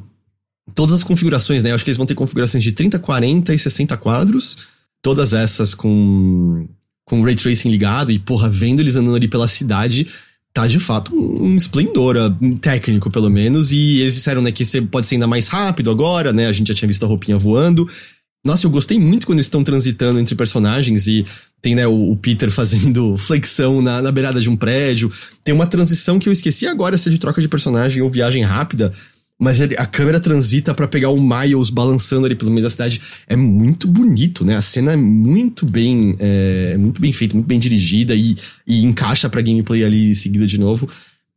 todas 0.76 0.96
as 0.96 1.04
configurações, 1.04 1.64
né? 1.64 1.72
Eu 1.72 1.76
acho 1.76 1.84
que 1.84 1.90
eles 1.90 1.98
vão 1.98 2.06
ter 2.06 2.16
configurações 2.16 2.64
de 2.64 2.72
30, 2.72 3.00
40 3.00 3.54
e 3.54 3.60
60 3.60 3.96
quadros. 3.98 4.58
Todas 5.02 5.34
essas 5.34 5.74
com 5.74 6.68
com 7.06 7.22
ray 7.22 7.36
tracing 7.36 7.70
ligado 7.70 8.12
e, 8.12 8.20
porra, 8.20 8.50
vendo 8.50 8.80
eles 8.80 8.96
andando 8.96 9.16
ali 9.16 9.28
pela 9.28 9.48
cidade, 9.48 10.08
tá 10.54 10.66
de 10.68 10.80
fato 10.80 11.14
um, 11.14 11.58
esplendor 11.58 12.16
uh, 12.16 12.58
técnico, 12.60 13.12
pelo 13.12 13.30
menos. 13.30 13.72
E 13.72 14.02
eles 14.02 14.16
disseram, 14.16 14.42
né, 14.42 14.52
que 14.52 14.64
pode 14.84 15.08
ser 15.08 15.16
ainda 15.16 15.28
mais 15.28 15.48
rápido 15.48 15.92
agora, 15.92 16.32
né? 16.32 16.48
A 16.48 16.52
gente 16.52 16.68
já 16.68 16.74
tinha 16.74 16.88
visto 16.88 17.04
a 17.04 17.08
roupinha 17.08 17.38
voando. 17.38 17.88
Nossa, 18.46 18.68
eu 18.68 18.72
gostei 18.72 19.00
muito 19.00 19.26
quando 19.26 19.38
eles 19.38 19.46
estão 19.46 19.64
transitando 19.64 20.20
entre 20.20 20.36
personagens 20.36 21.08
e 21.08 21.26
tem, 21.62 21.76
né, 21.76 21.88
o, 21.88 22.12
o 22.12 22.16
Peter 22.16 22.52
fazendo 22.52 23.18
flexão 23.18 23.82
na, 23.82 24.02
na 24.02 24.12
beirada 24.12 24.40
de 24.40 24.50
um 24.50 24.56
prédio. 24.56 25.12
Tem 25.44 25.56
uma 25.56 25.68
transição 25.68 26.20
que 26.20 26.30
eu 26.30 26.34
esqueci 26.34 26.68
agora 26.68 26.98
se 26.98 27.10
é 27.10 27.12
de 27.12 27.18
troca 27.18 27.42
de 27.42 27.48
personagem 27.48 28.02
ou 28.02 28.10
viagem 28.10 28.44
rápida, 28.44 28.92
mas 29.40 29.60
ele, 29.60 29.76
a 29.78 29.86
câmera 29.86 30.20
transita 30.20 30.74
para 30.74 30.88
pegar 30.88 31.10
o 31.10 31.20
Miles 31.20 31.70
balançando 31.70 32.26
ali 32.26 32.36
pelo 32.36 32.52
meio 32.52 32.64
da 32.64 32.70
cidade. 32.70 33.02
É 33.28 33.36
muito 33.36 33.88
bonito, 33.88 34.46
né? 34.46 34.56
A 34.56 34.62
cena 34.62 34.94
é 34.94 34.96
muito 34.96 35.66
bem, 35.66 36.16
é, 36.20 36.78
muito 36.78 37.02
bem 37.02 37.12
feita, 37.12 37.34
muito 37.34 37.48
bem 37.48 37.60
dirigida 37.60 38.16
e, 38.16 38.36
e 38.66 38.84
encaixa 38.84 39.30
pra 39.30 39.42
gameplay 39.42 39.84
ali 39.84 40.16
seguida 40.16 40.46
de 40.46 40.60
novo. 40.60 40.90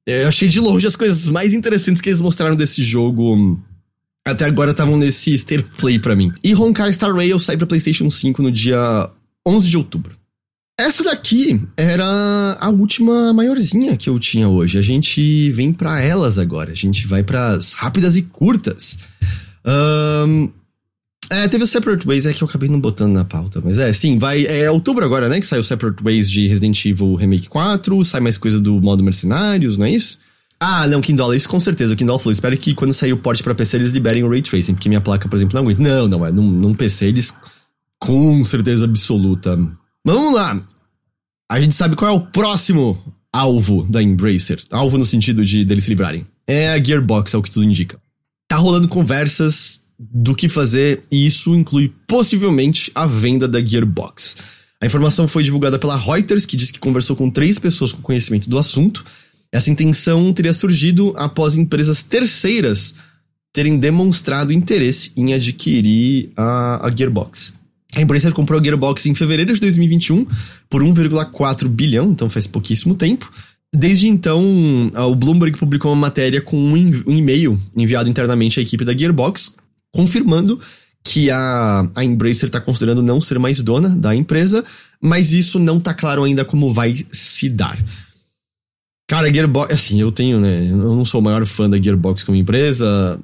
É, 0.06 0.22
eu 0.22 0.28
achei 0.28 0.48
de 0.48 0.60
longe 0.60 0.86
as 0.86 0.94
coisas 0.94 1.28
mais 1.28 1.52
interessantes 1.52 2.00
que 2.00 2.08
eles 2.08 2.20
mostraram 2.20 2.54
desse 2.54 2.82
jogo. 2.82 3.58
Até 4.24 4.44
agora 4.44 4.72
estavam 4.72 4.96
nesse 4.96 5.34
State 5.34 5.68
Play 5.76 5.98
para 5.98 6.14
mim. 6.14 6.32
E 6.44 6.54
Honkai 6.54 6.92
Star 6.92 7.14
Rail 7.14 7.38
sai 7.38 7.56
pra 7.56 7.66
PlayStation 7.66 8.10
5 8.10 8.42
no 8.42 8.52
dia 8.52 9.10
11 9.46 9.68
de 9.68 9.76
outubro. 9.76 10.16
Essa 10.78 11.04
daqui 11.04 11.58
era 11.74 12.04
a 12.60 12.68
última 12.68 13.32
maiorzinha 13.32 13.96
que 13.96 14.10
eu 14.10 14.18
tinha 14.18 14.46
hoje. 14.46 14.78
A 14.78 14.82
gente 14.82 15.50
vem 15.52 15.72
para 15.72 16.02
elas 16.02 16.38
agora. 16.38 16.70
A 16.70 16.74
gente 16.74 17.06
vai 17.06 17.22
para 17.22 17.48
as 17.48 17.72
rápidas 17.72 18.14
e 18.16 18.22
curtas. 18.22 18.98
Um, 19.64 20.50
é, 21.30 21.48
teve 21.48 21.64
o 21.64 21.66
Separate 21.66 22.06
Ways, 22.06 22.26
é 22.26 22.32
que 22.34 22.42
eu 22.42 22.48
acabei 22.48 22.68
não 22.68 22.78
botando 22.78 23.14
na 23.14 23.24
pauta, 23.24 23.60
mas 23.64 23.78
é, 23.78 23.90
sim, 23.92 24.18
vai. 24.18 24.44
É 24.44 24.70
outubro 24.70 25.04
agora, 25.04 25.30
né? 25.30 25.40
Que 25.40 25.46
saiu 25.46 25.62
o 25.62 25.64
Separate 25.64 26.02
Ways 26.04 26.30
de 26.30 26.46
Resident 26.46 26.84
Evil 26.84 27.14
Remake 27.14 27.48
4, 27.48 28.04
sai 28.04 28.20
mais 28.20 28.36
coisa 28.36 28.60
do 28.60 28.80
modo 28.80 29.02
Mercenários, 29.02 29.78
não 29.78 29.86
é 29.86 29.90
isso? 29.90 30.18
Ah, 30.60 30.86
não, 30.86 31.00
Kindle, 31.00 31.34
isso 31.34 31.48
com 31.48 31.58
certeza. 31.58 31.94
O 31.94 31.96
Kindle 31.96 32.18
falou: 32.18 32.32
espero 32.32 32.56
que 32.56 32.74
quando 32.74 32.94
sair 32.94 33.12
o 33.12 33.16
port 33.16 33.42
pra 33.42 33.54
PC 33.54 33.78
eles 33.78 33.92
liberem 33.92 34.22
o 34.22 34.28
Ray 34.28 34.42
Tracing, 34.42 34.74
porque 34.74 34.88
minha 34.88 35.00
placa, 35.00 35.28
por 35.28 35.36
exemplo, 35.36 35.54
não 35.54 35.62
aguenta. 35.62 35.82
Não, 35.82 36.06
não, 36.06 36.26
é. 36.26 36.30
Num, 36.30 36.50
num 36.50 36.74
PC 36.74 37.06
eles. 37.06 37.34
Com 37.98 38.44
certeza 38.44 38.84
absoluta. 38.84 39.58
Vamos 40.06 40.34
lá! 40.34 40.64
A 41.50 41.60
gente 41.60 41.74
sabe 41.74 41.96
qual 41.96 42.08
é 42.08 42.14
o 42.14 42.20
próximo 42.20 42.96
alvo 43.32 43.82
da 43.90 44.00
Embracer. 44.00 44.62
Alvo 44.70 44.96
no 44.96 45.04
sentido 45.04 45.44
de 45.44 45.64
deles 45.64 45.82
se 45.82 45.90
livrarem. 45.90 46.24
É 46.46 46.68
a 46.68 46.80
Gearbox, 46.80 47.34
é 47.34 47.36
o 47.36 47.42
que 47.42 47.50
tudo 47.50 47.66
indica. 47.66 47.98
Tá 48.46 48.54
rolando 48.54 48.86
conversas 48.86 49.80
do 49.98 50.32
que 50.32 50.48
fazer, 50.48 51.02
e 51.10 51.26
isso 51.26 51.56
inclui 51.56 51.92
possivelmente 52.06 52.92
a 52.94 53.04
venda 53.04 53.48
da 53.48 53.60
Gearbox. 53.60 54.36
A 54.80 54.86
informação 54.86 55.26
foi 55.26 55.42
divulgada 55.42 55.76
pela 55.76 55.96
Reuters, 55.96 56.46
que 56.46 56.56
diz 56.56 56.70
que 56.70 56.78
conversou 56.78 57.16
com 57.16 57.28
três 57.28 57.58
pessoas 57.58 57.90
com 57.90 58.00
conhecimento 58.00 58.48
do 58.48 58.58
assunto. 58.58 59.04
Essa 59.50 59.72
intenção 59.72 60.32
teria 60.32 60.54
surgido 60.54 61.14
após 61.16 61.56
empresas 61.56 62.04
terceiras 62.04 62.94
terem 63.52 63.76
demonstrado 63.76 64.52
interesse 64.52 65.10
em 65.16 65.34
adquirir 65.34 66.30
a, 66.36 66.86
a 66.86 66.94
Gearbox. 66.94 67.54
A 67.96 68.00
Embracer 68.02 68.30
comprou 68.34 68.60
a 68.60 68.62
Gearbox 68.62 69.06
em 69.06 69.14
fevereiro 69.14 69.54
de 69.54 69.60
2021 69.60 70.26
por 70.68 70.82
1,4 70.82 71.66
bilhão, 71.66 72.10
então 72.10 72.28
faz 72.28 72.46
pouquíssimo 72.46 72.94
tempo. 72.94 73.32
Desde 73.74 74.06
então, 74.06 74.44
o 74.94 75.14
Bloomberg 75.14 75.58
publicou 75.58 75.90
uma 75.90 76.00
matéria 76.02 76.42
com 76.42 76.58
um 76.58 76.76
e-mail 76.76 77.58
enviado 77.74 78.06
internamente 78.06 78.60
à 78.60 78.62
equipe 78.62 78.84
da 78.84 78.92
Gearbox, 78.92 79.54
confirmando 79.94 80.60
que 81.02 81.30
a, 81.30 81.90
a 81.94 82.04
Embracer 82.04 82.48
está 82.48 82.60
considerando 82.60 83.02
não 83.02 83.18
ser 83.18 83.38
mais 83.38 83.62
dona 83.62 83.88
da 83.88 84.14
empresa, 84.14 84.62
mas 85.00 85.32
isso 85.32 85.58
não 85.58 85.78
está 85.78 85.94
claro 85.94 86.22
ainda 86.22 86.44
como 86.44 86.74
vai 86.74 86.94
se 87.10 87.48
dar. 87.48 87.78
Cara, 89.08 89.32
Gearbox, 89.32 89.72
assim, 89.72 89.98
eu 90.02 90.12
tenho, 90.12 90.38
né, 90.38 90.68
eu 90.68 90.76
não 90.76 91.04
sou 91.06 91.22
o 91.22 91.24
maior 91.24 91.46
fã 91.46 91.70
da 91.70 91.80
Gearbox 91.80 92.24
como 92.24 92.36
empresa, 92.36 93.18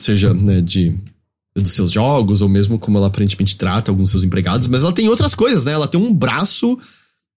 seja, 0.00 0.32
né, 0.32 0.62
de 0.62 0.94
dos 1.62 1.72
seus 1.72 1.90
jogos, 1.90 2.42
ou 2.42 2.48
mesmo 2.48 2.78
como 2.78 2.98
ela 2.98 3.06
aparentemente 3.06 3.56
trata 3.56 3.90
alguns 3.90 4.10
seus 4.10 4.22
empregados, 4.22 4.68
mas 4.68 4.82
ela 4.82 4.92
tem 4.92 5.08
outras 5.08 5.34
coisas, 5.34 5.64
né? 5.64 5.72
Ela 5.72 5.88
tem 5.88 6.00
um 6.00 6.12
braço 6.12 6.78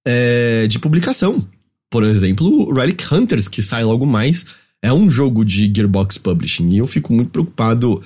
é, 0.05 0.67
de 0.67 0.77
publicação. 0.77 1.45
Por 1.89 2.03
exemplo, 2.03 2.71
Relic 2.73 3.03
Hunters, 3.11 3.47
que 3.47 3.63
sai 3.63 3.83
logo 3.83 4.05
mais, 4.05 4.45
é 4.81 4.93
um 4.93 5.09
jogo 5.09 5.43
de 5.43 5.71
Gearbox 5.73 6.17
Publishing. 6.17 6.69
E 6.69 6.77
eu 6.77 6.87
fico 6.87 7.13
muito 7.13 7.31
preocupado 7.31 8.01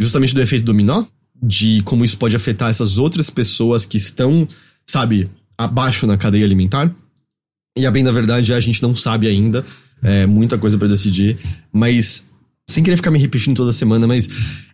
justamente 0.00 0.34
do 0.34 0.40
efeito 0.40 0.64
dominó, 0.64 1.04
de 1.42 1.82
como 1.82 2.04
isso 2.04 2.16
pode 2.16 2.36
afetar 2.36 2.70
essas 2.70 2.96
outras 2.98 3.28
pessoas 3.28 3.84
que 3.84 3.96
estão, 3.96 4.46
sabe, 4.88 5.30
abaixo 5.58 6.06
na 6.06 6.16
cadeia 6.16 6.44
alimentar. 6.44 6.94
E 7.76 7.86
a 7.86 7.90
bem 7.90 8.02
da 8.02 8.12
verdade, 8.12 8.52
a 8.52 8.60
gente 8.60 8.82
não 8.82 8.94
sabe 8.94 9.28
ainda. 9.28 9.64
É 10.02 10.26
muita 10.26 10.56
coisa 10.56 10.78
para 10.78 10.88
decidir. 10.88 11.38
Mas, 11.72 12.24
sem 12.70 12.82
querer 12.82 12.96
ficar 12.96 13.10
me 13.10 13.18
repetindo 13.18 13.56
toda 13.56 13.72
semana, 13.72 14.06
mas 14.06 14.28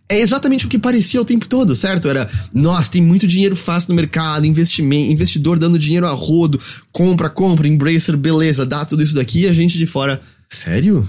é 0.08 0.20
exatamente 0.20 0.66
o 0.66 0.68
que 0.68 0.78
parecia 0.78 1.20
o 1.20 1.24
tempo 1.24 1.48
todo, 1.48 1.74
certo? 1.74 2.08
Era, 2.08 2.30
nossa, 2.54 2.90
tem 2.90 3.02
muito 3.02 3.26
dinheiro 3.26 3.56
fácil 3.56 3.90
no 3.90 3.96
mercado, 3.96 4.46
investimento, 4.46 5.10
investidor 5.10 5.58
dando 5.58 5.78
dinheiro 5.78 6.06
a 6.06 6.12
rodo, 6.12 6.60
compra, 6.92 7.28
compra, 7.28 7.66
Embracer, 7.66 8.16
beleza, 8.16 8.64
dá 8.64 8.84
tudo 8.84 9.02
isso 9.02 9.14
daqui 9.14 9.40
e 9.40 9.48
a 9.48 9.54
gente 9.54 9.78
de 9.78 9.86
fora. 9.86 10.20
Sério? 10.48 11.08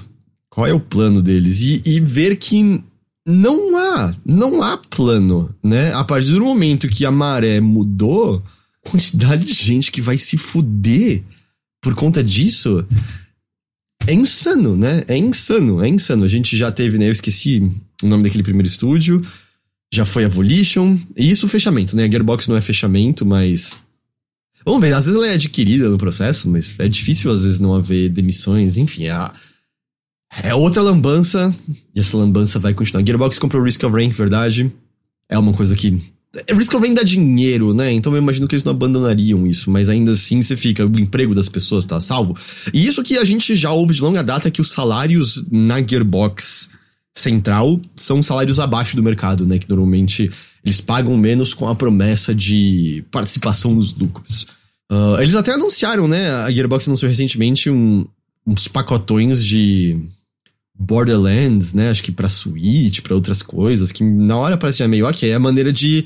Qual 0.49 0.65
é 0.65 0.73
o 0.73 0.79
plano 0.79 1.21
deles? 1.21 1.61
E, 1.61 1.83
e 1.85 1.99
ver 1.99 2.37
que 2.37 2.83
não 3.27 3.77
há, 3.77 4.15
não 4.25 4.63
há 4.63 4.77
plano, 4.77 5.53
né? 5.63 5.93
A 5.93 6.03
partir 6.03 6.31
do 6.31 6.43
momento 6.43 6.87
que 6.87 7.05
a 7.05 7.11
maré 7.11 7.59
mudou, 7.59 8.41
quantidade 8.81 9.45
de 9.45 9.53
gente 9.53 9.91
que 9.91 10.01
vai 10.01 10.17
se 10.17 10.37
fuder 10.37 11.23
por 11.81 11.93
conta 11.93 12.23
disso 12.23 12.85
é 14.07 14.13
insano, 14.13 14.75
né? 14.75 15.03
É 15.07 15.17
insano, 15.17 15.83
é 15.83 15.87
insano. 15.87 16.23
A 16.23 16.27
gente 16.27 16.55
já 16.57 16.71
teve, 16.71 16.97
né? 16.97 17.07
Eu 17.07 17.11
esqueci 17.11 17.69
o 18.01 18.07
nome 18.07 18.23
daquele 18.23 18.43
primeiro 18.43 18.67
estúdio. 18.67 19.21
Já 19.93 20.05
foi 20.05 20.25
a 20.25 20.29
Volition. 20.29 20.97
E 21.15 21.29
isso 21.29 21.47
fechamento, 21.47 21.95
né? 21.95 22.05
A 22.05 22.09
Gearbox 22.09 22.47
não 22.47 22.57
é 22.57 22.61
fechamento, 22.61 23.25
mas. 23.25 23.77
Vamos 24.65 24.81
ver, 24.81 24.93
às 24.93 25.05
vezes 25.05 25.17
ela 25.17 25.29
é 25.29 25.35
adquirida 25.35 25.87
no 25.87 25.97
processo, 25.97 26.49
mas 26.49 26.77
é 26.79 26.89
difícil 26.89 27.31
às 27.31 27.43
vezes 27.43 27.59
não 27.59 27.73
haver 27.73 28.09
demissões, 28.09 28.75
enfim, 28.75 29.05
é 29.05 29.11
a 29.11 29.31
é 30.43 30.53
outra 30.53 30.81
lambança, 30.81 31.55
e 31.95 31.99
essa 31.99 32.17
lambança 32.17 32.59
vai 32.59 32.73
continuar. 32.73 33.05
Gearbox 33.05 33.39
comprou 33.39 33.63
Risk 33.63 33.83
of 33.83 33.95
Rain, 33.95 34.09
verdade. 34.09 34.71
É 35.29 35.37
uma 35.37 35.53
coisa 35.53 35.75
que. 35.75 35.99
Of 36.35 36.77
Rain 36.77 36.93
dá 36.93 37.03
dinheiro, 37.03 37.73
né? 37.73 37.91
Então 37.91 38.13
eu 38.13 38.17
imagino 38.17 38.47
que 38.47 38.55
eles 38.55 38.63
não 38.63 38.71
abandonariam 38.71 39.47
isso, 39.47 39.71
mas 39.71 39.89
ainda 39.89 40.11
assim 40.11 40.41
você 40.41 40.57
fica, 40.57 40.85
o 40.85 40.99
emprego 40.99 41.33
das 41.33 41.49
pessoas 41.49 41.85
tá 41.85 41.99
salvo. 41.99 42.37
E 42.73 42.85
isso 42.85 43.03
que 43.03 43.17
a 43.17 43.23
gente 43.23 43.55
já 43.55 43.71
ouve 43.71 43.93
de 43.93 44.01
longa 44.01 44.23
data 44.23 44.51
que 44.51 44.61
os 44.61 44.71
salários 44.71 45.45
na 45.51 45.81
Gearbox 45.81 46.69
central 47.15 47.81
são 47.95 48.21
salários 48.21 48.59
abaixo 48.59 48.95
do 48.95 49.03
mercado, 49.03 49.45
né? 49.45 49.57
Que 49.57 49.69
normalmente 49.69 50.29
eles 50.63 50.81
pagam 50.81 51.17
menos 51.17 51.53
com 51.53 51.67
a 51.67 51.75
promessa 51.75 52.35
de 52.35 53.03
participação 53.11 53.73
nos 53.73 53.93
lucros. 53.93 54.45
Uh, 54.91 55.19
eles 55.19 55.35
até 55.35 55.53
anunciaram, 55.53 56.07
né? 56.07 56.29
A 56.31 56.51
Gearbox 56.51 56.87
anunciou 56.87 57.09
recentemente 57.09 57.69
um, 57.69 58.05
uns 58.45 58.67
pacotões 58.67 59.43
de 59.43 59.99
Borderlands, 60.77 61.73
né? 61.73 61.89
Acho 61.89 62.03
que 62.03 62.11
pra 62.11 62.29
Switch, 62.29 63.01
para 63.01 63.15
outras 63.15 63.41
coisas, 63.41 63.91
que 63.91 64.03
na 64.03 64.37
hora 64.37 64.57
parece 64.57 64.79
já 64.79 64.87
meio 64.87 65.07
ok, 65.07 65.29
é 65.29 65.33
a 65.33 65.39
maneira 65.39 65.73
de, 65.73 66.05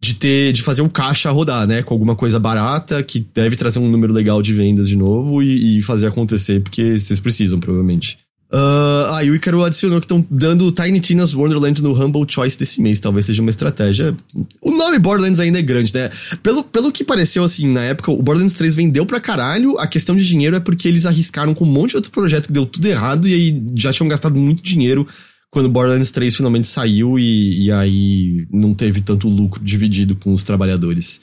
de 0.00 0.14
ter, 0.14 0.52
de 0.52 0.62
fazer 0.62 0.82
o 0.82 0.90
caixa 0.90 1.30
rodar, 1.30 1.66
né? 1.66 1.82
Com 1.82 1.94
alguma 1.94 2.14
coisa 2.14 2.38
barata, 2.38 3.02
que 3.02 3.20
deve 3.34 3.56
trazer 3.56 3.78
um 3.78 3.90
número 3.90 4.12
legal 4.12 4.42
de 4.42 4.52
vendas 4.52 4.88
de 4.88 4.96
novo 4.96 5.42
e, 5.42 5.78
e 5.78 5.82
fazer 5.82 6.06
acontecer, 6.06 6.60
porque 6.60 6.98
vocês 6.98 7.18
precisam, 7.18 7.58
provavelmente. 7.58 8.18
Uh, 8.52 9.06
ah, 9.14 9.24
e 9.24 9.30
o 9.30 9.34
Icaro 9.36 9.64
adicionou 9.64 10.00
que 10.00 10.06
estão 10.06 10.26
dando 10.28 10.72
Tiny 10.72 10.98
Tina's 10.98 11.34
Wonderland 11.34 11.80
no 11.82 11.92
Humble 11.92 12.26
Choice 12.28 12.58
desse 12.58 12.82
mês. 12.82 12.98
Talvez 12.98 13.26
seja 13.26 13.40
uma 13.40 13.50
estratégia. 13.50 14.14
O 14.60 14.72
nome 14.72 14.98
Borderlands 14.98 15.38
ainda 15.38 15.60
é 15.60 15.62
grande, 15.62 15.94
né? 15.94 16.10
Pelo, 16.42 16.64
pelo 16.64 16.90
que 16.90 17.04
pareceu, 17.04 17.44
assim, 17.44 17.68
na 17.68 17.82
época, 17.82 18.10
o 18.10 18.20
Borderlands 18.20 18.56
3 18.56 18.74
vendeu 18.74 19.06
pra 19.06 19.20
caralho. 19.20 19.78
A 19.78 19.86
questão 19.86 20.16
de 20.16 20.26
dinheiro 20.26 20.56
é 20.56 20.60
porque 20.60 20.88
eles 20.88 21.06
arriscaram 21.06 21.54
com 21.54 21.64
um 21.64 21.70
monte 21.70 21.90
de 21.90 21.96
outro 21.96 22.10
projeto 22.10 22.48
que 22.48 22.52
deu 22.52 22.66
tudo 22.66 22.86
errado 22.86 23.28
e 23.28 23.34
aí 23.34 23.62
já 23.76 23.92
tinham 23.92 24.08
gastado 24.08 24.34
muito 24.34 24.62
dinheiro 24.62 25.06
quando 25.48 25.66
o 25.66 25.70
Borderlands 25.70 26.10
3 26.10 26.34
finalmente 26.34 26.66
saiu 26.66 27.18
e, 27.18 27.66
e 27.66 27.72
aí 27.72 28.46
não 28.52 28.74
teve 28.74 29.00
tanto 29.00 29.28
lucro 29.28 29.62
dividido 29.62 30.16
com 30.16 30.34
os 30.34 30.42
trabalhadores. 30.42 31.20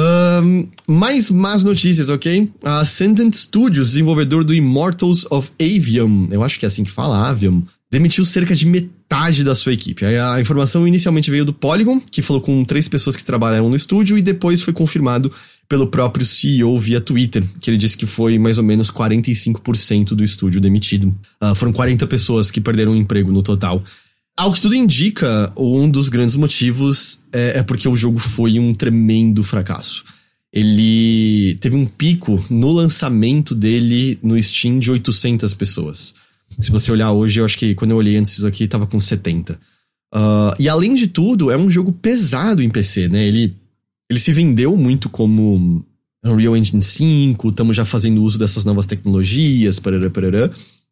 Um, 0.00 0.68
mais 0.86 1.30
más 1.30 1.62
notícias, 1.62 2.08
ok? 2.08 2.50
A 2.64 2.78
Ascendant 2.78 3.34
Studios, 3.34 3.88
desenvolvedor 3.88 4.44
do 4.44 4.54
Immortals 4.54 5.26
of 5.30 5.50
Avium, 5.60 6.26
eu 6.30 6.42
acho 6.42 6.58
que 6.58 6.64
é 6.64 6.68
assim 6.68 6.84
que 6.84 6.90
fala, 6.90 7.28
Avium, 7.28 7.62
demitiu 7.90 8.24
cerca 8.24 8.54
de 8.54 8.66
metade 8.66 9.44
da 9.44 9.54
sua 9.54 9.72
equipe. 9.72 10.04
A 10.04 10.40
informação 10.40 10.86
inicialmente 10.86 11.30
veio 11.30 11.44
do 11.44 11.52
Polygon, 11.52 12.00
que 12.00 12.22
falou 12.22 12.40
com 12.40 12.64
três 12.64 12.88
pessoas 12.88 13.16
que 13.16 13.24
trabalharam 13.24 13.68
no 13.68 13.76
estúdio, 13.76 14.16
e 14.16 14.22
depois 14.22 14.62
foi 14.62 14.72
confirmado 14.72 15.30
pelo 15.68 15.86
próprio 15.86 16.24
CEO 16.24 16.78
via 16.78 17.00
Twitter, 17.00 17.44
que 17.60 17.70
ele 17.70 17.76
disse 17.76 17.96
que 17.96 18.06
foi 18.06 18.38
mais 18.38 18.58
ou 18.58 18.64
menos 18.64 18.90
45% 18.90 20.14
do 20.14 20.24
estúdio 20.24 20.60
demitido. 20.60 21.14
Uh, 21.42 21.54
foram 21.54 21.72
40 21.72 22.06
pessoas 22.06 22.50
que 22.50 22.60
perderam 22.60 22.92
o 22.92 22.96
emprego 22.96 23.30
no 23.30 23.42
total. 23.42 23.82
Ao 24.36 24.52
que 24.52 24.60
tudo 24.60 24.74
indica, 24.74 25.52
um 25.56 25.90
dos 25.90 26.08
grandes 26.08 26.34
motivos 26.34 27.20
é, 27.32 27.58
é 27.58 27.62
porque 27.62 27.88
o 27.88 27.96
jogo 27.96 28.18
foi 28.18 28.58
um 28.58 28.74
tremendo 28.74 29.42
fracasso. 29.42 30.04
Ele 30.52 31.56
teve 31.60 31.76
um 31.76 31.86
pico 31.86 32.42
no 32.50 32.72
lançamento 32.72 33.54
dele 33.54 34.18
no 34.22 34.40
Steam 34.42 34.78
de 34.78 34.90
800 34.90 35.54
pessoas. 35.54 36.14
Se 36.58 36.70
você 36.70 36.90
olhar 36.90 37.12
hoje, 37.12 37.40
eu 37.40 37.44
acho 37.44 37.56
que 37.56 37.74
quando 37.74 37.92
eu 37.92 37.96
olhei 37.96 38.16
antes 38.16 38.32
isso 38.32 38.46
aqui, 38.46 38.66
tava 38.66 38.86
com 38.86 38.98
70. 38.98 39.52
Uh, 39.52 39.58
ah, 40.12 40.54
e 40.58 40.68
além 40.68 40.94
de 40.94 41.06
tudo, 41.06 41.50
é 41.50 41.56
um 41.56 41.70
jogo 41.70 41.92
pesado 41.92 42.62
em 42.62 42.68
PC, 42.68 43.08
né? 43.08 43.24
Ele, 43.26 43.54
ele 44.10 44.18
se 44.18 44.32
vendeu 44.32 44.76
muito 44.76 45.08
como 45.08 45.84
Unreal 46.24 46.56
Engine 46.56 46.82
5, 46.82 47.48
estamos 47.48 47.76
já 47.76 47.84
fazendo 47.84 48.22
uso 48.22 48.38
dessas 48.38 48.64
novas 48.64 48.86
tecnologias, 48.86 49.78
parará, 49.78 50.10
parará. 50.10 50.50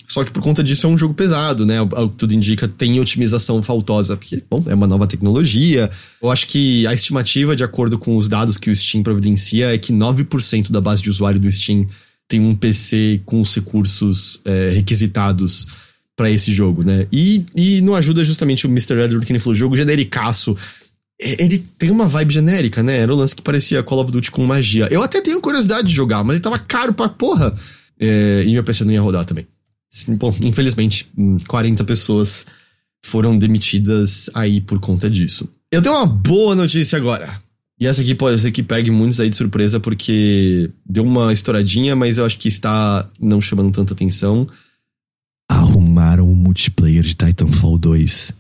Só 0.09 0.25
que 0.25 0.33
por 0.33 0.43
conta 0.43 0.65
disso 0.65 0.87
é 0.87 0.89
um 0.89 0.97
jogo 0.97 1.13
pesado, 1.13 1.67
né? 1.67 1.83
O 1.83 2.09
que 2.09 2.17
tudo 2.17 2.33
indica 2.33 2.67
tem 2.67 2.99
otimização 2.99 3.63
faltosa, 3.63 4.17
porque, 4.17 4.43
bom, 4.49 4.65
é 4.67 4.75
uma 4.75 4.87
nova 4.87 5.07
tecnologia. 5.07 5.91
Eu 6.23 6.31
acho 6.31 6.47
que 6.47 6.87
a 6.87 6.95
estimativa, 6.95 7.55
de 7.55 7.63
acordo 7.63 7.99
com 7.99 8.17
os 8.17 8.27
dados 8.27 8.57
que 8.57 8.71
o 8.71 8.75
Steam 8.75 9.03
providencia, 9.03 9.75
é 9.75 9.77
que 9.77 9.93
9% 9.93 10.71
da 10.71 10.81
base 10.81 11.03
de 11.03 11.11
usuário 11.11 11.39
do 11.39 11.53
Steam 11.53 11.87
tem 12.27 12.41
um 12.41 12.55
PC 12.55 13.21
com 13.27 13.43
os 13.43 13.55
recursos 13.55 14.41
é, 14.47 14.71
requisitados 14.71 15.67
para 16.17 16.31
esse 16.31 16.55
jogo, 16.55 16.85
né? 16.85 17.07
E, 17.13 17.45
e 17.55 17.81
não 17.83 17.95
ajuda 17.95 18.25
justamente 18.25 18.67
o 18.67 18.71
Mr. 18.71 18.95
Edward, 18.95 19.27
que 19.27 19.33
ele 19.33 19.39
falou, 19.39 19.55
jogo 19.55 19.77
genericaço. 19.77 20.57
Ele 21.21 21.59
tem 21.79 21.91
uma 21.91 22.09
vibe 22.09 22.33
genérica, 22.33 22.83
né? 22.83 22.97
Era 22.97 23.13
um 23.13 23.17
lance 23.17 23.37
que 23.37 23.43
parecia 23.43 23.83
Call 23.83 24.01
of 24.01 24.11
Duty 24.11 24.31
com 24.31 24.45
magia. 24.47 24.89
Eu 24.91 25.03
até 25.03 25.21
tenho 25.21 25.41
curiosidade 25.41 25.87
de 25.87 25.95
jogar, 25.95 26.25
mas 26.25 26.37
ele 26.37 26.43
tava 26.43 26.59
caro 26.59 26.95
pra 26.95 27.11
porra. 27.11 27.55
É, 28.01 28.43
e 28.47 28.53
meu 28.53 28.65
PC 28.65 28.85
não 28.85 28.93
ia 28.93 29.03
rodar 29.03 29.25
também. 29.27 29.47
Bom, 30.19 30.35
infelizmente, 30.43 31.11
40 31.47 31.85
pessoas 31.85 32.47
foram 33.05 33.37
demitidas 33.37 34.29
aí 34.35 34.61
por 34.61 34.79
conta 34.79 35.09
disso. 35.09 35.49
Eu 35.71 35.83
tenho 35.83 35.95
uma 35.95 36.07
boa 36.07 36.55
notícia 36.55 36.97
agora. 36.97 37.43
E 37.81 37.87
essa 37.87 38.03
aqui 38.03 38.15
pode 38.15 38.41
ser 38.41 38.51
que 38.51 38.63
pegue 38.63 38.91
muitos 38.91 39.21
aí 39.21 39.31
de 39.31 39.37
surpresa, 39.37 39.79
porque 39.79 40.71
deu 40.85 41.05
uma 41.05 41.33
estouradinha, 41.33 41.95
mas 41.95 42.19
eu 42.19 42.25
acho 42.25 42.37
que 42.37 42.49
está 42.49 43.09
não 43.21 43.41
chamando 43.41 43.73
tanta 43.73 43.95
atenção. 43.95 44.47
Arrumaram 45.49 46.31
o 46.31 46.35
multiplayer 46.35 47.05
de 47.05 47.15
Titanfall 47.15 47.79
2. 47.79 48.35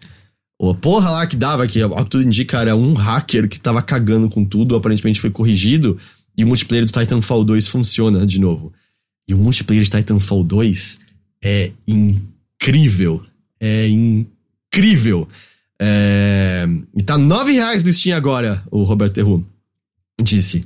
O 0.60 0.74
porra 0.74 1.10
lá 1.10 1.26
que 1.26 1.36
dava, 1.36 1.68
que 1.68 1.80
ao 1.80 2.04
que 2.04 2.10
tudo 2.10 2.24
indica 2.24 2.60
era 2.60 2.74
um 2.74 2.94
hacker 2.94 3.48
que 3.48 3.60
tava 3.60 3.80
cagando 3.80 4.28
com 4.28 4.44
tudo, 4.44 4.74
aparentemente 4.74 5.20
foi 5.20 5.30
corrigido, 5.30 5.96
e 6.36 6.42
o 6.42 6.48
multiplayer 6.48 6.84
do 6.84 6.92
Titanfall 6.92 7.44
2 7.44 7.68
funciona 7.68 8.26
de 8.26 8.40
novo. 8.40 8.72
E 9.28 9.34
o 9.34 9.38
multiplayer 9.38 9.84
de 9.84 9.90
Titanfall 9.90 10.42
2 10.42 10.98
é 11.42 11.72
incrível. 11.86 13.22
É 13.60 13.88
incrível. 13.88 15.28
É... 15.80 16.66
E 16.94 17.02
tá 17.02 17.16
nove 17.16 17.52
reais 17.52 17.84
no 17.84 17.92
Steam 17.92 18.16
agora, 18.16 18.62
o 18.70 18.82
Roberto 18.82 19.14
Terru 19.14 19.46
disse. 20.22 20.64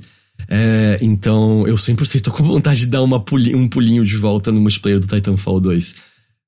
É, 0.49 0.99
então, 1.01 1.67
eu 1.67 1.75
100% 1.75 2.21
tô 2.21 2.31
com 2.31 2.43
vontade 2.43 2.81
de 2.81 2.87
dar 2.87 3.01
uma 3.01 3.19
puli 3.19 3.55
um 3.55 3.67
pulinho 3.67 4.03
de 4.03 4.17
volta 4.17 4.51
no 4.51 4.59
multiplayer 4.59 4.99
do 4.99 5.07
Titanfall 5.07 5.59
2. 5.59 5.95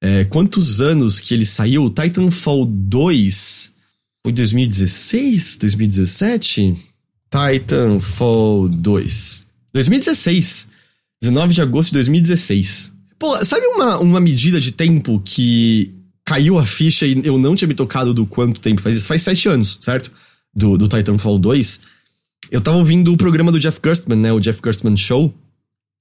É, 0.01 0.25
quantos 0.25 0.81
anos 0.81 1.19
que 1.19 1.33
ele 1.33 1.45
saiu? 1.45 1.89
Titanfall 1.89 2.65
2 2.65 3.73
foi 4.23 4.33
2016? 4.33 5.57
2017? 5.57 6.73
Titanfall 7.29 8.67
2. 8.69 9.43
2016. 9.71 10.67
19 11.21 11.53
de 11.53 11.61
agosto 11.61 11.89
de 11.89 11.93
2016. 11.93 12.94
Pô, 13.17 13.43
sabe 13.45 13.65
uma, 13.67 13.97
uma 13.99 14.19
medida 14.19 14.59
de 14.59 14.71
tempo 14.71 15.21
que 15.23 15.93
caiu 16.25 16.57
a 16.57 16.65
ficha 16.65 17.05
e 17.05 17.21
eu 17.25 17.37
não 17.37 17.55
tinha 17.55 17.67
me 17.67 17.75
tocado 17.75 18.13
do 18.13 18.25
quanto 18.25 18.59
tempo 18.59 18.81
faz 18.81 18.97
isso? 18.97 19.07
Faz 19.07 19.21
sete 19.21 19.47
anos, 19.47 19.77
certo? 19.79 20.11
Do, 20.53 20.77
do 20.77 20.87
Titanfall 20.87 21.39
2. 21.39 21.79
Eu 22.51 22.61
tava 22.61 22.77
ouvindo 22.77 23.13
o 23.13 23.17
programa 23.17 23.51
do 23.51 23.59
Jeff 23.59 23.79
Gerstmann, 23.83 24.19
né? 24.19 24.33
O 24.33 24.39
Jeff 24.39 24.59
Gerstmann 24.63 24.97
Show. 24.97 25.33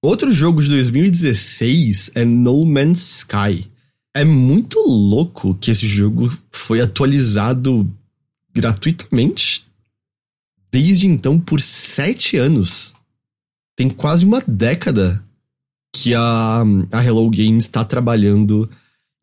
Outro 0.02 0.32
jogo 0.32 0.62
de 0.62 0.68
2016 0.68 2.12
é 2.14 2.24
No 2.24 2.64
Man's 2.64 3.18
Sky. 3.18 3.66
É 4.12 4.24
muito 4.24 4.78
louco 4.80 5.54
que 5.54 5.70
esse 5.70 5.86
jogo 5.86 6.32
foi 6.52 6.80
atualizado 6.80 7.90
gratuitamente 8.54 9.64
desde 10.70 11.06
então 11.06 11.38
por 11.38 11.60
sete 11.60 12.36
anos. 12.36 12.94
Tem 13.76 13.88
quase 13.88 14.24
uma 14.24 14.42
década 14.46 15.24
que 15.94 16.14
a, 16.14 16.64
a 16.90 17.04
Hello 17.04 17.30
Games 17.30 17.64
está 17.64 17.84
trabalhando 17.84 18.68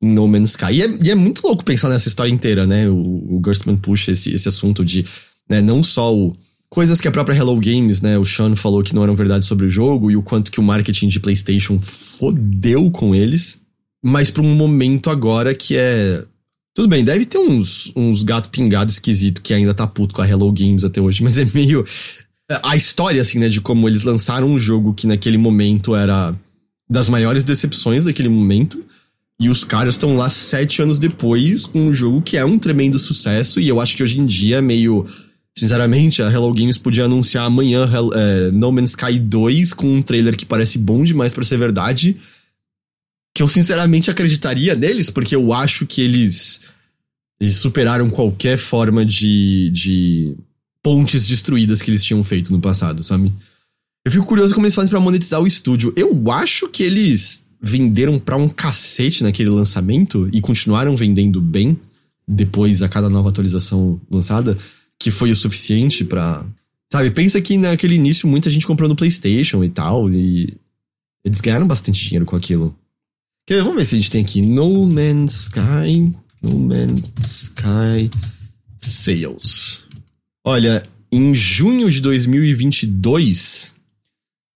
em 0.02 0.12
No 0.12 0.28
Man's 0.28 0.52
Sky. 0.52 0.74
E 0.74 0.82
é, 0.82 0.98
e 1.04 1.12
é, 1.12 1.16
muito 1.16 1.46
louco 1.46 1.66
pensar 1.66 1.90
nessa 1.90 2.08
história 2.08 2.32
inteira, 2.32 2.66
né? 2.66 2.90
O, 2.90 2.96
o 2.96 3.42
Gerstmann 3.46 3.78
puxa 3.78 4.12
esse, 4.12 4.34
esse 4.34 4.48
assunto 4.48 4.84
de 4.84 5.06
né, 5.50 5.62
não 5.62 5.84
só 5.84 6.16
o, 6.16 6.34
coisas 6.70 7.02
que 7.02 7.08
a 7.08 7.12
própria 7.12 7.36
Hello 7.36 7.60
Games, 7.60 8.02
né? 8.02 8.18
O 8.18 8.26
Sean 8.26 8.56
falou 8.56 8.82
que 8.82 8.96
não 8.96 9.04
eram 9.04 9.16
verdade 9.16 9.46
sobre 9.46 9.66
o 9.66 9.70
jogo 9.70 10.10
e 10.10 10.16
o 10.16 10.24
quanto 10.24 10.52
que 10.52 10.60
o 10.60 10.64
marketing 10.64 11.10
de 11.10 11.20
PlayStation 11.20 11.80
fodeu 11.80 12.90
com 12.90 13.14
eles 13.14 13.62
mas 14.04 14.32
para 14.32 14.42
um 14.42 14.56
momento 14.56 15.10
agora 15.10 15.54
que 15.54 15.78
é. 15.78 16.24
Tudo 16.74 16.88
bem, 16.88 17.04
deve 17.04 17.26
ter 17.26 17.38
uns, 17.38 17.92
uns 17.96 18.24
gato 18.24 18.50
pingado 18.50 18.90
esquisito 18.90 19.42
que 19.42 19.54
ainda 19.54 19.74
tá 19.74 19.86
puto 19.86 20.16
com 20.16 20.22
a 20.22 20.28
Hello 20.28 20.52
Games 20.52 20.86
até 20.86 21.02
hoje, 21.02 21.22
mas 21.24 21.38
é 21.38 21.46
meio. 21.54 21.86
A 22.64 22.76
história, 22.76 23.22
assim, 23.22 23.40
né, 23.40 23.48
de 23.48 23.62
como 23.62 23.88
eles 23.88 24.04
lançaram 24.04 24.48
um 24.48 24.60
jogo 24.60 24.94
que 24.94 25.08
naquele 25.08 25.38
momento 25.38 25.96
era 25.96 26.36
das 26.92 27.08
maiores 27.08 27.46
decepções 27.46 28.04
daquele 28.04 28.28
momento. 28.28 28.86
E 29.40 29.50
os 29.50 29.64
caras 29.64 29.96
estão 29.96 30.18
lá 30.18 30.30
sete 30.30 30.82
anos 30.82 31.00
depois 31.00 31.66
com 31.66 31.88
um 31.88 31.94
jogo 31.94 32.22
que 32.22 32.36
é 32.36 32.44
um 32.44 32.60
tremendo 32.60 33.00
sucesso. 33.00 33.62
E 33.62 33.68
eu 33.70 33.80
acho 33.80 33.96
que 33.96 34.04
hoje 34.04 34.20
em 34.20 34.26
dia 34.26 34.62
meio. 34.62 35.06
Sinceramente, 35.58 36.22
a 36.22 36.32
Hello 36.32 36.54
Games 36.54 36.78
podia 36.78 37.06
anunciar 37.06 37.46
amanhã 37.46 37.90
é, 38.14 38.52
No 38.52 38.72
Man's 38.72 38.92
Sky 38.92 39.20
2 39.20 39.74
com 39.74 39.96
um 39.96 40.02
trailer 40.02 40.38
que 40.38 40.46
parece 40.46 40.78
bom 40.78 41.04
demais 41.04 41.34
para 41.34 41.44
ser 41.44 41.58
verdade 41.58 42.18
que 43.34 43.42
eu 43.42 43.48
sinceramente 43.48 44.12
acreditaria 44.12 44.76
neles, 44.76 45.10
porque 45.10 45.36
eu 45.36 45.54
acho 45.54 45.88
que 45.88 46.02
eles, 46.02 46.62
eles 47.40 47.56
superaram 47.56 48.10
qualquer 48.10 48.58
forma 48.58 49.06
de, 49.06 49.70
de 49.72 50.36
pontes 50.84 51.28
destruídas 51.28 51.82
que 51.82 51.90
eles 51.90 52.04
tinham 52.04 52.24
feito 52.24 52.52
no 52.52 52.60
passado, 52.60 53.04
sabe? 53.04 53.34
Eu 54.06 54.12
fico 54.12 54.26
curioso 54.26 54.54
como 54.54 54.66
eles 54.66 54.76
fazem 54.76 54.90
para 54.90 55.00
monetizar 55.00 55.42
o 55.42 55.48
estúdio. 55.48 55.94
Eu 55.96 56.32
acho 56.32 56.68
que 56.70 56.84
eles 56.84 57.46
venderam 57.62 58.18
pra 58.18 58.36
um 58.36 58.50
cacete 58.50 59.24
naquele 59.24 59.50
lançamento 59.50 60.28
e 60.34 60.42
continuaram 60.42 60.96
vendendo 60.96 61.40
bem 61.40 61.80
depois 62.28 62.82
a 62.82 62.90
cada 62.90 63.10
nova 63.10 63.30
atualização 63.30 64.00
lançada, 64.10 64.58
que 64.98 65.12
foi 65.12 65.32
o 65.32 65.36
suficiente 65.36 66.04
para 66.04 66.46
Sabe, 66.92 67.10
pensa 67.10 67.40
que 67.40 67.58
naquele 67.58 67.96
início 67.96 68.28
muita 68.28 68.50
gente 68.50 68.68
comprou 68.68 68.90
no 68.90 68.98
PlayStation 68.98 69.64
e 69.64 69.70
tal, 69.70 70.12
e 70.12 70.54
eles 71.24 71.40
ganharam 71.40 71.66
bastante 71.66 72.04
dinheiro 72.04 72.26
com 72.26 72.36
aquilo. 72.36 72.76
Quer 73.48 73.64
Vamos 73.64 73.78
ver 73.78 73.86
se 73.86 73.96
a 73.96 73.98
gente 73.98 74.12
tem 74.12 74.22
aqui 74.22 74.42
No 74.42 74.86
Man's 74.88 75.44
Sky. 75.44 76.14
No 76.44 76.60
Man's 76.60 77.02
Sky 77.24 78.10
Sales. 78.78 79.84
Olha, 80.46 80.84
em 81.10 81.34
junho 81.34 81.90
de 81.90 82.02
2022, 82.02 83.74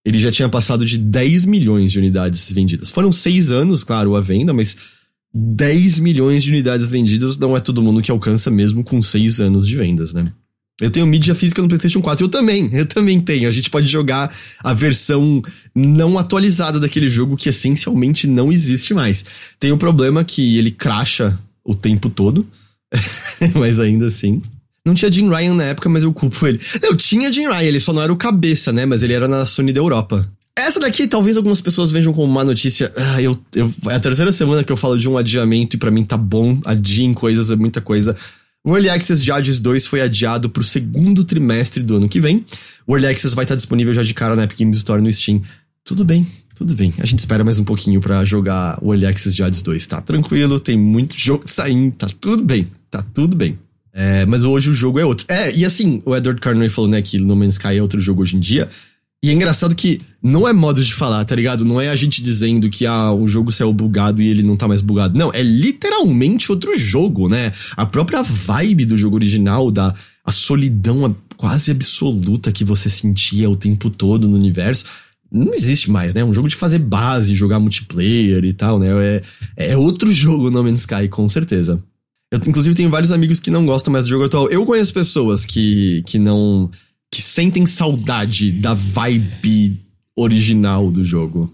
ele 0.05 0.19
já 0.19 0.31
tinha 0.31 0.47
passado 0.47 0.85
de 0.85 0.99
10 0.99 1.45
milhões 1.45 1.91
de 1.91 1.97
unidades 1.97 2.51
vendidas. 2.51 2.91
Foram 2.91 3.11
seis 3.11 3.49
anos, 3.49 3.83
claro, 3.83 4.15
a 4.15 4.21
venda, 4.21 4.53
mas 4.53 4.77
10 5.33 5.99
milhões 5.99 6.43
de 6.43 6.51
unidades 6.51 6.91
vendidas 6.91 7.37
não 7.37 7.57
é 7.57 7.59
todo 7.59 7.81
mundo 7.81 8.01
que 8.01 8.11
alcança 8.11 8.51
mesmo 8.51 8.83
com 8.83 9.01
seis 9.01 9.41
anos 9.41 9.67
de 9.67 9.75
vendas, 9.75 10.13
né? 10.13 10.23
Eu 10.79 10.91
tenho 10.91 11.07
mídia 11.07 11.33
física 11.33 11.61
no 11.61 11.67
PlayStation 11.69 12.01
4. 12.01 12.25
Eu 12.25 12.29
também, 12.29 12.69
eu 12.73 12.85
também 12.85 13.19
tenho. 13.19 13.47
A 13.47 13.51
gente 13.51 13.69
pode 13.69 13.87
jogar 13.87 14.33
a 14.61 14.73
versão 14.73 15.41
não 15.73 16.17
atualizada 16.17 16.79
daquele 16.79 17.09
jogo 17.09 17.37
que 17.37 17.47
essencialmente 17.47 18.27
não 18.27 18.51
existe 18.51 18.93
mais. 18.93 19.25
Tem 19.57 19.71
o 19.71 19.77
problema 19.77 20.23
que 20.23 20.57
ele 20.57 20.71
cracha 20.71 21.37
o 21.63 21.73
tempo 21.73 22.09
todo, 22.09 22.45
mas 23.55 23.79
ainda 23.79 24.07
assim. 24.07 24.41
Não 24.85 24.93
tinha 24.93 25.11
Jim 25.11 25.27
Ryan 25.27 25.55
na 25.55 25.63
época, 25.63 25.89
mas 25.89 26.03
eu 26.03 26.13
culpo 26.13 26.45
ele. 26.45 26.59
Eu 26.81 26.95
tinha 26.95 27.31
Jim 27.31 27.47
Ryan, 27.47 27.63
ele 27.63 27.79
só 27.79 27.91
não 27.91 28.01
era 28.01 28.13
o 28.13 28.15
cabeça, 28.15 28.71
né? 28.71 28.85
Mas 28.85 29.01
ele 29.01 29.13
era 29.13 29.27
na 29.27 29.45
Sony 29.45 29.73
da 29.73 29.79
Europa. 29.79 30.29
Essa 30.57 30.79
daqui, 30.79 31.07
talvez 31.07 31.35
algumas 31.35 31.59
pessoas 31.59 31.91
vejam 31.91 32.13
como 32.13 32.31
uma 32.31 32.43
notícia. 32.43 32.93
Ah, 32.95 33.21
eu, 33.21 33.37
eu, 33.53 33.69
é 33.89 33.95
a 33.95 33.99
terceira 33.99 34.31
semana 34.31 34.63
que 34.63 34.71
eu 34.71 34.77
falo 34.77 34.97
de 34.97 35.09
um 35.09 35.17
adiamento 35.17 35.75
e 35.75 35.79
para 35.79 35.91
mim 35.91 36.05
tá 36.05 36.15
bom. 36.15 36.59
Adiem 36.63 37.13
coisas, 37.13 37.51
é 37.51 37.55
muita 37.55 37.81
coisa. 37.81 38.15
O 38.63 38.73
Early 38.73 38.89
Access 38.89 39.23
de 39.23 39.31
Hades 39.31 39.59
2 39.59 39.85
foi 39.85 40.01
adiado 40.01 40.49
para 40.49 40.61
o 40.61 40.63
segundo 40.63 41.23
trimestre 41.23 41.83
do 41.83 41.97
ano 41.97 42.07
que 42.07 42.21
vem. 42.21 42.45
O 42.87 42.95
Early 42.95 43.07
Access 43.07 43.35
vai 43.35 43.43
estar 43.43 43.55
disponível 43.55 43.93
já 43.93 44.01
de 44.01 44.13
cara 44.13 44.35
na 44.35 44.43
Epic 44.43 44.59
Games 44.59 44.77
Store 44.77 45.01
no 45.01 45.11
Steam. 45.11 45.41
Tudo 45.83 46.05
bem, 46.05 46.25
tudo 46.55 46.73
bem. 46.73 46.93
A 46.99 47.05
gente 47.05 47.19
espera 47.19 47.43
mais 47.43 47.59
um 47.59 47.63
pouquinho 47.63 47.99
para 47.99 48.23
jogar 48.23 48.79
o 48.81 48.93
Early 48.93 49.07
Access 49.07 49.35
de 49.35 49.43
Hades 49.43 49.61
2. 49.61 49.85
Tá 49.87 50.01
tranquilo, 50.01 50.59
tem 50.59 50.77
muito 50.77 51.15
jogo 51.17 51.43
saindo, 51.45 51.91
tá 51.95 52.07
tudo 52.19 52.43
bem, 52.43 52.67
tá 52.89 53.03
tudo 53.13 53.35
bem. 53.35 53.59
É, 53.97 54.25
mas 54.25 54.43
hoje 54.43 54.69
o 54.69 54.73
jogo 54.73 54.99
é 54.99 55.05
outro. 55.05 55.25
É, 55.29 55.55
e 55.55 55.63
assim, 55.63 56.01
o 56.05 56.13
Edward 56.13 56.41
Carney 56.41 56.67
falou, 56.67 56.91
né, 56.91 57.01
que 57.01 57.17
No 57.17 57.33
Man's 57.33 57.53
Sky 57.53 57.77
é 57.77 57.81
outro 57.81 58.01
jogo 58.01 58.21
hoje 58.21 58.35
em 58.35 58.39
dia. 58.41 58.67
E 59.23 59.29
é 59.29 59.33
engraçado 59.33 59.73
que 59.73 59.99
não 60.21 60.47
é 60.47 60.51
modo 60.51 60.83
de 60.83 60.93
falar, 60.93 61.23
tá 61.23 61.33
ligado? 61.33 61.63
Não 61.63 61.79
é 61.79 61.89
a 61.89 61.95
gente 61.95 62.21
dizendo 62.21 62.69
que 62.69 62.85
ah, 62.85 63.11
o 63.11 63.27
jogo 63.27 63.51
saiu 63.51 63.73
bugado 63.73 64.21
e 64.21 64.27
ele 64.27 64.43
não 64.43 64.57
tá 64.57 64.67
mais 64.67 64.81
bugado. 64.81 65.17
Não, 65.17 65.31
é 65.33 65.41
literalmente 65.41 66.51
outro 66.51 66.77
jogo, 66.77 67.29
né? 67.29 67.51
A 67.75 67.85
própria 67.85 68.21
vibe 68.21 68.85
do 68.85 68.97
jogo 68.97 69.15
original, 69.15 69.71
da 69.71 69.95
a 70.23 70.31
solidão 70.31 71.15
quase 71.37 71.71
absoluta 71.71 72.51
que 72.51 72.63
você 72.63 72.89
sentia 72.89 73.49
o 73.49 73.55
tempo 73.55 73.89
todo 73.89 74.27
no 74.27 74.35
universo, 74.35 74.85
não 75.31 75.53
existe 75.53 75.89
mais, 75.89 76.13
né? 76.13 76.23
Um 76.23 76.33
jogo 76.33 76.47
de 76.47 76.55
fazer 76.55 76.79
base, 76.79 77.33
jogar 77.33 77.59
multiplayer 77.59 78.43
e 78.43 78.53
tal, 78.53 78.77
né? 78.77 78.89
É, 79.57 79.71
é 79.71 79.77
outro 79.77 80.11
jogo 80.11 80.51
No 80.51 80.63
Man's 80.63 80.81
Sky, 80.81 81.07
com 81.09 81.27
certeza. 81.29 81.81
Eu, 82.31 82.39
inclusive, 82.47 82.75
tenho 82.75 82.89
vários 82.89 83.11
amigos 83.11 83.39
que 83.39 83.51
não 83.51 83.65
gostam 83.65 83.91
mais 83.91 84.05
do 84.05 84.09
jogo 84.09 84.25
atual. 84.25 84.49
Eu 84.49 84.65
conheço 84.65 84.93
pessoas 84.93 85.45
que, 85.45 86.03
que 86.05 86.19
não 86.19 86.69
que 87.11 87.21
sentem 87.21 87.65
saudade 87.65 88.51
da 88.51 88.73
vibe 88.73 89.79
original 90.15 90.91
do 90.91 91.03
jogo. 91.03 91.53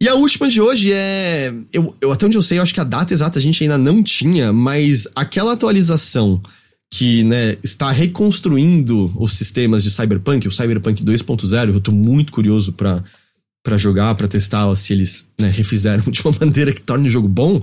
E 0.00 0.08
a 0.08 0.14
última 0.14 0.48
de 0.48 0.60
hoje 0.60 0.92
é. 0.92 1.52
Eu, 1.72 1.94
eu, 2.00 2.12
até 2.12 2.26
onde 2.26 2.36
eu 2.36 2.42
sei, 2.42 2.58
eu 2.58 2.62
acho 2.62 2.72
que 2.74 2.80
a 2.80 2.84
data 2.84 3.12
exata 3.12 3.38
a 3.38 3.42
gente 3.42 3.62
ainda 3.62 3.76
não 3.76 4.02
tinha, 4.02 4.52
mas 4.52 5.08
aquela 5.14 5.52
atualização 5.52 6.40
que 6.90 7.22
né, 7.24 7.56
está 7.62 7.90
reconstruindo 7.90 9.12
os 9.16 9.32
sistemas 9.32 9.82
de 9.82 9.90
Cyberpunk, 9.90 10.48
o 10.48 10.52
Cyberpunk 10.52 11.04
2.0, 11.04 11.74
eu 11.74 11.80
tô 11.80 11.92
muito 11.92 12.32
curioso 12.32 12.72
para 12.72 13.76
jogar, 13.76 14.14
para 14.14 14.28
testar 14.28 14.74
se 14.74 14.92
eles 14.92 15.28
né, 15.38 15.50
refizeram 15.50 16.04
de 16.10 16.22
uma 16.22 16.34
maneira 16.40 16.72
que 16.72 16.80
torne 16.80 17.08
o 17.08 17.10
jogo 17.10 17.28
bom. 17.28 17.62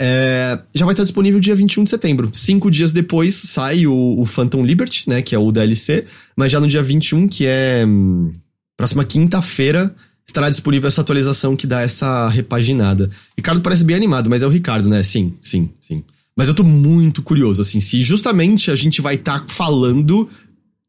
É, 0.00 0.58
já 0.74 0.84
vai 0.84 0.92
estar 0.94 1.04
disponível 1.04 1.38
dia 1.38 1.54
21 1.54 1.84
de 1.84 1.90
setembro. 1.90 2.30
Cinco 2.32 2.70
dias 2.70 2.92
depois 2.92 3.34
sai 3.34 3.86
o, 3.86 4.20
o, 4.20 4.26
Phantom 4.26 4.64
Liberty, 4.64 5.08
né? 5.08 5.22
Que 5.22 5.34
é 5.34 5.38
o 5.38 5.52
DLC. 5.52 6.04
Mas 6.36 6.50
já 6.50 6.58
no 6.58 6.66
dia 6.66 6.82
21, 6.82 7.28
que 7.28 7.46
é 7.46 7.84
hum, 7.86 8.32
próxima 8.76 9.04
quinta-feira, 9.04 9.94
estará 10.26 10.48
disponível 10.50 10.88
essa 10.88 11.00
atualização 11.00 11.54
que 11.54 11.66
dá 11.66 11.82
essa 11.82 12.28
repaginada. 12.28 13.08
Ricardo 13.36 13.60
parece 13.60 13.84
bem 13.84 13.96
animado, 13.96 14.30
mas 14.30 14.42
é 14.42 14.46
o 14.46 14.50
Ricardo, 14.50 14.88
né? 14.88 15.02
Sim, 15.02 15.34
sim, 15.42 15.70
sim. 15.80 16.02
Mas 16.34 16.48
eu 16.48 16.54
tô 16.54 16.64
muito 16.64 17.22
curioso, 17.22 17.60
assim, 17.60 17.78
se 17.78 18.02
justamente 18.02 18.70
a 18.70 18.74
gente 18.74 19.02
vai 19.02 19.16
estar 19.16 19.40
tá 19.40 19.46
falando 19.48 20.28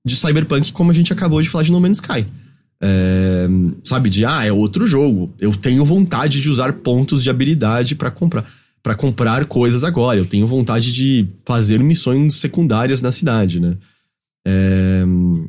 de 0.05 0.15
Cyberpunk 0.15 0.71
como 0.71 0.89
a 0.89 0.93
gente 0.93 1.11
acabou 1.11 1.41
de 1.41 1.49
falar 1.49 1.65
de 1.65 1.71
No 1.71 1.81
Man's 1.81 1.97
Sky. 1.97 2.25
É, 2.81 3.47
sabe, 3.83 4.09
de 4.09 4.25
ah, 4.25 4.45
é 4.45 4.51
outro 4.51 4.87
jogo. 4.87 5.33
Eu 5.39 5.51
tenho 5.53 5.85
vontade 5.85 6.41
de 6.41 6.49
usar 6.49 6.73
pontos 6.73 7.23
de 7.23 7.29
habilidade 7.29 7.95
para 7.95 8.09
comprar 8.09 8.45
para 8.83 8.95
comprar 8.95 9.45
coisas 9.45 9.83
agora. 9.83 10.19
Eu 10.19 10.25
tenho 10.25 10.45
vontade 10.45 10.91
de 10.91 11.27
fazer 11.45 11.81
missões 11.81 12.35
secundárias 12.35 13.01
na 13.01 13.11
cidade, 13.11 13.59
né? 13.59 13.77
É, 14.45 15.03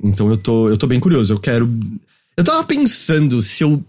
então 0.05 0.31
eu 0.31 0.37
tô, 0.37 0.69
eu 0.69 0.77
tô 0.77 0.87
bem 0.87 1.01
curioso. 1.01 1.33
Eu 1.33 1.39
quero. 1.39 1.69
Eu 2.37 2.45
tava 2.45 2.63
pensando 2.63 3.43
se 3.43 3.65
eu 3.65 3.85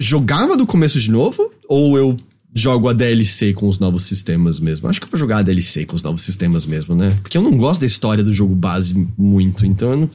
jogava 0.00 0.56
do 0.56 0.66
começo 0.66 0.98
de 0.98 1.10
novo 1.10 1.52
ou 1.68 1.96
eu 1.98 2.16
jogo 2.54 2.88
a 2.88 2.94
DLC 2.94 3.52
com 3.52 3.68
os 3.68 3.78
novos 3.78 4.02
sistemas 4.04 4.58
mesmo. 4.58 4.88
Acho 4.88 4.98
que 4.98 5.06
eu 5.06 5.10
vou 5.10 5.20
jogar 5.20 5.38
a 5.38 5.42
DLC 5.42 5.84
com 5.84 5.94
os 5.94 6.02
novos 6.02 6.22
sistemas 6.22 6.64
mesmo, 6.64 6.94
né? 6.94 7.16
Porque 7.20 7.36
eu 7.36 7.42
não 7.42 7.56
gosto 7.56 7.82
da 7.82 7.86
história 7.86 8.24
do 8.24 8.32
jogo 8.32 8.54
base 8.54 8.94
muito, 9.18 9.66
então 9.66 9.90
eu 9.90 9.96
não, 9.98 10.10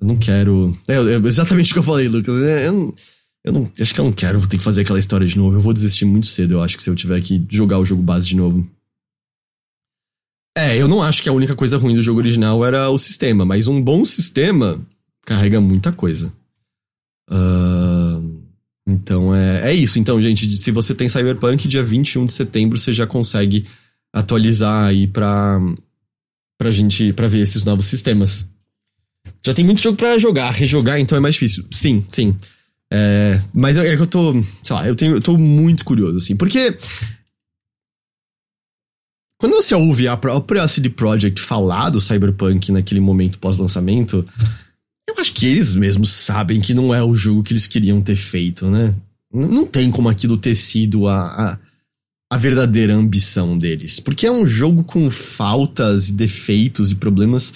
eu 0.00 0.06
não 0.06 0.16
quero. 0.16 0.76
É, 0.86 0.94
é 0.94 1.16
exatamente 1.26 1.72
o 1.72 1.74
que 1.74 1.78
eu 1.80 1.84
falei, 1.84 2.08
Lucas. 2.08 2.40
É, 2.44 2.68
eu 2.68 2.72
não, 2.72 2.94
eu 3.46 3.52
não. 3.52 3.72
Acho 3.80 3.94
que 3.94 4.00
eu 4.00 4.04
não 4.04 4.12
quero 4.12 4.44
ter 4.48 4.58
que 4.58 4.64
fazer 4.64 4.82
aquela 4.82 4.98
história 4.98 5.26
de 5.26 5.38
novo. 5.38 5.56
Eu 5.56 5.60
vou 5.60 5.72
desistir 5.72 6.04
muito 6.04 6.26
cedo, 6.26 6.54
eu 6.54 6.62
acho 6.62 6.76
que 6.76 6.82
se 6.82 6.90
eu 6.90 6.96
tiver 6.96 7.20
que 7.20 7.46
jogar 7.48 7.78
o 7.78 7.84
jogo 7.84 8.02
base 8.02 8.26
de 8.26 8.36
novo. 8.36 8.68
É, 10.58 10.76
eu 10.76 10.88
não 10.88 11.00
acho 11.00 11.22
que 11.22 11.28
a 11.28 11.32
única 11.32 11.54
coisa 11.54 11.78
ruim 11.78 11.94
do 11.94 12.02
jogo 12.02 12.18
original 12.18 12.64
era 12.64 12.90
o 12.90 12.98
sistema, 12.98 13.44
mas 13.44 13.68
um 13.68 13.80
bom 13.80 14.04
sistema 14.04 14.84
carrega 15.24 15.60
muita 15.60 15.92
coisa. 15.92 16.32
Uh, 17.30 18.40
então 18.84 19.32
é, 19.32 19.70
é 19.70 19.74
isso. 19.74 19.98
Então, 19.98 20.20
gente, 20.20 20.50
se 20.56 20.72
você 20.72 20.94
tem 20.94 21.08
Cyberpunk, 21.08 21.68
dia 21.68 21.84
21 21.84 22.24
de 22.26 22.32
setembro 22.32 22.78
você 22.78 22.92
já 22.92 23.06
consegue 23.06 23.64
atualizar 24.12 24.86
aí 24.86 25.06
pra, 25.06 25.60
pra 26.58 26.70
gente 26.70 27.12
pra 27.12 27.28
ver 27.28 27.40
esses 27.40 27.64
novos 27.64 27.86
sistemas. 27.86 28.48
Já 29.44 29.54
tem 29.54 29.64
muito 29.64 29.82
jogo 29.82 29.96
para 29.96 30.18
jogar, 30.18 30.50
rejogar, 30.50 30.98
então 30.98 31.16
é 31.16 31.20
mais 31.20 31.34
difícil. 31.34 31.64
Sim, 31.70 32.04
sim. 32.08 32.34
É, 32.92 33.40
mas 33.52 33.76
é 33.76 33.96
que 33.96 34.02
eu 34.02 34.06
tô, 34.06 34.32
sei 34.62 34.76
lá, 34.76 34.86
eu, 34.86 34.94
tenho, 34.94 35.16
eu 35.16 35.20
tô 35.20 35.36
muito 35.36 35.84
curioso, 35.84 36.18
assim, 36.18 36.36
porque 36.36 36.76
quando 39.38 39.54
você 39.54 39.74
ouve 39.74 40.08
a 40.08 40.16
própria 40.16 40.66
CD 40.66 40.88
Projekt 40.88 41.40
falar 41.40 41.90
do 41.90 42.00
Cyberpunk 42.00 42.72
naquele 42.72 43.00
momento 43.00 43.38
pós-lançamento, 43.38 44.24
eu 45.08 45.14
acho 45.18 45.32
que 45.32 45.46
eles 45.46 45.74
mesmos 45.74 46.10
sabem 46.10 46.60
que 46.60 46.74
não 46.74 46.94
é 46.94 47.02
o 47.02 47.14
jogo 47.14 47.42
que 47.42 47.52
eles 47.52 47.66
queriam 47.66 48.00
ter 48.00 48.16
feito, 48.16 48.66
né? 48.66 48.94
Não 49.32 49.66
tem 49.66 49.90
como 49.90 50.08
aquilo 50.08 50.36
ter 50.36 50.54
sido 50.54 51.06
a, 51.06 51.26
a, 51.26 51.58
a 52.32 52.36
verdadeira 52.38 52.94
ambição 52.94 53.58
deles. 53.58 54.00
Porque 54.00 54.26
é 54.26 54.32
um 54.32 54.46
jogo 54.46 54.82
com 54.82 55.10
faltas 55.10 56.08
e 56.08 56.12
defeitos 56.12 56.90
e 56.90 56.94
problemas 56.94 57.52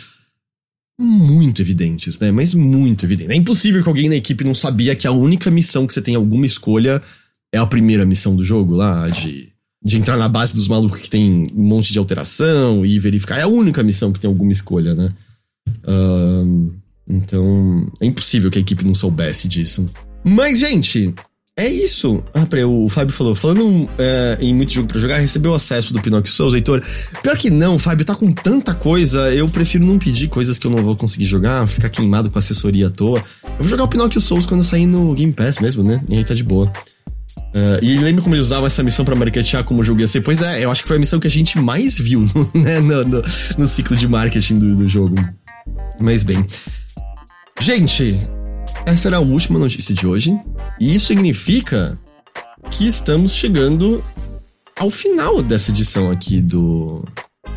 muito 1.01 1.63
evidentes, 1.63 2.19
né? 2.19 2.31
Mas 2.31 2.53
muito 2.53 3.07
evidentes. 3.07 3.33
É 3.33 3.37
impossível 3.37 3.83
que 3.83 3.89
alguém 3.89 4.09
na 4.11 4.17
equipe 4.17 4.45
não 4.45 4.55
sabia 4.55 4.95
que 4.95 5.07
a 5.07 5.13
única 5.13 5.51
missão 5.51 5.87
que 5.87 5.95
você 5.95 6.03
tem 6.03 6.15
alguma 6.15 6.45
escolha 6.45 7.01
é 7.51 7.59
a 7.59 7.67
primeira 7.67 8.05
missão 8.05 8.37
do 8.37 8.45
jogo 8.45 8.75
lá, 8.75 9.09
de, 9.09 9.49
de 9.83 9.97
entrar 9.97 10.19
na 10.19 10.29
base 10.29 10.55
dos 10.55 10.69
malucos 10.69 11.01
que 11.01 11.09
tem 11.09 11.47
um 11.57 11.63
monte 11.63 11.91
de 11.91 11.99
alteração 11.99 12.85
e 12.85 12.99
verificar. 12.99 13.39
É 13.39 13.43
a 13.43 13.49
única 13.49 13.83
missão 13.83 14.13
que 14.13 14.21
tem 14.21 14.29
alguma 14.29 14.53
escolha, 14.53 14.95
né? 14.95 15.09
Um, 15.89 16.71
então, 17.09 17.91
é 17.99 18.07
impossível 18.07 18.51
que 18.51 18.59
a 18.59 18.61
equipe 18.61 18.85
não 18.85 18.95
soubesse 18.95 19.49
disso. 19.49 19.87
Mas, 20.23 20.59
gente, 20.59 21.15
é 21.57 21.69
isso. 21.69 22.23
Ah, 22.33 22.47
peraí, 22.47 22.65
o 22.65 22.89
Fábio 22.89 23.15
falou, 23.15 23.35
falando 23.35 23.89
é, 23.99 24.39
em 24.41 24.55
muito 24.55 24.73
jogo 24.73 24.89
para 24.89 24.99
jogar, 24.99 25.19
recebeu 25.19 25.55
acesso 25.55 25.93
do 25.93 26.01
Pinocchio 26.01 26.33
Souls, 26.33 26.55
Heitor. 26.55 26.83
Pior 27.23 27.37
que 27.37 27.51
não, 27.51 27.79
Fábio, 27.79 28.05
tá 28.05 28.15
com 28.15 28.31
tanta 28.33 28.73
coisa, 28.75 29.33
eu 29.35 29.49
prefiro 29.49 29.85
não 29.85 29.99
pedir 29.99 30.29
coisas 30.29 30.59
que 30.59 30.67
eu 30.67 30.71
não 30.71 30.83
vou 30.83 30.97
conseguir 30.97 31.27
jogar, 31.27 31.67
ficar 31.67 31.91
queimado 31.91 32.31
com 32.31 32.39
assessoria 32.39 32.87
à 32.87 32.91
toa. 32.91 33.23
Eu 33.43 33.59
vou 33.59 33.69
jogar 33.69 33.85
o 33.85 33.89
Pinocchio 33.89 34.21
Souls 34.21 34.47
quando 34.47 34.65
sair 34.65 34.87
no 34.87 35.15
Game 35.15 35.33
Pass 35.33 35.59
mesmo, 35.59 35.83
né? 35.83 36.03
E 36.09 36.17
aí 36.17 36.25
tá 36.25 36.35
de 36.35 36.45
boa. 36.45 36.73
Uh, 37.51 37.83
e 37.83 37.99
lembra 37.99 38.23
como 38.23 38.35
ele 38.35 38.43
usava 38.43 38.67
essa 38.67 38.83
missão 38.83 39.05
para 39.05 39.17
marketear 39.17 39.65
como 39.65 39.81
o 39.81 39.85
jogo 39.85 40.01
ia 40.01 40.07
ser? 40.07 40.21
Pois 40.21 40.41
é, 40.41 40.65
eu 40.65 40.71
acho 40.71 40.83
que 40.83 40.89
foi 40.89 40.97
a 40.97 41.01
missão 41.01 41.19
que 41.19 41.27
a 41.27 41.31
gente 41.31 41.59
mais 41.59 41.99
viu 41.99 42.25
né, 42.55 42.81
no, 42.81 43.05
no, 43.05 43.23
no 43.59 43.69
ciclo 43.69 43.97
de 43.97 44.07
marketing 44.07 44.59
do, 44.59 44.77
do 44.77 44.89
jogo. 44.89 45.17
Mas 46.01 46.23
bem. 46.23 46.47
Gente, 47.61 48.19
essa 48.87 49.09
era 49.09 49.19
a 49.19 49.21
última 49.21 49.59
notícia 49.59 49.95
de 49.95 50.07
hoje. 50.07 50.37
E 50.79 50.95
isso 50.95 51.07
significa 51.07 51.99
que 52.71 52.87
estamos 52.87 53.33
chegando 53.33 54.03
ao 54.79 54.91
final 54.91 55.43
dessa 55.43 55.71
edição 55.71 56.11
aqui 56.11 56.41
do, 56.41 57.05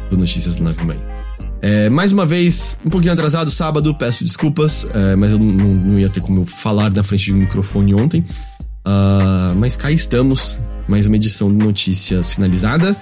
do 0.09 0.17
Notícias 0.17 0.55
do 0.55 0.63
Nave 0.63 0.83
Mãe. 0.85 1.13
É, 1.61 1.89
mais 1.89 2.11
uma 2.11 2.25
vez, 2.25 2.77
um 2.85 2.89
pouquinho 2.89 3.13
atrasado 3.13 3.49
sábado, 3.49 3.95
peço 3.95 4.25
desculpas, 4.25 4.85
é, 4.93 5.15
mas 5.15 5.31
eu 5.31 5.39
não, 5.39 5.75
não, 5.75 5.97
ia 5.97 6.09
ter 6.09 6.19
como 6.19 6.41
eu 6.41 6.45
falar 6.45 6.91
na 6.91 7.03
frente 7.03 7.25
de 7.25 7.33
um 7.33 7.37
microfone 7.37 7.95
ontem. 7.95 8.19
Uh, 8.85 9.55
mas 9.55 9.77
cá 9.77 9.89
estamos, 9.89 10.59
mais 10.89 11.07
uma 11.07 11.15
edição 11.15 11.49
de 11.49 11.65
notícias 11.65 12.33
finalizada. 12.33 12.93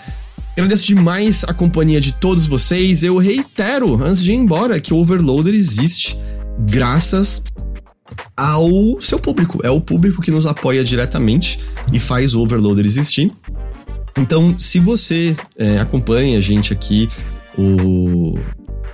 Agradeço 0.54 0.86
demais 0.86 1.44
a 1.48 1.56
companhia 1.56 2.00
de 2.00 2.12
todos 2.12 2.46
vocês. 2.46 3.04
Eu 3.04 3.18
reitero, 3.18 4.04
antes 4.04 4.24
de 4.24 4.32
ir 4.32 4.36
embora, 4.36 4.80
que 4.80 4.94
o 4.94 4.98
Overloader 4.98 5.56
existe 5.56 6.20
graças 6.60 7.42
ao 8.36 9.00
seu 9.02 9.20
público. 9.20 9.60
É 9.64 9.70
o 9.70 9.82
público 9.82 10.22
que 10.22 10.32
nos 10.32 10.46
apoia 10.46 10.84
diretamente 10.84 11.60
e 11.92 12.00
faz 12.00 12.34
o 12.34 12.42
Overloader 12.42 12.86
existir. 12.86 13.32
Então, 14.18 14.56
se 14.60 14.80
você 14.80 15.36
é, 15.58 15.80
acompanha 15.80 16.38
a 16.38 16.42
gente 16.42 16.74
aqui, 16.74 17.10
o, 17.58 18.38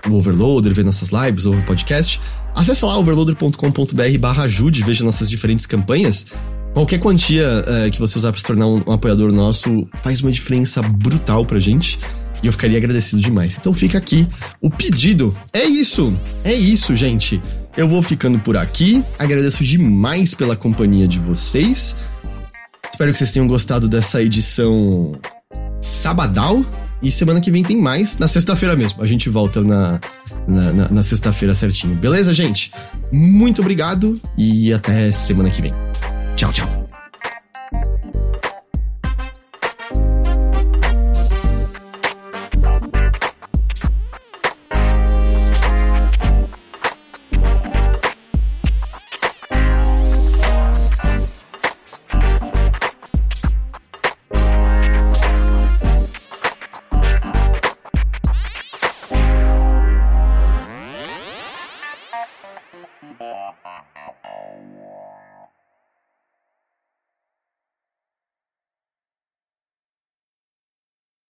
o 0.10 0.14
Overloader, 0.14 0.74
vê 0.74 0.84
nossas 0.84 1.10
lives 1.10 1.46
ou 1.46 1.56
o 1.56 1.64
podcast, 1.64 2.22
acessa 2.56 2.86
lá 2.86 2.98
overloader.com.br 2.98 4.18
barra 4.20 4.44
ajude, 4.44 4.84
veja 4.84 5.04
nossas 5.04 5.30
diferentes 5.30 5.66
campanhas. 5.66 6.28
Qualquer 6.74 7.00
quantia 7.00 7.64
é, 7.66 7.90
que 7.90 8.00
você 8.00 8.20
usar 8.20 8.32
para 8.32 8.40
se 8.40 8.46
tornar 8.46 8.68
um, 8.68 8.84
um 8.86 8.92
apoiador 8.92 9.32
nosso 9.32 9.88
faz 10.04 10.22
uma 10.22 10.32
diferença 10.32 10.82
brutal 10.82 11.44
pra 11.44 11.60
gente. 11.60 11.98
E 12.44 12.46
eu 12.46 12.52
ficaria 12.52 12.78
agradecido 12.78 13.20
demais. 13.20 13.58
Então 13.60 13.74
fica 13.74 13.98
aqui 13.98 14.28
o 14.62 14.70
pedido. 14.70 15.36
É 15.52 15.66
isso! 15.66 16.14
É 16.44 16.54
isso, 16.54 16.96
gente! 16.96 17.42
Eu 17.78 17.88
vou 17.88 18.02
ficando 18.02 18.40
por 18.40 18.58
aqui. 18.58 19.06
Agradeço 19.20 19.64
demais 19.64 20.34
pela 20.34 20.56
companhia 20.56 21.08
de 21.08 21.20
vocês. 21.20 21.96
Espero 22.92 23.12
que 23.12 23.18
vocês 23.20 23.32
tenham 23.32 23.48
gostado 23.48 23.88
dessa 23.88 24.22
edição 24.22 25.14
sabadal. 25.80 26.66
E 27.02 27.12
semana 27.12 27.40
que 27.40 27.52
vem 27.52 27.64
tem 27.64 27.80
mais, 27.80 28.18
na 28.18 28.28
sexta-feira 28.28 28.76
mesmo. 28.76 29.04
A 29.04 29.06
gente 29.06 29.30
volta 29.30 29.62
na, 29.62 30.00
na, 30.48 30.74
na, 30.74 30.90
na 30.90 31.04
sexta-feira 31.04 31.54
certinho. 31.54 31.94
Beleza, 31.94 32.34
gente? 32.34 32.72
Muito 33.12 33.62
obrigado 33.62 34.20
e 34.36 34.74
até 34.74 35.12
semana 35.12 35.52
que 35.52 35.62
vem. 35.62 35.74
Tchau, 36.36 36.52
tchau. 36.52 36.77